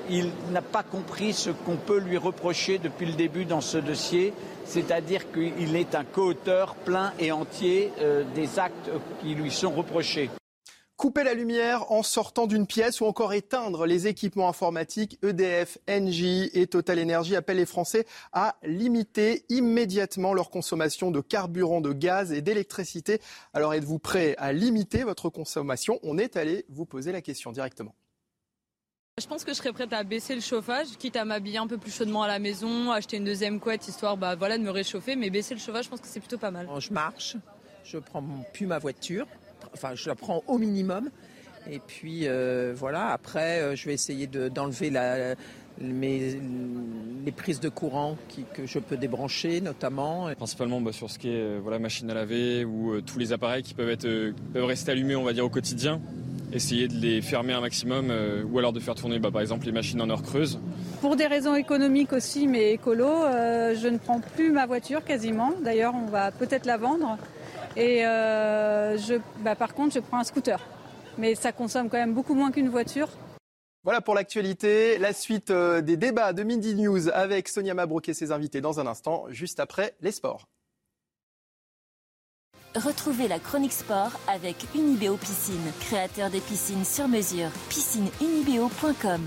il 0.08 0.30
n'a 0.50 0.62
pas 0.62 0.82
compris 0.82 1.34
ce 1.34 1.50
qu'on 1.50 1.76
peut 1.76 1.98
lui 1.98 2.16
reprocher 2.16 2.78
depuis 2.78 3.04
le 3.06 3.12
début 3.12 3.44
dans 3.44 3.60
ce 3.60 3.76
dossier, 3.76 4.32
c'est-à-dire 4.64 5.30
qu'il 5.32 5.76
est 5.76 5.94
un 5.94 6.04
co-auteur 6.04 6.74
plein 6.74 7.12
et 7.18 7.32
entier 7.32 7.92
euh, 8.00 8.24
des 8.34 8.58
actes 8.58 8.90
qui 9.20 9.34
lui 9.34 9.50
sont 9.50 9.70
reprochés. 9.70 10.30
Couper 11.02 11.24
la 11.24 11.34
lumière 11.34 11.90
en 11.90 12.04
sortant 12.04 12.46
d'une 12.46 12.64
pièce 12.64 13.00
ou 13.00 13.06
encore 13.06 13.32
éteindre 13.32 13.86
les 13.86 14.06
équipements 14.06 14.48
informatiques, 14.48 15.18
EDF, 15.24 15.78
Engie 15.90 16.48
et 16.54 16.68
Total 16.68 17.02
Energy 17.02 17.34
appellent 17.34 17.56
les 17.56 17.66
Français 17.66 18.06
à 18.32 18.54
limiter 18.62 19.44
immédiatement 19.48 20.32
leur 20.32 20.48
consommation 20.48 21.10
de 21.10 21.20
carburant, 21.20 21.80
de 21.80 21.92
gaz 21.92 22.30
et 22.32 22.40
d'électricité. 22.40 23.20
Alors 23.52 23.74
êtes-vous 23.74 23.98
prêt 23.98 24.36
à 24.38 24.52
limiter 24.52 25.02
votre 25.02 25.28
consommation? 25.28 25.98
On 26.04 26.18
est 26.18 26.36
allé 26.36 26.66
vous 26.68 26.86
poser 26.86 27.10
la 27.10 27.20
question 27.20 27.50
directement. 27.50 27.96
Je 29.20 29.26
pense 29.26 29.44
que 29.44 29.50
je 29.52 29.58
serais 29.58 29.74
prête 29.74 29.92
à 29.92 30.04
baisser 30.04 30.34
le 30.34 30.40
chauffage, 30.40 30.86
quitte 30.98 31.16
à 31.16 31.26
m'habiller 31.26 31.58
un 31.58 31.66
peu 31.66 31.76
plus 31.76 31.94
chaudement 31.94 32.22
à 32.22 32.28
la 32.28 32.38
maison, 32.38 32.90
acheter 32.92 33.18
une 33.18 33.24
deuxième 33.24 33.60
couette 33.60 33.86
histoire 33.86 34.16
bah, 34.16 34.36
voilà, 34.36 34.56
de 34.56 34.62
me 34.62 34.70
réchauffer, 34.70 35.16
mais 35.16 35.28
baisser 35.28 35.52
le 35.52 35.60
chauffage, 35.60 35.84
je 35.84 35.90
pense 35.90 36.00
que 36.00 36.06
c'est 36.06 36.18
plutôt 36.18 36.38
pas 36.38 36.50
mal. 36.50 36.66
Je 36.78 36.90
marche, 36.94 37.36
je 37.84 37.98
prends 37.98 38.24
plus 38.54 38.64
ma 38.64 38.78
voiture, 38.78 39.26
enfin 39.74 39.94
je 39.94 40.08
la 40.08 40.14
prends 40.14 40.42
au 40.46 40.56
minimum. 40.56 41.10
Et 41.70 41.78
puis 41.78 42.26
euh, 42.26 42.72
voilà, 42.74 43.08
après 43.08 43.60
euh, 43.60 43.76
je 43.76 43.84
vais 43.84 43.92
essayer 43.92 44.26
d'enlever 44.26 44.88
les 45.82 47.32
prises 47.32 47.60
de 47.60 47.68
courant 47.68 48.16
que 48.54 48.66
je 48.66 48.78
peux 48.78 48.96
débrancher 48.96 49.60
notamment. 49.60 50.28
Principalement 50.36 50.80
bah, 50.80 50.92
sur 50.92 51.10
ce 51.10 51.18
qui 51.18 51.28
est 51.28 51.40
euh, 51.40 51.60
voilà, 51.62 51.78
machine 51.78 52.10
à 52.10 52.14
laver 52.14 52.64
ou 52.64 53.00
tous 53.00 53.18
les 53.18 53.32
appareils 53.32 53.62
qui 53.62 53.74
peuvent, 53.74 53.90
être, 53.90 54.32
peuvent 54.52 54.64
rester 54.64 54.92
allumés 54.92 55.16
on 55.16 55.24
va 55.24 55.32
dire 55.32 55.44
au 55.44 55.50
quotidien 55.50 56.00
essayer 56.52 56.88
de 56.88 56.94
les 56.94 57.22
fermer 57.22 57.52
un 57.52 57.60
maximum 57.60 58.10
euh, 58.10 58.44
ou 58.44 58.58
alors 58.58 58.72
de 58.72 58.80
faire 58.80 58.94
tourner 58.94 59.18
bah, 59.18 59.30
par 59.30 59.40
exemple 59.40 59.66
les 59.66 59.72
machines 59.72 60.00
en 60.00 60.10
heure 60.10 60.22
creuse. 60.22 60.60
Pour 61.00 61.16
des 61.16 61.26
raisons 61.26 61.54
économiques 61.54 62.12
aussi, 62.12 62.46
mais 62.46 62.72
écolo, 62.72 63.06
euh, 63.06 63.74
je 63.74 63.88
ne 63.88 63.98
prends 63.98 64.20
plus 64.20 64.52
ma 64.52 64.66
voiture 64.66 65.04
quasiment. 65.04 65.52
D'ailleurs, 65.64 65.94
on 65.94 66.06
va 66.06 66.30
peut-être 66.30 66.66
la 66.66 66.76
vendre. 66.76 67.18
Et 67.76 68.06
euh, 68.06 68.96
je, 68.98 69.14
bah, 69.42 69.56
par 69.56 69.74
contre, 69.74 69.94
je 69.94 70.00
prends 70.00 70.18
un 70.18 70.24
scooter. 70.24 70.60
Mais 71.18 71.34
ça 71.34 71.52
consomme 71.52 71.88
quand 71.88 71.98
même 71.98 72.14
beaucoup 72.14 72.34
moins 72.34 72.50
qu'une 72.50 72.68
voiture. 72.68 73.08
Voilà 73.84 74.00
pour 74.00 74.14
l'actualité. 74.14 74.98
La 74.98 75.12
suite 75.12 75.50
des 75.50 75.96
débats 75.96 76.32
de 76.32 76.44
Midi 76.44 76.74
News 76.74 77.08
avec 77.08 77.48
Sonia 77.48 77.74
Mabrouk 77.74 78.08
et 78.08 78.14
ses 78.14 78.30
invités 78.30 78.60
dans 78.60 78.78
un 78.78 78.86
instant, 78.86 79.24
juste 79.28 79.58
après 79.58 79.94
les 80.00 80.12
sports. 80.12 80.48
Retrouvez 82.74 83.28
la 83.28 83.38
chronique 83.38 83.72
sport 83.72 84.12
avec 84.28 84.56
Unibeo 84.74 85.16
Piscine, 85.16 85.72
créateur 85.80 86.30
des 86.30 86.40
piscines 86.40 86.86
sur 86.86 87.06
mesure. 87.06 87.50
Piscineunibeo.com 87.68 89.20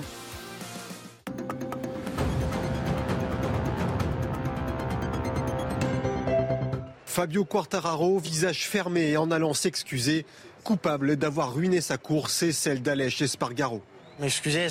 Fabio 7.06 7.46
Quartararo, 7.46 8.18
visage 8.20 8.68
fermé 8.68 9.12
et 9.12 9.18
en 9.18 9.30
allant 9.32 9.54
s'excuser, 9.54 10.26
coupable 10.64 11.16
d'avoir 11.16 11.54
ruiné 11.54 11.82
sa 11.82 11.98
course 11.98 12.42
et 12.44 12.52
celle 12.52 12.82
d'Alèche 12.82 13.22
Espargaro. 13.22 13.82
M'excuser, 14.20 14.68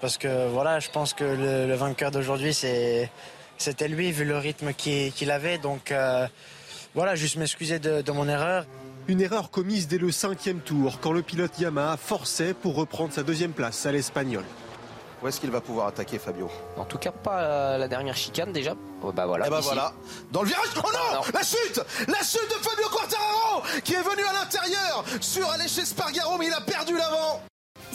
parce 0.00 0.18
que 0.18 0.48
voilà, 0.48 0.80
je 0.80 0.90
pense 0.90 1.14
que 1.14 1.24
le, 1.24 1.74
vainqueur 1.74 2.10
d'aujourd'hui, 2.10 2.52
c'était 2.52 3.88
lui, 3.88 4.12
vu 4.12 4.24
le 4.24 4.38
rythme 4.38 4.72
qu'il 4.74 5.30
avait. 5.30 5.58
Donc. 5.58 5.92
Euh, 5.92 6.26
voilà, 6.96 7.14
juste 7.14 7.36
m'excuser 7.36 7.78
de, 7.78 8.10
mon 8.10 8.26
erreur. 8.26 8.64
Une 9.06 9.20
erreur 9.20 9.50
commise 9.50 9.86
dès 9.86 9.98
le 9.98 10.10
cinquième 10.10 10.60
tour, 10.60 10.98
quand 10.98 11.12
le 11.12 11.20
pilote 11.20 11.58
Yamaha 11.58 11.98
forçait 11.98 12.54
pour 12.54 12.74
reprendre 12.74 13.12
sa 13.12 13.22
deuxième 13.22 13.52
place 13.52 13.84
à 13.84 13.92
l'Espagnol. 13.92 14.44
Où 15.22 15.28
est-ce 15.28 15.38
qu'il 15.38 15.50
va 15.50 15.60
pouvoir 15.60 15.88
attaquer 15.88 16.18
Fabio? 16.18 16.50
En 16.78 16.86
tout 16.86 16.96
cas, 16.96 17.12
pas 17.12 17.76
la 17.76 17.86
dernière 17.86 18.16
chicane 18.16 18.50
déjà. 18.50 18.74
Oh, 19.02 19.12
bah 19.12 19.26
voilà. 19.26 19.44
Et 19.44 19.48
eh 19.48 19.50
bah 19.50 19.60
voilà. 19.60 19.92
Dans 20.32 20.40
le 20.40 20.48
virage. 20.48 20.68
Oh 20.78 20.88
non, 20.90 21.20
La 21.34 21.42
chute 21.42 21.82
La 22.08 22.22
chute 22.22 22.48
de 22.48 22.64
Fabio 22.64 22.88
Quartararo 22.88 23.62
qui 23.84 23.92
est 23.92 24.02
venu 24.02 24.22
à 24.24 24.32
l'intérieur 24.32 25.04
sur 25.20 25.50
Aleix 25.50 25.68
Spargaro, 25.68 26.38
mais 26.38 26.46
il 26.46 26.52
a 26.54 26.62
perdu 26.62 26.96
l'avant. 26.96 27.42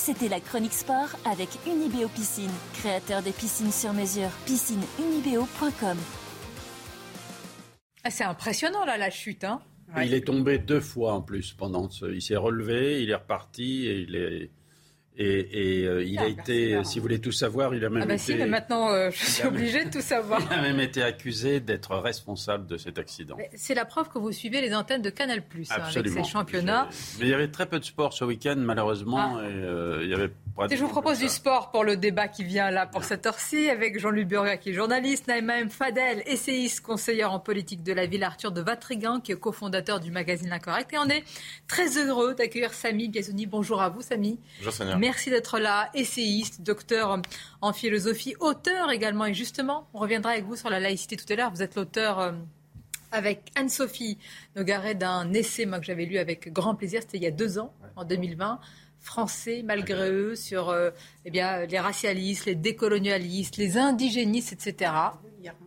C'était 0.03 0.29
la 0.29 0.39
chronique 0.39 0.73
sport 0.73 1.09
avec 1.25 1.47
Unibeo 1.67 2.07
Piscine, 2.07 2.49
créateur 2.73 3.21
des 3.21 3.31
piscines 3.31 3.71
sur 3.71 3.93
mesure. 3.93 4.31
Piscineunibeo.com 4.47 5.97
ah, 8.03 8.09
c'est 8.09 8.23
impressionnant 8.23 8.83
là 8.83 8.97
la 8.97 9.11
chute. 9.11 9.43
Hein 9.43 9.61
Il 10.03 10.15
est 10.15 10.25
tombé 10.25 10.57
deux 10.57 10.79
fois 10.79 11.13
en 11.13 11.21
plus 11.21 11.53
pendant 11.53 11.87
ce... 11.87 12.07
Il 12.07 12.19
s'est 12.23 12.35
relevé, 12.35 13.03
il 13.03 13.11
est 13.11 13.15
reparti 13.15 13.85
et 13.85 13.99
il 13.99 14.15
est 14.15 14.49
Et, 15.21 15.85
euh, 15.85 16.03
il 16.03 16.19
a 16.19 16.27
été, 16.27 16.83
si 16.83 16.97
vous 16.97 17.03
voulez 17.03 17.19
tout 17.19 17.31
savoir, 17.31 17.75
il 17.75 17.85
a 17.85 17.89
même 17.89 18.03
ah 18.03 18.05
bah 18.07 18.13
été. 18.15 18.23
si, 18.23 18.35
mais 18.35 18.47
maintenant 18.47 18.89
euh, 18.89 19.11
je 19.11 19.23
suis 19.23 19.45
obligée 19.45 19.85
de 19.85 19.91
tout 19.91 20.01
savoir. 20.01 20.41
Il 20.51 20.57
a 20.57 20.61
même 20.61 20.79
été 20.79 21.03
accusé 21.03 21.59
d'être 21.59 21.95
responsable 21.95 22.65
de 22.65 22.77
cet 22.77 22.97
accident. 22.97 23.37
C'est 23.55 23.75
la 23.75 23.85
preuve 23.85 24.09
que 24.09 24.17
vous 24.17 24.31
suivez 24.31 24.61
les 24.61 24.73
antennes 24.73 25.01
de 25.01 25.09
Canal 25.09 25.43
Plus 25.43 25.69
hein, 25.69 25.75
avec 25.75 25.87
Absolument. 25.87 26.23
ces 26.23 26.31
championnats. 26.31 26.89
Mais 27.19 27.25
il 27.25 27.29
y 27.29 27.33
avait 27.33 27.49
très 27.49 27.67
peu 27.67 27.79
de 27.79 27.85
sport 27.85 28.13
ce 28.13 28.25
week-end, 28.25 28.55
malheureusement. 28.57 29.37
Ah. 29.37 29.43
Et, 29.43 29.51
euh, 29.51 29.99
il 30.03 30.09
y 30.09 30.13
avait 30.13 30.31
Et 30.71 30.75
je 30.75 30.81
vous 30.81 30.89
propose 30.89 31.19
du 31.19 31.29
sport 31.29 31.69
pour 31.71 31.83
le 31.83 31.97
débat 31.97 32.27
qui 32.27 32.43
vient 32.43 32.71
là 32.71 32.87
pour 32.87 33.03
cette 33.03 33.25
heure-ci 33.25 33.69
avec 33.69 33.99
Jean-Luc 33.99 34.27
Burga 34.27 34.57
qui 34.57 34.69
est 34.69 34.73
journaliste, 34.73 35.27
Naïma 35.27 35.59
M. 35.59 35.69
Fadel, 35.69 36.23
essayiste, 36.25 36.81
conseillère 36.81 37.31
en 37.31 37.39
politique 37.39 37.83
de 37.83 37.93
la 37.93 38.07
ville, 38.07 38.23
Arthur 38.23 38.51
de 38.51 38.61
Vatrigan 38.61 39.19
qui 39.19 39.31
est 39.31 39.39
cofondateur 39.39 39.99
du 39.99 40.09
magazine 40.09 40.49
L'Incorrect. 40.49 40.91
Et 40.93 40.97
on 40.97 41.09
est 41.09 41.23
très 41.67 41.97
heureux 41.97 42.33
d'accueillir 42.33 42.73
Samy 42.73 43.07
Biazouni. 43.07 43.45
Bonjour 43.45 43.81
à 43.81 43.89
vous 43.89 44.01
Samy. 44.01 44.39
Bonjour. 44.63 44.97
Merci 44.97 45.10
d'être 45.29 45.59
là, 45.59 45.89
essayiste, 45.93 46.61
docteur 46.61 47.21
en 47.61 47.73
philosophie, 47.73 48.35
auteur 48.39 48.91
également. 48.91 49.25
Et 49.25 49.33
justement, 49.33 49.87
on 49.93 49.99
reviendra 49.99 50.31
avec 50.31 50.45
vous 50.45 50.55
sur 50.55 50.69
la 50.69 50.79
laïcité 50.79 51.17
tout 51.17 51.31
à 51.31 51.35
l'heure. 51.35 51.51
Vous 51.51 51.61
êtes 51.61 51.75
l'auteur 51.75 52.19
euh, 52.19 52.31
avec 53.11 53.51
Anne-Sophie 53.55 54.17
Nogaret 54.55 54.95
d'un 54.95 55.31
essai 55.33 55.65
moi, 55.65 55.79
que 55.79 55.85
j'avais 55.85 56.05
lu 56.05 56.17
avec 56.17 56.51
grand 56.51 56.75
plaisir. 56.75 57.01
C'était 57.01 57.17
il 57.17 57.23
y 57.23 57.27
a 57.27 57.31
deux 57.31 57.59
ans, 57.59 57.73
en 57.95 58.05
2020 58.05 58.59
français 59.01 59.63
malgré 59.65 60.11
eux 60.11 60.35
sur 60.35 60.69
euh, 60.69 60.91
eh 61.25 61.31
bien, 61.31 61.65
les 61.65 61.79
racialistes, 61.79 62.45
les 62.45 62.55
décolonialistes, 62.55 63.57
les 63.57 63.77
indigénistes, 63.77 64.53
etc. 64.53 64.91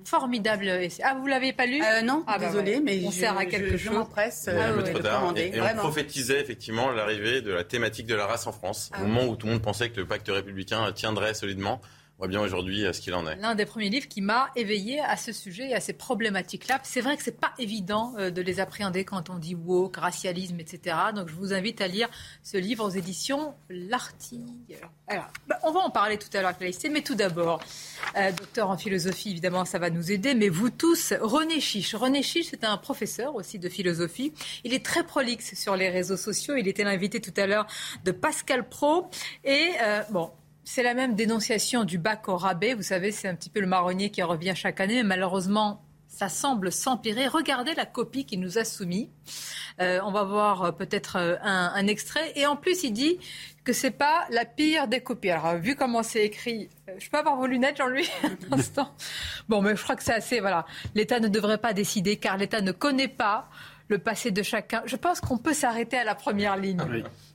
Formidable 0.04 0.66
essai. 0.68 1.02
Ah, 1.04 1.14
vous 1.18 1.26
l'avez 1.26 1.52
pas 1.52 1.66
lu 1.66 1.82
Euh, 1.82 2.02
non, 2.02 2.22
Ah, 2.26 2.38
bah, 2.38 2.46
désolé, 2.46 2.74
ouais. 2.76 2.80
mais 2.80 3.02
on 3.04 3.10
je- 3.10 3.16
sert 3.20 3.36
à 3.38 3.44
je- 3.44 3.48
quelque 3.48 3.76
je 3.76 3.86
chose. 3.88 3.94
m'empresse, 3.96 4.44
Ah, 4.48 4.52
euh, 4.52 4.70
un 4.70 4.72
peu 4.78 4.82
ouais. 4.82 4.90
trop 4.92 5.02
tard. 5.02 5.20
commander, 5.20 5.50
Et, 5.52 5.56
et 5.56 5.60
on 5.60 5.76
prophétisait 5.76 6.40
effectivement 6.40 6.90
l'arrivée 6.90 7.40
de 7.42 7.52
la 7.52 7.64
thématique 7.64 8.06
de 8.06 8.14
la 8.14 8.26
race 8.26 8.46
en 8.46 8.52
France, 8.52 8.90
Ah 8.92 9.00
au 9.00 9.04
oui. 9.04 9.10
moment 9.10 9.26
où 9.30 9.36
tout 9.36 9.46
le 9.46 9.52
monde 9.54 9.62
pensait 9.62 9.90
que 9.90 10.00
le 10.00 10.06
pacte 10.06 10.28
républicain 10.28 10.90
tiendrait 10.92 11.34
solidement. 11.34 11.80
On 12.16 12.22
voit 12.22 12.28
bien 12.28 12.40
aujourd'hui 12.40 12.84
euh, 12.84 12.92
ce 12.92 13.00
qu'il 13.00 13.12
en 13.14 13.26
est. 13.26 13.34
L'un 13.36 13.56
des 13.56 13.66
premiers 13.66 13.88
livres 13.88 14.06
qui 14.06 14.20
m'a 14.20 14.50
éveillé 14.54 15.00
à 15.00 15.16
ce 15.16 15.32
sujet 15.32 15.70
et 15.70 15.74
à 15.74 15.80
ces 15.80 15.94
problématiques-là. 15.94 16.78
C'est 16.84 17.00
vrai 17.00 17.16
que 17.16 17.24
c'est 17.24 17.40
pas 17.40 17.52
évident 17.58 18.14
euh, 18.18 18.30
de 18.30 18.40
les 18.40 18.60
appréhender 18.60 19.04
quand 19.04 19.30
on 19.30 19.38
dit 19.38 19.56
woke, 19.56 19.96
racialisme, 19.96 20.60
etc. 20.60 20.96
Donc 21.12 21.28
je 21.28 21.34
vous 21.34 21.52
invite 21.52 21.80
à 21.80 21.88
lire 21.88 22.08
ce 22.44 22.56
livre 22.56 22.84
aux 22.84 22.90
éditions 22.90 23.54
L'Artille. 23.68 24.46
Alors, 25.08 25.26
bah, 25.48 25.58
on 25.64 25.72
va 25.72 25.80
en 25.80 25.90
parler 25.90 26.16
tout 26.16 26.28
à 26.34 26.40
l'heure 26.40 26.52
avec 26.56 26.84
la 26.84 26.90
mais 26.90 27.02
tout 27.02 27.16
d'abord, 27.16 27.60
euh, 28.16 28.30
docteur 28.30 28.70
en 28.70 28.76
philosophie, 28.76 29.32
évidemment, 29.32 29.64
ça 29.64 29.80
va 29.80 29.90
nous 29.90 30.12
aider. 30.12 30.34
Mais 30.34 30.48
vous 30.48 30.70
tous, 30.70 31.14
René 31.20 31.60
Chiche. 31.60 31.96
René 31.96 32.22
Chiche, 32.22 32.46
c'est 32.50 32.62
un 32.62 32.76
professeur 32.76 33.34
aussi 33.34 33.58
de 33.58 33.68
philosophie. 33.68 34.32
Il 34.62 34.72
est 34.72 34.84
très 34.84 35.02
prolixe 35.02 35.54
sur 35.60 35.74
les 35.74 35.90
réseaux 35.90 36.16
sociaux. 36.16 36.54
Il 36.54 36.68
était 36.68 36.84
l'invité 36.84 37.20
tout 37.20 37.34
à 37.36 37.48
l'heure 37.48 37.66
de 38.04 38.12
Pascal 38.12 38.68
Pro. 38.68 39.10
Et 39.42 39.72
bon. 40.10 40.30
C'est 40.64 40.82
la 40.82 40.94
même 40.94 41.14
dénonciation 41.14 41.84
du 41.84 41.98
bac 41.98 42.28
au 42.28 42.36
rabais. 42.36 42.74
Vous 42.74 42.82
savez, 42.82 43.12
c'est 43.12 43.28
un 43.28 43.34
petit 43.34 43.50
peu 43.50 43.60
le 43.60 43.66
marronnier 43.66 44.10
qui 44.10 44.22
revient 44.22 44.54
chaque 44.56 44.80
année. 44.80 45.02
Malheureusement, 45.02 45.84
ça 46.08 46.28
semble 46.28 46.72
s'empirer. 46.72 47.26
Regardez 47.26 47.74
la 47.74 47.86
copie 47.86 48.24
qu'il 48.24 48.40
nous 48.40 48.56
a 48.56 48.64
soumise. 48.64 49.08
Euh, 49.80 50.00
on 50.04 50.12
va 50.12 50.22
voir 50.22 50.62
euh, 50.62 50.72
peut-être 50.72 51.16
euh, 51.16 51.36
un, 51.42 51.86
extrait. 51.86 52.32
Et 52.36 52.46
en 52.46 52.56
plus, 52.56 52.84
il 52.84 52.92
dit 52.92 53.18
que 53.64 53.72
c'est 53.72 53.90
pas 53.90 54.26
la 54.30 54.44
pire 54.44 54.88
des 54.88 55.00
copies. 55.00 55.30
Alors, 55.30 55.56
vu 55.56 55.74
comment 55.74 56.02
c'est 56.02 56.24
écrit, 56.24 56.70
je 56.98 57.10
peux 57.10 57.18
avoir 57.18 57.36
vos 57.36 57.46
lunettes, 57.46 57.76
Jean-Louis, 57.78 58.08
un 58.50 58.58
instant? 58.58 58.94
Bon, 59.48 59.60
mais 59.60 59.74
je 59.76 59.82
crois 59.82 59.96
que 59.96 60.04
c'est 60.04 60.14
assez. 60.14 60.40
Voilà, 60.40 60.64
l'État 60.94 61.18
ne 61.18 61.28
devrait 61.28 61.58
pas 61.58 61.72
décider 61.72 62.16
car 62.16 62.36
l'État 62.36 62.60
ne 62.60 62.72
connaît 62.72 63.08
pas 63.08 63.50
le 63.94 63.98
passé 64.00 64.32
de 64.32 64.42
chacun. 64.42 64.82
Je 64.86 64.96
pense 64.96 65.20
qu'on 65.20 65.38
peut 65.38 65.54
s'arrêter 65.54 65.96
à 65.96 66.04
la 66.04 66.16
première 66.16 66.56
ligne. 66.56 66.80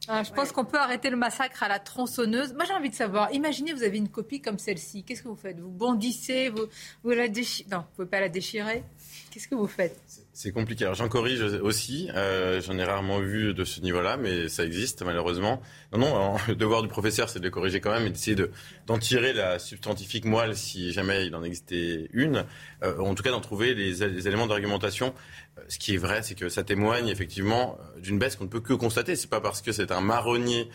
Hein, 0.10 0.24
je 0.24 0.32
pense 0.32 0.52
qu'on 0.52 0.66
peut 0.66 0.78
arrêter 0.78 1.10
le 1.10 1.16
massacre 1.16 1.64
à 1.64 1.70
la 1.70 1.80
tronçonneuse. 1.80 2.54
Moi, 2.54 2.66
j'ai 2.66 2.74
envie 2.74 2.90
de 2.90 2.96
savoir, 2.96 3.32
imaginez, 3.32 3.72
vous 3.72 3.84
avez 3.84 3.98
une 3.98 4.10
copie 4.10 4.42
comme 4.42 4.60
celle-ci. 4.60 5.04
Qu'est-ce 5.04 5.24
que 5.24 5.30
vous 5.30 5.38
faites? 5.38 5.60
Vous 5.60 5.72
bondissez 5.72 6.50
vous, 6.50 6.66
vous 7.04 7.12
la 7.12 7.30
déchirez 7.30 7.70
Non, 7.72 7.78
vous 7.78 7.84
ne 7.84 7.96
pouvez 7.96 8.08
pas 8.08 8.20
la 8.20 8.28
déchirer. 8.28 8.84
Qu'est-ce 9.32 9.48
que 9.48 9.56
vous 9.56 9.68
faites? 9.68 9.96
C'est 10.34 10.52
compliqué. 10.52 10.86
Alors 10.86 10.96
j'en 10.96 11.08
corrige 11.08 11.42
aussi. 11.62 12.10
Euh, 12.16 12.62
J'en 12.62 12.78
ai 12.78 12.84
rarement 12.84 13.20
vu 13.20 13.54
de 13.54 13.64
ce 13.64 13.80
niveau-là, 13.82 14.18
mais 14.18 14.50
ça 14.50 14.66
existe 14.66 15.04
malheureusement. 15.04 15.62
Non, 15.94 16.00
non. 16.00 16.36
le 16.48 16.56
devoir 16.56 16.82
du 16.82 16.88
professeur, 16.88 17.30
c'est 17.30 17.40
de 17.40 17.50
corriger 17.50 17.80
quand 17.80 17.92
même 17.92 18.06
et 18.08 18.10
d'essayer 18.10 18.36
de- 18.36 18.50
d'en 18.88 18.98
tirer 18.98 19.34
la 19.34 19.60
substantifique 19.60 20.26
moelle 20.26 20.56
si 20.56 20.92
jamais 20.92 21.28
il 21.28 21.36
en 21.36 21.44
existait 21.44 22.10
une. 22.14 22.46
Euh, 22.84 22.98
en 23.00 23.14
tout 23.14 23.22
cas, 23.24 23.32
d'en 23.32 23.42
trouver 23.42 23.76
les, 23.76 24.02
éléments 24.28 24.48
d'argumentation. 24.48 25.14
Euh, 25.58 25.62
Ce 25.68 25.78
qui 25.78 25.94
est 25.94 25.98
vrai, 25.98 26.24
c'est 26.24 26.36
que 26.36 26.50
ça 26.50 26.64
témoigne 26.64 27.08
effectivement 27.10 27.78
d'une 27.98 28.18
baisse 28.18 28.36
qu'on 28.36 28.46
ne 28.46 28.50
peut 28.50 28.62
que 28.62 28.74
constater. 28.74 29.16
C'est 29.16 29.30
pas 29.30 29.42
parce 29.42 29.62
que 29.62 29.72
c'est 29.72 29.92
un 29.92 30.02
marronnier 30.02 30.70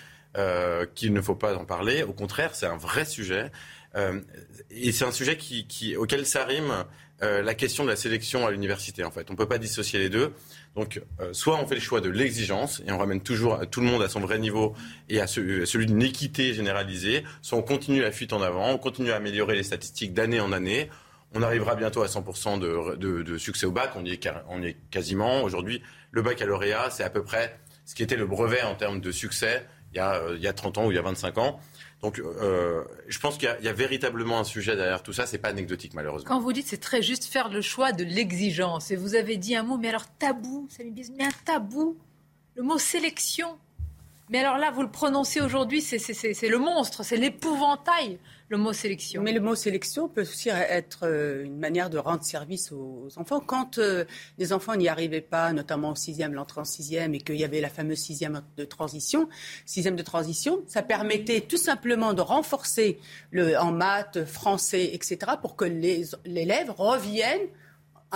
qu'il 0.97 1.13
ne 1.13 1.21
faut 1.21 1.37
pas 1.37 1.57
en 1.57 1.65
parler. 1.65 2.03
Au 2.03 2.13
contraire, 2.13 2.57
c'est 2.57 2.67
un 2.67 2.77
vrai 2.77 3.05
sujet. 3.05 3.53
Euh, 3.97 4.21
et 4.71 4.93
c'est 4.93 5.05
un 5.05 5.13
sujet 5.13 5.39
auquel 5.97 6.27
s'arrime 6.27 6.85
euh, 7.23 7.43
la 7.43 7.55
question 7.55 7.85
de 7.85 7.89
la 7.91 7.97
sélection 7.97 8.47
à 8.47 8.51
l'université. 8.51 9.05
En 9.05 9.11
fait, 9.11 9.27
on 9.31 9.35
ne 9.35 9.39
peut 9.39 9.47
pas 9.47 9.59
dissocier 9.59 9.99
les 10.01 10.09
deux. 10.09 10.33
Donc, 10.75 11.01
euh, 11.21 11.33
soit 11.33 11.57
on 11.61 11.67
fait 11.67 11.77
le 11.77 11.81
choix 11.81 12.01
de 12.01 12.09
l'exigence 12.11 12.83
et 12.87 12.91
on 12.91 12.99
ramène 12.99 13.21
toujours 13.21 13.61
tout 13.71 13.81
le 13.81 13.87
monde 13.87 14.03
à 14.03 14.09
son 14.09 14.19
vrai 14.21 14.39
niveau 14.39 14.75
et 15.09 15.21
à, 15.21 15.27
ce- 15.29 15.63
à 15.63 15.67
celui 15.67 15.87
d'une 15.87 16.03
équité 16.03 16.55
généralisée, 16.55 17.23
soit 17.41 17.57
on 17.57 17.63
continue 17.63 18.03
la 18.03 18.11
fuite 18.11 18.33
en 18.33 18.43
avant, 18.43 18.71
on 18.71 18.79
continue 18.79 19.13
à 19.13 19.17
améliorer 19.17 19.55
les 19.55 19.63
statistiques 19.63 20.13
d'année 20.13 20.41
en 20.41 20.51
année. 20.51 20.91
On 21.37 21.43
arrivera 21.43 21.77
bientôt 21.77 22.03
à 22.03 22.07
100% 22.09 22.59
de, 22.59 23.39
succès 23.39 23.67
au 23.67 23.73
bac. 23.73 23.93
On 23.97 24.05
y 24.05 24.13
est, 24.13 24.77
quasiment. 24.91 25.43
Aujourd'hui, 25.43 25.83
le 26.11 26.23
baccalauréat, 26.23 26.91
c'est 26.91 27.05
à 27.05 27.11
peu 27.11 27.23
près 27.23 27.59
ce 27.85 27.95
qui 27.95 28.03
était 28.03 28.17
le 28.17 28.27
brevet 28.27 28.63
en 28.63 28.75
termes 28.75 29.01
de 29.01 29.13
succès 29.13 29.67
il 29.93 29.99
y 29.99 30.01
a, 30.01 30.21
il 30.35 30.43
y 30.43 30.49
a 30.49 30.53
30 30.53 30.79
ans 30.79 30.87
ou 30.87 30.91
il 30.91 30.97
y 30.97 30.99
a 30.99 31.03
25 31.03 31.39
ans. 31.39 31.61
Donc, 32.05 32.19
euh, 32.19 32.85
je 33.09 33.19
pense 33.19 33.39
qu'il 33.39 33.49
y 33.63 33.69
a- 33.69 33.73
véritablement 33.73 34.39
un 34.39 34.45
sujet 34.45 34.77
derrière 34.77 35.03
tout 35.03 35.15
ça. 35.15 35.25
C'est 35.25 35.39
pas 35.39 35.49
anecdotique, 35.49 35.95
malheureusement. 35.95 36.29
Quand 36.29 36.39
vous 36.39 36.53
dites 36.53 36.67
c'est 36.69 36.77
très 36.77 37.01
juste 37.01 37.25
faire 37.25 37.49
le 37.49 37.63
choix 37.63 37.93
de 37.93 38.05
l'exigence, 38.05 38.91
et 38.91 38.97
vous 38.97 39.15
avez 39.15 39.39
dit 39.39 39.57
un 39.57 39.63
mot, 39.63 39.79
mais 39.79 39.89
alors 39.89 40.05
tabou, 40.19 40.67
ça 40.69 40.85
me 40.85 40.91
dit, 40.91 41.11
mais 41.17 41.25
un 41.25 41.31
tabou, 41.47 41.97
le 42.57 42.63
mot 42.63 42.77
sélection. 42.77 43.57
Mais 44.29 44.41
alors 44.41 44.59
là, 44.59 44.71
vous 44.71 44.83
le 44.83 44.91
prononcez 44.91 45.41
aujourd'hui, 45.41 45.81
c'est 45.81 45.97
le 46.49 46.59
monstre, 46.59 47.03
c'est 47.05 47.17
l'épouvantail, 47.17 48.19
le 48.49 48.57
mot 48.57 48.73
sélection. 48.73 49.23
Mais 49.23 49.33
le 49.33 49.41
mot 49.41 49.55
sélection 49.55 50.09
peut 50.09 50.23
aussi 50.23 50.49
être 50.49 51.01
euh, 51.05 51.45
une 51.45 51.59
manière 51.59 51.91
de 51.91 51.99
rendre 51.99 52.23
service 52.23 52.73
aux 52.73 53.09
enfants. 53.17 53.41
Quand 53.41 53.79
euh, 53.79 54.05
les 54.39 54.53
enfants 54.53 54.77
n'y 54.77 54.89
arrivaient 54.89 55.21
pas, 55.21 55.53
notamment 55.53 55.93
au 55.93 55.95
sixième, 55.95 56.35
l'entrée 56.35 56.61
en 56.61 56.65
sixième, 56.65 57.15
et 57.15 57.21
qu'il 57.21 57.37
y 57.37 57.45
avait 57.45 57.61
la 57.61 57.71
fameuse 57.71 57.99
sixième 57.99 58.43
de 58.57 58.65
transition, 58.65 59.29
sixième 59.65 59.97
de 59.97 60.03
transition, 60.03 60.63
ça 60.67 60.83
permettait 60.83 61.41
tout 61.41 61.57
simplement 61.57 62.13
de 62.13 62.21
renforcer 62.21 62.99
le, 63.31 63.59
en 63.59 63.73
maths, 63.73 64.25
français, 64.25 64.91
etc., 64.93 65.33
pour 65.41 65.57
que 65.57 65.65
l'élève 65.65 66.71
revienne 66.71 67.41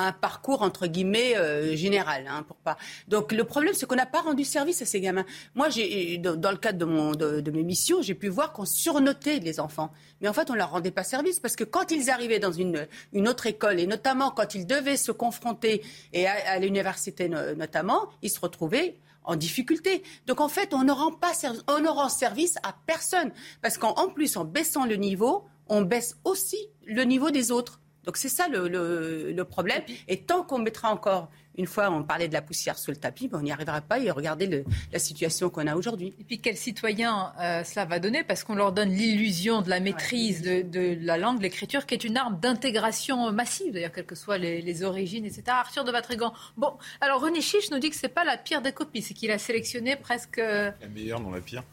un 0.07 0.13
parcours 0.13 0.63
entre 0.63 0.87
guillemets 0.87 1.37
euh, 1.37 1.75
général 1.77 2.27
hein, 2.29 2.43
pour 2.47 2.57
pas 2.57 2.77
donc 3.09 3.33
le 3.33 3.45
problème 3.45 3.75
c'est 3.75 3.87
qu'on 3.87 3.97
n'a 3.97 4.07
pas 4.07 4.21
rendu 4.21 4.45
service 4.45 4.83
à 4.83 4.87
ces 4.87 5.01
gamins 5.01 5.25
moi 5.55 5.69
j'ai 5.69 6.19
dans 6.19 6.51
le 6.51 6.57
cadre 6.57 6.79
de 6.79 6.85
mon 6.85 7.13
de, 7.13 7.51
mes 7.51 7.63
missions 7.63 8.03
j'ai 8.03 8.15
pu 8.15 8.29
voir 8.29 8.53
qu'on 8.53 8.65
surnotait 8.65 9.39
les 9.41 9.61
enfants 9.61 9.91
mais 10.21 10.29
en 10.29 10.33
fait 10.33 10.51
on 10.51 10.55
leur 10.55 10.71
rendait 10.71 10.91
pas 10.91 11.05
service 11.05 11.41
parce 11.41 11.57
que 11.57 11.65
quand 11.65 11.91
ils 11.91 12.11
arrivaient 12.11 12.39
dans 12.39 12.53
une 12.53 12.87
une 13.13 13.29
autre 13.29 13.47
école 13.47 13.81
et 13.81 13.87
notamment 13.87 14.31
quand 14.31 14.55
ils 14.55 14.67
devaient 14.67 14.97
se 14.97 15.13
confronter 15.13 15.83
et 16.13 16.27
à, 16.27 16.59
l'université 16.59 17.29
no- 17.29 17.55
notamment 17.55 18.09
ils 18.23 18.31
se 18.31 18.41
retrouvaient 18.41 18.97
en 19.25 19.37
difficulté. 19.37 20.03
Donc 20.27 20.41
en 20.41 20.49
fait, 20.49 20.73
on 20.73 20.85
ne 20.85 20.93
rend 20.93 21.13
pas 21.13 21.33
on 21.69 21.81
ne 21.81 21.89
rend 21.89 22.09
service 22.09 22.57
à 22.63 22.75
personne 22.87 23.31
parce 23.61 23.77
qu'en 23.77 23.93
en 23.97 24.09
plus 24.09 24.39
en 24.39 24.45
baissant 24.47 24.87
le 24.87 24.97
niveau, 24.97 25.45
on 25.69 25.83
baisse 25.83 26.17
aussi 26.25 26.57
le 26.87 27.03
niveau 27.03 27.31
des 27.31 27.51
autres. 27.53 27.79
Donc 28.05 28.17
c'est 28.17 28.29
ça 28.29 28.49
le, 28.49 28.69
le- 28.69 29.33
le 29.33 29.45
problème. 29.45 29.83
Et 30.09 30.21
tant 30.23 30.43
qu'on 30.43 30.59
mettra 30.59 30.91
encore, 30.93 31.31
une 31.57 31.67
fois 31.67 31.91
on 31.91 32.05
parlait 32.05 32.29
de 32.29 32.33
la 32.33 32.41
poussière 32.41 32.79
sous 32.79 32.91
le 32.93 32.97
tapis, 32.97 33.29
ben, 33.29 33.39
on 33.39 33.43
n'y 33.43 33.51
arrivera 33.53 33.81
pas 33.81 33.99
et 33.99 34.11
regardez 34.11 34.47
le- 34.47 34.65
la 34.93 34.99
situation 34.99 35.51
qu'on 35.51 35.67
a 35.67 35.75
aujourd'hui. 35.75 36.15
Et 36.21 36.25
puis 36.25 36.39
quel 36.41 36.57
citoyen 36.57 37.33
euh, 37.41 37.65
cela 37.65 37.85
va 37.85 37.99
donner? 37.99 38.23
Parce 38.25 38.45
qu'on 38.45 38.55
leur 38.55 38.73
donne 38.73 38.91
l'illusion 38.91 39.61
de 39.61 39.69
la 39.69 39.81
maîtrise 39.81 40.41
de, 40.43 40.63
de 40.63 40.97
la 41.05 41.19
langue, 41.19 41.39
de 41.39 41.43
l'écriture, 41.43 41.85
qui 41.85 41.95
est 41.95 42.05
une 42.05 42.17
arme 42.17 42.39
d'intégration 42.41 43.31
massive, 43.33 43.73
d'ailleurs, 43.75 43.93
quelles 43.93 44.07
que 44.07 44.15
soient 44.15 44.39
les, 44.39 44.63
les 44.63 44.83
origines, 44.85 45.25
etc. 45.27 45.43
Arthur 45.49 45.85
de 45.85 45.91
Vatrigan. 45.91 46.33
Bon, 46.57 46.75
alors 47.01 47.21
René 47.21 47.41
Chiche 47.41 47.71
nous 47.71 47.79
dit 47.81 47.91
que 47.91 47.97
c'est 47.97 48.09
pas 48.09 48.25
la 48.25 48.37
pire 48.39 48.63
des 48.63 48.73
copies, 48.73 49.03
c'est 49.03 49.15
qu'il 49.15 49.31
a 49.33 49.39
sélectionné 49.39 49.97
presque... 49.97 50.39
euh, 50.39 50.71
La 50.81 50.89
meilleure, 50.89 51.21
non 51.21 51.31
la 51.33 51.41
pire. 51.41 51.65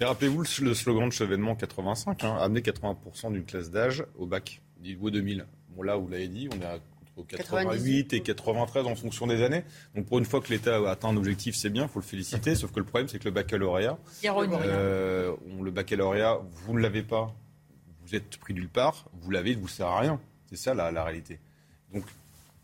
Mais 0.00 0.06
rappelez-vous 0.06 0.42
le, 0.60 0.74
slogan 0.74 1.08
de 1.08 1.12
Chevènement 1.12 1.54
85, 1.56 2.22
hein, 2.24 2.36
amener 2.40 2.60
80% 2.60 3.32
d'une 3.32 3.44
classe 3.44 3.70
d'âge 3.70 4.04
au 4.16 4.24
bac, 4.26 4.60
niveau 4.80 5.10
2000. 5.10 5.46
Bon, 5.76 5.82
là, 5.82 5.96
vous 5.96 6.08
l'avez 6.08 6.28
dit, 6.28 6.48
on 6.54 6.60
est 6.60 6.64
à 6.64 6.78
entre 7.14 7.26
88 7.36 8.12
et 8.14 8.20
93 8.22 8.86
en 8.86 8.94
fonction 8.94 9.26
des 9.26 9.42
années. 9.42 9.64
Donc 9.94 10.06
pour 10.06 10.18
une 10.18 10.24
fois 10.24 10.40
que 10.40 10.48
l'État 10.48 10.76
a 10.76 10.90
atteint 10.92 11.08
un 11.08 11.16
objectif, 11.18 11.54
c'est 11.54 11.68
bien, 11.68 11.82
il 11.82 11.88
faut 11.90 11.98
le 12.00 12.04
féliciter. 12.06 12.54
Sauf 12.54 12.72
que 12.72 12.78
le 12.78 12.86
problème, 12.86 13.06
c'est 13.08 13.18
que 13.18 13.24
le 13.24 13.30
baccalauréat, 13.32 13.98
euh, 14.70 15.32
on- 15.58 15.62
le 15.62 15.70
baccalauréat, 15.70 16.38
vous 16.50 16.72
ne 16.72 16.80
l'avez 16.80 17.02
pas, 17.02 17.34
vous 18.06 18.14
êtes 18.14 18.38
pris 18.38 18.54
nulle 18.54 18.68
part, 18.70 19.04
vous 19.20 19.30
l'avez, 19.30 19.50
il 19.50 19.56
ne 19.58 19.62
vous 19.62 19.68
sert 19.68 19.88
à 19.88 20.00
rien. 20.00 20.18
C'est 20.46 20.56
ça 20.56 20.72
la, 20.72 20.90
la 20.90 21.04
réalité. 21.04 21.38
Donc 21.92 22.04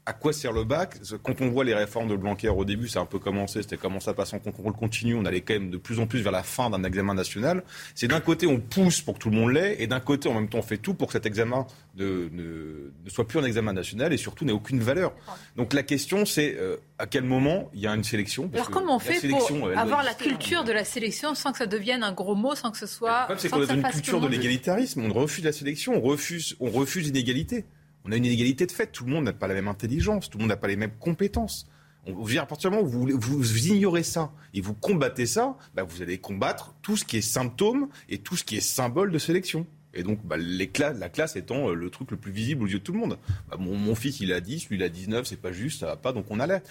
à 0.08 0.14
quoi 0.14 0.32
sert 0.32 0.52
le 0.52 0.64
bac? 0.64 0.96
Quand 1.22 1.42
on 1.42 1.50
voit 1.50 1.64
les 1.64 1.74
réformes 1.74 2.08
de 2.08 2.16
Blanquer 2.16 2.48
au 2.48 2.64
début, 2.64 2.88
c'est 2.88 2.98
un 2.98 3.04
peu 3.04 3.18
commencé, 3.18 3.60
c'était 3.60 3.76
comment 3.76 4.00
ça 4.00 4.14
passe 4.14 4.32
en 4.32 4.38
contrôle 4.38 4.72
continu, 4.72 5.14
on 5.14 5.26
allait 5.26 5.42
quand 5.42 5.52
même 5.52 5.70
de 5.70 5.76
plus 5.76 6.00
en 6.00 6.06
plus 6.06 6.20
vers 6.20 6.32
la 6.32 6.42
fin 6.42 6.70
d'un 6.70 6.82
examen 6.82 7.12
national. 7.12 7.62
C'est 7.94 8.08
d'un 8.08 8.20
côté 8.20 8.46
on 8.46 8.58
pousse 8.58 9.02
pour 9.02 9.14
que 9.14 9.18
tout 9.18 9.28
le 9.28 9.36
monde 9.36 9.52
l'ait, 9.52 9.82
et 9.82 9.86
d'un 9.86 10.00
côté 10.00 10.30
en 10.30 10.34
même 10.34 10.48
temps 10.48 10.58
on 10.58 10.62
fait 10.62 10.78
tout 10.78 10.94
pour 10.94 11.08
que 11.08 11.12
cet 11.12 11.26
examen 11.26 11.66
ne, 11.96 12.30
ne, 12.32 12.90
soit 13.08 13.28
plus 13.28 13.38
un 13.38 13.44
examen 13.44 13.74
national 13.74 14.14
et 14.14 14.16
surtout 14.16 14.46
n'ait 14.46 14.52
aucune 14.52 14.80
valeur. 14.80 15.12
Donc 15.56 15.74
la 15.74 15.82
question 15.82 16.24
c'est 16.24 16.56
euh, 16.58 16.78
à 16.98 17.06
quel 17.06 17.24
moment 17.24 17.68
il 17.74 17.80
y 17.80 17.86
a 17.86 17.94
une 17.94 18.04
sélection? 18.04 18.50
Alors 18.54 18.70
comment 18.70 18.96
on 18.96 18.98
fait 18.98 19.20
pour 19.28 19.68
avoir 19.76 20.02
la 20.02 20.14
culture 20.14 20.64
de 20.64 20.72
la 20.72 20.84
sélection 20.84 21.34
sans 21.34 21.52
que 21.52 21.58
ça 21.58 21.66
devienne 21.66 22.02
un 22.02 22.12
gros 22.12 22.34
mot, 22.34 22.54
sans 22.54 22.70
que 22.70 22.78
ce 22.78 22.86
soit... 22.86 23.26
Le 23.28 23.36
c'est 23.36 23.50
qu'on 23.50 23.68
a 23.68 23.74
une 23.74 23.82
culture 23.82 24.22
de 24.22 24.28
l'égalitarisme, 24.28 25.02
on 25.02 25.12
refuse 25.12 25.44
la 25.44 25.52
sélection, 25.52 25.96
on 25.96 26.00
refuse, 26.00 26.56
on 26.60 26.70
refuse 26.70 27.04
l'inégalité. 27.04 27.66
On 28.08 28.12
a 28.12 28.16
une 28.16 28.24
inégalité 28.24 28.64
de 28.64 28.72
fait. 28.72 28.86
Tout 28.86 29.04
le 29.04 29.10
monde 29.12 29.24
n'a 29.24 29.34
pas 29.34 29.48
la 29.48 29.54
même 29.54 29.68
intelligence, 29.68 30.30
tout 30.30 30.38
le 30.38 30.42
monde 30.42 30.48
n'a 30.48 30.56
pas 30.56 30.68
les 30.68 30.76
mêmes 30.76 30.96
compétences. 30.98 31.68
On, 32.06 32.24
à 32.38 32.46
partir 32.46 32.70
du 32.70 32.76
moment 32.76 32.88
où 32.88 32.90
vous, 32.90 33.18
vous, 33.18 33.66
ignorez 33.66 34.02
ça 34.02 34.32
et 34.54 34.62
vous 34.62 34.72
combattez 34.72 35.26
ça, 35.26 35.56
bah, 35.74 35.82
vous 35.82 36.00
allez 36.00 36.16
combattre 36.16 36.74
tout 36.80 36.96
ce 36.96 37.04
qui 37.04 37.18
est 37.18 37.22
symptôme 37.22 37.88
et 38.08 38.16
tout 38.16 38.34
ce 38.34 38.44
qui 38.44 38.56
est 38.56 38.60
symbole 38.60 39.12
de 39.12 39.18
sélection. 39.18 39.66
Et 39.92 40.04
donc, 40.04 40.20
bah, 40.24 40.36
la 40.38 41.08
classe 41.10 41.36
étant 41.36 41.68
euh, 41.68 41.74
le 41.74 41.90
truc 41.90 42.10
le 42.10 42.16
plus 42.16 42.32
visible 42.32 42.62
aux 42.62 42.66
yeux 42.66 42.78
de 42.78 42.84
tout 42.84 42.92
le 42.92 42.98
monde. 42.98 43.18
Bah, 43.50 43.58
mon, 43.58 43.94
fils, 43.94 44.20
il 44.20 44.32
a 44.32 44.40
10, 44.40 44.70
lui, 44.70 44.76
il 44.76 44.82
a 44.82 44.88
19, 44.88 45.26
c'est 45.26 45.36
pas 45.36 45.52
juste, 45.52 45.80
ça 45.80 45.86
va 45.86 45.96
pas, 45.96 46.12
donc 46.12 46.26
on 46.30 46.40
allait. 46.40 46.62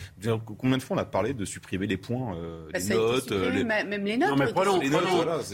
Combien 0.57 0.77
de 0.77 0.81
fois 0.81 0.97
on 0.97 0.99
a 0.99 1.05
parlé 1.05 1.35
de 1.35 1.45
supprimer 1.45 1.85
les 1.85 1.97
points, 1.97 2.35
euh, 2.35 2.67
les 2.73 2.95
notes 2.95 3.31
euh, 3.31 3.63
Même 3.63 4.05
les 4.05 4.17
notes. 4.17 4.29
Non, 4.29 4.37
mais 4.37 4.51
prenons, 4.51 4.79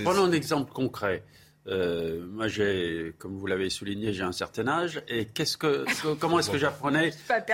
prenons 0.05 0.23
un 0.23 0.31
exemple 0.31 0.71
concret. 0.71 1.23
Euh, 1.67 2.25
moi, 2.27 2.47
j'ai, 2.47 3.13
comme 3.17 3.37
vous 3.37 3.47
l'avez 3.47 3.69
souligné, 3.69 4.11
j'ai 4.11 4.23
un 4.23 4.33
certain 4.33 4.67
âge. 4.67 5.01
Et 5.07 5.25
qu'est-ce 5.25 5.57
que, 5.57 5.85
comment 6.19 6.39
est-ce 6.39 6.49
que 6.49 6.57
j'apprenais 6.57 7.11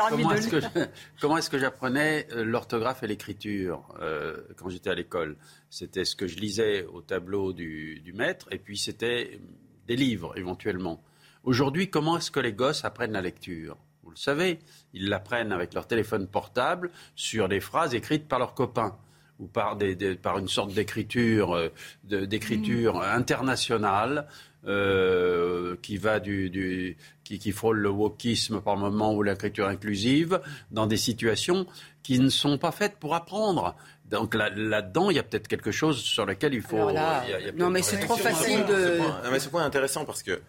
Comment 0.10 0.32
est-ce 0.32 0.50
que, 0.50 0.60
comment 1.22 1.38
est-ce 1.38 1.50
que 1.50 1.60
j'apprenais 1.60 2.28
l'orthographe 2.36 3.04
et 3.04 3.08
l'écriture 3.08 3.84
euh, 4.02 4.38
quand 4.58 4.70
j'étais 4.70 4.90
à 4.90 4.96
l'école? 4.96 5.38
C'était 5.70 6.06
ce 6.06 6.16
que 6.16 6.28
je 6.28 6.38
lisais 6.38 6.86
au 6.86 7.02
tableau 7.02 7.54
du, 7.54 8.00
du 8.00 8.14
maître, 8.14 8.48
et 8.52 8.58
puis 8.58 8.78
c'était 8.78 9.40
des 9.88 9.96
livres 9.96 10.38
éventuellement. 10.38 11.04
Aujourd'hui, 11.44 11.90
comment 11.90 12.18
est-ce 12.18 12.32
que 12.32 12.40
les 12.40 12.54
gosses 12.54 12.84
apprennent 12.86 13.14
la 13.14 13.22
lecture? 13.22 13.78
Vous 14.04 14.12
le 14.12 14.18
savez, 14.18 14.60
ils 14.94 15.08
l'apprennent 15.08 15.52
avec 15.52 15.76
leur 15.76 15.86
téléphone 15.86 16.28
portable 16.28 16.90
sur 17.16 17.48
des 17.48 17.60
phrases 17.60 17.94
écrites 17.94 18.28
par 18.28 18.40
leurs 18.40 18.56
copains 18.56 18.98
ou 19.40 19.48
par, 19.48 19.76
des, 19.76 19.96
par 20.16 20.38
une 20.38 20.48
sorte 20.48 20.74
d'écriture, 20.74 21.54
euh, 21.56 21.70
d'écriture 22.04 22.96
mm. 22.96 23.04
internationale 23.04 24.28
euh, 24.68 25.78
qui 25.82 25.98
va 25.98 26.20
du, 26.20 26.50
du 26.50 26.98
qui, 27.24 27.40
qui, 27.40 27.52
frôle 27.52 27.80
le 27.80 27.90
wokisme 27.90 28.60
par 28.62 28.76
moment 28.76 29.14
ou 29.14 29.24
l'écriture 29.24 29.68
inclusive 29.68 30.42
dans 30.72 30.86
des 30.86 30.98
situations 30.98 31.66
qui 32.04 32.20
ne 32.20 32.30
sont 32.30 32.58
pas 32.58 32.72
faites 32.72 32.98
pour 32.98 33.16
apprendre. 33.16 33.76
Donc 34.06 34.34
là-dedans, 34.36 35.12
il 35.12 35.16
y 35.16 35.20
a 35.20 35.24
peut-être 35.24 35.48
quelque 35.48 35.72
chose 35.72 36.02
sur 36.02 36.26
lequel 36.26 36.54
il 36.54 36.62
faut. 36.62 36.92
non, 37.56 37.70
mais 37.70 37.82
c'est 37.82 38.00
trop 38.00 38.18
facile 38.18 38.66
de. 38.66 39.00
mais 39.32 39.40
ce 39.40 39.50
point 39.50 39.62
est 39.64 39.68
intéressant 39.68 40.04
parce 40.04 40.24
que 40.24 40.42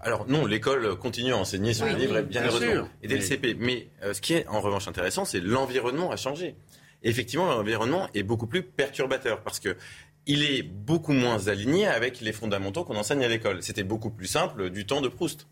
alors 0.00 0.28
non, 0.28 0.46
l'école 0.46 0.96
continue 0.96 1.32
à 1.32 1.36
enseigner 1.36 1.74
sur 1.74 1.86
les 1.86 1.94
livres, 1.94 2.20
bien, 2.20 2.44
heureusement, 2.46 2.88
et 3.02 3.08
dès 3.08 3.16
le 3.16 3.22
CP. 3.22 3.56
Mais 3.58 3.88
euh, 4.02 4.14
ce 4.14 4.20
qui 4.20 4.34
est 4.34 4.46
en 4.46 4.60
revanche 4.60 4.86
intéressant, 4.88 5.24
c'est 5.24 5.40
l'environnement 5.40 6.10
a 6.10 6.16
changé 6.16 6.54
effectivement, 7.02 7.46
l'environnement 7.46 8.08
est 8.14 8.22
beaucoup 8.22 8.46
plus 8.46 8.62
perturbateur 8.62 9.42
parce 9.42 9.60
que 9.60 9.76
il 10.26 10.42
est 10.44 10.62
beaucoup 10.62 11.12
moins 11.12 11.48
aligné 11.48 11.86
avec 11.86 12.20
les 12.20 12.32
fondamentaux 12.32 12.84
qu'on 12.84 12.96
enseigne 12.96 13.24
à 13.24 13.28
l'école. 13.28 13.62
C'était 13.62 13.84
beaucoup 13.84 14.10
plus 14.10 14.26
simple 14.26 14.70
du 14.70 14.86
temps 14.86 15.00
de 15.00 15.08
Proust. 15.08 15.46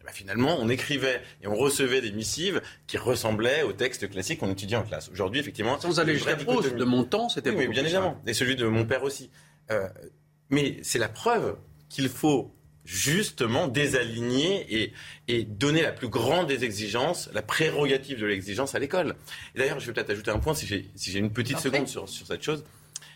Eh 0.00 0.04
ben, 0.04 0.12
finalement, 0.12 0.56
on 0.58 0.68
écrivait 0.68 1.20
et 1.42 1.46
on 1.46 1.54
recevait 1.54 2.00
des 2.00 2.12
missives 2.12 2.62
qui 2.86 2.96
ressemblaient 2.96 3.62
aux 3.62 3.72
textes 3.72 4.08
classiques 4.08 4.40
qu'on 4.40 4.50
étudiait 4.50 4.78
en 4.78 4.84
classe. 4.84 5.10
Aujourd'hui, 5.10 5.40
effectivement, 5.40 5.78
sans 5.78 6.00
aller 6.00 6.14
jusqu'à 6.14 6.36
Proust, 6.36 6.74
de 6.74 6.84
mon 6.84 7.04
temps, 7.04 7.28
c'était 7.28 7.50
oui, 7.50 7.68
bien 7.68 7.82
évidemment, 7.82 8.20
et 8.26 8.32
celui 8.32 8.56
de 8.56 8.66
mon 8.66 8.86
père 8.86 9.02
aussi. 9.02 9.30
Euh, 9.70 9.88
mais 10.48 10.78
c'est 10.82 10.98
la 10.98 11.08
preuve 11.08 11.56
qu'il 11.88 12.08
faut 12.08 12.55
justement 12.86 13.68
désaligner 13.68 14.92
et, 15.28 15.44
donner 15.44 15.82
la 15.82 15.92
plus 15.92 16.08
grande 16.08 16.46
des 16.46 16.64
exigences, 16.64 17.28
la 17.34 17.42
prérogative 17.42 18.18
de 18.20 18.26
l'exigence 18.26 18.74
à 18.74 18.78
l'école. 18.78 19.16
Et 19.54 19.58
d'ailleurs, 19.58 19.80
je 19.80 19.86
vais 19.86 19.92
peut-être 19.92 20.10
ajouter 20.10 20.30
un 20.30 20.38
point, 20.38 20.54
si 20.54 20.66
j'ai 20.66 21.18
une 21.18 21.32
petite 21.32 21.58
seconde 21.58 21.88
sur, 21.88 22.08
cette 22.08 22.42
chose. 22.42 22.64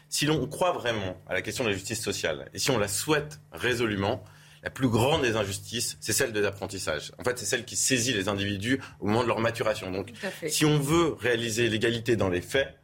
Si 0.08 0.26
l'on 0.26 0.44
croit 0.48 0.72
vraiment 0.72 1.16
à 1.28 1.34
la 1.34 1.42
question 1.42 1.62
de 1.62 1.70
la 1.70 1.74
justice 1.74 2.02
sociale, 2.02 2.50
et 2.52 2.58
si 2.58 2.70
on 2.72 2.78
la 2.78 2.88
souhaite 2.88 3.40
résolument, 3.52 4.24
la 4.62 4.70
plus 4.70 4.88
grande 4.88 5.22
des 5.22 5.36
injustices, 5.36 5.96
c'est 6.00 6.12
celle 6.12 6.32
de 6.32 6.40
l'apprentissage. 6.40 7.12
En 7.18 7.24
fait, 7.24 7.38
c'est 7.38 7.46
celle 7.46 7.64
qui 7.64 7.76
saisit 7.76 8.12
les 8.12 8.28
individus 8.28 8.80
au 8.98 9.06
moment 9.06 9.22
de 9.22 9.28
leur 9.28 9.38
maturation. 9.38 9.90
Donc, 9.90 10.12
si 10.48 10.66
on 10.66 10.78
veut 10.78 11.14
réaliser 11.14 11.68
l'égalité 11.68 12.16
dans 12.16 12.28
les 12.28 12.42
faits, 12.42 12.76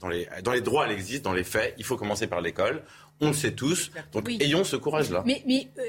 dans 0.00 0.08
les, 0.08 0.28
dans 0.42 0.52
les 0.52 0.60
droits, 0.60 0.86
elle 0.86 0.92
existe, 0.92 1.24
dans 1.24 1.32
les 1.32 1.44
faits, 1.44 1.74
il 1.76 1.84
faut 1.84 1.96
commencer 1.96 2.28
par 2.28 2.40
l'école. 2.40 2.82
On 3.20 3.28
le 3.28 3.34
sait 3.34 3.52
tous. 3.52 3.90
Donc, 4.12 4.28
ayons 4.28 4.64
ce 4.64 4.76
courage-là. 4.76 5.22
Mais, 5.26 5.42
mais 5.46 5.68
euh, 5.78 5.82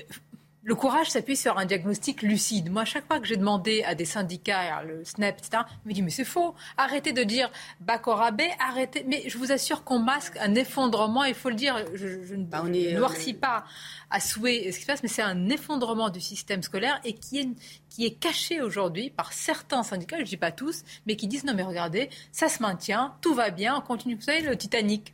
le 0.62 0.76
courage 0.76 1.10
s'appuie 1.10 1.38
sur 1.38 1.58
un 1.58 1.66
diagnostic 1.66 2.22
lucide. 2.22 2.70
Moi, 2.70 2.82
à 2.82 2.86
chaque 2.86 3.08
fois 3.08 3.20
que 3.20 3.26
j'ai 3.26 3.38
demandé 3.38 3.84
à 3.84 3.96
des 3.96 4.06
syndicats, 4.06 4.84
le 4.84 5.06
SNEP, 5.06 5.38
etc., 5.38 5.64
ils 5.86 5.90
me 5.90 5.94
disent, 5.94 6.04
mais 6.04 6.10
c'est 6.10 6.26
faux. 6.26 6.54
Arrêtez 6.78 7.14
de 7.14 7.24
dire 7.24 7.50
Bakorabé, 7.80 8.50
arrêtez. 8.60 9.06
Mais 9.08 9.24
je 9.28 9.38
vous 9.38 9.52
assure 9.52 9.84
qu'on 9.84 10.00
masque 10.00 10.36
un 10.38 10.56
effondrement, 10.56 11.24
il 11.24 11.34
faut 11.34 11.50
le 11.50 11.56
dire. 11.56 11.86
Je, 11.94 12.36
ne 12.36 12.44
bah, 12.44 12.64
euh, 12.66 12.98
noircis 12.98 13.34
pas 13.34 13.64
à 14.10 14.20
souhait 14.20 14.72
ce 14.72 14.78
qui 14.78 14.82
se 14.82 14.88
passe, 14.88 15.02
mais 15.02 15.10
c'est 15.10 15.22
un 15.22 15.50
effondrement 15.50 16.10
du 16.10 16.20
système 16.20 16.62
scolaire 16.62 17.00
et 17.06 17.14
qui 17.14 17.40
est, 17.40 17.50
qui 17.90 18.06
est 18.06 18.14
caché 18.14 18.62
aujourd'hui 18.62 19.10
par 19.10 19.32
certains 19.34 19.84
syndicats, 19.84 20.18
je 20.18 20.24
ne 20.24 20.28
dis 20.28 20.38
pas 20.38 20.52
tous, 20.52 20.84
mais 21.06 21.16
qui 21.16 21.28
disent, 21.28 21.46
non 21.46 21.54
mais 21.54 21.64
regardez, 21.64 22.10
ça 22.32 22.50
se 22.50 22.62
maintient, 22.62 23.16
tout 23.22 23.34
va 23.34 23.50
bien, 23.50 23.78
on 23.78 23.82
continue. 23.82 24.16
Vous 24.16 24.22
savez, 24.22 24.42
le 24.42 24.58
Titanic, 24.58 25.14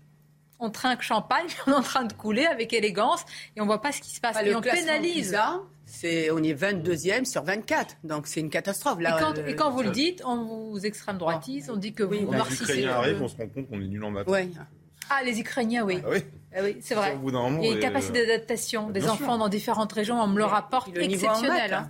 on 0.60 0.70
trinque 0.70 1.01
champagne, 1.01 1.47
on 1.68 1.72
est 1.72 1.76
en 1.76 1.82
train 1.82 2.06
de 2.06 2.14
couler 2.14 2.45
avec 2.45 2.74
élégance 2.74 3.26
et 3.56 3.62
on 3.62 3.66
voit 3.66 3.82
pas 3.82 3.91
ce 3.91 4.01
qui 4.01 4.12
se 4.12 4.22
passe. 4.22 4.38
et 4.43 4.56
on 4.56 4.62
pénalise. 4.62 5.38
C'est, 5.88 6.32
on 6.32 6.41
est 6.41 6.53
22e 6.53 7.26
sur 7.26 7.43
24, 7.43 7.97
donc 8.03 8.26
c'est 8.26 8.39
une 8.39 8.49
catastrophe. 8.49 8.99
Là, 8.99 9.34
et, 9.47 9.56
quand, 9.56 9.70
vous 9.70 9.84
le 9.84 9.91
dites, 9.91 10.24
on 10.26 10.43
vous 10.43 10.84
extrême 10.84 11.20
droitise, 11.20 11.70
on 11.70 11.78
dit 11.78 11.93
que 11.93 12.01
vous 12.01 12.26
Quand 12.26 12.49
les 12.49 12.62
Ukrainiens 12.62 12.91
arrivent, 12.91 13.22
on 13.22 13.28
se 13.28 13.38
rend 13.38 13.47
compte 13.47 13.70
qu'on 13.70 13.80
est 13.80 13.88
nul 13.88 14.03
en 14.03 14.12
maths. 14.12 14.28
Ah, 15.10 15.24
les 15.24 15.39
Ukrainiens, 15.39 15.86
oui. 15.86 15.99
Ah 16.03 16.10
oui. 16.10 16.24
Ah 16.58 16.62
oui, 16.64 16.78
c'est 16.80 16.95
vrai. 16.95 17.18
il 17.22 17.66
y 17.66 17.70
a 17.70 17.74
une 17.74 17.80
capacité 17.80 18.26
d'adaptation 18.26 18.89
des 18.89 19.08
enfants 19.10 19.38
dans 19.38 19.49
différentes 19.49 19.91
régions, 19.91 20.22
on 20.22 20.28
me 20.28 20.38
le 20.38 20.45
rapporte, 20.45 20.95
le 20.95 21.03
exceptionnel. 21.03 21.74
Hein. 21.74 21.89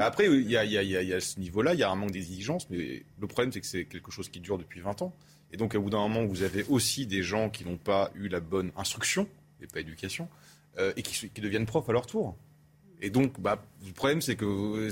Après, 0.00 0.26
il 0.26 0.50
y, 0.50 0.56
a, 0.56 0.64
il, 0.64 0.72
y 0.72 0.78
a, 0.78 0.82
il 0.82 1.08
y 1.08 1.14
a 1.14 1.20
ce 1.20 1.38
niveau-là, 1.38 1.74
il 1.74 1.80
y 1.80 1.84
a 1.84 1.90
un 1.90 1.94
manque 1.94 2.10
d'exigence, 2.10 2.68
mais 2.70 3.04
le 3.20 3.26
problème, 3.28 3.52
c'est 3.52 3.60
que 3.60 3.66
c'est 3.66 3.84
quelque 3.84 4.10
chose 4.10 4.28
qui 4.28 4.40
dure 4.40 4.58
depuis 4.58 4.80
20 4.80 5.02
ans. 5.02 5.12
Et 5.52 5.56
donc, 5.56 5.74
à 5.74 5.78
bout 5.78 5.90
d'un 5.90 5.98
moment, 5.98 6.24
vous 6.24 6.42
avez 6.42 6.64
aussi 6.68 7.06
des 7.06 7.22
gens 7.22 7.50
qui 7.50 7.64
n'ont 7.64 7.76
pas 7.76 8.10
eu 8.14 8.28
la 8.28 8.40
bonne 8.40 8.72
instruction, 8.76 9.28
et 9.62 9.66
pas 9.66 9.80
éducation, 9.80 10.28
euh, 10.78 10.92
et 10.96 11.02
qui, 11.02 11.28
qui, 11.28 11.40
deviennent 11.40 11.66
profs 11.66 11.88
à 11.88 11.92
leur 11.92 12.06
tour. 12.06 12.36
Et 13.02 13.10
donc, 13.10 13.40
bah, 13.40 13.62
le 13.86 13.92
problème, 13.92 14.20
c'est 14.20 14.36
que 14.36 14.90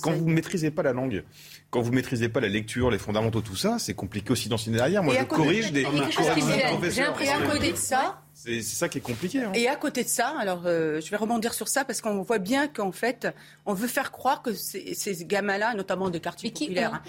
quand 0.00 0.12
vous, 0.12 0.28
ne 0.28 0.32
maîtrisez 0.32 0.70
pas 0.70 0.82
la 0.82 0.92
langue, 0.92 1.22
quand 1.70 1.82
vous 1.82 1.90
ne 1.90 1.96
maîtrisez 1.96 2.28
pas 2.28 2.40
la 2.40 2.48
lecture, 2.48 2.90
les 2.90 2.98
fondamentaux, 2.98 3.42
tout 3.42 3.56
ça, 3.56 3.78
c'est 3.78 3.94
compliqué 3.94 4.30
aussi 4.30 4.48
d'enseigner 4.48 4.78
derrière. 4.78 5.02
Moi, 5.02 5.14
je 5.18 5.24
corrige 5.24 5.72
des, 5.72 5.82
professeurs. 5.82 7.20
Et 7.20 7.28
à 7.28 7.40
côté 7.46 7.72
de 7.72 7.76
ça, 7.76 8.21
c'est 8.44 8.62
ça 8.62 8.88
qui 8.88 8.98
est 8.98 9.02
compliqué. 9.02 9.42
Hein. 9.42 9.52
Et 9.54 9.68
à 9.68 9.76
côté 9.76 10.02
de 10.02 10.08
ça, 10.08 10.34
alors 10.38 10.62
euh, 10.66 11.00
je 11.00 11.10
vais 11.10 11.16
rebondir 11.16 11.54
sur 11.54 11.68
ça 11.68 11.84
parce 11.84 12.00
qu'on 12.00 12.22
voit 12.22 12.38
bien 12.38 12.66
qu'en 12.66 12.92
fait, 12.92 13.28
on 13.66 13.74
veut 13.74 13.88
faire 13.88 14.10
croire 14.10 14.42
que 14.42 14.52
ces, 14.54 14.94
ces 14.94 15.24
gamins-là, 15.24 15.74
notamment 15.74 16.10
des 16.10 16.20
quartiers 16.20 16.50
populaires, 16.50 16.94
hein, 16.94 17.02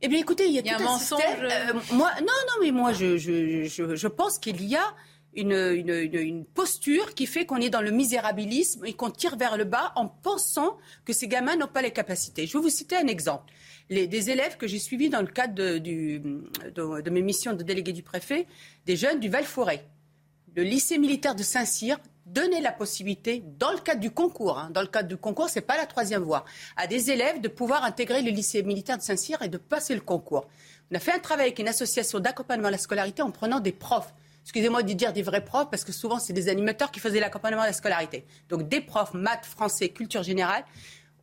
eh 0.00 0.08
bien, 0.08 0.18
écoutez, 0.18 0.46
il 0.46 0.52
y 0.52 0.58
a, 0.58 0.62
tout 0.62 0.82
un, 0.82 0.84
mensonge. 0.84 1.20
Euh, 1.42 1.72
moi, 1.92 2.10
non, 2.20 2.26
non, 2.26 2.54
mais 2.62 2.70
moi, 2.70 2.92
je, 2.92 3.16
je, 3.16 3.64
je, 3.64 3.96
je 3.96 4.08
pense 4.08 4.38
qu'il 4.38 4.64
y 4.64 4.76
a 4.76 4.94
une, 5.34 5.52
une, 5.52 5.90
une, 6.12 6.44
posture 6.44 7.14
qui 7.14 7.26
fait 7.26 7.46
qu'on 7.46 7.56
est 7.56 7.70
dans 7.70 7.80
le 7.80 7.90
misérabilisme 7.90 8.84
et 8.84 8.92
qu'on 8.92 9.10
tire 9.10 9.36
vers 9.36 9.56
le 9.56 9.64
bas 9.64 9.92
en 9.96 10.08
pensant 10.08 10.76
que 11.04 11.12
ces 11.12 11.28
gamins 11.28 11.56
n'ont 11.56 11.66
pas 11.66 11.82
les 11.82 11.90
capacités. 11.90 12.46
Je 12.46 12.56
vais 12.56 12.62
vous 12.62 12.68
citer 12.68 12.96
un 12.96 13.06
exemple. 13.06 13.52
Les, 13.90 14.06
des 14.06 14.30
élèves 14.30 14.56
que 14.56 14.66
j'ai 14.66 14.78
suivis 14.78 15.08
dans 15.08 15.20
le 15.20 15.26
cadre 15.26 15.54
de, 15.54 15.78
du, 15.78 16.20
de, 16.20 17.00
de 17.00 17.10
mes 17.10 17.22
missions 17.22 17.54
de 17.54 17.62
délégué 17.62 17.92
du 17.92 18.02
préfet, 18.02 18.46
des 18.86 18.96
jeunes 18.96 19.20
du 19.20 19.28
Val-Forêt. 19.28 19.84
Le 20.56 20.62
lycée 20.62 20.98
militaire 20.98 21.34
de 21.34 21.42
Saint-Cyr 21.42 21.98
donner 22.26 22.60
la 22.60 22.72
possibilité, 22.72 23.42
dans 23.58 23.72
le 23.72 23.78
cadre 23.78 24.00
du 24.00 24.10
concours, 24.10 24.58
hein, 24.58 24.70
dans 24.70 24.82
le 24.82 24.86
cadre 24.86 25.08
du 25.08 25.16
concours, 25.16 25.48
c'est 25.48 25.62
pas 25.62 25.76
la 25.76 25.86
troisième 25.86 26.22
voie, 26.22 26.44
à 26.76 26.86
des 26.86 27.10
élèves 27.10 27.40
de 27.40 27.48
pouvoir 27.48 27.84
intégrer 27.84 28.22
le 28.22 28.30
lycée 28.30 28.62
militaire 28.62 28.98
de 28.98 29.02
Saint-Cyr 29.02 29.40
et 29.42 29.48
de 29.48 29.56
passer 29.56 29.94
le 29.94 30.00
concours. 30.00 30.46
On 30.90 30.94
a 30.94 30.98
fait 30.98 31.12
un 31.12 31.18
travail 31.18 31.46
avec 31.46 31.58
une 31.58 31.68
association 31.68 32.20
d'accompagnement 32.20 32.68
à 32.68 32.70
la 32.70 32.78
scolarité 32.78 33.22
en 33.22 33.30
prenant 33.30 33.60
des 33.60 33.72
profs. 33.72 34.12
Excusez-moi 34.42 34.82
de 34.82 34.92
dire 34.92 35.12
des 35.12 35.22
vrais 35.22 35.44
profs, 35.44 35.70
parce 35.70 35.84
que 35.84 35.92
souvent, 35.92 36.18
c'est 36.18 36.32
des 36.32 36.48
animateurs 36.48 36.90
qui 36.90 37.00
faisaient 37.00 37.20
l'accompagnement 37.20 37.62
à 37.62 37.66
la 37.66 37.72
scolarité. 37.72 38.26
Donc, 38.48 38.68
des 38.68 38.80
profs, 38.80 39.14
maths, 39.14 39.46
français, 39.46 39.90
culture 39.90 40.22
générale. 40.22 40.64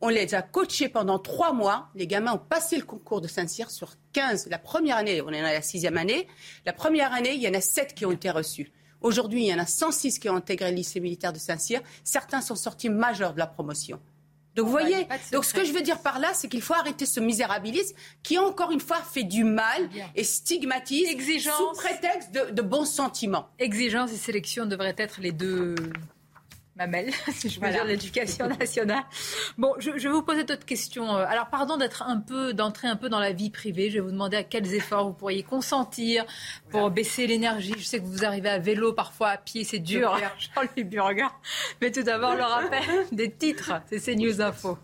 On 0.00 0.08
les 0.08 0.34
a 0.34 0.42
coachés 0.42 0.88
pendant 0.88 1.18
trois 1.18 1.52
mois. 1.52 1.88
Les 1.94 2.06
gamins 2.06 2.34
ont 2.34 2.38
passé 2.38 2.76
le 2.76 2.84
concours 2.84 3.20
de 3.20 3.28
Saint-Cyr 3.28 3.70
sur 3.70 3.94
15. 4.12 4.48
La 4.48 4.58
première 4.58 4.96
année, 4.96 5.22
on 5.22 5.30
est 5.30 5.40
dans 5.40 5.48
la 5.48 5.62
sixième 5.62 5.96
année. 5.96 6.28
La 6.66 6.72
première 6.72 7.12
année, 7.12 7.34
il 7.34 7.40
y 7.40 7.48
en 7.48 7.54
a 7.54 7.60
sept 7.60 7.94
qui 7.94 8.04
ont 8.04 8.12
été 8.12 8.30
reçus. 8.30 8.70
Aujourd'hui, 9.00 9.44
il 9.44 9.48
y 9.48 9.54
en 9.54 9.58
a 9.58 9.66
106 9.66 10.18
qui 10.18 10.28
ont 10.28 10.36
intégré 10.36 10.70
le 10.70 10.76
lycée 10.76 11.00
militaire 11.00 11.32
de 11.32 11.38
Saint-Cyr. 11.38 11.80
Certains 12.04 12.40
sont 12.40 12.56
sortis 12.56 12.88
majeurs 12.88 13.34
de 13.34 13.38
la 13.38 13.46
promotion. 13.46 14.00
Donc 14.56 14.64
vous 14.66 14.72
voyez, 14.72 15.06
donc 15.32 15.44
ce 15.44 15.52
que 15.52 15.64
je 15.64 15.72
veux 15.72 15.82
dire 15.82 16.00
par 16.00 16.18
là, 16.18 16.30
c'est 16.32 16.48
qu'il 16.48 16.62
faut 16.62 16.72
arrêter 16.72 17.04
ce 17.04 17.20
misérabilisme 17.20 17.94
qui 18.22 18.38
encore 18.38 18.70
une 18.72 18.80
fois 18.80 18.96
fait 19.02 19.22
du 19.22 19.44
mal 19.44 19.90
et 20.14 20.24
stigmatise 20.24 21.08
sous 21.40 21.72
prétexte 21.74 22.32
de, 22.32 22.52
de 22.52 22.62
bons 22.62 22.86
sentiments. 22.86 23.48
Exigence 23.58 24.12
et 24.12 24.16
sélection 24.16 24.64
devraient 24.64 24.94
être 24.96 25.20
les 25.20 25.32
deux 25.32 25.74
mamelle, 26.76 27.10
si 27.32 27.48
je 27.48 27.60
veux 27.60 27.70
dire, 27.70 27.84
l'éducation 27.84 28.48
nationale. 28.48 29.04
Bon, 29.58 29.74
je, 29.78 29.90
vais 29.90 30.08
vous 30.08 30.22
poser 30.22 30.44
d'autres 30.44 30.64
questions. 30.64 31.16
Euh, 31.16 31.24
alors, 31.26 31.48
pardon 31.48 31.76
d'être 31.76 32.02
un 32.02 32.18
peu, 32.18 32.52
d'entrer 32.52 32.88
un 32.88 32.96
peu 32.96 33.08
dans 33.08 33.18
la 33.18 33.32
vie 33.32 33.50
privée. 33.50 33.90
Je 33.90 33.94
vais 33.94 34.00
vous 34.00 34.10
demander 34.10 34.36
à 34.36 34.42
quels 34.42 34.74
efforts 34.74 35.06
vous 35.06 35.14
pourriez 35.14 35.42
consentir 35.42 36.24
pour 36.70 36.90
baisser 36.90 37.26
l'énergie. 37.26 37.74
Je 37.76 37.84
sais 37.84 38.00
que 38.00 38.04
vous 38.04 38.24
arrivez 38.24 38.50
à 38.50 38.58
vélo, 38.58 38.92
parfois 38.92 39.28
à 39.28 39.36
pied, 39.38 39.64
c'est 39.64 39.78
dur. 39.78 40.18
Jean-Louis 40.38 40.84
Burga. 40.84 41.32
Mais 41.80 41.90
tout 41.90 42.02
d'abord, 42.02 42.34
le 42.34 42.42
rappel 42.42 43.06
des 43.12 43.32
titres. 43.32 43.72
C'est 43.90 44.00
CNews 44.00 44.40
Info. 44.40 44.78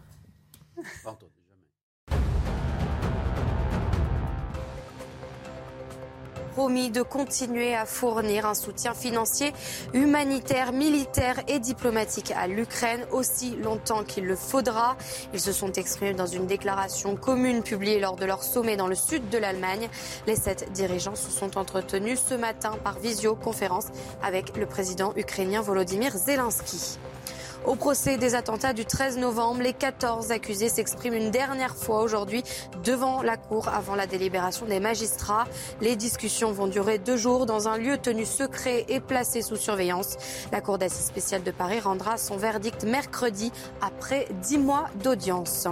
Promis 6.52 6.90
de 6.90 7.00
continuer 7.00 7.74
à 7.74 7.86
fournir 7.86 8.44
un 8.44 8.54
soutien 8.54 8.92
financier, 8.92 9.52
humanitaire, 9.94 10.72
militaire 10.72 11.40
et 11.48 11.58
diplomatique 11.58 12.32
à 12.36 12.46
l'Ukraine 12.46 13.06
aussi 13.10 13.56
longtemps 13.56 14.04
qu'il 14.04 14.26
le 14.26 14.36
faudra. 14.36 14.96
Ils 15.32 15.40
se 15.40 15.52
sont 15.52 15.72
exprimés 15.72 16.12
dans 16.12 16.26
une 16.26 16.46
déclaration 16.46 17.16
commune 17.16 17.62
publiée 17.62 18.00
lors 18.00 18.16
de 18.16 18.26
leur 18.26 18.42
sommet 18.42 18.76
dans 18.76 18.86
le 18.86 18.94
sud 18.94 19.30
de 19.30 19.38
l'Allemagne. 19.38 19.88
Les 20.26 20.36
sept 20.36 20.70
dirigeants 20.72 21.16
se 21.16 21.30
sont 21.30 21.56
entretenus 21.56 22.22
ce 22.28 22.34
matin 22.34 22.76
par 22.84 22.98
visioconférence 22.98 23.86
avec 24.22 24.56
le 24.56 24.66
président 24.66 25.14
ukrainien 25.16 25.62
Volodymyr 25.62 26.12
Zelensky. 26.16 26.98
Au 27.64 27.76
procès 27.76 28.16
des 28.16 28.34
attentats 28.34 28.72
du 28.72 28.84
13 28.84 29.18
novembre, 29.18 29.62
les 29.62 29.72
14 29.72 30.32
accusés 30.32 30.68
s'expriment 30.68 31.14
une 31.14 31.30
dernière 31.30 31.76
fois 31.76 32.02
aujourd'hui 32.02 32.42
devant 32.82 33.22
la 33.22 33.36
Cour 33.36 33.68
avant 33.68 33.94
la 33.94 34.08
délibération 34.08 34.66
des 34.66 34.80
magistrats. 34.80 35.44
Les 35.80 35.94
discussions 35.94 36.50
vont 36.50 36.66
durer 36.66 36.98
deux 36.98 37.16
jours 37.16 37.46
dans 37.46 37.68
un 37.68 37.78
lieu 37.78 37.98
tenu 37.98 38.26
secret 38.26 38.84
et 38.88 38.98
placé 38.98 39.42
sous 39.42 39.54
surveillance. 39.54 40.16
La 40.50 40.60
Cour 40.60 40.76
d'assises 40.76 41.06
spéciale 41.06 41.44
de 41.44 41.52
Paris 41.52 41.78
rendra 41.78 42.16
son 42.16 42.36
verdict 42.36 42.82
mercredi 42.82 43.52
après 43.80 44.26
dix 44.42 44.58
mois 44.58 44.88
d'audience. 45.04 45.68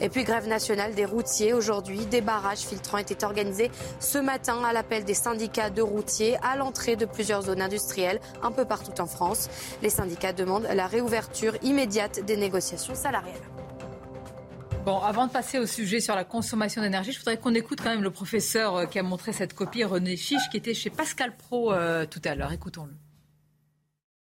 Et 0.00 0.08
puis 0.08 0.22
grève 0.22 0.46
nationale 0.46 0.94
des 0.94 1.04
routiers. 1.04 1.54
Aujourd'hui, 1.54 2.06
des 2.06 2.20
barrages 2.20 2.58
filtrants 2.58 2.98
étaient 2.98 3.24
organisés 3.24 3.72
ce 3.98 4.18
matin 4.18 4.62
à 4.64 4.72
l'appel 4.72 5.02
des 5.02 5.14
syndicats 5.14 5.70
de 5.70 5.82
routiers 5.82 6.36
à 6.40 6.54
l'entrée 6.54 6.94
de 6.94 7.04
plusieurs 7.04 7.42
zones 7.42 7.62
industrielles 7.62 8.20
un 8.44 8.52
peu 8.52 8.64
partout 8.64 9.00
en 9.00 9.06
France. 9.06 9.48
Les 9.82 9.90
syndicats 9.90 10.32
demandent 10.32 10.68
la 10.72 10.86
réouverture 10.86 11.31
immédiate 11.62 12.24
des 12.24 12.36
négociations 12.36 12.94
salariales. 12.94 13.40
Bon, 14.84 14.98
avant 14.98 15.28
de 15.28 15.32
passer 15.32 15.60
au 15.60 15.66
sujet 15.66 16.00
sur 16.00 16.16
la 16.16 16.24
consommation 16.24 16.82
d'énergie, 16.82 17.12
je 17.12 17.18
voudrais 17.18 17.38
qu'on 17.38 17.54
écoute 17.54 17.78
quand 17.80 17.90
même 17.90 18.02
le 18.02 18.10
professeur 18.10 18.74
euh, 18.74 18.86
qui 18.86 18.98
a 18.98 19.04
montré 19.04 19.32
cette 19.32 19.54
copie, 19.54 19.84
René 19.84 20.16
Chiche, 20.16 20.42
qui 20.50 20.56
était 20.56 20.74
chez 20.74 20.90
Pascal 20.90 21.36
Pro 21.36 21.72
euh, 21.72 22.04
tout 22.04 22.20
à 22.24 22.34
l'heure. 22.34 22.50
Écoutons-le. 22.50 22.92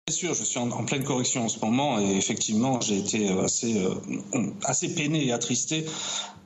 Bien 0.06 0.14
sûr, 0.14 0.34
je 0.34 0.44
suis 0.44 0.60
en, 0.60 0.84
pleine 0.84 1.02
correction 1.02 1.46
en 1.46 1.48
ce 1.48 1.58
moment 1.58 1.98
et 1.98 2.16
effectivement, 2.16 2.80
j'ai 2.80 2.98
été 2.98 3.28
euh, 3.28 3.42
assez, 3.42 3.84
assez 4.62 4.94
peiné 4.94 5.26
et 5.26 5.32
attristé 5.32 5.84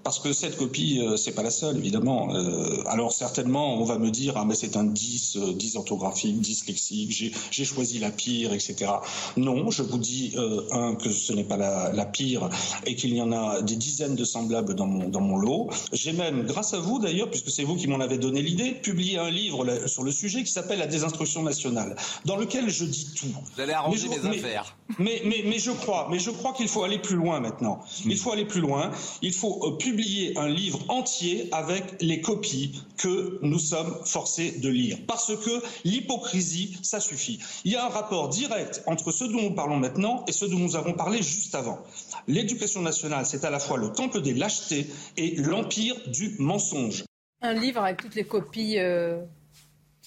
parce 0.03 0.19
que 0.19 0.33
cette 0.33 0.57
copie, 0.57 1.01
euh, 1.01 1.17
c'est 1.17 1.33
pas 1.33 1.43
la 1.43 1.51
seule, 1.51 1.77
évidemment. 1.77 2.35
Euh, 2.35 2.83
alors 2.87 3.13
certainement, 3.13 3.81
on 3.81 3.85
va 3.85 3.99
me 3.99 4.11
dire, 4.11 4.35
ah 4.37 4.45
mais 4.45 4.55
c'est 4.55 4.77
un 4.77 4.85
10, 4.85 5.37
10 5.55 5.77
euh, 5.77 5.79
orthographique, 5.79 6.41
10 6.41 6.67
lexique, 6.67 7.33
j'ai 7.51 7.65
choisi 7.65 7.99
la 7.99 8.11
pire, 8.11 8.53
etc. 8.53 8.91
Non, 9.37 9.71
je 9.71 9.83
vous 9.83 9.99
dis, 9.99 10.35
un, 10.71 10.95
que 10.95 11.11
ce 11.11 11.33
n'est 11.33 11.45
pas 11.45 11.57
la, 11.57 11.93
la, 11.93 12.07
pire 12.07 12.49
et 12.87 12.95
qu'il 12.95 13.15
y 13.15 13.21
en 13.21 13.33
a 13.33 13.63
des 13.63 13.77
dizaines 13.77 14.15
de 14.15 14.25
semblables 14.25 14.75
dans 14.75 14.87
mon, 14.87 15.09
dans 15.09 15.21
mon 15.21 15.37
lot. 15.37 15.69
J'ai 15.93 16.13
même, 16.13 16.45
grâce 16.45 16.75
à 16.75 16.79
vous 16.79 16.99
d'ailleurs, 16.99 17.31
puisque 17.31 17.51
c'est 17.51 17.65
vous 17.65 17.77
qui 17.77 17.87
m'en 17.87 18.01
avez 18.01 18.19
donné 18.19 18.43
l'idée, 18.43 18.73
publié 18.73 19.19
un 19.19 19.31
livre 19.31 19.87
sur 19.87 20.03
le 20.03 20.13
sujet 20.13 20.43
qui 20.43 20.53
s'appelle 20.53 20.79
La 20.79 20.87
désinstruction 20.87 21.43
nationale, 21.43 21.97
dans 22.25 22.37
lequel 22.37 22.71
je 22.71 22.85
dis 22.85 23.09
tout. 23.15 23.27
Vous 23.27 23.61
allez 23.61 23.73
arranger 23.73 24.09
mes 24.09 24.27
affaires. 24.29 24.77
Mais, 24.99 25.23
mais, 25.25 25.45
mais, 25.47 25.59
je 25.59 25.71
crois, 25.71 26.09
mais 26.11 26.19
je 26.19 26.31
crois 26.31 26.53
qu'il 26.53 26.69
faut 26.69 26.83
aller 26.83 26.99
plus 26.99 27.17
loin 27.17 27.41
maintenant. 27.41 27.81
Il 28.05 28.17
faut 28.17 28.33
aller 28.33 28.45
plus 28.45 28.61
loin. 28.61 28.91
Il 29.23 29.33
faut 29.33 29.79
publier 29.91 30.39
un 30.39 30.49
livre 30.49 30.79
entier 30.89 31.49
avec 31.51 32.01
les 32.01 32.21
copies 32.21 32.81
que 32.97 33.41
nous 33.43 33.59
sommes 33.59 33.93
forcés 34.05 34.53
de 34.53 34.69
lire. 34.69 34.99
Parce 35.09 35.35
que 35.37 35.63
l'hypocrisie, 35.85 36.79
ça 36.83 37.01
suffit. 37.01 37.41
Il 37.65 37.73
y 37.73 37.77
a 37.77 37.85
un 37.87 37.89
rapport 37.89 38.29
direct 38.29 38.85
entre 38.87 39.11
ce 39.11 39.25
dont 39.25 39.43
nous 39.43 39.55
parlons 39.55 39.79
maintenant 39.79 40.25
et 40.29 40.33
ce 40.33 40.45
dont 40.45 40.59
nous 40.59 40.77
avons 40.77 40.93
parlé 40.93 41.23
juste 41.23 41.57
avant. 41.57 41.81
L'éducation 42.29 42.83
nationale, 42.83 43.27
c'est 43.27 43.45
à 43.45 43.51
la 43.51 43.59
fois 43.59 43.79
le 43.79 43.91
temple 43.91 44.23
des 44.23 44.33
lâchetés 44.33 44.87
et 45.17 45.35
l'empire 45.37 45.97
du 46.07 46.37
mensonge. 46.39 47.05
Un 47.43 47.55
livre 47.55 47.83
avec 47.83 48.01
toutes 48.01 48.15
les 48.15 48.25
copies. 48.25 48.79
Euh, 48.79 49.25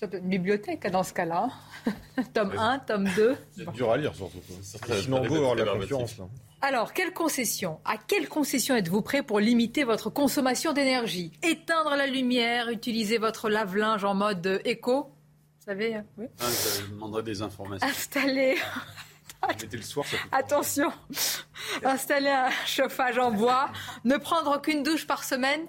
une 0.01 0.29
bibliothèque 0.29 0.89
dans 0.91 1.03
ce 1.03 1.13
cas-là. 1.13 1.49
tome 2.33 2.53
1, 2.57 2.79
tome 2.79 3.09
2. 3.15 3.35
C'est 3.55 3.71
dur 3.71 3.91
à 3.91 3.97
lire 3.97 4.15
surtout. 4.15 4.39
Avoir 5.13 5.55
la 5.55 5.65
concurrence. 5.65 6.17
Là. 6.17 6.25
Alors, 6.65 6.93
quelle 6.93 7.11
concession 7.11 7.81
À 7.83 7.97
quelle 7.97 8.29
concession 8.29 8.73
êtes-vous 8.73 9.01
prêt 9.01 9.21
pour 9.21 9.41
limiter 9.41 9.83
votre 9.83 10.09
consommation 10.09 10.71
d'énergie? 10.71 11.33
Éteindre 11.43 11.93
la 11.97 12.07
lumière, 12.07 12.69
utiliser 12.69 13.17
votre 13.17 13.49
lave-linge 13.49 14.05
en 14.05 14.13
mode 14.13 14.61
éco? 14.63 15.11
Vous 15.59 15.65
savez 15.65 15.95
hein, 15.95 16.05
oui. 16.17 16.27
ah, 16.39 16.45
Je 16.79 16.89
demanderai 16.89 17.21
des 17.23 17.41
informations. 17.41 17.85
Installer. 17.85 18.55
le 19.73 19.81
soir, 19.81 20.05
ça 20.05 20.15
Attention, 20.31 20.89
installer 21.83 22.29
un 22.29 22.49
chauffage 22.65 23.17
en 23.17 23.31
bois, 23.31 23.69
ne 24.05 24.15
prendre 24.15 24.55
aucune 24.55 24.83
douche 24.83 25.05
par 25.05 25.25
semaine, 25.25 25.67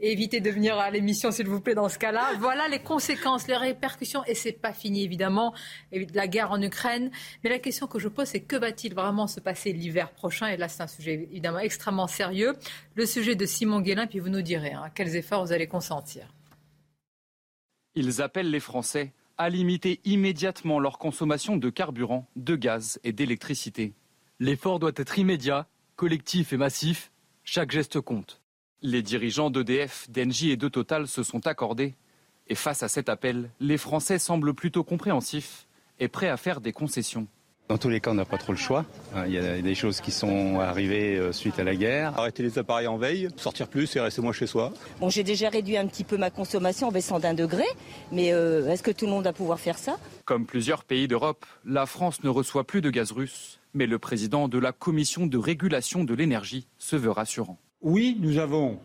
et 0.00 0.12
évitez 0.12 0.40
de 0.40 0.50
venir 0.50 0.78
à 0.78 0.90
l'émission, 0.90 1.30
s'il 1.30 1.48
vous 1.48 1.60
plaît, 1.60 1.74
dans 1.74 1.88
ce 1.88 1.98
cas-là. 1.98 2.34
Voilà 2.38 2.68
les 2.68 2.78
conséquences, 2.78 3.48
les 3.48 3.56
répercussions, 3.56 4.24
et 4.24 4.34
c'est 4.34 4.52
pas 4.52 4.72
fini, 4.72 5.04
évidemment, 5.04 5.54
la 5.92 6.28
guerre 6.28 6.52
en 6.52 6.60
Ukraine. 6.62 7.10
Mais 7.42 7.50
la 7.50 7.58
question 7.58 7.86
que 7.86 7.98
je 7.98 8.08
pose, 8.08 8.28
c'est 8.28 8.40
que 8.40 8.56
va-t-il 8.56 8.94
vraiment 8.94 9.26
se 9.26 9.40
passer 9.40 9.72
l'hiver 9.72 10.10
prochain? 10.12 10.48
Et 10.48 10.56
là, 10.56 10.68
c'est 10.68 10.82
un 10.82 10.86
sujet 10.86 11.14
évidemment 11.30 11.58
extrêmement 11.58 12.06
sérieux. 12.06 12.54
Le 12.94 13.06
sujet 13.06 13.34
de 13.34 13.46
Simon 13.46 13.80
Guélin, 13.80 14.06
puis 14.06 14.20
vous 14.20 14.28
nous 14.28 14.42
direz 14.42 14.72
hein, 14.72 14.90
quels 14.94 15.16
efforts 15.16 15.44
vous 15.44 15.52
allez 15.52 15.66
consentir. 15.66 16.28
Ils 17.94 18.22
appellent 18.22 18.50
les 18.50 18.60
Français 18.60 19.12
à 19.38 19.48
limiter 19.48 20.00
immédiatement 20.04 20.80
leur 20.80 20.98
consommation 20.98 21.56
de 21.56 21.70
carburant, 21.70 22.26
de 22.36 22.56
gaz 22.56 23.00
et 23.04 23.12
d'électricité. 23.12 23.94
L'effort 24.40 24.78
doit 24.78 24.92
être 24.96 25.18
immédiat, 25.18 25.66
collectif 25.96 26.52
et 26.52 26.56
massif. 26.56 27.10
Chaque 27.44 27.70
geste 27.70 28.00
compte. 28.00 28.40
Les 28.80 29.02
dirigeants 29.02 29.50
d'EDF, 29.50 30.08
d'Engie 30.08 30.50
et 30.52 30.56
de 30.56 30.68
Total 30.68 31.08
se 31.08 31.24
sont 31.24 31.48
accordés. 31.48 31.96
Et 32.46 32.54
face 32.54 32.84
à 32.84 32.88
cet 32.88 33.08
appel, 33.08 33.50
les 33.58 33.76
Français 33.76 34.20
semblent 34.20 34.54
plutôt 34.54 34.84
compréhensifs 34.84 35.66
et 35.98 36.06
prêts 36.06 36.28
à 36.28 36.36
faire 36.36 36.60
des 36.60 36.72
concessions. 36.72 37.26
Dans 37.68 37.76
tous 37.76 37.88
les 37.88 38.00
cas, 38.00 38.12
on 38.12 38.14
n'a 38.14 38.24
pas 38.24 38.38
trop 38.38 38.52
le 38.52 38.58
choix. 38.58 38.86
Hein, 39.16 39.24
il 39.26 39.32
y 39.32 39.38
a 39.38 39.60
des 39.60 39.74
choses 39.74 40.00
qui 40.00 40.12
sont 40.12 40.60
arrivées 40.60 41.16
euh, 41.16 41.32
suite 41.32 41.58
à 41.58 41.64
la 41.64 41.74
guerre. 41.74 42.16
Arrêter 42.16 42.44
les 42.44 42.56
appareils 42.56 42.86
en 42.86 42.96
veille, 42.96 43.28
sortir 43.36 43.66
plus 43.66 43.94
et 43.96 44.00
rester 44.00 44.22
moins 44.22 44.32
chez 44.32 44.46
soi. 44.46 44.72
Bon, 45.00 45.10
j'ai 45.10 45.24
déjà 45.24 45.48
réduit 45.50 45.76
un 45.76 45.86
petit 45.88 46.04
peu 46.04 46.16
ma 46.16 46.30
consommation 46.30 46.86
en 46.86 46.92
baissant 46.92 47.18
d'un 47.18 47.34
degré, 47.34 47.64
mais 48.12 48.32
euh, 48.32 48.70
est-ce 48.70 48.84
que 48.84 48.92
tout 48.92 49.06
le 49.06 49.10
monde 49.10 49.24
va 49.24 49.32
pouvoir 49.32 49.58
faire 49.58 49.76
ça? 49.76 49.98
Comme 50.24 50.46
plusieurs 50.46 50.84
pays 50.84 51.08
d'Europe, 51.08 51.44
la 51.64 51.84
France 51.84 52.22
ne 52.22 52.28
reçoit 52.28 52.64
plus 52.64 52.80
de 52.80 52.90
gaz 52.90 53.10
russe, 53.10 53.58
mais 53.74 53.86
le 53.86 53.98
président 53.98 54.46
de 54.46 54.58
la 54.58 54.70
Commission 54.70 55.26
de 55.26 55.36
régulation 55.36 56.04
de 56.04 56.14
l'énergie 56.14 56.68
se 56.78 56.94
veut 56.94 57.10
rassurant. 57.10 57.58
Oui, 57.80 58.16
nous 58.20 58.38
avons 58.38 58.78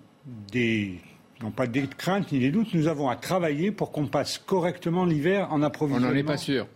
des 0.51 0.99
non 1.41 1.51
pas 1.51 1.67
des 1.67 1.87
craintes 1.87 2.31
ni 2.31 2.39
des 2.39 2.51
doutes, 2.51 2.73
nous 2.73 2.87
avons 2.87 3.09
à 3.09 3.15
travailler 3.15 3.71
pour 3.71 3.91
qu'on 3.91 4.07
passe 4.07 4.37
correctement 4.37 5.03
l'hiver 5.03 5.51
en 5.51 5.61
approvisionnement. 5.61 6.09
On 6.09 6.13
n'en 6.13 6.17
est 6.17 6.23
pas 6.23 6.37
sûr. 6.37 6.67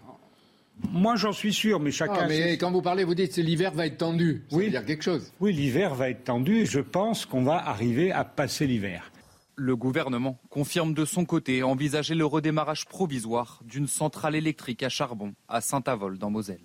Moi, 0.91 1.15
j'en 1.15 1.31
suis 1.31 1.53
sûr, 1.53 1.79
mais 1.79 1.91
chacun. 1.91 2.19
Ah, 2.21 2.27
mais 2.27 2.57
quand 2.57 2.71
vous 2.71 2.81
parlez, 2.81 3.03
vous 3.03 3.15
dites 3.15 3.35
que 3.35 3.41
l'hiver 3.41 3.71
va 3.73 3.87
être 3.87 3.97
tendu. 3.97 4.43
Ça 4.49 4.57
veut 4.57 4.69
dire 4.69 4.85
quelque 4.85 5.03
chose. 5.03 5.31
Oui, 5.39 5.53
l'hiver 5.53 5.95
va 5.95 6.09
être 6.09 6.25
tendu 6.25 6.57
et 6.57 6.65
je 6.65 6.79
pense 6.79 7.25
qu'on 7.25 7.43
va 7.43 7.55
arriver 7.55 8.11
à 8.11 8.23
passer 8.25 8.67
l'hiver. 8.67 9.11
Le 9.55 9.75
gouvernement 9.75 10.37
confirme 10.49 10.93
de 10.93 11.05
son 11.05 11.25
côté 11.25 11.63
envisager 11.63 12.13
le 12.13 12.25
redémarrage 12.25 12.85
provisoire 12.85 13.61
d'une 13.65 13.87
centrale 13.87 14.35
électrique 14.35 14.83
à 14.83 14.89
charbon 14.89 15.33
à 15.47 15.61
Saint-Avold, 15.61 16.19
dans 16.19 16.29
Moselle. 16.29 16.61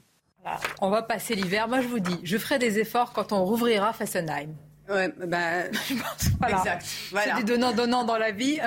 On 0.80 0.90
va 0.90 1.02
passer 1.02 1.34
l'hiver. 1.34 1.68
Moi, 1.68 1.80
je 1.80 1.88
vous 1.88 2.00
dis, 2.00 2.18
je 2.22 2.36
ferai 2.36 2.58
des 2.58 2.80
efforts 2.80 3.12
quand 3.12 3.32
on 3.32 3.44
rouvrira 3.44 3.92
Fessenheim. 3.94 4.54
Ouais, 4.92 5.12
bah, 5.26 5.70
je 5.72 5.94
pense, 5.94 6.28
voilà. 6.38 6.58
Exact. 6.58 6.82
C'est 6.84 7.34
du 7.36 7.44
donnant-donnant 7.44 8.04
dans 8.04 8.18
la 8.18 8.30
vie. 8.30 8.58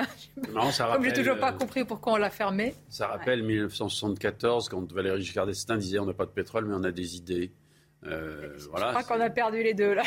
Non, 0.52 0.72
ça 0.72 0.86
rappelle, 0.86 1.02
Comme 1.02 1.14
j'ai 1.14 1.22
toujours 1.22 1.38
pas 1.38 1.52
euh, 1.52 1.56
compris 1.56 1.84
pourquoi 1.84 2.14
on 2.14 2.16
l'a 2.16 2.30
fermé. 2.30 2.74
Ça 2.88 3.06
rappelle 3.06 3.42
1974, 3.44 4.68
quand 4.68 4.92
Valéry 4.92 5.22
Giscard 5.22 5.46
d'Estaing 5.46 5.76
disait 5.76 5.98
on 6.00 6.06
n'a 6.06 6.14
pas 6.14 6.26
de 6.26 6.30
pétrole, 6.30 6.64
mais 6.66 6.74
on 6.74 6.82
a 6.84 6.90
des 6.90 7.16
idées. 7.16 7.52
Euh, 8.08 8.54
Je 8.58 8.68
voilà. 8.68 8.90
crois 8.92 9.02
qu'on 9.02 9.20
a 9.20 9.30
perdu 9.30 9.62
les 9.62 9.74
deux 9.74 9.94
là. 9.94 10.02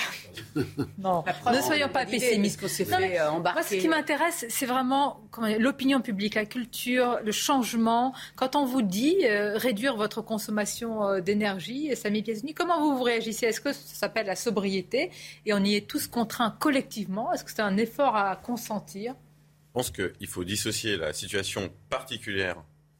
non, 0.98 1.24
ne 1.52 1.62
soyons 1.62 1.90
pas 1.90 2.06
pessimistes. 2.06 2.60
qu'on 2.60 2.68
s'est 2.68 2.86
Non, 2.86 2.98
fait 2.98 3.20
euh, 3.20 3.32
embarquer. 3.32 3.60
Moi, 3.60 3.68
ce 3.68 3.76
qui 3.76 3.88
m'intéresse, 3.88 4.46
c'est 4.50 4.66
vraiment 4.66 5.22
l'opinion 5.60 6.02
publique, 6.02 6.36
la 6.36 6.46
culture, 6.46 7.20
le 7.24 7.32
changement. 7.32 8.14
Quand 8.36 8.56
on 8.56 8.66
vous 8.66 8.82
dit 8.82 9.18
euh, 9.24 9.58
réduire 9.58 9.96
votre 9.96 10.22
consommation 10.22 11.04
euh, 11.08 11.20
d'énergie, 11.22 11.96
Samy 11.96 12.22
Piazuni, 12.24 12.54
comment 12.54 12.80
vous 12.82 12.98
vous 12.98 13.04
réagissez? 13.04 13.48
Est-ce 13.48 13.62
que 13.62 13.74
ça 13.74 13.96
s'appelle 13.96 14.28
la 14.28 14.36
sobriété? 14.36 15.12
Et 15.46 15.54
on 15.54 15.64
y 15.64 15.76
est 15.76 15.88
tous 15.88 16.08
contraints 16.08 16.56
collectivement 16.60 17.34
Est-ce 17.34 17.44
que 17.44 17.52
c'est 17.52 17.62
un 17.62 17.78
effort 17.78 18.16
à 18.16 18.36
consentir? 18.36 19.14
Je 19.14 19.74
pense 19.74 19.92
qu'il 19.92 20.28
faut 20.28 20.44
dissocier 20.44 20.98
la 20.98 21.14
situation 21.14 21.70
particulière, 21.90 22.56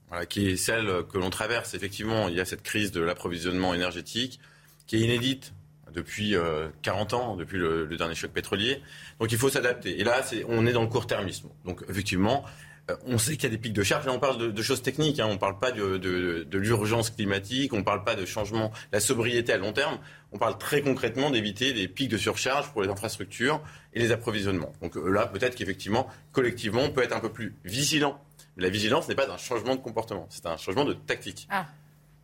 voilà, 0.10 0.26
qui 0.26 0.50
est 0.50 0.56
celle 0.56 1.04
que 1.12 1.18
l'on 1.18 1.30
traverse. 1.32 1.74
Effectivement, 1.74 2.28
il 2.28 2.36
y 2.36 2.40
a 2.40 2.46
cette 2.46 2.62
crise 2.62 2.92
de 2.92 3.02
l'approvisionnement 3.02 3.74
énergétique 3.74 4.40
qui 4.90 4.96
est 4.96 5.02
inédite 5.02 5.54
depuis 5.94 6.36
euh, 6.36 6.68
40 6.82 7.14
ans, 7.14 7.36
depuis 7.36 7.60
le, 7.60 7.86
dernier 7.96 8.16
choc 8.16 8.32
pétrolier. 8.32 8.82
Donc 9.20 9.32
il 9.32 9.38
faut 9.38 9.50
s'adapter. 9.50 10.00
Et 10.00 10.04
là, 10.04 10.22
on 10.48 10.66
est 10.66 10.74
dans 10.74 10.82
le 10.82 10.88
court-termisme. 10.88 11.48
Donc 11.64 11.84
effectivement, 11.88 12.44
euh, 12.90 12.96
on 13.06 13.20
sait 13.20 13.34
qu'il 13.34 13.44
y 13.44 13.46
a 13.46 13.50
des 13.50 13.60
pics 13.60 13.74
de 13.74 13.84
charge. 13.84 14.08
Là, 14.08 14.14
on 14.14 14.20
parle 14.20 14.52
de, 14.52 14.62
choses 14.64 14.82
techniques. 14.82 15.20
Hein. 15.20 15.28
On 15.30 15.34
ne 15.34 15.38
parle 15.38 15.60
pas 15.60 15.72
de 15.72 16.58
l'urgence 16.58 17.12
climatique. 17.12 17.72
On 17.72 17.78
ne 17.78 17.84
parle 17.84 18.04
pas 18.04 18.16
de 18.16 18.26
changement, 18.26 18.72
la 18.92 19.00
sobriété 19.00 19.54
à 19.54 19.58
long 19.58 19.74
terme. 19.74 20.00
On 20.32 20.40
parle 20.40 20.58
très 20.58 20.82
concrètement 20.82 21.30
d'éviter 21.30 21.72
des 21.72 21.88
pics 21.88 22.10
de 22.10 22.18
surcharge 22.18 22.72
pour 22.72 22.82
les 22.82 22.90
infrastructures 22.90 23.62
et 23.94 24.00
les 24.00 24.12
approvisionnements. 24.12 24.74
Donc 24.82 24.98
euh, 24.98 25.12
là, 25.12 25.28
peut-être 25.28 25.54
qu'effectivement, 25.54 26.08
collectivement, 26.32 26.82
on 26.82 26.90
peut 26.90 27.04
être 27.04 27.16
un 27.16 27.20
peu 27.20 27.32
plus 27.32 27.54
vigilant. 27.64 28.20
Mais 28.58 28.64
la 28.64 28.70
vigilance 28.70 29.08
n'est 29.08 29.16
pas 29.16 29.30
un 29.30 29.38
changement 29.38 29.76
de 29.76 29.82
comportement, 29.82 30.26
c'est 30.32 30.48
un 30.48 30.58
changement 30.58 30.86
de 30.86 30.94
tactique. 30.94 31.48
Ah. 31.52 31.68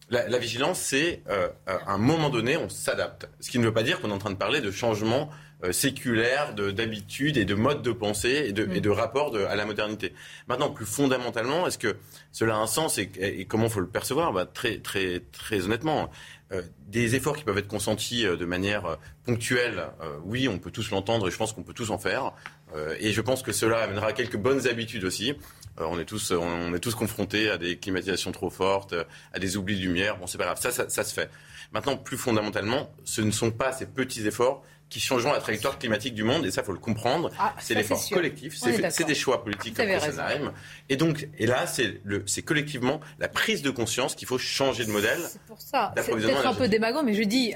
La, 0.09 0.27
la 0.29 0.37
vigilance, 0.37 0.79
c'est 0.79 1.23
euh, 1.29 1.49
euh, 1.67 1.77
à 1.87 1.93
un 1.93 1.97
moment 1.97 2.29
donné, 2.29 2.57
on 2.57 2.69
s'adapte. 2.69 3.27
Ce 3.39 3.49
qui 3.49 3.57
ne 3.57 3.65
veut 3.65 3.73
pas 3.73 3.81
dire 3.83 3.99
qu'on 3.99 4.09
est 4.11 4.13
en 4.13 4.19
train 4.19 4.29
de 4.29 4.35
parler 4.37 4.61
de 4.61 4.69
changements 4.69 5.29
euh, 5.63 5.71
séculaires, 5.71 6.53
de- 6.53 6.69
d'habitudes 6.69 7.37
et 7.37 7.45
de 7.45 7.55
modes 7.55 7.81
de 7.81 7.91
pensée 7.91 8.45
et 8.47 8.51
de, 8.51 8.69
et 8.75 8.81
de 8.81 8.89
rapport 8.91 9.31
de- 9.31 9.43
à 9.43 9.55
la 9.55 9.65
modernité. 9.65 10.13
Maintenant, 10.47 10.69
plus 10.69 10.85
fondamentalement, 10.85 11.65
est-ce 11.65 11.79
que 11.79 11.95
cela 12.31 12.55
a 12.55 12.57
un 12.59 12.67
sens 12.67 12.99
et, 12.99 13.09
et 13.19 13.45
comment 13.45 13.67
faut 13.67 13.79
le 13.79 13.87
percevoir? 13.87 14.31
Bah, 14.31 14.45
très, 14.45 14.77
très, 14.77 15.21
très 15.31 15.65
honnêtement, 15.65 16.11
euh, 16.51 16.61
des 16.87 17.15
efforts 17.15 17.35
qui 17.35 17.43
peuvent 17.43 17.57
être 17.57 17.67
consentis 17.67 18.27
euh, 18.27 18.35
de 18.35 18.45
manière 18.45 18.85
euh, 18.85 18.95
ponctuelle, 19.25 19.87
euh, 20.03 20.17
oui, 20.23 20.47
on 20.47 20.59
peut 20.59 20.69
tous 20.71 20.91
l'entendre 20.91 21.27
et 21.27 21.31
je 21.31 21.37
pense 21.37 21.51
qu'on 21.53 21.63
peut 21.63 21.73
tous 21.73 21.89
en 21.89 21.97
faire. 21.97 22.33
Euh, 22.75 22.95
et 22.99 23.11
je 23.11 23.21
pense 23.21 23.41
que 23.41 23.51
cela 23.53 23.79
amènera 23.79 24.13
quelques 24.13 24.37
bonnes 24.37 24.67
habitudes 24.67 25.03
aussi. 25.05 25.33
Euh, 25.79 25.85
on 25.89 25.99
est 25.99 26.05
tous, 26.05 26.31
on 26.31 26.73
est 26.73 26.79
tous 26.79 26.95
confrontés 26.95 27.49
à 27.49 27.57
des 27.57 27.77
climatisations 27.77 28.31
trop 28.31 28.49
fortes, 28.49 28.93
euh, 28.93 29.03
à 29.33 29.39
des 29.39 29.57
oublis 29.57 29.75
de 29.77 29.81
lumière. 29.85 30.17
Bon, 30.17 30.27
c'est 30.27 30.37
pas 30.37 30.45
grave, 30.45 30.59
ça, 30.59 30.71
ça, 30.71 30.87
ça 30.89 31.03
se 31.03 31.13
fait. 31.13 31.29
Maintenant, 31.73 31.97
plus 31.97 32.17
fondamentalement, 32.17 32.91
ce 33.03 33.21
ne 33.21 33.31
sont 33.31 33.51
pas 33.51 33.71
ces 33.71 33.85
petits 33.85 34.25
efforts 34.27 34.63
qui 34.87 34.99
changeront 34.99 35.33
la 35.33 35.39
trajectoire 35.39 35.79
climatique 35.79 36.13
du 36.13 36.23
monde, 36.23 36.45
et 36.45 36.51
ça, 36.51 36.61
faut 36.63 36.71
le 36.71 36.77
comprendre. 36.77 37.31
Ah, 37.39 37.55
c'est 37.59 37.73
l'effort 37.73 37.97
c'est 37.97 38.13
collectif, 38.13 38.55
c'est 38.55 38.91
c'est 38.91 39.03
des 39.03 39.15
choix 39.15 39.43
politiques 39.43 39.75
comme. 39.75 39.87
Fessenheim. 39.87 40.53
Et 40.89 40.95
donc, 40.95 41.27
et 41.39 41.47
là, 41.47 41.65
c'est 41.65 41.99
le- 42.03 42.23
c'est 42.27 42.43
collectivement 42.43 42.99
la 43.17 43.27
prise 43.27 43.63
de 43.63 43.71
conscience 43.71 44.13
qu'il 44.13 44.27
faut 44.27 44.37
changer 44.37 44.85
de 44.85 44.91
modèle. 44.91 45.19
pour 45.47 45.59
ça. 45.59 45.91
C'est 45.97 46.03
peut-être 46.11 46.17
un 46.17 46.19
peu 46.21 46.29
énergétique. 46.39 46.69
démago, 46.69 47.01
mais 47.03 47.15
je 47.15 47.23
dis, 47.23 47.53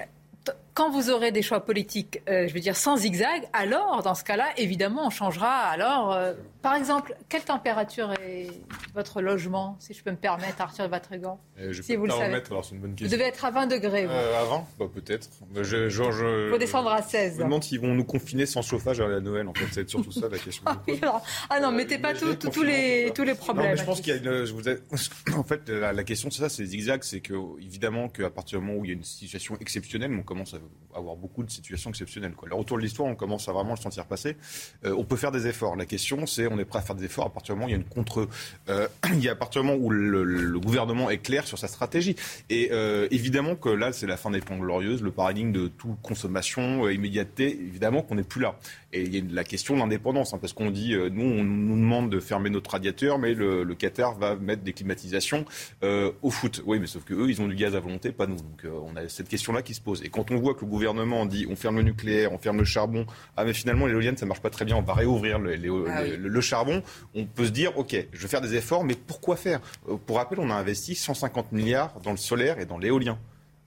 quand 0.80 0.90
vous 0.92 1.10
aurez 1.10 1.34
des 1.34 1.42
choix 1.42 1.60
politiques, 1.66 2.22
euh, 2.30 2.48
je 2.48 2.54
veux 2.54 2.62
dire, 2.62 2.78
sans 2.78 2.96
zigzag, 2.96 3.44
alors, 3.52 4.02
dans 4.02 4.16
ce 4.16 4.24
cas-là, 4.24 4.48
évidemment, 4.56 5.08
on 5.08 5.10
changera. 5.10 5.58
Alors, 5.58 6.14
euh, 6.14 6.32
par 6.62 6.74
exemple, 6.74 7.18
quelle 7.28 7.44
température 7.44 8.14
est 8.26 8.48
votre 8.96 9.22
logement, 9.22 9.76
si 9.80 9.94
je 9.94 10.02
peux 10.02 10.12
me 10.12 10.16
permettre, 10.16 10.62
Arthur 10.62 10.88
Vatrigan 10.88 11.38
Euh, 11.60 11.74
je 11.74 11.82
Si 11.82 11.92
peux 11.94 12.00
vous 12.00 12.06
le 12.06 12.14
remettre, 12.14 12.52
alors 12.54 12.64
c'est 12.64 12.76
une 12.76 12.80
bonne 12.82 12.92
Vous 12.92 12.96
question. 12.96 13.18
devez 13.18 13.28
être 13.28 13.44
à 13.44 13.52
20 13.52 13.68
degrés. 13.68 14.08
avant 14.40 14.66
bah, 14.80 14.86
Peut-être. 14.94 15.28
Bah, 15.54 15.64
je, 15.64 15.90
je, 15.90 16.12
je- 16.12 16.46
Il 16.48 16.52
faut 16.52 16.58
descendre 16.58 16.92
à 16.92 17.02
16. 17.02 17.34
Je 17.34 17.40
me 17.40 17.44
demande 17.44 17.64
s'ils 17.66 17.82
vont 17.82 17.94
nous 17.94 18.06
confiner 18.06 18.46
sans 18.46 18.62
chauffage 18.62 19.02
à 19.02 19.08
la 19.10 19.20
Noël, 19.20 19.50
en 19.50 19.54
fait. 19.54 19.66
C'est 19.74 19.90
surtout 19.90 20.14
ça 20.14 20.30
la 20.30 20.38
question. 20.38 20.64
ah 21.50 21.60
non, 21.60 21.74
mettez 21.74 21.98
pas 21.98 22.14
tout- 22.14 22.36
tout- 22.36 22.50
tous 22.50 22.64
les, 22.64 23.12
tous 23.14 23.24
les 23.26 23.36
problèmes. 23.36 23.66
Non, 23.66 23.72
mais 23.72 23.78
je 23.78 23.84
pense 23.84 24.00
qu'il 24.00 24.14
y 24.14 24.18
a 24.18 24.20
une. 24.22 24.46
Vous 24.46 24.64
En 25.36 25.44
fait, 25.44 25.68
la, 25.68 25.92
la 25.92 26.04
question, 26.06 26.32
c'est 26.32 26.40
ça, 26.42 26.48
c'est 26.48 26.64
zigzag. 26.66 27.04
C'est 27.04 27.20
que, 27.20 27.34
évidemment, 27.62 28.08
qu'à 28.08 28.30
partir 28.30 28.60
du 28.62 28.66
moment 28.66 28.80
où 28.80 28.86
il 28.86 28.90
y 28.90 28.92
a 28.92 28.96
une 28.96 29.04
situation 29.04 29.58
exceptionnelle, 29.60 30.12
on 30.18 30.24
commence 30.24 30.54
à 30.54 30.58
avoir 30.96 31.16
beaucoup 31.16 31.44
de 31.44 31.52
situations 31.52 31.90
exceptionnelles. 31.90 32.34
Quoi. 32.34 32.50
Le 32.50 32.56
retour 32.56 32.78
de 32.78 32.82
l'histoire, 32.82 33.08
on 33.08 33.16
commence 33.16 33.48
à 33.48 33.54
vraiment 33.54 33.72
le 33.72 33.80
sentir 33.80 34.06
passer. 34.06 34.38
Euh, 34.86 34.96
on 34.98 35.04
peut 35.04 35.16
faire 35.16 35.32
des 35.32 35.48
efforts. 35.48 35.76
La 35.76 35.86
question, 35.86 36.26
c'est 36.26 36.48
on 36.48 36.58
est 36.60 36.66
prêt 36.66 36.80
à 36.80 36.82
faire 36.82 36.96
des 36.96 37.06
efforts 37.06 37.28
à 37.28 37.30
partir 37.30 37.56
du 37.56 37.60
moment 37.60 37.68
où 37.68 37.70
il 37.70 37.74
y 37.74 37.76
a 37.76 37.78
une 37.78 37.88
contre. 37.88 38.28
euh, 38.70 38.88
il 39.14 39.24
y 39.24 39.30
a 39.30 39.34
à 39.34 39.36
partir 39.36 39.62
du 39.62 39.68
moment 39.68 39.80
où 39.84 39.90
le, 39.90 40.60
gouvernement 40.60 41.10
est 41.10 41.20
clair 41.20 41.48
sur 41.48 41.58
sa 41.58 41.68
stratégie. 41.68 42.16
Et 42.50 42.70
euh, 42.72 43.08
évidemment 43.12 43.56
que 43.56 43.70
là, 43.70 43.94
c'est 43.94 44.08
la 44.08 44.18
fin 44.18 44.32
des 44.32 44.42
Trente 44.42 44.60
glorieuses, 44.60 45.02
le 45.02 45.12
paradigme 45.12 45.52
de 45.52 45.68
toute 45.68 46.02
consommation, 46.02 46.90
immédiateté. 46.90 47.50
Évidemment 47.50 48.02
qu'on 48.02 48.16
n'est 48.16 48.24
plus 48.24 48.42
là. 48.42 48.56
Et 48.92 49.04
il 49.04 49.16
y 49.16 49.20
a 49.20 49.24
la 49.34 49.44
question 49.44 49.76
de 49.76 49.80
l'indépendance, 49.80 50.34
hein, 50.34 50.40
parce 50.42 50.54
qu'on 50.54 50.72
dit, 50.72 50.96
euh, 50.96 51.10
nous, 51.12 51.24
on 51.24 51.44
nous 51.44 51.76
demande 51.76 52.10
de 52.10 52.20
fermer 52.20 52.50
notre 52.50 52.72
radiateur, 52.72 53.20
mais 53.20 53.36
le, 53.36 53.64
le 53.64 53.76
Qatar 53.76 54.18
va 54.18 54.36
mettre 54.36 54.64
des 54.64 54.74
climatisations 54.74 55.46
euh, 55.84 56.12
au 56.24 56.32
foot. 56.32 56.64
Oui, 56.66 56.80
mais 56.80 56.88
sauf 56.88 57.04
que 57.04 57.14
eux, 57.14 57.30
ils 57.30 57.40
ont 57.40 57.48
du 57.48 57.54
gaz 57.56 57.76
à 57.76 57.80
volonté, 57.80 58.12
pas 58.12 58.26
nous. 58.26 58.38
Donc 58.38 58.66
euh, 58.66 58.72
on 58.84 58.96
a 58.96 59.08
cette 59.08 59.28
question-là 59.30 59.62
qui 59.62 59.76
se 59.76 59.82
pose. 59.82 60.02
Et 60.04 60.10
quand 60.10 60.32
on 60.32 60.38
voit 60.38 60.56
que 60.56 60.62
le 60.62 60.72
gouvernement 60.72 61.28
dit, 61.28 61.46
on 61.50 61.56
ferme 61.56 61.76
le 61.78 61.84
nucléaire, 61.84 62.34
on 62.34 62.40
ferme 62.40 62.58
le 62.58 62.64
charbon, 62.66 63.06
ah 63.38 63.46
mais 63.46 63.54
finalement 63.54 63.86
l'éolienne 63.86 64.18
ça 64.18 64.26
marche 64.26 64.42
pas 64.42 64.50
très 64.50 64.66
bien, 64.66 64.76
on 64.76 64.82
va 64.82 64.94
réouvrir 64.96 65.38
le, 65.38 65.54
les- 65.54 65.70
Ah 65.88 66.02
le- 66.04 66.10
oui. 66.12 66.18
le- 66.18 66.28
le 66.30 66.42
charbon, 66.42 66.82
on 67.14 67.26
peut 67.26 67.46
se 67.46 67.52
dire, 67.52 67.78
ok, 67.78 67.96
je 68.12 68.22
vais 68.24 68.28
faire 68.28 68.42
des 68.42 68.56
efforts, 68.56 68.84
mais 68.84 68.96
pourquoi 68.96 69.36
faire? 69.36 69.62
Pour 70.08 70.16
rappel, 70.18 70.40
on 70.40 70.50
a 70.50 70.56
investi 70.56 70.96
150 70.96 71.52
milliards 71.52 72.00
dans 72.04 72.12
le 72.12 72.18
solaire 72.18 72.60
et 72.60 72.66
dans 72.66 72.80
l'éolien 72.80 73.20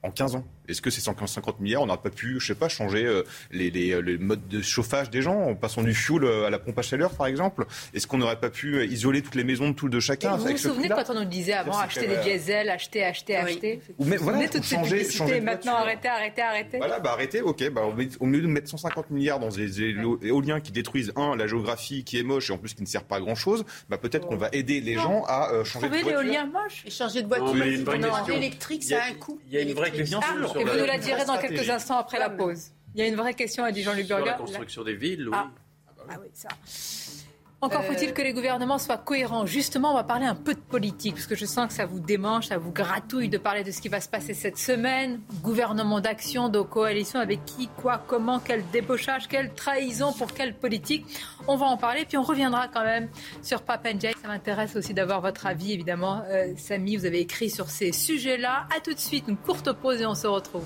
en 0.02 0.10
15 0.10 0.34
ans. 0.34 0.44
Est-ce 0.68 0.80
que 0.80 0.90
ces 0.90 1.00
150 1.00 1.60
milliards, 1.60 1.82
on 1.82 1.86
n'aurait 1.86 2.00
pas 2.00 2.10
pu, 2.10 2.38
je 2.40 2.46
sais 2.46 2.54
pas, 2.54 2.68
changer 2.68 3.04
euh, 3.04 3.22
les, 3.50 3.70
les, 3.70 3.92
euh, 3.92 4.00
les 4.00 4.16
modes 4.18 4.46
de 4.48 4.62
chauffage 4.62 5.10
des 5.10 5.20
gens 5.22 5.34
en 5.40 5.54
passant 5.54 5.82
du 5.82 5.94
fioul 5.94 6.24
euh, 6.24 6.46
à 6.46 6.50
la 6.50 6.58
pompe 6.58 6.78
à 6.78 6.82
chaleur, 6.82 7.10
par 7.14 7.26
exemple? 7.26 7.66
Est-ce 7.94 8.06
qu'on 8.06 8.18
n'aurait 8.18 8.38
pas 8.40 8.50
pu 8.50 8.84
isoler 8.86 9.22
toutes 9.22 9.34
les 9.34 9.44
maisons 9.44 9.70
de 9.70 9.74
tout 9.74 9.88
de 9.88 9.98
chacun 10.00 10.32
vous 10.32 10.42
vous 10.42 10.46
avec 10.46 10.58
souvenez 10.58 10.88
quand 10.88 11.04
on 11.10 11.14
nous 11.20 11.24
disait 11.24 11.52
avant 11.54 11.76
acheter 11.78 12.06
des 12.06 12.16
diesels, 12.18 12.68
acheter, 12.70 13.04
acheter, 13.04 13.36
acheter. 13.36 13.80
Ou 13.98 14.04
mais 14.04 14.16
Vous 14.16 14.24
voilà, 14.24 14.48
toutes 14.48 14.62
ces 14.64 14.74
changer- 14.76 14.90
publicités 14.98 15.18
changer 15.18 15.40
de 15.40 15.44
maintenant 15.44 15.76
arrêtez, 15.76 16.08
arrêtez, 16.08 16.42
arrêtez. 16.42 16.78
Voilà, 16.78 17.00
bah 17.00 17.10
arrêtez, 17.12 17.40
ok. 17.42 17.70
Bah, 17.70 17.82
au 18.20 18.26
lieu- 18.26 18.40
de 18.42 18.46
mettre 18.46 18.68
150 18.68 19.10
milliards 19.10 19.38
dans 19.40 19.48
des 19.48 19.80
éoliens 19.82 20.60
qui 20.60 20.72
détruisent, 20.72 21.12
un, 21.16 21.36
la 21.36 21.46
géographie 21.46 22.04
qui 22.04 22.18
est 22.18 22.22
moche 22.22 22.50
et 22.50 22.52
en 22.52 22.58
plus 22.58 22.74
qui 22.74 22.82
ne 22.82 22.86
sert 22.86 23.04
pas 23.04 23.16
à 23.16 23.20
grand 23.20 23.34
chose, 23.34 23.64
bah, 23.88 23.98
peut-être 23.98 24.26
qu'on 24.26 24.36
va 24.36 24.48
aider 24.52 24.80
les 24.80 24.94
gens 24.94 25.24
à 25.26 25.50
euh, 25.52 25.64
changer 25.64 25.88
de 25.88 25.94
Trouvez 25.94 26.02
voiture. 26.12 26.22
l'éolien 26.22 26.46
moche? 26.46 26.82
Et 26.86 26.90
changer 26.90 27.22
de 27.22 27.28
voiture, 27.28 27.46
Non, 27.54 28.26
électrique, 28.36 28.82
ça 28.84 29.02
a- 29.02 29.08
un 29.10 29.14
coût. 29.14 29.40
Il 29.48 29.54
y 29.54 29.58
a 29.58 29.60
une 29.62 29.72
vraie 29.74 29.90
question 29.90 30.20
sur 30.52 30.60
et 30.60 30.64
vous 30.64 30.78
nous 30.78 30.86
la 30.86 30.98
direz 30.98 31.24
dans 31.24 31.38
quelques 31.38 31.68
instants 31.68 31.98
après 31.98 32.18
la 32.18 32.30
pause. 32.30 32.70
Il 32.94 33.00
y 33.00 33.04
a 33.04 33.08
une 33.08 33.16
vraie 33.16 33.34
question, 33.34 33.64
a 33.64 33.72
dit 33.72 33.82
Jean-Luc 33.82 34.06
sur 34.06 34.18
la 34.18 34.24
Burger. 34.24 34.38
construction 34.38 34.84
des 34.84 34.94
villes, 34.94 35.28
oui. 35.28 35.34
Ah. 35.36 35.50
Ah 36.10 36.16
oui, 36.20 36.28
ça. 36.32 36.48
Encore 37.62 37.82
Euh, 37.82 37.92
faut-il 37.92 38.12
que 38.12 38.22
les 38.22 38.32
gouvernements 38.32 38.78
soient 38.78 38.98
cohérents. 38.98 39.46
Justement, 39.46 39.92
on 39.92 39.94
va 39.94 40.02
parler 40.02 40.26
un 40.26 40.34
peu 40.34 40.52
de 40.52 40.58
politique, 40.58 41.14
parce 41.14 41.28
que 41.28 41.36
je 41.36 41.46
sens 41.46 41.68
que 41.68 41.72
ça 41.72 41.86
vous 41.86 42.00
démange, 42.00 42.48
ça 42.48 42.58
vous 42.58 42.72
gratouille 42.72 43.28
de 43.28 43.38
parler 43.38 43.62
de 43.62 43.70
ce 43.70 43.80
qui 43.80 43.88
va 43.88 44.00
se 44.00 44.08
passer 44.08 44.34
cette 44.34 44.58
semaine. 44.58 45.20
Gouvernement 45.42 46.00
d'action, 46.00 46.48
de 46.48 46.60
coalition, 46.60 47.20
avec 47.20 47.44
qui, 47.44 47.68
quoi, 47.68 48.02
comment, 48.04 48.40
quel 48.40 48.68
débauchage, 48.72 49.28
quelle 49.28 49.54
trahison 49.54 50.12
pour 50.12 50.32
quelle 50.32 50.54
politique. 50.54 51.06
On 51.46 51.54
va 51.54 51.66
en 51.66 51.76
parler, 51.76 52.04
puis 52.04 52.18
on 52.18 52.24
reviendra 52.24 52.66
quand 52.66 52.82
même 52.82 53.08
sur 53.42 53.62
Papenjay. 53.62 54.12
Ça 54.20 54.26
m'intéresse 54.26 54.74
aussi 54.74 54.92
d'avoir 54.92 55.20
votre 55.20 55.46
avis, 55.46 55.72
évidemment. 55.72 56.24
Euh, 56.28 56.54
Samy, 56.56 56.96
vous 56.96 57.06
avez 57.06 57.20
écrit 57.20 57.48
sur 57.48 57.70
ces 57.70 57.92
sujets-là. 57.92 58.66
À 58.76 58.80
tout 58.80 58.92
de 58.92 58.98
suite, 58.98 59.26
une 59.28 59.36
courte 59.36 59.72
pause 59.72 60.00
et 60.00 60.06
on 60.06 60.16
se 60.16 60.26
retrouve. 60.26 60.64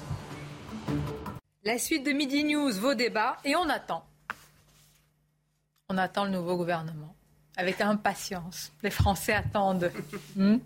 La 1.62 1.76
suite 1.76 2.06
de 2.06 2.12
Midi 2.12 2.42
News, 2.44 2.72
vos 2.72 2.94
débats, 2.94 3.36
et 3.44 3.54
on 3.54 3.68
attend. 3.68 4.02
On 5.88 5.98
attend 5.98 6.24
le 6.24 6.30
nouveau 6.30 6.56
gouvernement. 6.56 7.14
Avec 7.56 7.80
impatience. 7.80 8.72
Les 8.82 8.90
Français 8.90 9.32
attendent. 9.32 9.90
Hmm? 10.34 10.56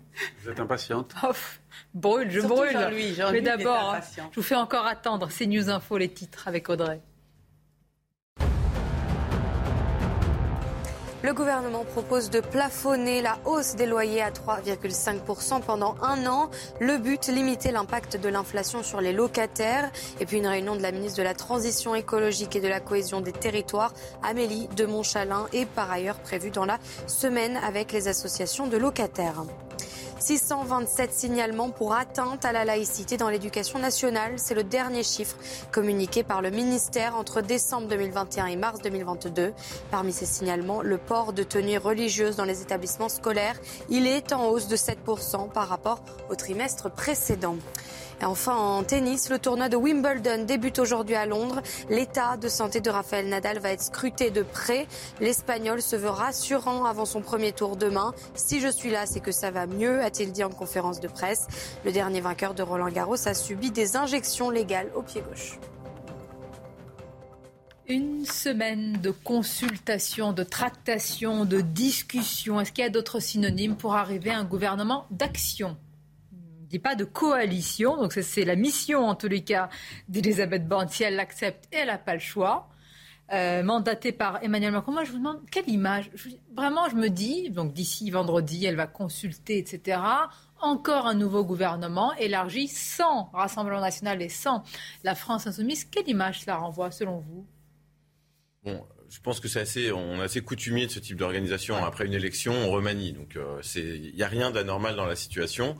Vous 0.41 0.49
êtes 0.49 0.59
impatiente? 0.59 1.13
Oh, 1.23 1.31
brûle, 1.93 2.29
je 2.31 2.39
Surtout 2.39 2.55
brûle. 2.55 2.71
Jean-Louis, 2.71 3.13
Jean-Louis 3.13 3.33
Mais 3.33 3.41
d'abord, 3.41 3.95
je 4.31 4.35
vous 4.35 4.41
fais 4.41 4.55
encore 4.55 4.85
attendre. 4.87 5.29
C'est 5.29 5.45
News 5.45 5.69
Info, 5.69 5.97
les 5.97 6.09
titres 6.09 6.47
avec 6.47 6.67
Audrey. 6.69 6.99
Le 11.23 11.33
gouvernement 11.33 11.83
propose 11.83 12.31
de 12.31 12.39
plafonner 12.39 13.21
la 13.21 13.37
hausse 13.45 13.75
des 13.75 13.85
loyers 13.85 14.23
à 14.23 14.31
3,5% 14.31 15.61
pendant 15.61 15.95
un 16.01 16.25
an. 16.25 16.49
Le 16.79 16.97
but, 16.97 17.27
limiter 17.27 17.71
l'impact 17.71 18.17
de 18.17 18.27
l'inflation 18.27 18.81
sur 18.81 19.01
les 19.01 19.13
locataires. 19.13 19.91
Et 20.19 20.25
puis 20.25 20.37
une 20.37 20.47
réunion 20.47 20.75
de 20.75 20.81
la 20.81 20.91
ministre 20.91 21.19
de 21.19 21.23
la 21.23 21.35
Transition 21.35 21.93
écologique 21.93 22.55
et 22.55 22.59
de 22.61 22.67
la 22.67 22.79
cohésion 22.79 23.21
des 23.21 23.33
territoires, 23.33 23.93
Amélie 24.23 24.67
de 24.75 24.85
Montchalin, 24.87 25.45
est 25.53 25.67
par 25.67 25.91
ailleurs 25.91 26.19
prévue 26.19 26.49
dans 26.49 26.65
la 26.65 26.79
semaine 27.05 27.55
avec 27.57 27.91
les 27.91 28.07
associations 28.07 28.65
de 28.65 28.77
locataires. 28.77 29.43
627 30.21 31.11
signalements 31.11 31.71
pour 31.71 31.93
atteinte 31.93 32.45
à 32.45 32.51
la 32.51 32.63
laïcité 32.63 33.17
dans 33.17 33.29
l'éducation 33.29 33.79
nationale. 33.79 34.33
C'est 34.37 34.53
le 34.53 34.63
dernier 34.63 35.01
chiffre 35.01 35.35
communiqué 35.71 36.21
par 36.21 36.43
le 36.43 36.51
ministère 36.51 37.15
entre 37.15 37.41
décembre 37.41 37.87
2021 37.87 38.45
et 38.45 38.55
mars 38.55 38.81
2022. 38.83 39.51
Parmi 39.89 40.13
ces 40.13 40.27
signalements, 40.27 40.83
le 40.83 40.99
port 40.99 41.33
de 41.33 41.41
tenues 41.41 41.79
religieuses 41.79 42.35
dans 42.35 42.45
les 42.45 42.61
établissements 42.61 43.09
scolaires, 43.09 43.59
il 43.89 44.05
est 44.05 44.31
en 44.31 44.45
hausse 44.45 44.67
de 44.67 44.75
7% 44.75 45.49
par 45.49 45.67
rapport 45.67 46.03
au 46.29 46.35
trimestre 46.35 46.91
précédent. 46.91 47.55
Enfin, 48.23 48.55
en 48.55 48.83
tennis, 48.83 49.29
le 49.29 49.39
tournoi 49.39 49.67
de 49.67 49.75
Wimbledon 49.75 50.45
débute 50.45 50.77
aujourd'hui 50.77 51.15
à 51.15 51.25
Londres. 51.25 51.61
L'état 51.89 52.37
de 52.37 52.47
santé 52.47 52.79
de 52.79 52.89
Rafael 52.89 53.27
Nadal 53.27 53.57
va 53.59 53.71
être 53.71 53.81
scruté 53.81 54.29
de 54.29 54.43
près. 54.43 54.87
L'Espagnol 55.19 55.81
se 55.81 55.95
veut 55.95 56.09
rassurant 56.09 56.85
avant 56.85 57.05
son 57.05 57.21
premier 57.21 57.51
tour 57.51 57.77
demain. 57.77 58.13
Si 58.35 58.61
je 58.61 58.67
suis 58.67 58.91
là, 58.91 59.05
c'est 59.07 59.21
que 59.21 59.31
ça 59.31 59.49
va 59.49 59.65
mieux, 59.65 60.01
a-t-il 60.01 60.31
dit 60.31 60.43
en 60.43 60.49
conférence 60.49 60.99
de 60.99 61.07
presse. 61.07 61.47
Le 61.83 61.91
dernier 61.91 62.21
vainqueur 62.21 62.53
de 62.53 62.61
Roland 62.61 62.89
Garros 62.89 63.27
a 63.27 63.33
subi 63.33 63.71
des 63.71 63.95
injections 63.95 64.51
légales 64.51 64.91
au 64.95 65.01
pied 65.01 65.21
gauche. 65.21 65.57
Une 67.87 68.25
semaine 68.25 68.93
de 69.01 69.09
consultation, 69.11 70.31
de 70.31 70.43
tractation, 70.43 71.43
de 71.43 71.59
discussion. 71.59 72.61
Est-ce 72.61 72.71
qu'il 72.71 72.83
y 72.83 72.87
a 72.87 72.91
d'autres 72.91 73.19
synonymes 73.19 73.75
pour 73.75 73.95
arriver 73.95 74.29
à 74.29 74.37
un 74.37 74.45
gouvernement 74.45 75.07
d'action? 75.09 75.75
Dis 76.71 76.79
pas 76.79 76.95
de 76.95 77.03
coalition, 77.03 77.97
donc 77.97 78.13
c'est 78.13 78.45
la 78.45 78.55
mission 78.55 79.05
en 79.05 79.15
tous 79.15 79.27
les 79.27 79.43
cas 79.43 79.67
d'Elisabeth 80.07 80.65
Borne. 80.65 80.87
Si 80.87 81.03
elle 81.03 81.17
l'accepte, 81.17 81.67
elle 81.71 81.87
n'a 81.87 81.97
pas 81.97 82.13
le 82.13 82.21
choix. 82.21 82.69
Euh, 83.33 83.61
mandatée 83.61 84.13
par 84.13 84.41
Emmanuel 84.41 84.71
Macron. 84.71 84.93
Moi, 84.93 85.03
je 85.03 85.11
vous 85.11 85.17
demande 85.17 85.39
quelle 85.51 85.69
image. 85.69 86.09
vraiment, 86.55 86.89
je 86.89 86.95
me 86.95 87.09
dis, 87.09 87.49
donc 87.49 87.73
d'ici 87.73 88.09
vendredi, 88.09 88.65
elle 88.65 88.77
va 88.77 88.87
consulter, 88.87 89.57
etc. 89.57 90.01
Encore 90.61 91.07
un 91.07 91.13
nouveau 91.13 91.43
gouvernement 91.43 92.13
élargi 92.15 92.69
sans 92.69 93.29
Rassemblement 93.33 93.81
national 93.81 94.21
et 94.21 94.29
sans 94.29 94.63
la 95.03 95.15
France 95.15 95.47
insoumise. 95.47 95.83
Quelle 95.85 96.07
image 96.07 96.41
cela 96.41 96.57
renvoie, 96.57 96.91
selon 96.91 97.19
vous? 97.19 97.45
Bon, 98.63 98.81
je 99.09 99.19
pense 99.19 99.41
que 99.41 99.49
c'est 99.49 99.61
assez, 99.61 99.91
on 99.91 100.21
est 100.21 100.23
assez 100.23 100.41
coutumier 100.41 100.87
de 100.87 100.91
ce 100.91 100.99
type 100.99 101.17
d'organisation. 101.17 101.75
Après 101.83 102.05
une 102.05 102.13
élection, 102.13 102.53
on 102.53 102.71
remanie. 102.71 103.11
Donc, 103.11 103.35
euh, 103.35 103.61
il 103.75 104.13
n'y 104.13 104.23
a 104.23 104.27
rien 104.27 104.51
d'anormal 104.51 104.95
dans 104.95 105.05
la 105.05 105.17
situation. 105.17 105.77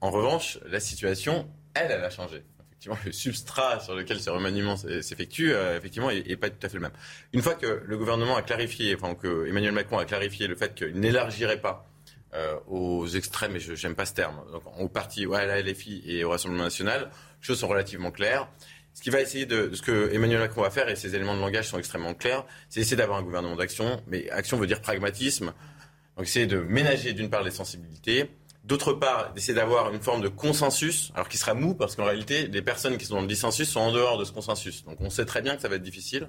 En 0.00 0.10
revanche, 0.10 0.58
la 0.66 0.80
situation, 0.80 1.48
elle, 1.74 1.90
elle 1.90 2.04
a 2.04 2.10
changé. 2.10 2.42
Effectivement, 2.70 2.98
le 3.04 3.12
substrat 3.12 3.80
sur 3.80 3.94
lequel 3.94 4.20
ce 4.20 4.30
remaniement 4.30 4.76
s'effectue, 4.76 5.52
euh, 5.52 5.76
effectivement, 5.76 6.10
n'est 6.10 6.36
pas 6.36 6.48
tout 6.48 6.64
à 6.66 6.68
fait 6.68 6.76
le 6.76 6.82
même. 6.82 6.92
Une 7.32 7.42
fois 7.42 7.54
que 7.54 7.82
le 7.84 7.98
gouvernement 7.98 8.36
a 8.36 8.42
clarifié, 8.42 8.94
enfin 8.94 9.14
que 9.14 9.46
Emmanuel 9.46 9.72
Macron 9.72 9.98
a 9.98 10.06
clarifié 10.06 10.46
le 10.46 10.56
fait 10.56 10.74
qu'il 10.74 10.98
n'élargirait 10.98 11.60
pas 11.60 11.86
euh, 12.32 12.56
aux 12.68 13.06
extrêmes, 13.06 13.56
et 13.56 13.60
je 13.60 13.86
n'aime 13.86 13.94
pas 13.94 14.06
ce 14.06 14.14
terme, 14.14 14.40
donc 14.50 14.62
aux 14.78 14.88
partis, 14.88 15.26
ouais, 15.26 15.40
à 15.40 15.46
la 15.46 15.60
LFI 15.60 16.02
et 16.06 16.24
au 16.24 16.30
Rassemblement 16.30 16.64
national, 16.64 17.10
les 17.40 17.46
choses 17.46 17.58
sont 17.58 17.68
relativement 17.68 18.10
claires 18.10 18.48
ce 18.94 19.02
qui 19.02 19.10
va 19.10 19.20
essayer 19.20 19.46
de, 19.46 19.70
ce 19.72 19.82
que 19.82 20.12
Emmanuel 20.12 20.40
Macron 20.40 20.62
va 20.62 20.70
faire, 20.70 20.88
et 20.88 20.96
ses 20.96 21.14
éléments 21.14 21.34
de 21.34 21.40
langage 21.40 21.68
sont 21.68 21.78
extrêmement 21.78 22.14
clairs, 22.14 22.44
c'est 22.68 22.80
essayer 22.80 22.96
d'avoir 22.96 23.18
un 23.18 23.22
gouvernement 23.22 23.56
d'action, 23.56 24.02
mais 24.06 24.28
action 24.30 24.56
veut 24.56 24.66
dire 24.66 24.80
pragmatisme. 24.80 25.54
Donc 26.16 26.26
essayer 26.26 26.46
de 26.46 26.58
ménager 26.58 27.12
d'une 27.12 27.30
part 27.30 27.42
les 27.42 27.50
sensibilités, 27.50 28.30
d'autre 28.70 28.92
part 28.92 29.32
d'essayer 29.34 29.52
d'avoir 29.52 29.92
une 29.92 30.00
forme 30.00 30.22
de 30.22 30.28
consensus, 30.28 31.10
alors 31.14 31.28
qui 31.28 31.36
sera 31.36 31.54
mou, 31.54 31.74
parce 31.74 31.96
qu'en 31.96 32.04
réalité, 32.04 32.46
les 32.46 32.62
personnes 32.62 32.96
qui 32.98 33.04
sont 33.04 33.16
dans 33.16 33.20
le 33.20 33.26
dissensus 33.26 33.68
sont 33.68 33.80
en 33.80 33.92
dehors 33.92 34.16
de 34.16 34.24
ce 34.24 34.30
consensus. 34.30 34.84
Donc 34.84 34.96
on 35.00 35.10
sait 35.10 35.24
très 35.24 35.42
bien 35.42 35.56
que 35.56 35.62
ça 35.62 35.68
va 35.68 35.74
être 35.74 35.82
difficile. 35.82 36.28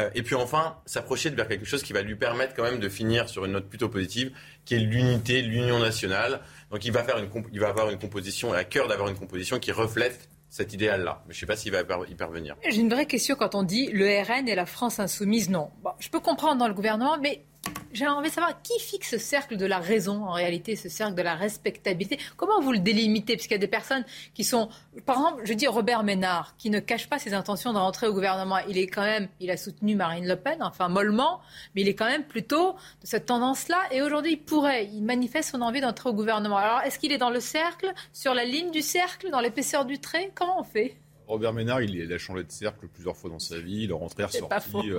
Euh, 0.00 0.10
et 0.16 0.22
puis 0.22 0.34
enfin, 0.34 0.76
s'approcher 0.86 1.30
de 1.30 1.36
vers 1.36 1.46
quelque 1.46 1.64
chose 1.64 1.84
qui 1.84 1.92
va 1.92 2.02
lui 2.02 2.16
permettre 2.16 2.54
quand 2.54 2.64
même 2.64 2.80
de 2.80 2.88
finir 2.88 3.28
sur 3.28 3.44
une 3.44 3.52
note 3.52 3.68
plutôt 3.68 3.88
positive, 3.88 4.32
qui 4.64 4.74
est 4.74 4.80
l'unité, 4.80 5.40
l'union 5.40 5.78
nationale. 5.78 6.40
Donc 6.72 6.84
il 6.84 6.90
va, 6.90 7.04
faire 7.04 7.18
une, 7.18 7.28
il 7.52 7.60
va 7.60 7.68
avoir 7.68 7.90
une 7.90 7.98
composition, 7.98 8.52
et 8.54 8.58
à 8.58 8.64
cœur 8.64 8.88
d'avoir 8.88 9.08
une 9.08 9.16
composition 9.16 9.60
qui 9.60 9.70
reflète 9.70 10.28
cet 10.50 10.72
idéal-là. 10.72 11.22
Mais 11.28 11.34
je 11.34 11.38
ne 11.38 11.40
sais 11.40 11.46
pas 11.46 11.56
s'il 11.56 11.70
va 11.70 11.82
y 11.82 12.14
parvenir. 12.14 12.56
J'ai 12.68 12.80
une 12.80 12.90
vraie 12.90 13.06
question 13.06 13.36
quand 13.36 13.54
on 13.54 13.62
dit 13.62 13.88
le 13.92 14.06
RN 14.22 14.48
et 14.48 14.56
la 14.56 14.66
France 14.66 14.98
insoumise. 14.98 15.48
Non. 15.48 15.70
je 16.00 16.08
peux 16.08 16.20
comprendre 16.20 16.58
dans 16.58 16.68
le 16.68 16.74
gouvernement, 16.74 17.18
mais 17.20 17.44
j'ai 17.92 18.06
envie 18.06 18.28
de 18.28 18.34
savoir 18.34 18.60
qui 18.62 18.78
fixe 18.78 19.10
ce 19.10 19.18
cercle 19.18 19.56
de 19.56 19.66
la 19.66 19.78
raison, 19.78 20.24
en 20.24 20.32
réalité, 20.32 20.76
ce 20.76 20.88
cercle 20.88 21.14
de 21.14 21.22
la 21.22 21.34
respectabilité? 21.34 22.18
Comment 22.36 22.60
vous 22.60 22.72
le 22.72 22.78
délimitez? 22.78 23.36
Parce 23.36 23.46
qu'il 23.46 23.54
y 23.54 23.56
a 23.56 23.58
des 23.58 23.66
personnes 23.66 24.04
qui 24.34 24.44
sont, 24.44 24.68
par 25.06 25.16
exemple, 25.16 25.42
je 25.44 25.52
dis 25.54 25.66
Robert 25.66 26.04
Ménard, 26.04 26.54
qui 26.58 26.70
ne 26.70 26.80
cache 26.80 27.08
pas 27.08 27.18
ses 27.18 27.34
intentions 27.34 27.72
de 27.72 27.78
rentrer 27.78 28.06
au 28.06 28.12
gouvernement. 28.12 28.58
Il 28.68 28.78
est 28.78 28.86
quand 28.86 29.02
même, 29.02 29.28
il 29.40 29.50
a 29.50 29.56
soutenu 29.56 29.96
Marine 29.96 30.26
Le 30.26 30.36
Pen, 30.36 30.58
enfin 30.62 30.88
mollement, 30.88 31.40
mais 31.74 31.82
il 31.82 31.88
est 31.88 31.94
quand 31.94 32.06
même 32.06 32.24
plutôt 32.24 32.74
de 32.74 33.06
cette 33.06 33.26
tendance-là. 33.26 33.80
Et 33.90 34.02
aujourd'hui, 34.02 34.32
il 34.32 34.42
pourrait, 34.42 34.86
il 34.86 35.02
manifeste 35.02 35.50
son 35.50 35.62
envie 35.62 35.80
d'entrer 35.80 36.10
au 36.10 36.14
gouvernement. 36.14 36.56
Alors, 36.56 36.80
est-ce 36.82 36.98
qu'il 36.98 37.12
est 37.12 37.18
dans 37.18 37.30
le 37.30 37.40
cercle, 37.40 37.92
sur 38.12 38.34
la 38.34 38.44
ligne 38.44 38.70
du 38.70 38.82
cercle, 38.82 39.30
dans 39.30 39.40
l'épaisseur 39.40 39.84
du 39.84 39.98
trait? 39.98 40.30
Comment 40.34 40.60
on 40.60 40.64
fait? 40.64 40.96
Robert 41.26 41.52
Ménard, 41.52 41.82
il, 41.82 42.12
a 42.12 42.18
changé 42.18 42.44
de 42.44 42.50
cercle 42.50 42.86
plusieurs 42.88 43.16
fois 43.16 43.28
dans 43.28 43.38
sa 43.38 43.58
vie. 43.58 43.84
Il 43.84 43.90
est 43.90 43.94
rentré, 43.94 44.24
ressorti. 44.24 44.92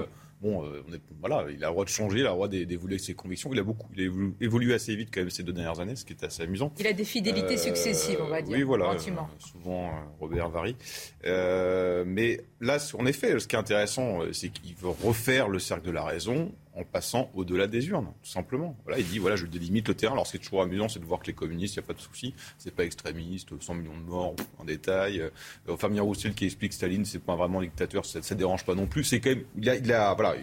Euh, 0.44 0.48
bon, 0.48 0.66
euh, 0.66 0.84
on 0.88 0.94
est, 0.94 1.02
voilà, 1.20 1.45
il 1.49 1.64
a 1.64 1.68
le 1.68 1.74
droit 1.74 1.86
de 1.86 1.90
changer, 1.90 2.20
il 2.20 2.26
a 2.26 2.30
le 2.30 2.36
droit 2.36 2.48
d'évoluer 2.48 2.98
ses 2.98 3.14
convictions. 3.14 3.49
Il 3.53 3.60
a 3.60 3.64
beaucoup, 3.64 3.88
il 3.95 4.07
a 4.07 4.11
évolué 4.41 4.74
assez 4.74 4.95
vite 4.95 5.10
quand 5.14 5.22
même 5.22 5.30
ces 5.30 5.44
deux 5.44 5.53
dernières 5.53 5.80
années, 5.80 5.95
ce 5.95 6.06
qui 6.06 6.14
est 6.14 6.24
assez 6.24 6.44
amusant. 6.44 6.74
Il 6.80 6.88
a 6.88 6.94
des 6.94 7.06
fidélités 7.06 7.56
euh, 7.56 7.57
successives, 7.57 8.20
on 8.22 8.28
va 8.28 8.41
dire. 8.41 8.56
Oui, 8.56 8.64
voilà, 8.64 8.98
souvent 9.40 9.91
Robert 10.20 10.49
varie. 10.49 10.76
mais 11.24 12.41
là, 12.61 12.78
en 12.98 13.06
effet, 13.06 13.40
ce 13.40 13.48
qui 13.48 13.56
est 13.56 13.60
intéressant, 13.60 14.20
c'est 14.32 14.49
qu'il 14.49 14.76
veut 14.76 14.90
refaire 14.90 15.49
le 15.49 15.60
cercle 15.60 15.86
de 15.86 15.91
la 15.91 16.03
raison 16.03 16.52
en 16.76 16.84
passant 16.84 17.30
au-delà 17.34 17.68
des 17.68 17.88
urnes, 17.88 18.12
tout 18.24 18.30
simplement. 18.30 18.78
Voilà, 18.86 19.00
il 19.00 19.06
dit 19.06 19.20
voilà, 19.20 19.36
je 19.36 19.46
délimite 19.46 19.88
le 19.88 19.96
terrain. 19.96 20.14
Alors, 20.14 20.28
ce 20.28 20.32
qui 20.32 20.38
est 20.38 20.40
toujours 20.40 20.62
amusant, 20.62 20.88
c'est 20.88 21.00
de 21.00 21.06
voir 21.06 21.20
que 21.20 21.28
les 21.28 21.34
communistes, 21.34 21.76
il 21.76 21.80
n'y 21.80 21.86
a 21.86 21.88
pas 21.88 21.94
de 21.94 22.00
souci, 22.00 22.34
c'est 22.58 22.74
pas 22.74 22.86
extrémiste, 22.86 23.60
100 23.60 23.74
millions 23.74 23.98
de 23.98 24.04
morts 24.04 24.36
en 24.60 24.64
détail. 24.66 25.22
Euh, 25.22 25.78
Fabien 25.78 26.02
Roussel 26.02 26.34
qui 26.34 26.46
explique 26.46 26.74
Staline, 26.74 27.06
c'est 27.06 27.24
pas 27.24 27.36
vraiment 27.36 27.62
dictateur, 27.62 28.06
ça, 28.06 28.20
ne 28.20 28.36
dérange 28.36 28.66
pas 28.66 28.76
non 28.76 28.88
plus. 28.88 29.04
C'est 29.04 29.20
quand 29.20 29.32
même, 29.32 29.44
il 29.58 29.70
a, 29.70 29.76
il 29.76 29.91
a 29.91 30.14
voilà. 30.14 30.36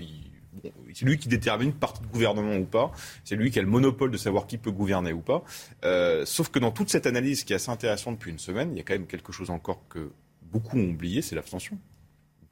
c'est 0.92 1.04
lui 1.04 1.16
qui 1.16 1.28
détermine 1.28 1.72
partie 1.72 2.02
de 2.02 2.08
gouvernement 2.08 2.56
ou 2.56 2.64
pas. 2.64 2.92
C'est 3.24 3.36
lui 3.36 3.50
qui 3.50 3.58
a 3.58 3.62
le 3.62 3.68
monopole 3.68 4.10
de 4.10 4.16
savoir 4.16 4.46
qui 4.46 4.58
peut 4.58 4.72
gouverner 4.72 5.12
ou 5.12 5.20
pas. 5.20 5.44
Euh, 5.84 6.26
sauf 6.26 6.48
que 6.48 6.58
dans 6.58 6.72
toute 6.72 6.90
cette 6.90 7.06
analyse 7.06 7.44
qui 7.44 7.52
est 7.52 7.56
assez 7.56 7.70
intéressante 7.70 8.14
depuis 8.14 8.32
une 8.32 8.38
semaine, 8.38 8.72
il 8.72 8.78
y 8.78 8.80
a 8.80 8.82
quand 8.82 8.94
même 8.94 9.06
quelque 9.06 9.32
chose 9.32 9.50
encore 9.50 9.82
que 9.88 10.10
beaucoup 10.42 10.78
ont 10.78 10.90
oublié, 10.90 11.22
c'est 11.22 11.34
l'abstention 11.34 11.78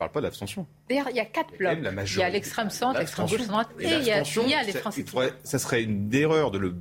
parle 0.04 0.12
pas 0.12 0.20
d'abstention. 0.20 0.66
D'ailleurs, 0.88 1.08
il 1.10 1.16
y 1.16 1.20
a 1.20 1.24
quatre 1.24 1.56
blocs. 1.56 1.78
Il 1.78 2.18
y 2.18 2.22
a 2.22 2.28
l'extrême 2.28 2.70
centre, 2.70 2.98
l'extrême 2.98 3.26
gauche, 3.26 3.40
et, 3.80 3.94
il 3.94 4.04
y 4.04 4.54
a, 4.54 4.62
les 4.62 4.72
Français. 4.72 5.04
Ça 5.42 5.58
serait 5.58 5.82
une 5.82 6.14
erreur 6.14 6.50
de 6.50 6.58
le 6.58 6.74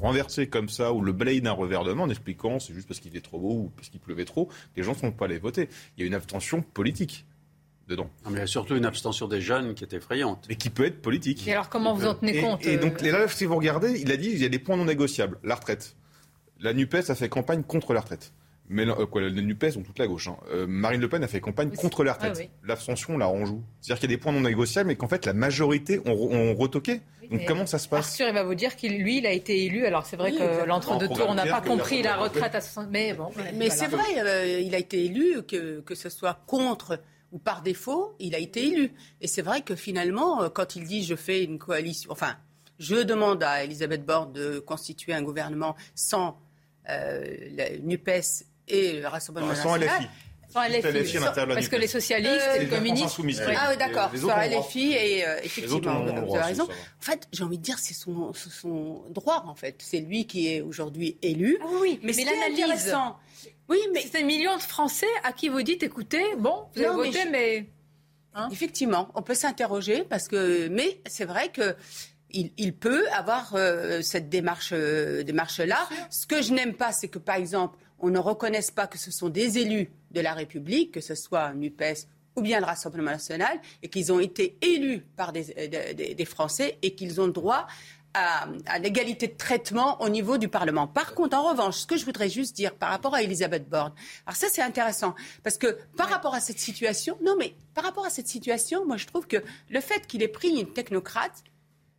renverser 0.00 0.48
comme 0.48 0.68
ça 0.68 0.92
ou 0.92 1.02
le 1.02 1.12
balayer 1.12 1.42
d'un 1.42 1.52
revers 1.52 1.82
en 1.82 2.08
expliquant 2.08 2.58
c'est 2.58 2.72
juste 2.72 2.88
parce 2.88 2.98
qu'il 2.98 3.14
est 3.14 3.20
trop 3.20 3.38
beau 3.38 3.52
ou 3.52 3.72
parce 3.76 3.88
qu'il 3.88 4.00
pleuvait 4.00 4.24
trop. 4.24 4.48
Les 4.74 4.82
gens 4.82 4.92
ne 4.92 4.96
sont 4.96 5.12
pas 5.12 5.26
allés 5.26 5.38
voter. 5.38 5.68
Il 5.96 6.00
y 6.00 6.04
a 6.04 6.06
une 6.06 6.14
abstention 6.14 6.62
politique. 6.62 7.26
Dedans. 7.88 8.10
mais 8.24 8.32
il 8.32 8.38
y 8.38 8.40
a 8.40 8.46
surtout 8.48 8.74
une 8.74 8.84
abstention 8.84 9.28
des 9.28 9.40
jeunes 9.40 9.74
qui 9.74 9.84
est 9.84 9.94
effrayante. 9.94 10.46
Mais 10.48 10.56
qui 10.56 10.70
peut 10.70 10.84
être 10.84 11.00
politique. 11.00 11.46
Et 11.46 11.52
alors 11.52 11.68
comment 11.68 11.94
vous 11.94 12.04
en 12.04 12.16
tenez 12.16 12.40
compte 12.40 12.66
Et 12.66 12.78
donc 12.78 13.00
là, 13.00 13.28
si 13.28 13.44
vous 13.44 13.54
regardez, 13.54 14.00
il 14.00 14.10
a 14.10 14.16
dit 14.16 14.28
il 14.28 14.42
y 14.42 14.44
a 14.44 14.48
des 14.48 14.58
points 14.58 14.76
non 14.76 14.86
négociables. 14.86 15.38
La 15.44 15.54
retraite. 15.54 15.94
La 16.58 16.72
NUPES 16.72 17.10
a 17.10 17.14
fait 17.14 17.28
campagne 17.28 17.62
contre 17.62 17.94
la 17.94 18.00
retraite 18.00 18.32
mais 18.68 18.86
euh, 18.88 19.06
quoi, 19.06 19.22
les 19.22 19.42
NUPES 19.42 19.76
ont 19.76 19.82
toute 19.82 19.98
la 19.98 20.06
gauche. 20.06 20.28
Hein. 20.28 20.36
Euh, 20.50 20.66
Marine 20.66 21.00
Le 21.00 21.08
Pen 21.08 21.22
a 21.22 21.28
fait 21.28 21.40
campagne 21.40 21.70
contre 21.70 22.02
la 22.04 22.14
retraite. 22.14 22.50
L'abstention, 22.64 23.16
la 23.16 23.26
renjoue. 23.26 23.62
C'est-à-dire 23.80 24.00
qu'il 24.00 24.10
y 24.10 24.14
a 24.14 24.16
des 24.16 24.20
points 24.20 24.32
non 24.32 24.40
négociables, 24.40 24.88
mais 24.88 24.96
qu'en 24.96 25.08
fait, 25.08 25.26
la 25.26 25.32
majorité 25.32 26.00
ont, 26.04 26.54
retoqué. 26.54 27.00
Donc 27.30 27.44
comment 27.44 27.66
ça 27.66 27.78
se 27.78 27.88
passe? 27.88 28.10
Arthur, 28.10 28.28
il 28.28 28.34
va 28.34 28.44
vous 28.44 28.54
dire 28.54 28.76
qu'il 28.76 28.98
lui, 28.98 29.18
il 29.18 29.26
a 29.26 29.32
été 29.32 29.64
élu. 29.64 29.84
Alors 29.84 30.06
c'est 30.06 30.16
vrai 30.16 30.32
que 30.32 30.64
l'entre-deux 30.64 31.08
tours, 31.08 31.26
on 31.28 31.34
n'a 31.34 31.46
pas 31.46 31.60
compris 31.60 32.02
la 32.02 32.16
retraite 32.16 32.54
à 32.54 32.60
60. 32.60 32.88
Mais 32.90 33.14
bon. 33.14 33.30
Mais, 33.54 33.70
c'est 33.70 33.88
vrai, 33.88 34.04
euh, 34.18 34.60
il 34.60 34.74
a 34.74 34.78
été 34.78 35.04
élu, 35.04 35.42
que, 35.46 35.80
que 35.80 35.94
ce 35.94 36.08
soit 36.08 36.38
contre 36.46 37.00
ou 37.32 37.38
par 37.38 37.62
défaut, 37.62 38.14
il 38.20 38.34
a 38.36 38.38
été 38.38 38.68
élu. 38.68 38.92
Et 39.20 39.26
c'est 39.26 39.42
vrai 39.42 39.62
que 39.62 39.74
finalement, 39.74 40.48
quand 40.50 40.76
il 40.76 40.84
dit 40.84 41.04
je 41.04 41.16
fais 41.16 41.42
une 41.42 41.58
coalition, 41.58 42.10
enfin, 42.12 42.36
je 42.78 42.96
demande 42.96 43.42
à 43.42 43.64
Elisabeth 43.64 44.06
Borne 44.06 44.32
de 44.32 44.60
constituer 44.60 45.12
un 45.12 45.22
gouvernement 45.22 45.74
sans 45.96 46.38
la 46.86 47.76
NUPES 47.82 48.46
et 48.68 49.00
le 49.00 49.06
Rassemblement 49.06 49.54
sans 49.54 49.76
national. 49.78 50.08
LFI. 50.64 51.18
parce 51.34 51.68
que 51.68 51.76
les 51.76 51.86
socialistes 51.86 52.48
et 52.56 52.60
les 52.60 52.68
communistes. 52.68 53.20
Ah 53.56 53.68
oui, 53.70 53.76
d'accord. 53.76 54.10
Soit 54.16 54.46
LFI 54.46 54.92
et 54.92 55.26
euh, 55.26 55.36
effectivement, 55.42 56.04
vous 56.04 56.34
avez 56.34 56.44
raison. 56.44 56.64
En 56.64 57.02
fait, 57.04 57.28
j'ai 57.32 57.44
envie 57.44 57.58
de 57.58 57.62
dire, 57.62 57.78
c'est 57.78 57.94
son, 57.94 58.32
son 58.32 59.04
droit, 59.10 59.44
en 59.46 59.54
fait. 59.54 59.76
C'est 59.78 60.00
lui 60.00 60.26
qui 60.26 60.48
est 60.48 60.60
aujourd'hui 60.60 61.18
élu. 61.22 61.58
Ah 61.60 61.66
oui, 61.80 62.00
mais, 62.02 62.12
mais 62.16 62.24
l'analyse. 62.24 62.94
Oui, 63.68 63.78
mais 63.92 64.00
c'est 64.00 64.22
un 64.22 64.24
million 64.24 64.56
de 64.56 64.62
Français 64.62 65.06
à 65.24 65.32
qui 65.32 65.48
vous 65.48 65.62
dites, 65.62 65.82
écoutez, 65.82 66.22
bon, 66.38 66.66
vous 66.74 66.82
avez 66.82 66.94
voté, 66.94 67.24
mais. 67.30 67.66
Hein 68.38 68.48
effectivement, 68.52 69.08
on 69.14 69.22
peut 69.22 69.34
s'interroger 69.34 70.04
parce 70.04 70.28
que, 70.28 70.68
mais 70.68 71.00
c'est 71.06 71.24
vrai 71.24 71.48
que 71.48 71.74
il, 72.30 72.74
peut 72.74 73.08
avoir 73.12 73.54
euh, 73.54 74.02
cette 74.02 74.28
démarche, 74.28 74.74
euh, 74.74 75.22
démarche 75.22 75.60
là. 75.60 75.88
Ce 76.10 76.26
que 76.26 76.42
je 76.42 76.52
n'aime 76.52 76.74
pas, 76.74 76.92
c'est 76.92 77.08
que 77.08 77.18
par 77.18 77.36
exemple, 77.36 77.78
on 77.98 78.10
ne 78.10 78.18
reconnaisse 78.18 78.70
pas 78.70 78.86
que 78.86 78.98
ce 78.98 79.10
sont 79.10 79.28
des 79.28 79.58
élus 79.58 79.90
de 80.10 80.20
la 80.20 80.34
République, 80.34 80.92
que 80.92 81.00
ce 81.00 81.14
soit 81.14 81.52
NUPES 81.54 82.06
ou 82.36 82.42
bien 82.42 82.60
le 82.60 82.66
Rassemblement 82.66 83.10
national, 83.10 83.58
et 83.82 83.88
qu'ils 83.88 84.12
ont 84.12 84.20
été 84.20 84.58
élus 84.60 85.00
par 85.16 85.32
des, 85.32 85.44
des, 86.14 86.24
Français 86.26 86.78
et 86.82 86.94
qu'ils 86.94 87.18
ont 87.20 87.28
droit 87.28 87.66
à, 88.12 88.78
l'égalité 88.78 89.28
de 89.28 89.36
traitement 89.36 90.00
au 90.02 90.08
niveau 90.08 90.38
du 90.38 90.48
Parlement. 90.48 90.86
Par 90.86 91.14
contre, 91.14 91.36
en 91.36 91.48
revanche, 91.48 91.76
ce 91.76 91.86
que 91.86 91.96
je 91.96 92.04
voudrais 92.04 92.28
juste 92.28 92.54
dire 92.54 92.74
par 92.74 92.90
rapport 92.90 93.14
à 93.14 93.22
Elisabeth 93.22 93.68
Borne, 93.68 93.92
alors 94.26 94.36
ça 94.36 94.48
c'est 94.50 94.62
intéressant, 94.62 95.14
parce 95.42 95.58
que 95.58 95.78
par 95.96 96.08
rapport 96.08 96.34
à 96.34 96.40
cette 96.40 96.58
situation, 96.58 97.18
non 97.22 97.36
mais 97.38 97.54
par 97.74 97.84
rapport 97.84 98.04
à 98.04 98.10
cette 98.10 98.28
situation, 98.28 98.86
moi 98.86 98.96
je 98.96 99.06
trouve 99.06 99.26
que 99.26 99.38
le 99.68 99.80
fait 99.80 100.06
qu'il 100.06 100.22
ait 100.22 100.28
pris 100.28 100.48
une 100.48 100.72
technocrate, 100.72 101.42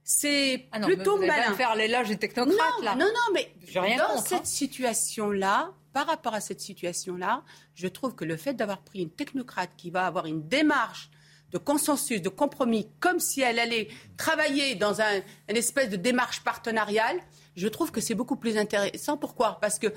c'est 0.09 0.67
Ah 0.71 0.79
non, 0.79 0.87
mais 0.87 0.95
plutôt 0.95 1.17
vous 1.17 1.27
pas 1.27 1.35
malin. 1.35 1.49
me 1.49 1.55
faire 1.55 1.75
l'éloge 1.75 2.07
des 2.07 2.15
technocrates, 2.15 2.57
non, 2.79 2.85
là. 2.85 2.95
Non, 2.95 3.07
non, 3.07 3.33
mais 3.33 3.53
rien 3.75 3.97
dans 3.97 4.05
contre, 4.13 4.27
cette 4.27 4.39
hein. 4.39 4.45
situation-là, 4.45 5.73
par 5.91 6.07
rapport 6.07 6.33
à 6.33 6.39
cette 6.39 6.61
situation-là, 6.61 7.43
je 7.75 7.89
trouve 7.89 8.15
que 8.15 8.23
le 8.23 8.37
fait 8.37 8.53
d'avoir 8.53 8.79
pris 8.79 9.01
une 9.01 9.09
technocrate 9.09 9.71
qui 9.75 9.89
va 9.89 10.07
avoir 10.07 10.25
une 10.25 10.47
démarche 10.47 11.09
de 11.51 11.57
consensus, 11.57 12.21
de 12.21 12.29
compromis, 12.29 12.87
comme 13.01 13.19
si 13.19 13.41
elle 13.41 13.59
allait 13.59 13.89
travailler 14.15 14.75
dans 14.75 15.01
un, 15.01 15.19
une 15.49 15.57
espèce 15.57 15.89
de 15.89 15.97
démarche 15.97 16.41
partenariale, 16.41 17.19
je 17.57 17.67
trouve 17.67 17.91
que 17.91 17.99
c'est 17.99 18.15
beaucoup 18.15 18.37
plus 18.37 18.57
intéressant. 18.57 19.17
Pourquoi? 19.17 19.57
Parce 19.59 19.77
que 19.77 19.93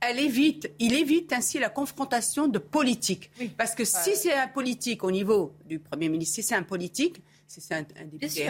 elle 0.00 0.20
évite, 0.20 0.70
il 0.78 0.94
évite 0.94 1.34
ainsi 1.34 1.58
la 1.58 1.68
confrontation 1.68 2.48
de 2.48 2.58
politique. 2.58 3.30
Parce 3.58 3.74
que 3.74 3.84
si 3.84 4.16
c'est 4.16 4.32
un 4.32 4.48
politique 4.48 5.04
au 5.04 5.10
niveau 5.10 5.54
du 5.66 5.78
Premier 5.78 6.08
ministre, 6.08 6.36
si 6.36 6.42
c'est 6.42 6.54
un 6.54 6.62
politique, 6.62 7.20
si 7.50 7.60
c'est 7.60 7.74
un, 7.74 7.78
un 7.80 8.04
député, 8.04 8.46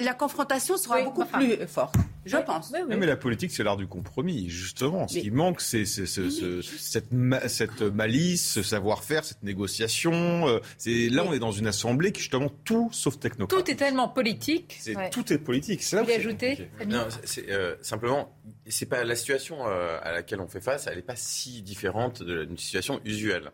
la 0.00 0.14
confrontation 0.14 0.76
sera 0.76 0.96
Oui, 0.98 1.04
beaucoup 1.04 1.22
enfin. 1.22 1.38
plus 1.38 1.66
forte, 1.68 1.94
je 2.26 2.36
pense. 2.38 2.72
Non, 2.72 2.96
mais 2.98 3.06
la 3.06 3.16
politique, 3.16 3.52
c'est 3.52 3.62
l'art 3.62 3.76
du 3.76 3.86
compromis, 3.86 4.48
justement. 4.48 5.06
Ce 5.06 5.14
Mais- 5.14 5.20
qui 5.22 5.30
manque, 5.30 5.60
c'est 5.60 5.84
c'est 5.84 6.06
ce- 6.06 6.28
ce- 6.28 6.60
cette, 6.62 7.12
ma- 7.12 7.48
cette 7.48 7.82
malice, 7.82 8.52
ce 8.54 8.62
savoir-faire, 8.64 9.24
cette 9.24 9.42
négociation. 9.44 10.48
euh, 10.48 10.58
C'est 10.76 11.08
Là, 11.08 11.24
on 11.24 11.32
est 11.32 11.38
dans 11.38 11.52
une 11.52 11.66
assemblée 11.68 12.10
qui, 12.10 12.20
justement, 12.20 12.48
tout 12.64 12.88
sauf 12.92 13.18
technocrate. 13.20 13.64
Tout 13.64 13.70
est 13.70 13.76
tellement 13.76 14.08
politique. 14.08 14.76
C'est- 14.80 14.96
Ouais. 14.96 15.10
Tout 15.10 15.32
est 15.32 15.38
politique. 15.38 15.82
C'est 15.82 15.96
là 15.96 16.02
ajouter 16.14 16.68
Non, 16.88 17.06
c'est- 17.10 17.26
c'est 17.44 17.50
euh, 17.52 17.76
simplement, 17.82 18.34
c'est 18.66 18.86
pas 18.86 19.04
la 19.04 19.14
situation 19.14 19.66
euh, 19.68 19.98
à 20.02 20.10
laquelle 20.12 20.40
on 20.40 20.48
fait 20.48 20.60
face, 20.60 20.86
elle 20.88 20.96
n'est 20.96 21.02
pas 21.02 21.16
si 21.16 21.62
différente 21.62 22.22
d'une 22.24 22.58
situation 22.58 23.00
usuelle. 23.04 23.50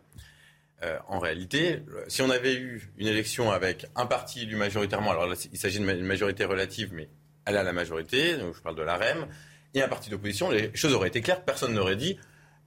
Euh, 0.83 0.97
en 1.07 1.19
réalité, 1.19 1.83
si 2.07 2.21
on 2.21 2.29
avait 2.29 2.55
eu 2.55 2.91
une 2.97 3.07
élection 3.07 3.51
avec 3.51 3.85
un 3.95 4.07
parti 4.07 4.41
élu 4.41 4.55
majoritairement, 4.55 5.11
alors 5.11 5.31
il 5.51 5.57
s'agit 5.59 5.79
d'une 5.79 6.05
majorité 6.05 6.43
relative, 6.45 6.91
mais 6.93 7.09
elle 7.45 7.57
a 7.57 7.63
la 7.63 7.73
majorité, 7.73 8.37
donc 8.37 8.55
je 8.55 8.61
parle 8.61 8.75
de 8.75 8.81
la 8.81 8.97
REM, 8.97 9.27
et 9.73 9.81
un 9.81 9.87
parti 9.87 10.09
d'opposition, 10.09 10.49
les 10.49 10.75
choses 10.75 10.93
auraient 10.93 11.09
été 11.09 11.21
claires, 11.21 11.43
personne 11.43 11.73
n'aurait 11.73 11.95
dit, 11.95 12.17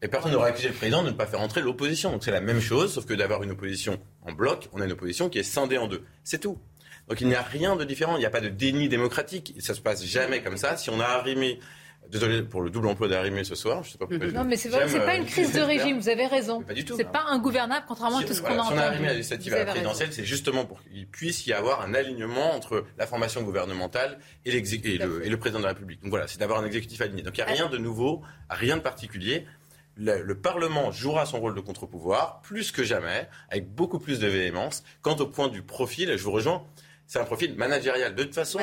et 0.01 0.09
personne 0.09 0.32
n'aurait 0.32 0.51
accusé 0.51 0.69
le 0.69 0.74
président 0.74 1.03
de 1.03 1.11
ne 1.11 1.15
pas 1.15 1.27
faire 1.27 1.41
entrer 1.41 1.61
l'opposition. 1.61 2.12
Donc 2.12 2.24
c'est 2.24 2.31
la 2.31 2.41
même 2.41 2.61
chose, 2.61 2.93
sauf 2.93 3.07
que 3.07 3.15
d'avoir 3.15 3.43
une 3.43 3.53
opposition 3.53 4.01
en 4.23 4.32
bloc, 4.32 4.69
on 4.73 4.81
a 4.81 4.85
une 4.85 4.93
opposition 4.93 5.28
qui 5.28 5.39
est 5.39 5.45
scindée 5.45 5.78
en 5.78 5.89
deux. 5.89 6.05
C'est 6.23 6.41
tout. 6.41 6.59
Donc 7.09 7.20
il 7.20 7.27
n'y 7.27 7.35
a 7.35 7.43
rien 7.43 7.74
de 7.77 7.85
différent, 7.85 8.16
il 8.16 8.20
n'y 8.20 8.27
a 8.27 8.31
pas 8.31 8.41
de 8.41 8.49
déni 8.49 8.89
démocratique. 8.89 9.55
Ça 9.61 9.74
se 9.74 9.81
passe 9.81 10.05
jamais 10.05 10.43
comme 10.43 10.57
ça. 10.57 10.77
Si 10.77 10.91
on 10.91 11.01
a 11.01 11.05
arrimé, 11.05 11.59
désolé 12.10 12.43
pour 12.43 12.62
le 12.62 12.70
double 12.70 12.86
emploi 12.89 13.09
d'arrimé 13.09 13.44
ce 13.44 13.55
soir, 13.55 13.82
je 13.82 13.90
sais 13.93 13.98
pas 13.98 14.06
pourquoi. 14.06 14.26
je- 14.28 14.32
Non, 14.35 14.44
mais 14.44 14.56
c'est 14.56 14.68
vrai, 14.68 14.89
c'est 14.89 14.98
pas 15.01 15.14
euh, 15.14 15.18
une 15.18 15.26
crise 15.26 15.52
de 15.52 15.60
régime, 15.60 15.98
vous 15.98 16.09
avez 16.09 16.26
raison. 16.26 16.62
pas 16.62 16.72
du 16.74 16.85
tout. 16.85 16.94
C'est 16.97 17.05
pas 17.10 17.24
ingouvernable, 17.28 17.85
contrairement 17.89 18.18
à 18.18 18.24
tout 18.24 18.35
ce 18.35 18.43
qu'on 18.43 18.48
a 18.48 18.52
si 18.52 18.59
on 18.59 18.60
a 18.60 18.64
entendu. 18.66 18.81
arrimé 18.81 19.06
la 19.09 19.12
législative 19.14 19.55
à 19.55 19.59
la 19.59 19.64
présidentielle, 19.66 20.12
c'est 20.12 20.24
justement 20.24 20.64
pour 20.66 20.82
qu'il 20.85 21.06
puisse 21.06 21.47
y 21.47 21.52
avoir 21.52 21.81
un 21.82 21.94
alignement 21.94 22.55
entre 22.55 22.85
la 22.98 23.06
formation 23.06 23.43
gouvernementale 23.43 24.18
et, 24.44 24.51
le, 24.52 25.26
et 25.26 25.28
le 25.28 25.36
président 25.39 25.59
de 25.59 25.64
la 25.64 25.70
République. 25.70 26.01
Donc 26.02 26.10
voilà, 26.10 26.26
c'est 26.28 26.39
d'avoir 26.39 26.60
un 26.60 26.66
exécutif 26.66 27.01
aligné. 27.01 27.22
Donc 27.22 27.36
il 27.39 27.44
n'y 27.44 27.51
a 27.51 27.52
rien 27.52 27.68
de 27.68 27.78
nouveau, 27.78 28.22
rien 28.51 28.76
de 28.76 28.82
particulier. 28.82 29.47
Le, 29.97 30.22
le 30.22 30.35
Parlement 30.40 30.90
jouera 30.90 31.24
son 31.24 31.39
rôle 31.40 31.55
de 31.55 31.60
contre-pouvoir 31.60 32.40
plus 32.43 32.72
que 32.72 32.82
jamais, 32.82 33.28
avec 33.51 33.68
beaucoup 33.72 33.98
plus 34.01 34.18
de 34.18 34.26
véhémence. 34.26 34.82
Quant 35.02 35.14
au 35.16 35.26
point 35.26 35.48
du 35.48 35.62
profil, 35.62 36.16
je 36.16 36.22
vous 36.24 36.32
rejoins, 36.32 36.64
c'est 37.06 37.20
un 37.20 37.24
profil 37.24 37.55
managérial. 37.55 38.14
De 38.14 38.24
toute 38.24 38.35
façon, 38.35 38.59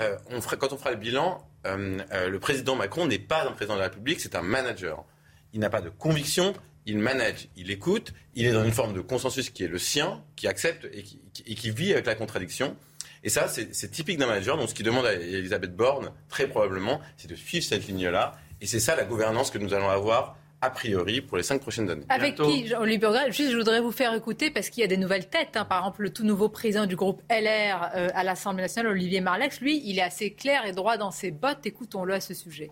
euh, 0.00 0.16
on 0.30 0.40
fera, 0.40 0.56
quand 0.56 0.72
on 0.72 0.76
fera 0.76 0.90
le 0.90 0.96
bilan, 0.96 1.40
le 1.64 2.36
président 2.38 2.76
Macron 2.76 3.06
n'est 3.06 3.18
pas 3.18 3.46
un 3.46 3.52
président 3.52 3.74
de 3.74 3.80
la 3.80 3.86
République, 3.86 4.20
c'est 4.20 4.34
un 4.34 4.42
manager. 4.42 5.04
Il 5.52 5.60
n'a 5.60 5.70
pas 5.70 5.80
de 5.80 5.90
conviction, 5.90 6.54
il 6.86 6.98
manage, 6.98 7.48
il 7.56 7.70
écoute, 7.70 8.12
il 8.34 8.46
est 8.46 8.52
dans 8.52 8.64
une 8.64 8.72
forme 8.72 8.94
de 8.94 9.00
consensus 9.00 9.50
qui 9.50 9.64
est 9.64 9.68
le 9.68 9.78
sien, 9.78 10.22
qui 10.36 10.48
accepte 10.48 10.88
et 10.92 11.02
qui, 11.02 11.70
vit 11.70 11.92
avec 11.92 12.06
la 12.06 12.14
contradiction. 12.14 12.76
Et 13.24 13.28
ça, 13.28 13.46
c'est 13.48 13.90
typique 13.90 14.18
d'un 14.18 14.26
manager. 14.26 14.56
Donc, 14.56 14.68
ce 14.68 14.74
qui 14.74 14.82
demande 14.82 15.06
à 15.06 15.12
Elisabeth 15.12 15.76
Borne, 15.76 16.12
très 16.28 16.48
probablement, 16.48 17.00
c'est 17.16 17.28
de 17.28 17.36
suivre 17.36 17.64
cette 17.64 17.86
ligne-là. 17.86 18.32
Et 18.60 18.66
c'est 18.66 18.80
ça 18.80 18.96
la 18.96 19.04
gouvernance 19.04 19.50
que 19.50 19.58
nous 19.58 19.74
allons 19.74 19.88
avoir, 19.88 20.36
a 20.62 20.70
priori, 20.70 21.20
pour 21.20 21.36
les 21.36 21.42
cinq 21.42 21.60
prochaines 21.60 21.90
années. 21.90 22.04
Avec 22.08 22.36
qui, 22.36 22.68
Jean-Louis 22.68 22.98
Burgal, 22.98 23.32
juste 23.32 23.50
je 23.50 23.56
voudrais 23.56 23.80
vous 23.80 23.90
faire 23.90 24.14
écouter 24.14 24.48
parce 24.48 24.70
qu'il 24.70 24.80
y 24.80 24.84
a 24.84 24.86
des 24.86 24.96
nouvelles 24.96 25.28
têtes. 25.28 25.56
hein. 25.56 25.64
Par 25.64 25.80
exemple, 25.80 26.02
le 26.02 26.12
tout 26.12 26.24
nouveau 26.24 26.48
président 26.48 26.86
du 26.86 26.94
groupe 26.94 27.20
LR 27.28 27.90
euh, 27.96 28.08
à 28.14 28.22
l'Assemblée 28.22 28.62
nationale, 28.62 28.92
Olivier 28.92 29.20
Marlex, 29.20 29.60
lui, 29.60 29.82
il 29.84 29.98
est 29.98 30.02
assez 30.02 30.32
clair 30.32 30.64
et 30.64 30.70
droit 30.70 30.96
dans 30.96 31.10
ses 31.10 31.32
bottes. 31.32 31.66
Écoutons-le 31.66 32.14
à 32.14 32.20
ce 32.20 32.32
sujet. 32.32 32.70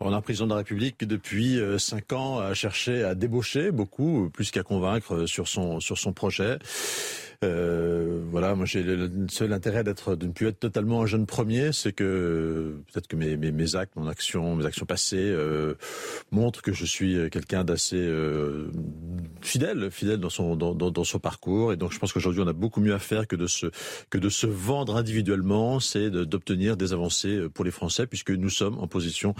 On 0.00 0.12
a 0.12 0.16
un 0.16 0.20
président 0.20 0.46
de 0.46 0.50
la 0.50 0.58
République 0.58 0.98
qui, 0.98 1.06
depuis 1.06 1.58
euh, 1.58 1.78
cinq 1.78 2.12
ans, 2.12 2.38
a 2.40 2.54
cherché 2.54 3.04
à 3.04 3.14
débaucher 3.14 3.70
beaucoup, 3.70 4.30
plus 4.30 4.50
qu'à 4.50 4.64
convaincre 4.64 5.14
euh, 5.14 5.26
sur 5.26 5.46
son 5.46 5.78
sur 5.78 5.98
son 5.98 6.12
projet. 6.12 6.58
Euh, 7.44 8.20
voilà, 8.32 8.56
moi 8.56 8.66
j'ai 8.66 8.82
le, 8.82 9.10
seul 9.30 9.52
intérêt 9.52 9.84
d'être 9.84 10.16
de 10.16 10.26
ne 10.26 10.32
plus 10.32 10.48
être 10.48 10.58
totalement 10.58 11.02
un 11.02 11.06
jeune 11.06 11.24
premier, 11.24 11.72
c'est 11.72 11.92
que 11.92 12.82
peut-être 12.92 13.06
que 13.06 13.14
mes, 13.14 13.36
mes, 13.36 13.76
actes, 13.76 13.94
mon 13.94 14.08
action, 14.08 14.56
mes 14.56 14.66
actions 14.66 14.86
passées 14.86 15.16
euh, 15.18 15.74
montrent 16.32 16.62
que 16.62 16.72
je 16.72 16.84
suis 16.84 17.16
euh, 17.16 17.28
quelqu'un 17.28 17.62
d'assez 17.62 18.12
fidèle, 19.40 19.90
fidèle 19.92 20.18
dans 20.18 20.30
son 20.30 20.56
dans, 20.56 21.04
son 21.04 21.20
parcours. 21.20 21.72
Et 21.72 21.76
donc 21.76 21.92
je 21.92 22.00
pense 22.00 22.12
qu'aujourd'hui 22.12 22.42
on 22.42 22.48
a 22.48 22.52
beaucoup 22.52 22.80
mieux 22.80 22.94
à 22.94 22.98
faire 22.98 23.28
que 23.28 23.36
de 23.36 23.46
se 23.46 23.66
que 24.10 24.18
de 24.18 24.28
se 24.28 24.48
vendre 24.48 24.96
individuellement, 24.96 25.78
c'est 25.78 26.10
d'obtenir 26.10 26.76
des 26.76 26.92
avancées 26.92 27.48
pour 27.54 27.64
les 27.64 27.70
Français, 27.70 28.08
puisque 28.08 28.30
nous 28.30 28.50
sommes 28.50 28.78
en 28.80 28.88
position 28.88 29.36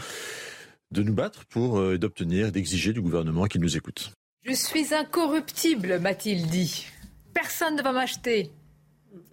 de 0.92 1.02
nous 1.02 1.14
battre 1.14 1.46
pour 1.46 1.98
d'obtenir, 1.98 2.52
d'exiger 2.52 2.92
du 2.92 3.00
gouvernement 3.00 3.46
qu'il 3.46 3.60
nous 3.60 3.76
écoute. 3.76 4.12
Je 4.44 4.52
suis 4.52 4.94
incorruptible, 4.94 5.98
m'a-t-il 5.98 6.46
dit. 6.46 6.86
Personne 7.34 7.76
ne 7.76 7.82
va 7.82 7.92
m'acheter. 7.92 8.50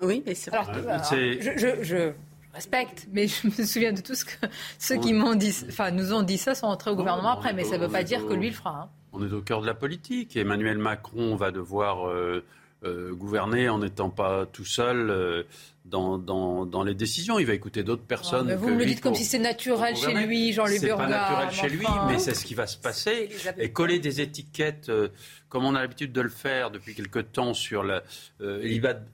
Oui, 0.02 0.24
mais 0.26 0.36
c'est 0.36 0.52
Alors, 0.54 0.72
vrai. 0.72 0.88
alors, 0.90 1.06
C'est- 1.06 1.42
je, 1.42 1.52
je- 1.58 1.84
je 1.84 2.12
respecte, 2.54 3.08
mais 3.12 3.28
je 3.28 3.48
me 3.48 3.66
souviens 3.66 3.94
de 3.94 4.02
tout 4.02 4.16
ce 4.16 4.26
que 4.26 4.46
ceux 4.80 4.98
qui 4.98 5.14
m'ont 5.14 5.36
dit, 5.36 5.54
enfin, 5.70 5.92
nous 5.92 6.14
ont 6.14 6.22
dit 6.24 6.38
ça 6.38 6.56
sont 6.56 6.68
entrés 6.68 6.92
au 6.92 6.96
gouvernement 6.96 7.30
après, 7.32 7.54
mais 7.54 7.64
ça 7.64 7.78
ne 7.78 7.86
veut 7.86 7.92
pas 7.92 8.04
dire 8.04 8.26
que 8.28 8.34
lui 8.34 8.50
le 8.50 8.56
fera. 8.56 8.84
hein. 8.84 8.90
On 9.14 9.26
est 9.26 9.32
au 9.32 9.42
cœur 9.42 9.62
de 9.62 9.66
la 9.66 9.74
politique. 9.74 10.36
Emmanuel 10.36 10.78
Macron 10.78 11.36
va 11.38 11.52
devoir 11.52 12.08
euh, 12.10 12.44
euh, 12.84 13.14
gouverner 13.14 13.70
en 13.70 13.80
n'étant 13.80 14.10
pas 14.10 14.46
tout 14.46 14.66
seul 14.66 15.10
euh, 15.10 15.44
dans, 15.86 16.18
dans, 16.18 16.66
dans 16.66 16.84
les 16.84 16.96
décisions. 16.96 17.40
Il 17.40 17.46
va 17.46 17.54
écouter 17.54 17.82
d'autres 17.84 18.04
personnes. 18.04 18.54
Vous 18.56 18.68
que 18.68 18.72
me 18.74 18.80
le 18.80 18.86
dites 18.86 19.00
comme 19.00 19.12
pour- 19.14 19.18
si 19.18 19.24
c'est 19.24 19.40
naturel 19.40 19.96
chez 19.96 20.14
lui, 20.14 20.52
Jean-Luc 20.52 20.80
C'est 20.80 20.90
pas 20.90 21.08
naturel 21.08 21.50
chez 21.52 21.70
lui, 21.70 21.86
mais 22.10 22.20
c'est 22.20 22.34
ce 22.34 22.44
qui 22.44 22.56
va 22.56 22.68
se 22.68 22.78
passer. 22.78 23.30
Et 23.58 23.72
coller 23.72 24.00
des 24.00 24.20
étiquettes, 24.20 24.90
euh, 24.90 25.08
comme 25.56 25.64
on 25.66 25.74
a 25.76 25.80
l'habitude 25.80 26.12
de 26.12 26.20
le 26.20 26.28
faire 26.28 26.70
depuis 26.70 26.94
quelque 26.96 27.20
temps 27.20 27.54
sur 27.54 27.82
la, 27.82 28.04
euh, 28.42 28.60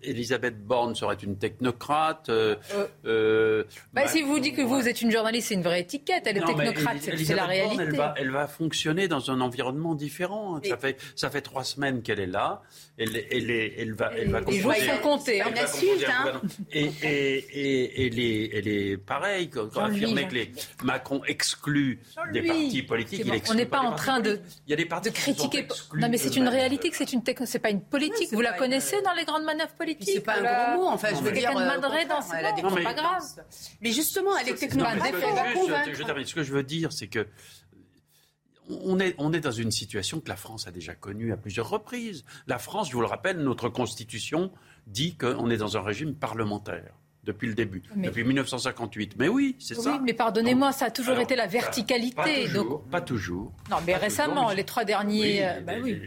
Elisabeth- 0.01 0.57
Borne 0.65 0.95
serait 0.95 1.13
une 1.21 1.37
technocrate. 1.37 2.29
euh, 2.29 2.55
euh, 3.05 3.63
Bah, 3.93 4.01
bah, 4.05 4.07
si 4.07 4.23
vous 4.23 4.39
dites 4.39 4.55
que 4.55 4.63
vous 4.63 4.87
êtes 4.87 5.03
une 5.03 5.11
journaliste, 5.11 5.49
c'est 5.49 5.53
une 5.53 5.61
vraie 5.61 5.81
étiquette. 5.81 6.23
Elle 6.25 6.37
est 6.37 6.39
non, 6.39 6.47
technocrate, 6.47 6.97
c'est 6.99 7.35
la 7.35 7.45
réalité. 7.45 7.83
elle, 7.83 7.95
va, 7.95 8.15
elle 8.17 8.31
va 8.31 8.47
fonctionner 8.47 9.07
dans 9.07 9.29
un 9.29 9.39
environnement 9.39 9.93
différent. 9.93 10.59
Ça, 10.63 10.77
fait, 10.77 10.97
ça 11.15 11.29
fait 11.29 11.41
trois 11.41 11.63
semaines 11.63 12.01
qu'elle 12.01 12.19
est 12.19 12.25
là. 12.25 12.63
Elle, 12.97 13.15
elle, 13.31 13.93
va, 13.93 14.11
elle 14.17 14.31
va 14.31 14.39
Les 14.39 14.45
composer- 14.61 14.87
sont 14.87 14.97
comptés. 15.03 15.41
hein. 15.41 15.51
va 15.55 15.63
composer 15.65 16.05
un 16.07 16.23
gouvernement. 16.23 16.41
Et, 16.71 16.89
et, 17.03 17.37
et, 17.53 18.07
elle, 18.07 18.19
est, 18.19 18.49
elle 18.55 18.67
est 18.67 18.97
pareille, 18.97 19.49
quand 19.51 19.71
Jean-Louis, 19.71 20.03
affirmer 20.05 20.27
que 20.27 20.33
les 20.33 20.51
Macron 20.83 21.21
exclut 21.27 21.99
des 22.33 22.41
partis 22.41 22.81
politiques. 22.81 23.19
il 23.19 23.27
bon, 23.27 23.33
exclut 23.33 23.53
on 23.53 23.57
n'est 23.57 23.65
pas 23.67 23.81
les 23.81 23.87
en 23.89 23.95
train 23.95 24.19
de. 24.21 24.39
Il 24.65 24.71
y 24.71 24.73
a 24.73 24.77
des 24.77 24.85
partis 24.85 25.11
de 25.11 25.15
critiquer. 25.15 25.67
Non, 25.95 26.09
mais 26.09 26.17
c'est 26.17 26.30
une 26.35 26.43
eux-mêmes. 26.43 26.53
réalité 26.53 26.89
que 26.89 26.95
c'est 26.97 27.13
une 27.13 27.21
c'est 27.45 27.59
pas 27.59 27.69
une 27.69 27.81
politique. 27.81 28.29
vous 28.31 28.41
la 28.41 28.53
connaissez 28.53 29.01
dans 29.01 29.13
les 29.13 29.25
grandes 29.25 29.43
manœuvres 29.43 29.73
politiques. 29.73 30.09
C'est 30.15 30.19
pas 30.21 30.37
un 30.37 30.41
la- 30.41 30.73
gros 30.75 30.83
mot, 30.83 30.87
enfin, 30.89 31.09
je 31.09 31.15
vous 31.15 31.21
veux 31.23 31.31
dire. 31.31 31.49
euh, 31.49 31.53
dans 31.77 31.81
contraire, 31.83 32.23
ce 32.23 32.35
elle 32.35 32.45
a 32.45 32.51
des 32.53 32.61
c'est 32.61 32.83
pas 32.83 32.93
grave. 32.93 33.23
Mais 33.81 33.91
justement, 33.91 34.37
elle 34.37 34.47
est 34.49 34.51
Non, 34.51 34.57
technocrate. 34.57 35.13
je 35.93 36.03
termine. 36.03 36.25
Ce 36.25 36.35
que 36.35 36.43
je 36.43 36.53
veux 36.53 36.63
dire, 36.63 36.91
c'est 36.91 37.07
que 37.07 37.27
on 38.69 38.99
est, 38.99 39.15
on 39.17 39.33
est 39.33 39.39
dans 39.41 39.51
une 39.51 39.71
situation 39.71 40.19
que 40.21 40.29
la 40.29 40.35
France 40.35 40.67
a 40.67 40.71
déjà 40.71 40.93
connue 40.95 41.33
à 41.33 41.37
plusieurs 41.37 41.69
reprises. 41.69 42.23
La 42.47 42.57
France, 42.59 42.87
je 42.89 42.93
vous 42.93 43.01
le 43.01 43.07
rappelle, 43.07 43.37
notre 43.39 43.69
constitution 43.69 44.51
dit 44.87 45.15
qu'on 45.17 45.49
est 45.49 45.57
dans 45.57 45.75
un 45.77 45.81
régime 45.81 46.15
parlementaire 46.15 46.93
depuis 47.23 47.47
le 47.47 47.53
début, 47.53 47.83
Mais- 47.95 48.07
depuis 48.07 48.23
1958. 48.23 49.13
Mais 49.17 49.27
oui, 49.27 49.55
c'est 49.59 49.77
Oui, 49.77 49.83
ça. 49.83 49.99
mais 50.03 50.13
pardonnez-moi, 50.13 50.71
ça 50.71 50.85
a 50.85 50.91
toujours 50.91 51.11
Alors, 51.13 51.23
été 51.23 51.35
la 51.35 51.43
Pas 51.43 51.49
verticalité. 51.49 52.45
toujours. 52.45 52.65
Donc, 52.79 52.89
Pas 52.89 53.01
toujours. 53.01 53.51
non, 53.69 53.77
mais 53.85 53.95
récemment, 53.95 54.33
toujours, 54.33 54.49
mais- 54.49 54.55
les 54.55 54.63
trois 54.63 54.85
derniers. 54.85 55.21
Oui, 55.21 55.39
euh, 55.43 55.59
bah 55.61 55.73
oui. 55.83 56.01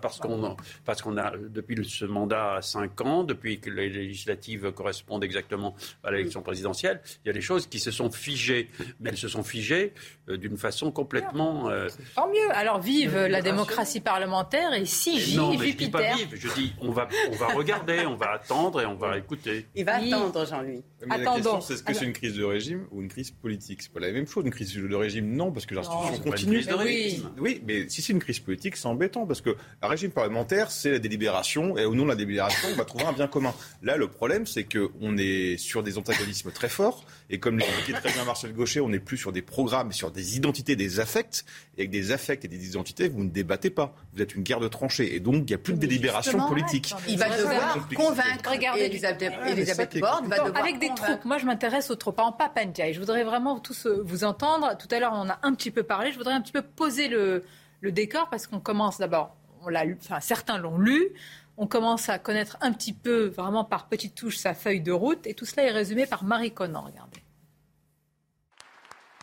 Parce 0.00 0.18
qu'on 0.18 0.56
parce 0.84 1.02
qu'on 1.02 1.16
a 1.18 1.32
depuis 1.36 1.76
ce 1.88 2.04
mandat 2.04 2.54
à 2.56 2.62
5 2.62 3.00
ans, 3.02 3.24
depuis 3.24 3.60
que 3.60 3.70
les 3.70 3.88
législatives 3.88 4.72
correspondent 4.72 5.24
exactement 5.24 5.74
à 6.04 6.10
l'élection 6.10 6.42
présidentielle, 6.42 7.00
il 7.24 7.28
y 7.28 7.30
a 7.30 7.32
des 7.32 7.40
choses 7.40 7.66
qui 7.66 7.78
se 7.78 7.90
sont 7.90 8.10
figées, 8.10 8.70
mais 9.00 9.10
elles 9.10 9.16
se 9.18 9.28
sont 9.28 9.42
figées 9.42 9.92
euh, 10.28 10.36
d'une 10.36 10.56
façon 10.56 10.90
complètement. 10.90 11.68
euh, 11.70 11.88
Tant 12.14 12.28
mieux. 12.28 12.50
Alors 12.54 12.80
vive 12.80 13.16
la 13.16 13.42
démocratie 13.42 14.00
parlementaire 14.00 14.72
et 14.74 14.84
si 14.86 15.20
J, 15.20 15.36
non, 15.36 15.50
mais 15.56 15.68
je 15.68 15.76
dis 15.76 15.88
pas 15.90 16.02
Jupiter. 16.12 16.16
vive. 16.28 16.40
Je 16.40 16.54
dis 16.54 16.72
on 16.80 16.90
va 16.90 17.08
on 17.30 17.36
va 17.36 17.48
regarder, 17.48 18.06
on 18.06 18.16
va 18.16 18.32
attendre 18.32 18.80
et 18.80 18.86
on 18.86 18.94
va 18.94 19.18
écouter. 19.18 19.66
Il 19.74 19.84
va 19.84 19.98
Oui. 20.00 20.12
attendre, 20.12 20.46
Jean-Louis. 20.46 20.82
Mais 21.06 21.18
la 21.18 21.34
question, 21.34 21.60
c'est 21.60 21.74
est-ce 21.74 21.82
que 21.82 21.88
Alors- 21.90 21.98
c'est 22.00 22.06
une 22.06 22.12
crise 22.12 22.34
de 22.34 22.44
régime 22.44 22.86
ou 22.90 23.02
une 23.02 23.08
crise 23.08 23.30
politique? 23.30 23.82
C'est 23.82 23.92
pas 23.92 24.00
la 24.00 24.10
même 24.12 24.26
chose. 24.26 24.44
Une 24.44 24.50
crise 24.50 24.74
de 24.74 24.94
régime, 24.94 25.34
non, 25.34 25.52
parce 25.52 25.66
que 25.66 25.74
l'institution 25.74 26.12
pas 26.12 26.16
une 26.16 26.30
continue. 26.30 26.52
crise 26.56 26.66
de 26.66 26.72
Mais 26.74 26.84
oui. 26.84 27.02
régime. 27.04 27.30
Oui, 27.38 27.62
mais 27.66 27.88
si 27.88 28.02
c'est 28.02 28.12
une 28.12 28.18
crise 28.18 28.40
politique, 28.40 28.76
c'est 28.76 28.86
embêtant 28.86 29.26
parce 29.26 29.40
que 29.40 29.56
Un 29.82 29.88
régime 29.88 30.10
parlementaire, 30.10 30.70
c'est 30.70 30.90
la 30.90 30.98
délibération, 30.98 31.76
et 31.76 31.84
au 31.84 31.94
nom 31.94 32.04
de 32.04 32.08
la 32.08 32.14
délibération, 32.16 32.68
on 32.72 32.76
va 32.76 32.84
trouver 32.84 33.04
un 33.04 33.12
bien 33.12 33.26
commun. 33.28 33.54
Là, 33.82 33.96
le 33.96 34.08
problème, 34.08 34.46
c'est 34.46 34.64
qu'on 34.64 35.16
est 35.18 35.58
sur 35.58 35.82
des 35.82 35.98
antagonismes 35.98 36.50
très 36.50 36.68
forts, 36.68 37.04
et 37.28 37.38
comme 37.38 37.58
l'expliquait 37.58 38.00
très 38.00 38.12
bien 38.12 38.24
Marcel 38.24 38.52
Gaucher, 38.54 38.80
on 38.80 38.88
n'est 38.88 38.98
plus 39.00 39.18
sur 39.18 39.32
des 39.32 39.42
programmes, 39.42 39.88
mais 39.88 39.92
sur 39.92 40.10
des 40.10 40.36
identités, 40.36 40.76
des 40.76 40.98
affects. 41.00 41.44
Et 41.76 41.82
avec 41.82 41.90
des 41.90 42.10
affects 42.12 42.44
et 42.44 42.48
des 42.48 42.66
identités, 42.66 43.08
vous 43.08 43.22
ne 43.24 43.28
débattez 43.30 43.70
pas. 43.70 43.94
Vous 44.14 44.22
êtes 44.22 44.34
une 44.34 44.42
guerre 44.42 44.60
de 44.60 44.68
tranchées, 44.68 45.14
et 45.14 45.20
donc 45.20 45.34
il 45.42 45.46
n'y 45.46 45.54
a 45.54 45.58
plus 45.58 45.74
de 45.74 45.78
délibération 45.78 46.46
politique. 46.48 46.94
Il 47.08 47.18
va 47.18 47.28
devoir 47.28 47.86
convaincre. 47.94 48.50
Regardez, 48.50 48.82
Elisabeth, 48.82 49.32
Ah, 49.42 49.50
Elisabeth 49.50 49.98
Borne 50.00 50.26
va 50.28 50.38
devoir 50.38 50.62
Avec 50.62 50.78
des 50.78 50.88
convaincre. 50.88 51.10
troupes, 51.12 51.24
moi 51.26 51.38
je 51.38 51.44
m'intéresse 51.46 51.90
aux 51.90 51.96
troupes, 51.96 52.18
en 52.18 52.32
Papandia. 52.32 52.92
Je 52.92 52.98
voudrais 52.98 53.24
vraiment 53.24 53.58
tous 53.60 53.86
euh, 53.86 54.02
vous 54.04 54.24
entendre. 54.24 54.76
Tout 54.78 54.88
à 54.94 54.98
l'heure, 55.00 55.12
on 55.12 55.18
en 55.18 55.28
a 55.28 55.38
un 55.42 55.54
petit 55.54 55.70
peu 55.70 55.82
parlé. 55.82 56.12
Je 56.12 56.16
voudrais 56.18 56.32
un 56.34 56.40
petit 56.40 56.52
peu 56.52 56.62
poser 56.62 57.08
le, 57.08 57.44
le 57.80 57.92
décor 57.92 58.28
parce 58.30 58.46
qu'on 58.46 58.60
commence 58.60 58.98
d'abord, 58.98 59.36
on 59.66 59.70
l'a 59.70 59.84
lu, 59.84 59.98
enfin 60.00 60.20
certains 60.20 60.58
l'ont 60.58 60.78
lu. 60.78 61.12
On 61.58 61.66
commence 61.66 62.08
à 62.08 62.18
connaître 62.18 62.56
un 62.60 62.72
petit 62.72 62.92
peu, 62.92 63.26
vraiment 63.26 63.64
par 63.64 63.88
petites 63.88 64.14
touches, 64.14 64.36
sa 64.36 64.54
feuille 64.54 64.80
de 64.80 64.92
route. 64.92 65.26
Et 65.26 65.34
tout 65.34 65.46
cela 65.46 65.64
est 65.64 65.70
résumé 65.70 66.06
par 66.06 66.22
Marie 66.22 66.52
Conan. 66.52 66.82
Regardez. 66.82 67.22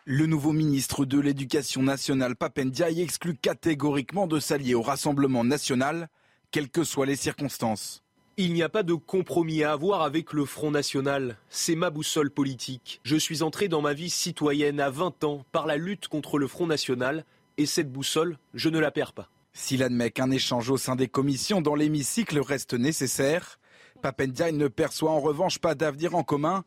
Le 0.06 0.26
nouveau 0.26 0.52
ministre 0.52 1.06
de 1.06 1.20
l'Éducation 1.20 1.84
nationale, 1.84 2.36
Papendiaï, 2.36 3.02
exclut 3.02 3.36
catégoriquement 3.36 4.28
de 4.28 4.40
s'allier 4.40 4.74
au 4.74 4.82
Rassemblement 4.82 5.44
national, 5.44 6.10
quelles 6.52 6.70
que 6.70 6.84
soient 6.84 7.06
les 7.06 7.16
circonstances. 7.16 8.04
Il 8.36 8.54
n'y 8.54 8.64
a 8.64 8.70
pas 8.70 8.82
de 8.82 8.96
compromis 8.96 9.64
à 9.64 9.72
avoir 9.72 10.02
avec 10.02 10.34
le 10.34 10.46
Front 10.46 10.72
National. 10.72 11.38
C'est 11.50 11.76
ma 11.76 11.92
boussole 11.92 12.32
politique. 12.32 13.00
Je 13.04 13.16
suis 13.16 13.44
entré 13.44 13.68
dans 13.68 13.82
ma 13.82 13.94
vie 13.94 14.10
citoyenne 14.10 14.80
à 14.80 14.90
20 14.90 15.24
ans 15.24 15.46
par 15.52 15.68
la 15.68 15.78
lutte 15.78 16.08
contre 16.08 16.40
le 16.40 16.48
Front 16.48 16.66
National 16.66 17.26
et 17.58 17.68
cette 17.68 17.92
boussole, 17.92 18.40
je 18.56 18.70
ne 18.70 18.80
la 18.80 18.90
perds 18.90 19.14
pas. 19.14 19.30
S'il 19.54 19.84
admet 19.84 20.10
qu'un 20.10 20.32
échange 20.32 20.72
au 20.72 20.78
sein 20.78 20.96
des 20.96 21.08
commissions 21.08 21.62
dans 21.62 21.76
l'hémicycle 21.76 22.40
reste 22.40 22.74
nécessaire, 22.74 23.60
Papendiaï 24.02 24.52
ne 24.54 24.68
perçoit 24.68 25.12
en 25.12 25.20
revanche 25.20 25.60
pas 25.60 25.76
d'avenir 25.76 26.16
en 26.16 26.24
commun 26.24 26.64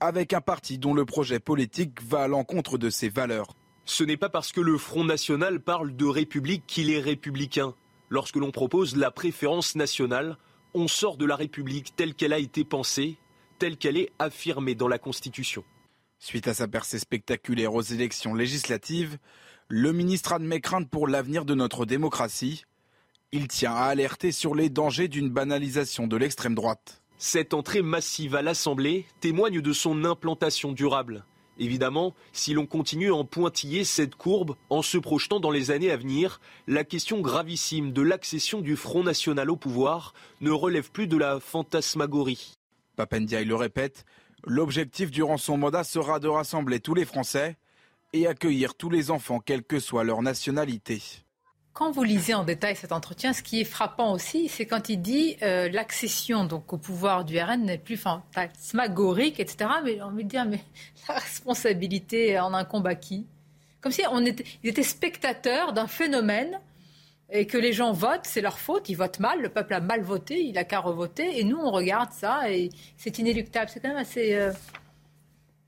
avec 0.00 0.32
un 0.32 0.40
parti 0.40 0.78
dont 0.78 0.94
le 0.94 1.04
projet 1.04 1.38
politique 1.38 2.02
va 2.02 2.22
à 2.22 2.28
l'encontre 2.28 2.78
de 2.78 2.90
ses 2.90 3.10
valeurs. 3.10 3.54
Ce 3.84 4.02
n'est 4.02 4.16
pas 4.16 4.30
parce 4.30 4.50
que 4.50 4.60
le 4.60 4.78
Front 4.78 5.04
National 5.04 5.60
parle 5.60 5.94
de 5.94 6.06
République 6.06 6.64
qu'il 6.66 6.90
est 6.90 7.00
républicain. 7.00 7.74
Lorsque 8.08 8.36
l'on 8.36 8.50
propose 8.50 8.96
la 8.96 9.10
préférence 9.10 9.76
nationale, 9.76 10.38
on 10.74 10.88
sort 10.88 11.18
de 11.18 11.26
la 11.26 11.36
République 11.36 11.94
telle 11.96 12.14
qu'elle 12.14 12.32
a 12.32 12.38
été 12.38 12.64
pensée, 12.64 13.18
telle 13.58 13.76
qu'elle 13.76 13.96
est 13.96 14.10
affirmée 14.18 14.74
dans 14.74 14.88
la 14.88 14.98
Constitution. 14.98 15.64
Suite 16.18 16.48
à 16.48 16.54
sa 16.54 16.66
percée 16.66 16.98
spectaculaire 16.98 17.74
aux 17.74 17.82
élections 17.82 18.34
législatives, 18.34 19.18
le 19.74 19.94
ministre 19.94 20.34
admet 20.34 20.60
crainte 20.60 20.90
pour 20.90 21.08
l'avenir 21.08 21.46
de 21.46 21.54
notre 21.54 21.86
démocratie. 21.86 22.64
Il 23.32 23.48
tient 23.48 23.72
à 23.72 23.84
alerter 23.84 24.30
sur 24.30 24.54
les 24.54 24.68
dangers 24.68 25.08
d'une 25.08 25.30
banalisation 25.30 26.06
de 26.06 26.18
l'extrême 26.18 26.54
droite. 26.54 27.00
Cette 27.16 27.54
entrée 27.54 27.80
massive 27.80 28.34
à 28.34 28.42
l'Assemblée 28.42 29.06
témoigne 29.20 29.62
de 29.62 29.72
son 29.72 30.04
implantation 30.04 30.72
durable. 30.72 31.24
Évidemment, 31.58 32.14
si 32.34 32.52
l'on 32.52 32.66
continue 32.66 33.12
à 33.12 33.14
en 33.14 33.24
pointiller 33.24 33.84
cette 33.84 34.14
courbe 34.14 34.56
en 34.68 34.82
se 34.82 34.98
projetant 34.98 35.40
dans 35.40 35.50
les 35.50 35.70
années 35.70 35.90
à 35.90 35.96
venir, 35.96 36.42
la 36.66 36.84
question 36.84 37.22
gravissime 37.22 37.94
de 37.94 38.02
l'accession 38.02 38.60
du 38.60 38.76
Front 38.76 39.04
National 39.04 39.50
au 39.50 39.56
pouvoir 39.56 40.12
ne 40.42 40.50
relève 40.50 40.90
plus 40.90 41.06
de 41.06 41.16
la 41.16 41.40
fantasmagorie. 41.40 42.58
Papendiaï 42.94 43.46
le 43.46 43.56
répète, 43.56 44.04
l'objectif 44.44 45.10
durant 45.10 45.38
son 45.38 45.56
mandat 45.56 45.82
sera 45.82 46.20
de 46.20 46.28
rassembler 46.28 46.78
tous 46.78 46.92
les 46.92 47.06
Français 47.06 47.56
et 48.12 48.26
accueillir 48.26 48.74
tous 48.74 48.90
les 48.90 49.10
enfants, 49.10 49.40
quelle 49.40 49.62
que 49.62 49.80
soit 49.80 50.04
leur 50.04 50.22
nationalité. 50.22 51.02
Quand 51.72 51.90
vous 51.90 52.04
lisez 52.04 52.34
en 52.34 52.44
détail 52.44 52.76
cet 52.76 52.92
entretien, 52.92 53.32
ce 53.32 53.42
qui 53.42 53.62
est 53.62 53.64
frappant 53.64 54.12
aussi, 54.12 54.48
c'est 54.48 54.66
quand 54.66 54.90
il 54.90 55.00
dit 55.00 55.36
euh, 55.42 55.70
l'accession 55.70 56.44
donc 56.44 56.70
au 56.72 56.76
pouvoir 56.76 57.24
du 57.24 57.40
RN 57.40 57.62
n'est 57.64 57.78
plus 57.78 57.96
fantasmagorique, 57.96 59.40
etc. 59.40 59.70
Mais 59.82 60.00
envie 60.02 60.24
de 60.24 60.28
dire, 60.28 60.44
mais 60.44 60.62
la 61.08 61.14
responsabilité 61.14 62.38
en 62.38 62.52
incombe 62.52 62.86
à 62.86 62.94
qui? 62.94 63.26
Comme 63.80 63.90
si 63.90 64.02
on 64.10 64.24
était, 64.24 64.44
ils 64.62 64.68
étaient 64.68 64.82
spectateurs 64.82 65.72
d'un 65.72 65.86
phénomène 65.86 66.60
et 67.30 67.46
que 67.46 67.56
les 67.56 67.72
gens 67.72 67.92
votent, 67.92 68.26
c'est 68.26 68.42
leur 68.42 68.58
faute, 68.58 68.90
ils 68.90 68.94
votent 68.94 69.18
mal, 69.18 69.40
le 69.40 69.48
peuple 69.48 69.72
a 69.72 69.80
mal 69.80 70.02
voté, 70.02 70.42
il 70.44 70.58
a 70.58 70.64
qu'à 70.64 70.78
revoter, 70.78 71.40
et 71.40 71.44
nous 71.44 71.56
on 71.56 71.70
regarde 71.70 72.12
ça 72.12 72.50
et 72.50 72.68
c'est 72.98 73.18
inéluctable. 73.18 73.70
C'est 73.72 73.80
quand 73.80 73.88
même 73.88 73.96
assez 73.96 74.34
euh, 74.34 74.52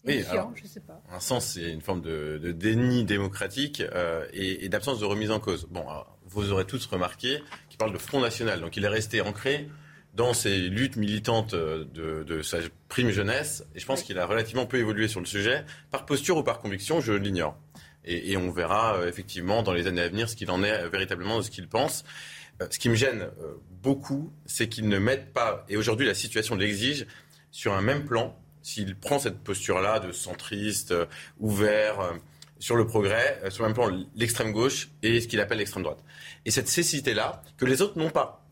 Oui, 0.07 0.15
édifiant, 0.15 0.33
alors, 0.33 0.53
je 0.55 0.67
sais 0.67 0.81
pas. 0.81 1.01
Un 1.11 1.21
sens, 1.21 1.47
c'est 1.55 1.71
une 1.71 1.81
forme 1.81 2.01
de, 2.03 2.39
de 2.43 2.53
déni 2.53 3.05
démocratique 3.05 3.81
euh, 3.81 4.27
et, 4.33 4.65
et 4.65 4.69
d'absence 4.69 5.01
de 5.01 5.05
remise 5.05 5.31
en 5.31 5.41
cause. 5.41 5.67
Bon, 5.71 5.81
alors, 5.89 6.19
vous 6.27 6.53
aurez 6.53 6.67
tous 6.67 6.85
remarqué 6.87 7.43
qu'il 7.69 7.79
parle 7.79 7.93
de 7.93 7.99
Front 7.99 8.21
National, 8.21 8.61
donc 8.61 8.77
il 8.77 8.85
est 8.85 8.89
resté 8.89 9.21
ancré 9.21 9.69
dans 10.15 10.33
ses 10.33 10.59
luttes 10.59 10.97
militantes 10.97 11.55
euh, 11.55 11.85
de, 11.93 12.23
de 12.23 12.43
sa 12.43 12.59
prime 12.89 13.11
jeunesse, 13.11 13.65
et 13.75 13.81
je 13.81 13.87
pense 13.87 14.03
qu'il 14.03 14.19
a 14.19 14.27
relativement 14.27 14.67
peu 14.67 14.79
évolué 14.79 15.09
sur 15.09 15.21
le 15.21 15.27
sujet, 15.27 15.65
par 15.91 16.07
posture 16.07 16.37
ou 16.37 16.43
par 16.43 16.61
conviction, 16.61 17.01
je 17.01 17.13
l'ignore. 17.13 17.59
Et, 18.05 18.33
et 18.33 18.37
on 18.37 18.51
verra 18.51 18.97
euh, 18.97 19.09
effectivement 19.09 19.63
dans 19.63 19.73
les 19.73 19.87
années 19.87 20.03
à 20.03 20.09
venir 20.09 20.29
ce 20.29 20.37
qu'il 20.37 20.51
en 20.51 20.63
est 20.63 20.71
euh, 20.71 20.89
véritablement 20.89 21.39
de 21.39 21.43
ce 21.43 21.51
qu'il 21.51 21.67
pense. 21.69 22.05
Euh, 22.63 22.67
ce 22.71 22.79
qui 22.79 22.89
me 22.89 22.95
gêne 22.95 23.23
euh, 23.23 23.55
beaucoup, 23.83 24.33
c'est 24.47 24.69
qu'il 24.69 24.89
ne 24.89 24.99
mette 24.99 25.33
pas, 25.33 25.65
et 25.69 25.77
aujourd'hui 25.77 26.07
la 26.07 26.15
situation 26.15 26.55
l'exige, 26.55 27.07
sur 27.51 27.73
un 27.73 27.83
même 27.83 28.05
plan, 28.05 28.39
s'il 28.65 28.97
prend 28.97 29.21
cette 29.21 29.39
posture-là 29.39 30.01
de 30.01 30.11
centriste, 30.11 30.91
euh, 30.91 31.07
ouvert, 31.39 32.01
euh, 32.01 32.13
sur 32.59 32.77
le 32.77 32.87
progrès, 32.87 33.39
euh, 33.45 33.51
sur 33.51 33.63
le 33.63 33.69
même 33.69 33.75
plan 33.75 33.91
l'extrême 34.17 34.53
gauche 34.53 34.89
et 35.03 35.21
ce 35.21 35.29
qu'il 35.29 35.39
appelle 35.41 35.59
l'extrême 35.59 35.83
droite. 35.83 36.03
Et 36.47 36.51
cette 36.51 36.69
cécité-là, 36.69 37.43
que 37.59 37.67
les 37.67 37.83
autres 37.83 37.99
n'ont 37.99 38.11
pas, 38.11 38.47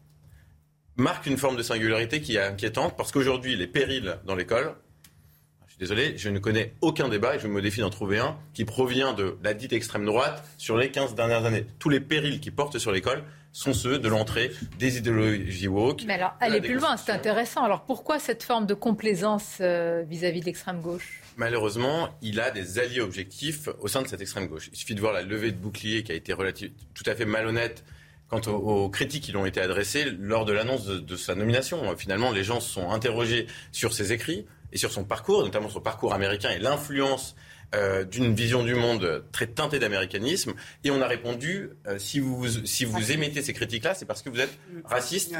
marque 0.97 1.27
une 1.27 1.39
forme 1.39 1.57
de 1.57 1.63
singularité 1.63 2.21
qui 2.21 2.37
est 2.37 2.43
inquiétante 2.43 2.95
parce 2.97 3.11
qu'aujourd'hui, 3.11 3.57
les 3.57 3.67
périls 3.67 4.19
dans 4.27 4.35
l'école, 4.35 4.75
je 5.67 5.73
suis 5.73 5.79
désolé, 5.79 6.19
je 6.19 6.29
ne 6.29 6.39
connais 6.39 6.75
aucun 6.83 7.09
débat 7.09 7.37
et 7.37 7.39
je 7.39 7.49
me 7.49 7.63
défie 7.63 7.81
d'en 7.81 7.89
trouver 7.89 8.19
un 8.19 8.37
qui 8.53 8.67
provient 8.67 9.15
de 9.15 9.39
la 9.43 9.55
dite 9.55 9.73
extrême 9.73 10.05
droite 10.05 10.47
sur 10.59 10.77
les 10.77 10.91
15 10.91 11.15
dernières 11.15 11.47
années. 11.47 11.65
Tous 11.79 11.89
les 11.89 12.01
périls 12.01 12.41
qui 12.41 12.51
portent 12.51 12.79
sur 12.79 12.93
l'école 12.93 13.25
sont 13.53 13.75
ceux 13.75 13.99
de 13.99 14.09
l'entrée 14.09 14.51
des 14.79 14.99
idéologies 14.99 15.69
woke. 15.69 16.05
Mais 16.07 16.15
alors, 16.15 16.35
aller 16.41 16.61
plus 16.61 16.75
loin, 16.75 16.97
c'est 16.97 17.13
intéressant. 17.13 17.63
Alors 17.63 17.83
pourquoi 17.85 18.19
cette 18.19 18.43
forme 18.43 18.67
de 18.67 18.75
complaisance 18.75 19.59
euh, 19.61 20.03
vis-à-vis 20.09 20.41
de 20.41 20.47
l'extrême 20.47 20.81
gauche? 20.81 21.21
Malheureusement, 21.37 22.09
il 22.23 22.41
a 22.41 22.51
des 22.51 22.79
alliés 22.79 23.01
objectifs 23.01 23.69
au 23.81 23.89
sein 23.89 24.03
de 24.03 24.09
cette 24.09 24.21
extrême 24.21 24.47
gauche. 24.47 24.69
Il 24.73 24.79
suffit 24.79 24.95
de 24.95 25.01
voir 25.01 25.13
la 25.13 25.23
levée 25.23 25.53
de 25.53 25.57
bouclier 25.57 26.03
qui 26.03 26.13
a 26.13 26.15
été 26.15 26.33
relative, 26.33 26.73
tout 26.95 27.05
à 27.07 27.15
fait 27.15 27.25
malhonnête 27.25 27.85
quant 28.29 28.41
aux, 28.47 28.85
aux 28.85 28.89
critiques 28.89 29.25
qui 29.25 29.33
lui 29.33 29.39
ont 29.39 29.47
été 29.47 29.61
adressées 29.61 30.07
lors 30.19 30.47
de 30.47 30.53
l'annonce 30.53 30.87
de, 30.87 30.99
de 30.99 31.17
sa 31.17 31.35
nomination. 31.35 31.95
Finalement, 31.97 32.33
les 32.33 32.45
gens 32.45 32.61
se 32.61 32.71
sont 32.71 32.91
interrogés 32.91 33.47
sur 33.73 33.93
ses 33.93 34.13
écrits 34.13 34.47
et 34.73 34.79
sur 34.79 34.91
son 34.91 35.05
parcours, 35.05 35.43
notamment 35.43 35.69
son 35.69 35.81
parcours 35.81 36.15
américain 36.15 36.49
et 36.51 36.59
l'influence 36.59 37.37
euh, 37.75 38.05
d'une 38.05 38.35
vision 38.35 38.63
du 38.63 38.75
monde 38.75 39.25
très 39.33 39.47
teintée 39.47 39.79
d'américanisme. 39.79 40.53
Et 40.85 40.91
on 40.91 41.01
a 41.01 41.07
répondu, 41.07 41.71
euh, 41.87 41.99
si 41.99 42.21
vous, 42.21 42.47
si 42.67 42.85
vous 42.85 43.13
émettez 43.13 43.43
ces 43.43 43.53
critiques-là, 43.53 43.95
c'est 43.95 44.05
parce 44.07 44.23
que 44.23 44.31
vous 44.31 44.41
êtes 44.41 44.57
raciste. 44.85 45.33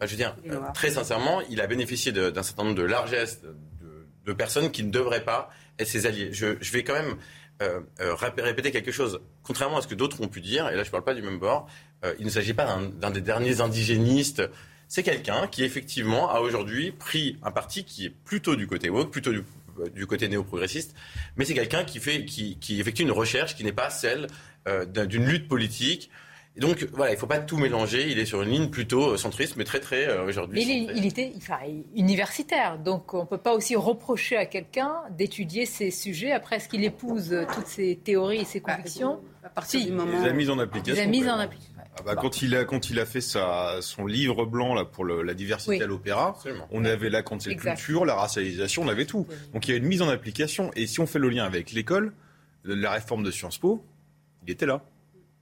Je 0.00 0.06
veux 0.10 0.16
dire, 0.16 0.34
euh, 0.50 0.58
très 0.74 0.90
sincèrement, 0.90 1.40
il 1.50 1.60
a 1.60 1.66
bénéficié 1.66 2.10
d'un 2.12 2.42
certain 2.42 2.64
nombre 2.64 2.76
de 2.76 2.82
largesses 2.82 3.40
de, 3.42 3.54
de 4.26 4.32
personnes 4.32 4.70
qui 4.70 4.82
ne 4.82 4.90
devraient 4.90 5.24
pas 5.24 5.50
être 5.78 5.88
ses 5.88 6.06
alliés. 6.06 6.30
Je, 6.32 6.56
je 6.60 6.72
vais 6.72 6.82
quand 6.84 6.94
même 6.94 7.16
répéter 7.98 8.70
quelque 8.72 8.92
chose. 8.92 9.20
Contrairement 9.42 9.78
à 9.78 9.82
ce 9.82 9.86
que 9.86 9.94
d'autres 9.94 10.20
ont 10.20 10.28
pu 10.28 10.40
dire, 10.40 10.68
et 10.68 10.76
là 10.76 10.82
je 10.82 10.88
ne 10.88 10.92
parle 10.92 11.04
pas 11.04 11.14
du 11.14 11.22
même 11.22 11.38
bord, 11.38 11.68
il 12.18 12.24
ne 12.26 12.30
s'agit 12.30 12.52
pas 12.54 12.66
d'un- 13.00 13.10
des 13.10 13.20
derniers 13.20 13.60
indigénistes. 13.60 14.42
C'est 14.88 15.02
quelqu'un 15.02 15.46
qui 15.46 15.64
effectivement 15.64 16.30
a 16.30 16.40
aujourd'hui 16.40 16.92
pris 16.92 17.38
un 17.42 17.50
parti 17.50 17.84
qui 17.84 18.06
est 18.06 18.10
plutôt 18.10 18.56
du 18.56 18.66
côté 18.66 18.90
woke, 18.90 19.10
plutôt 19.10 19.32
du, 19.32 19.42
du 19.94 20.06
côté 20.06 20.28
néo-progressiste, 20.28 20.94
mais 21.36 21.44
c'est 21.44 21.54
quelqu'un 21.54 21.84
qui, 21.84 21.98
fait, 22.00 22.24
qui, 22.24 22.58
qui 22.58 22.80
effectue 22.80 23.02
une 23.02 23.10
recherche 23.12 23.56
qui 23.56 23.64
n'est 23.64 23.72
pas 23.72 23.90
celle 23.90 24.26
euh, 24.68 24.84
d'un- 24.84 25.06
d'une 25.06 25.26
lutte 25.26 25.48
politique. 25.48 26.10
Et 26.56 26.60
donc 26.60 26.86
voilà, 26.92 27.10
il 27.10 27.14
ne 27.16 27.18
faut 27.18 27.26
pas 27.26 27.40
tout 27.40 27.56
mélanger. 27.56 28.08
Il 28.12 28.18
est 28.20 28.26
sur 28.26 28.40
une 28.42 28.50
ligne 28.50 28.70
plutôt 28.70 29.14
euh, 29.14 29.16
centriste, 29.16 29.56
mais 29.56 29.64
très 29.64 29.80
très 29.80 30.06
euh, 30.08 30.24
aujourd'hui. 30.24 30.64
Mais 30.64 30.72
il, 30.94 30.98
il 30.98 31.04
était 31.06 31.32
enfin, 31.36 31.58
universitaire, 31.96 32.78
donc 32.78 33.12
on 33.12 33.22
ne 33.22 33.26
peut 33.26 33.38
pas 33.38 33.54
aussi 33.54 33.74
reprocher 33.74 34.36
à 34.36 34.46
quelqu'un 34.46 34.92
d'étudier 35.10 35.66
ces 35.66 35.90
sujets. 35.90 36.30
Après, 36.30 36.56
est-ce 36.56 36.68
qu'il 36.68 36.84
épouse 36.84 37.32
euh, 37.32 37.44
toutes 37.52 37.66
ces 37.66 37.96
théories 37.96 38.42
et 38.42 38.44
ces 38.44 38.60
convictions 38.60 39.20
À 39.42 39.48
partir 39.48 39.80
Si. 39.80 39.86
du 39.86 39.92
moment 39.92 40.12
Il 40.16 40.22
les 40.22 40.28
a 40.28 40.32
mises 40.32 40.50
en 40.50 40.58
application. 40.60 40.94
Il 40.94 40.96
les 40.96 41.02
a 41.02 41.06
mises 41.10 41.28
en 41.28 41.38
application. 41.40 41.73
Ah 41.96 42.02
bah, 42.04 42.16
quand, 42.16 42.42
il 42.42 42.56
a, 42.56 42.64
quand 42.64 42.90
il 42.90 42.98
a 42.98 43.06
fait 43.06 43.20
sa, 43.20 43.76
son 43.80 44.06
livre 44.06 44.46
blanc 44.46 44.74
là, 44.74 44.84
pour 44.84 45.04
le- 45.04 45.22
la 45.22 45.32
diversité 45.34 45.76
Oui. 45.76 45.82
à 45.82 45.86
l'opéra, 45.86 46.36
on 46.70 46.84
avait 46.84 47.08
la 47.10 47.22
culture, 47.22 48.04
la 48.04 48.14
racialisation, 48.16 48.82
on 48.82 48.88
avait 48.88 49.06
tout. 49.06 49.26
Donc 49.52 49.68
il 49.68 49.70
y 49.70 49.74
a 49.74 49.76
une 49.76 49.86
mise 49.86 50.02
en 50.02 50.08
application. 50.08 50.70
Et 50.74 50.86
si 50.88 50.98
on 51.00 51.06
fait 51.06 51.20
le 51.20 51.28
lien 51.28 51.44
avec 51.44 51.72
l'école, 51.72 52.12
la 52.64 52.90
réforme 52.90 53.22
de 53.22 53.30
Sciences 53.30 53.58
Po, 53.58 53.84
il 54.46 54.50
était 54.52 54.66
là, 54.66 54.82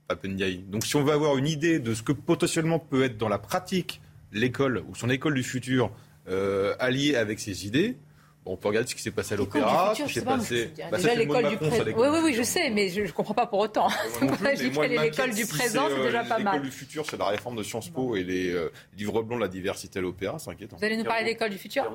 Papendiaï. 0.07 0.57
Donc 0.59 0.85
si 0.85 0.95
on 0.95 1.03
veut 1.03 1.13
avoir 1.13 1.37
une 1.37 1.47
idée 1.47 1.79
de 1.79 1.93
ce 1.93 2.03
que 2.03 2.11
potentiellement 2.11 2.77
peut 2.79 3.03
être 3.03 3.17
dans 3.17 3.29
la 3.29 3.39
pratique 3.39 4.01
l'école 4.31 4.83
ou 4.87 4.95
son 4.95 5.09
école 5.09 5.33
du 5.35 5.43
futur 5.43 5.91
euh, 6.27 6.75
alliée 6.79 7.15
avec 7.15 7.39
ses 7.39 7.65
idées, 7.65 7.97
on 8.45 8.57
peut 8.57 8.67
regarder 8.67 8.89
ce 8.89 8.95
qui 8.95 9.01
s'est 9.01 9.11
passé 9.11 9.35
à 9.35 9.37
l'opéra, 9.37 9.93
ce 9.95 10.03
qui 10.03 10.13
s'est 10.13 10.21
passé. 10.21 10.71
Bah, 10.91 10.97
déjà 10.97 11.15
l'école 11.15 11.49
du 11.49 11.57
présent. 11.57 11.83
Oui, 11.85 12.07
oui, 12.11 12.19
oui, 12.23 12.33
je 12.33 12.43
sais, 12.43 12.69
mais 12.69 12.89
je 12.89 13.01
ne 13.01 13.07
comprends 13.07 13.33
pas 13.33 13.47
pour 13.47 13.59
autant. 13.59 13.87
L'école 14.21 15.33
du 15.33 15.45
présent, 15.45 15.87
c'est 15.89 16.03
déjà 16.03 16.23
pas 16.23 16.39
mal. 16.39 16.55
L'école 16.55 16.69
du 16.69 16.71
futur, 16.71 17.05
c'est 17.09 17.17
la 17.17 17.27
réforme 17.27 17.55
de 17.55 17.63
Sciences 17.63 17.89
Po 17.89 18.15
et 18.15 18.23
les 18.23 18.51
euh, 18.51 18.71
livres 18.97 19.21
blancs 19.23 19.39
de 19.39 19.43
la 19.43 19.49
diversité 19.49 19.99
à 19.99 20.01
l'opéra, 20.01 20.39
c'est 20.39 20.49
inquiétant. 20.49 20.77
Vous 20.77 20.85
allez 20.85 20.97
nous 20.97 21.03
parler 21.03 21.23
de 21.23 21.29
l'école 21.29 21.49
du 21.49 21.57
futur? 21.57 21.85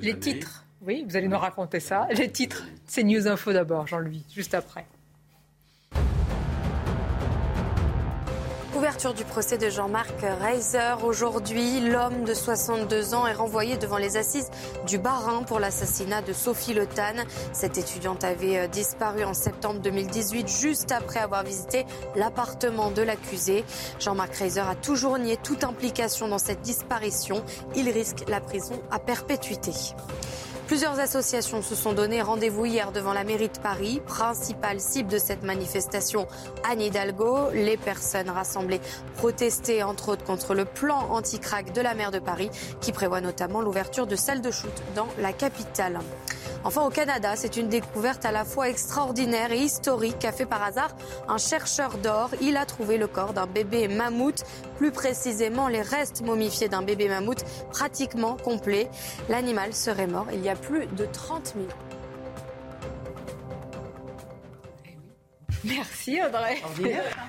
Les 0.00 0.18
titres. 0.18 0.64
Oui, 0.82 1.06
vous 1.08 1.16
allez 1.16 1.28
nous 1.28 1.38
raconter 1.38 1.80
ça. 1.80 2.06
Les 2.12 2.30
titres, 2.30 2.64
c'est 2.86 3.02
News 3.02 3.26
Info 3.26 3.52
d'abord, 3.52 3.86
Jean-Louis, 3.86 4.24
juste 4.34 4.54
après. 4.54 4.86
Ouverture 8.76 9.14
du 9.14 9.24
procès 9.24 9.56
de 9.56 9.70
Jean-Marc 9.70 10.20
Reiser. 10.20 10.96
Aujourd'hui, 11.02 11.80
l'homme 11.80 12.24
de 12.24 12.34
62 12.34 13.14
ans 13.14 13.26
est 13.26 13.32
renvoyé 13.32 13.78
devant 13.78 13.96
les 13.96 14.18
assises 14.18 14.50
du 14.86 14.98
Bas-Rhin 14.98 15.44
pour 15.44 15.60
l'assassinat 15.60 16.20
de 16.20 16.34
Sophie 16.34 16.74
Le 16.74 16.86
Tan. 16.86 17.24
Cette 17.54 17.78
étudiante 17.78 18.22
avait 18.22 18.58
euh, 18.58 18.66
disparu 18.66 19.24
en 19.24 19.32
septembre 19.32 19.80
2018, 19.80 20.46
juste 20.48 20.92
après 20.92 21.20
avoir 21.20 21.42
visité 21.42 21.86
l'appartement 22.16 22.90
de 22.90 23.00
l'accusé. 23.00 23.64
Jean-Marc 23.98 24.34
Reiser 24.34 24.60
a 24.60 24.74
toujours 24.74 25.16
nié 25.16 25.38
toute 25.42 25.64
implication 25.64 26.28
dans 26.28 26.36
cette 26.36 26.60
disparition. 26.60 27.42
Il 27.76 27.88
risque 27.88 28.28
la 28.28 28.42
prison 28.42 28.78
à 28.90 28.98
perpétuité. 28.98 29.72
Plusieurs 30.66 30.98
associations 30.98 31.62
se 31.62 31.76
sont 31.76 31.92
donné 31.92 32.20
rendez-vous 32.22 32.66
hier 32.66 32.90
devant 32.90 33.12
la 33.12 33.22
mairie 33.22 33.48
de 33.48 33.58
Paris. 33.58 34.02
Principale 34.04 34.80
cible 34.80 35.08
de 35.08 35.16
cette 35.18 35.44
manifestation, 35.44 36.26
Anne 36.68 36.80
Hidalgo. 36.80 37.50
Les 37.52 37.76
personnes 37.76 38.28
rassemblées 38.28 38.80
protestaient 39.16 39.84
entre 39.84 40.08
autres 40.08 40.24
contre 40.24 40.54
le 40.54 40.64
plan 40.64 41.08
anti-crack 41.12 41.72
de 41.72 41.80
la 41.80 41.94
maire 41.94 42.10
de 42.10 42.18
Paris 42.18 42.50
qui 42.80 42.90
prévoit 42.90 43.20
notamment 43.20 43.60
l'ouverture 43.60 44.08
de 44.08 44.16
salles 44.16 44.40
de 44.40 44.50
shoot 44.50 44.82
dans 44.96 45.06
la 45.20 45.32
capitale. 45.32 46.00
Enfin, 46.64 46.84
au 46.84 46.90
Canada, 46.90 47.34
c'est 47.36 47.56
une 47.56 47.68
découverte 47.68 48.24
à 48.24 48.32
la 48.32 48.44
fois 48.44 48.68
extraordinaire 48.68 49.52
et 49.52 49.58
historique 49.58 50.18
qu'a 50.18 50.32
fait 50.32 50.46
par 50.46 50.64
hasard 50.64 50.96
un 51.28 51.38
chercheur 51.38 51.96
d'or. 51.98 52.30
Il 52.40 52.56
a 52.56 52.66
trouvé 52.66 52.98
le 52.98 53.06
corps 53.06 53.32
d'un 53.32 53.46
bébé 53.46 53.86
mammouth, 53.86 54.42
plus 54.76 54.92
précisément 54.92 55.68
les 55.68 55.82
restes 55.82 56.22
momifiés 56.22 56.68
d'un 56.68 56.82
bébé 56.82 57.08
mammouth 57.08 57.44
pratiquement 57.70 58.36
complet. 58.36 58.88
L'animal 59.28 59.72
serait 59.72 60.06
mort 60.06 60.26
il 60.32 60.42
y 60.42 60.48
a 60.48 60.56
plus 60.56 60.86
de 60.86 61.06
30 61.06 61.54
000 61.56 61.66
Merci 65.64 66.20
Audrey. 66.22 66.56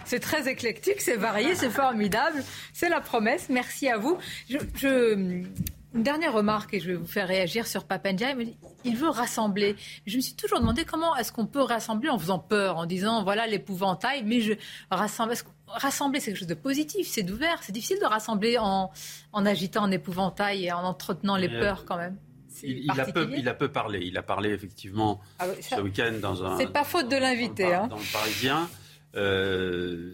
C'est 0.05 0.19
très 0.19 0.47
éclectique, 0.47 1.01
c'est 1.01 1.15
varié, 1.15 1.55
c'est 1.55 1.69
formidable. 1.69 2.43
C'est 2.73 2.89
la 2.89 3.01
promesse. 3.01 3.47
Merci 3.49 3.89
à 3.89 3.97
vous. 3.97 4.17
je, 4.47 5.55
une 5.97 6.03
dernière 6.03 6.31
remarque, 6.31 6.75
et 6.75 6.79
je 6.79 6.87
vais 6.87 6.95
vous 6.95 7.07
faire 7.07 7.27
réagir 7.27 7.65
sur 7.65 7.83
Papendia. 7.83 8.35
Il 8.85 8.95
veut 8.95 9.09
rassembler. 9.09 9.75
Je 10.05 10.17
me 10.17 10.21
suis 10.21 10.35
toujours 10.35 10.59
demandé 10.59 10.85
comment 10.85 11.15
est-ce 11.15 11.31
qu'on 11.31 11.47
peut 11.47 11.61
rassembler 11.61 12.09
en 12.09 12.19
faisant 12.19 12.37
peur, 12.39 12.77
en 12.77 12.85
disant 12.85 13.23
voilà 13.23 13.47
l'épouvantail, 13.47 14.23
mais 14.23 14.39
je 14.41 14.53
rassemble. 14.91 15.33
Rassembler, 15.67 16.19
c'est 16.19 16.27
quelque 16.27 16.39
chose 16.39 16.47
de 16.47 16.53
positif, 16.53 17.07
c'est 17.07 17.23
d'ouvert. 17.23 17.61
C'est 17.61 17.73
difficile 17.73 17.99
de 17.99 18.05
rassembler 18.05 18.57
en, 18.57 18.91
en 19.33 19.45
agitant 19.45 19.83
un 19.83 19.91
épouvantail 19.91 20.65
et 20.65 20.71
en 20.71 20.83
entretenant 20.83 21.35
les 21.35 21.49
euh, 21.49 21.59
peurs 21.59 21.83
quand 21.83 21.97
même. 21.97 22.17
Il, 22.63 22.89
a 22.89 23.05
peu, 23.05 23.29
il 23.35 23.49
a 23.49 23.53
peu 23.53 23.67
parlé. 23.67 23.99
Il 24.03 24.17
a 24.17 24.23
parlé 24.23 24.51
effectivement 24.51 25.19
ah 25.39 25.47
ce 25.59 25.81
week-end 25.81 26.13
dans 26.21 26.43
un. 26.43 26.57
C'est 26.57 26.71
pas 26.71 26.85
faute 26.85 27.09
de 27.09 27.17
l'inviter. 27.17 27.71
Dans, 27.71 27.87
dans, 27.87 27.97
le 27.97 28.13
Parisien. 28.13 28.69
Euh, 29.15 30.13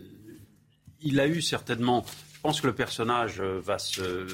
il 1.01 1.19
a 1.19 1.27
eu 1.27 1.41
certainement. 1.41 2.05
Je 2.33 2.39
pense 2.39 2.61
que 2.61 2.67
le 2.67 2.75
personnage 2.75 3.41
va 3.41 3.77
se 3.77 4.25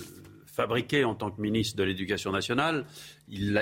fabriqué 0.60 1.06
en 1.06 1.16
tant 1.16 1.32
que 1.32 1.40
ministre 1.40 1.78
de 1.78 1.84
l'Éducation 1.84 2.34
nationale. 2.34 2.84
Il, 3.30 3.54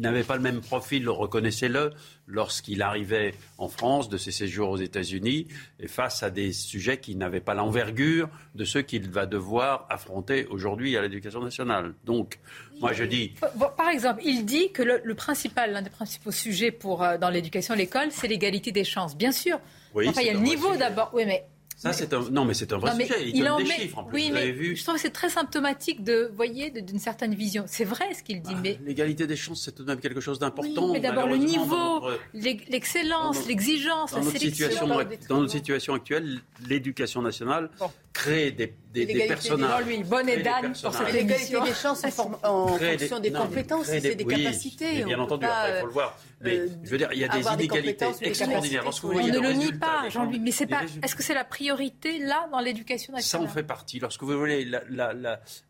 n'avait 0.00 0.22
pas 0.22 0.36
le 0.36 0.40
même 0.40 0.62
profil, 0.62 1.06
reconnaissez-le, 1.06 1.90
lorsqu'il 2.26 2.80
arrivait 2.80 3.34
en 3.58 3.68
France 3.68 4.08
de 4.08 4.16
ses 4.16 4.30
séjours 4.30 4.70
aux 4.70 4.78
États-Unis 4.78 5.48
et 5.78 5.86
face 5.86 6.22
à 6.22 6.30
des 6.30 6.54
sujets 6.54 6.96
qui 6.96 7.14
n'avaient 7.14 7.42
pas 7.42 7.52
l'envergure 7.52 8.30
de 8.54 8.64
ceux 8.64 8.80
qu'il 8.80 9.10
va 9.10 9.26
devoir 9.26 9.86
affronter 9.90 10.46
aujourd'hui 10.46 10.96
à 10.96 11.02
l'Éducation 11.02 11.42
nationale. 11.42 11.92
Donc, 12.06 12.38
moi 12.80 12.94
je 12.94 13.04
dis. 13.04 13.34
Par 13.76 13.90
exemple, 13.90 14.22
il 14.24 14.46
dit 14.46 14.72
que 14.72 14.82
le, 14.82 15.14
principal, 15.14 15.72
l'un 15.72 15.82
des 15.82 15.90
principaux 15.90 16.32
sujets 16.32 16.70
pour, 16.70 17.02
euh, 17.02 17.18
dans 17.18 17.28
l'éducation 17.28 17.74
à 17.74 17.76
l'école, 17.76 18.08
c'est 18.12 18.28
l'égalité 18.28 18.72
des 18.72 18.84
chances. 18.84 19.14
Bien 19.14 19.32
sûr. 19.32 19.60
Oui, 19.94 20.08
enfin, 20.08 20.22
il 20.22 20.28
y 20.28 20.30
a 20.30 20.34
le 20.34 20.40
niveau 20.40 20.74
d'abord. 20.76 21.10
Oui, 21.12 21.24
mais 21.26 21.44
ça, 21.78 21.92
c'est 21.92 22.12
un... 22.12 22.28
Non, 22.32 22.44
mais 22.44 22.54
c'est 22.54 22.72
un 22.72 22.78
vrai 22.78 22.92
sujet. 22.92 23.30
Il, 23.30 23.44
donne 23.44 23.62
des 23.62 23.66
chiffres, 23.66 23.98
en 23.98 24.04
plus. 24.04 24.16
Oui, 24.16 24.30
vous 24.30 24.36
avez 24.36 24.50
vu. 24.50 24.74
Je 24.74 24.82
trouve 24.82 24.96
que 24.96 25.00
c'est 25.00 25.10
très 25.10 25.28
symptomatique 25.28 26.02
de, 26.02 26.28
voyez, 26.34 26.70
d'une 26.70 26.98
certaine 26.98 27.36
vision. 27.36 27.64
C'est 27.68 27.84
vrai 27.84 28.12
ce 28.14 28.24
qu'il 28.24 28.42
dit, 28.42 28.52
ah, 28.52 28.60
mais... 28.60 28.80
L'égalité 28.84 29.28
des 29.28 29.36
chances, 29.36 29.62
c'est 29.62 29.70
tout 29.70 29.84
de 29.84 29.88
même 29.88 30.00
quelque 30.00 30.20
chose 30.20 30.40
d'important. 30.40 30.86
Oui, 30.86 30.94
mais 30.94 31.00
d'abord 31.00 31.28
le 31.28 31.36
niveau, 31.36 32.02
l'excellence, 32.34 33.46
l'exigence, 33.46 34.12
la 34.12 34.22
sélection. 34.22 34.88
dans 35.28 35.40
notre 35.40 35.52
situation 35.52 35.94
actuelle, 35.94 36.40
l'éducation 36.68 37.22
nationale 37.22 37.70
crée 38.18 38.50
des, 38.50 38.74
des, 38.92 39.06
des 39.06 39.26
personnages. 39.26 39.84
Lui, 39.84 40.02
bonne 40.02 40.28
et 40.28 40.42
d'âne 40.42 40.72
pour 40.82 40.94
cette 40.94 41.12
L'égalité 41.12 41.60
des 41.60 41.74
chances 41.74 42.04
en 42.04 42.68
fonction 42.68 43.20
des 43.20 43.32
compétences 43.32 43.88
et 43.90 44.00
des 44.00 44.24
capacités. 44.24 45.04
Bien 45.04 45.20
entendu, 45.20 45.46
il 45.46 45.80
faut 45.80 45.86
le 45.86 45.92
voir. 45.92 46.18
Mais 46.40 46.56
euh, 46.56 46.68
je 46.84 46.90
veux 46.90 46.98
dire, 46.98 47.08
il 47.12 47.18
y 47.18 47.24
a 47.24 47.28
des 47.28 47.44
inégalités 47.44 48.06
extraordinaires. 48.20 48.84
On 49.02 49.08
ne 49.12 49.40
le 49.40 49.52
nie 49.52 49.72
pas, 49.72 50.08
Jean-Louis, 50.08 50.38
mais 50.40 50.52
c'est 50.52 50.66
pas. 50.66 50.82
Est-ce 51.02 51.14
que 51.14 51.22
c'est 51.22 51.34
la 51.34 51.44
priorité 51.44 52.18
là 52.18 52.48
dans 52.52 52.60
l'éducation 52.60 53.12
nationale 53.12 53.46
Ça 53.46 53.50
en 53.50 53.52
fait 53.52 53.62
partie. 53.62 53.98
Lorsque 53.98 54.22
vous 54.22 54.38
voulez 54.38 54.68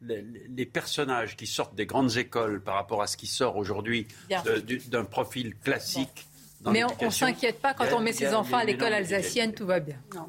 les 0.00 0.66
personnages 0.66 1.36
qui 1.36 1.46
sortent 1.46 1.74
des 1.74 1.86
grandes 1.86 2.16
écoles 2.16 2.62
par 2.62 2.74
rapport 2.74 3.02
à 3.02 3.06
ce 3.06 3.16
qui 3.16 3.26
sort 3.26 3.56
aujourd'hui 3.56 4.06
d'un 4.88 5.04
profil 5.04 5.54
classique. 5.56 6.26
mais 6.64 6.84
on 6.84 7.04
ne 7.04 7.10
s'inquiète 7.10 7.60
pas 7.60 7.74
quand 7.74 7.86
on 7.94 8.00
met 8.00 8.12
ses 8.12 8.34
enfants 8.34 8.58
à 8.58 8.64
l'école 8.64 8.92
alsacienne, 8.92 9.52
tout 9.52 9.66
va 9.66 9.80
bien. 9.80 9.96
Non 10.14 10.28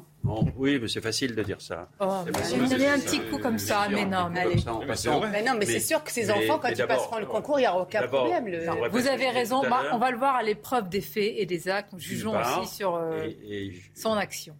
oui, 0.56 0.78
mais 0.80 0.88
c'est 0.88 1.00
facile 1.00 1.34
de 1.34 1.42
dire 1.42 1.60
ça. 1.60 1.88
Oh, 2.00 2.24
mais 2.78 2.86
un 2.86 2.98
petit 2.98 3.20
coup 3.20 3.38
comme 3.38 3.58
ça, 3.58 3.88
mais 3.90 4.04
non, 4.04 4.28
mais 4.30 4.40
allez. 4.40 4.56
Mais 5.32 5.42
non, 5.42 5.54
mais, 5.58 5.66
c'est 5.66 5.80
sûr 5.80 6.02
que 6.04 6.10
ces 6.12 6.30
enfants, 6.30 6.58
quand 6.58 6.68
ils 6.68 6.86
passeront 6.86 7.18
le 7.18 7.26
concours, 7.26 7.58
il 7.58 7.62
n'y 7.62 7.68
aura 7.68 7.82
aucun 7.82 8.06
problème. 8.06 8.50
vous 8.90 9.06
avez 9.06 9.30
raison. 9.30 9.62
on 9.92 9.98
va 9.98 10.10
le 10.10 10.18
voir 10.18 10.36
à 10.36 10.42
l'épreuve 10.42 10.88
des 10.88 11.00
faits 11.00 11.34
et 11.36 11.46
des 11.46 11.68
actes. 11.68 11.92
Nous 11.92 11.98
jugeons 12.00 12.34
aussi 12.38 12.76
sur 12.76 12.96
euh, 12.96 13.28
son 13.94 14.12
action 14.12 14.54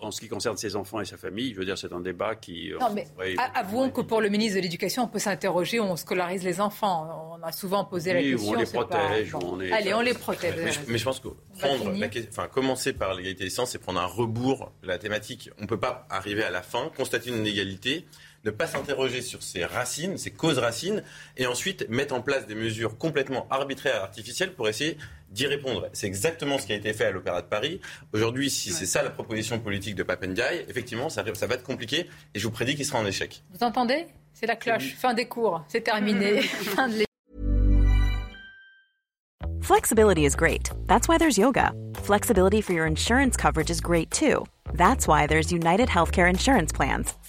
en 0.00 0.10
ce 0.10 0.20
qui 0.20 0.28
concerne 0.28 0.56
ses 0.56 0.76
enfants 0.76 1.00
et 1.00 1.04
sa 1.04 1.16
famille, 1.16 1.52
je 1.52 1.58
veux 1.58 1.64
dire, 1.64 1.76
c'est 1.76 1.92
un 1.92 2.00
débat 2.00 2.34
qui. 2.34 2.72
Euh, 2.72 2.78
non, 2.78 2.88
mais 2.94 3.06
avouons 3.54 3.90
que 3.90 4.00
pour 4.00 4.20
le 4.20 4.28
ministre 4.28 4.56
de 4.56 4.62
l'Éducation, 4.62 5.04
on 5.04 5.08
peut 5.08 5.18
s'interroger, 5.18 5.78
on 5.78 5.96
scolarise 5.96 6.42
les 6.42 6.60
enfants. 6.60 7.36
On 7.38 7.42
a 7.42 7.52
souvent 7.52 7.84
posé 7.84 8.14
la 8.14 8.22
question. 8.22 8.50
on 8.50 8.54
les 8.54 8.64
protège. 8.64 9.34
On 9.34 9.60
Allez, 9.60 9.94
on 9.94 10.00
les 10.00 10.14
protège. 10.14 10.80
Mais, 10.88 10.98
je, 10.98 11.04
pense 11.04 11.20
que 11.20 11.28
prendre 11.58 11.92
enfin, 12.30 12.48
commencer 12.48 12.92
par 12.92 13.14
l'égalité 13.14 13.44
des 13.44 13.50
sens, 13.50 13.70
c'est 13.70 13.78
prendre 13.78 14.00
un 14.00 14.06
rebours 14.06 14.72
la 14.82 14.98
thématique. 14.98 15.50
On 15.58 15.62
ne 15.62 15.66
peut 15.66 15.80
pas 15.80 16.06
arriver 16.08 16.44
à 16.44 16.50
la 16.50 16.62
fin, 16.62 16.90
constater 16.96 17.28
une 17.28 17.36
inégalité, 17.36 18.06
ne 18.44 18.50
pas 18.50 18.66
s'interroger 18.66 19.20
sur 19.20 19.42
ses 19.42 19.64
racines, 19.64 20.16
ses 20.16 20.30
causes 20.30 20.58
racines, 20.58 21.02
et 21.36 21.46
ensuite 21.46 21.88
mettre 21.88 22.14
en 22.14 22.22
place 22.22 22.46
des 22.46 22.54
mesures 22.54 22.96
complètement 22.96 23.46
arbitraires 23.50 23.96
et 23.96 23.98
artificielles 23.98 24.54
pour 24.54 24.68
essayer 24.68 24.96
d'y 25.30 25.46
répondre. 25.46 25.88
C'est 25.92 26.06
exactement 26.06 26.58
ce 26.58 26.66
qui 26.66 26.72
a 26.72 26.76
été 26.76 26.92
fait 26.92 27.06
à 27.06 27.10
l'Opéra 27.10 27.42
de 27.42 27.46
Paris. 27.46 27.80
Aujourd'hui, 28.12 28.50
si 28.50 28.70
c'est 28.70 28.86
ça 28.86 29.02
la 29.02 29.10
proposition 29.10 29.58
politique 29.58 29.94
de 29.94 30.02
Papendiaï, 30.02 30.64
effectivement, 30.68 31.08
ça, 31.08 31.24
ça 31.34 31.46
va 31.46 31.54
être 31.54 31.64
compliqué 31.64 32.06
et 32.34 32.38
je 32.38 32.44
vous 32.44 32.52
prédis 32.52 32.74
qu'il 32.74 32.84
sera 32.84 32.98
en 32.98 33.06
échec. 33.06 33.42
Vous 33.52 33.64
entendez? 33.64 34.06
C'est 34.32 34.46
la 34.46 34.56
cloche. 34.56 34.94
Fin 34.94 35.14
des 35.14 35.26
cours. 35.26 35.64
C'est 35.68 35.82
terminé. 35.82 36.42
fin 36.42 36.88
de 36.88 37.08
Flexibility 39.68 40.24
is 40.24 40.34
great. 40.34 40.70
That's 40.86 41.08
why 41.08 41.18
there's 41.18 41.36
yoga. 41.36 41.72
Flexibility 41.96 42.62
for 42.62 42.72
your 42.72 42.86
insurance 42.86 43.36
coverage 43.36 43.70
is 43.70 43.82
great 43.82 44.10
too. 44.10 44.46
That's 44.72 45.06
why 45.06 45.26
there's 45.26 45.52
United 45.52 45.90
Healthcare 45.90 46.30
Insurance 46.30 46.72
Plans. 46.72 47.17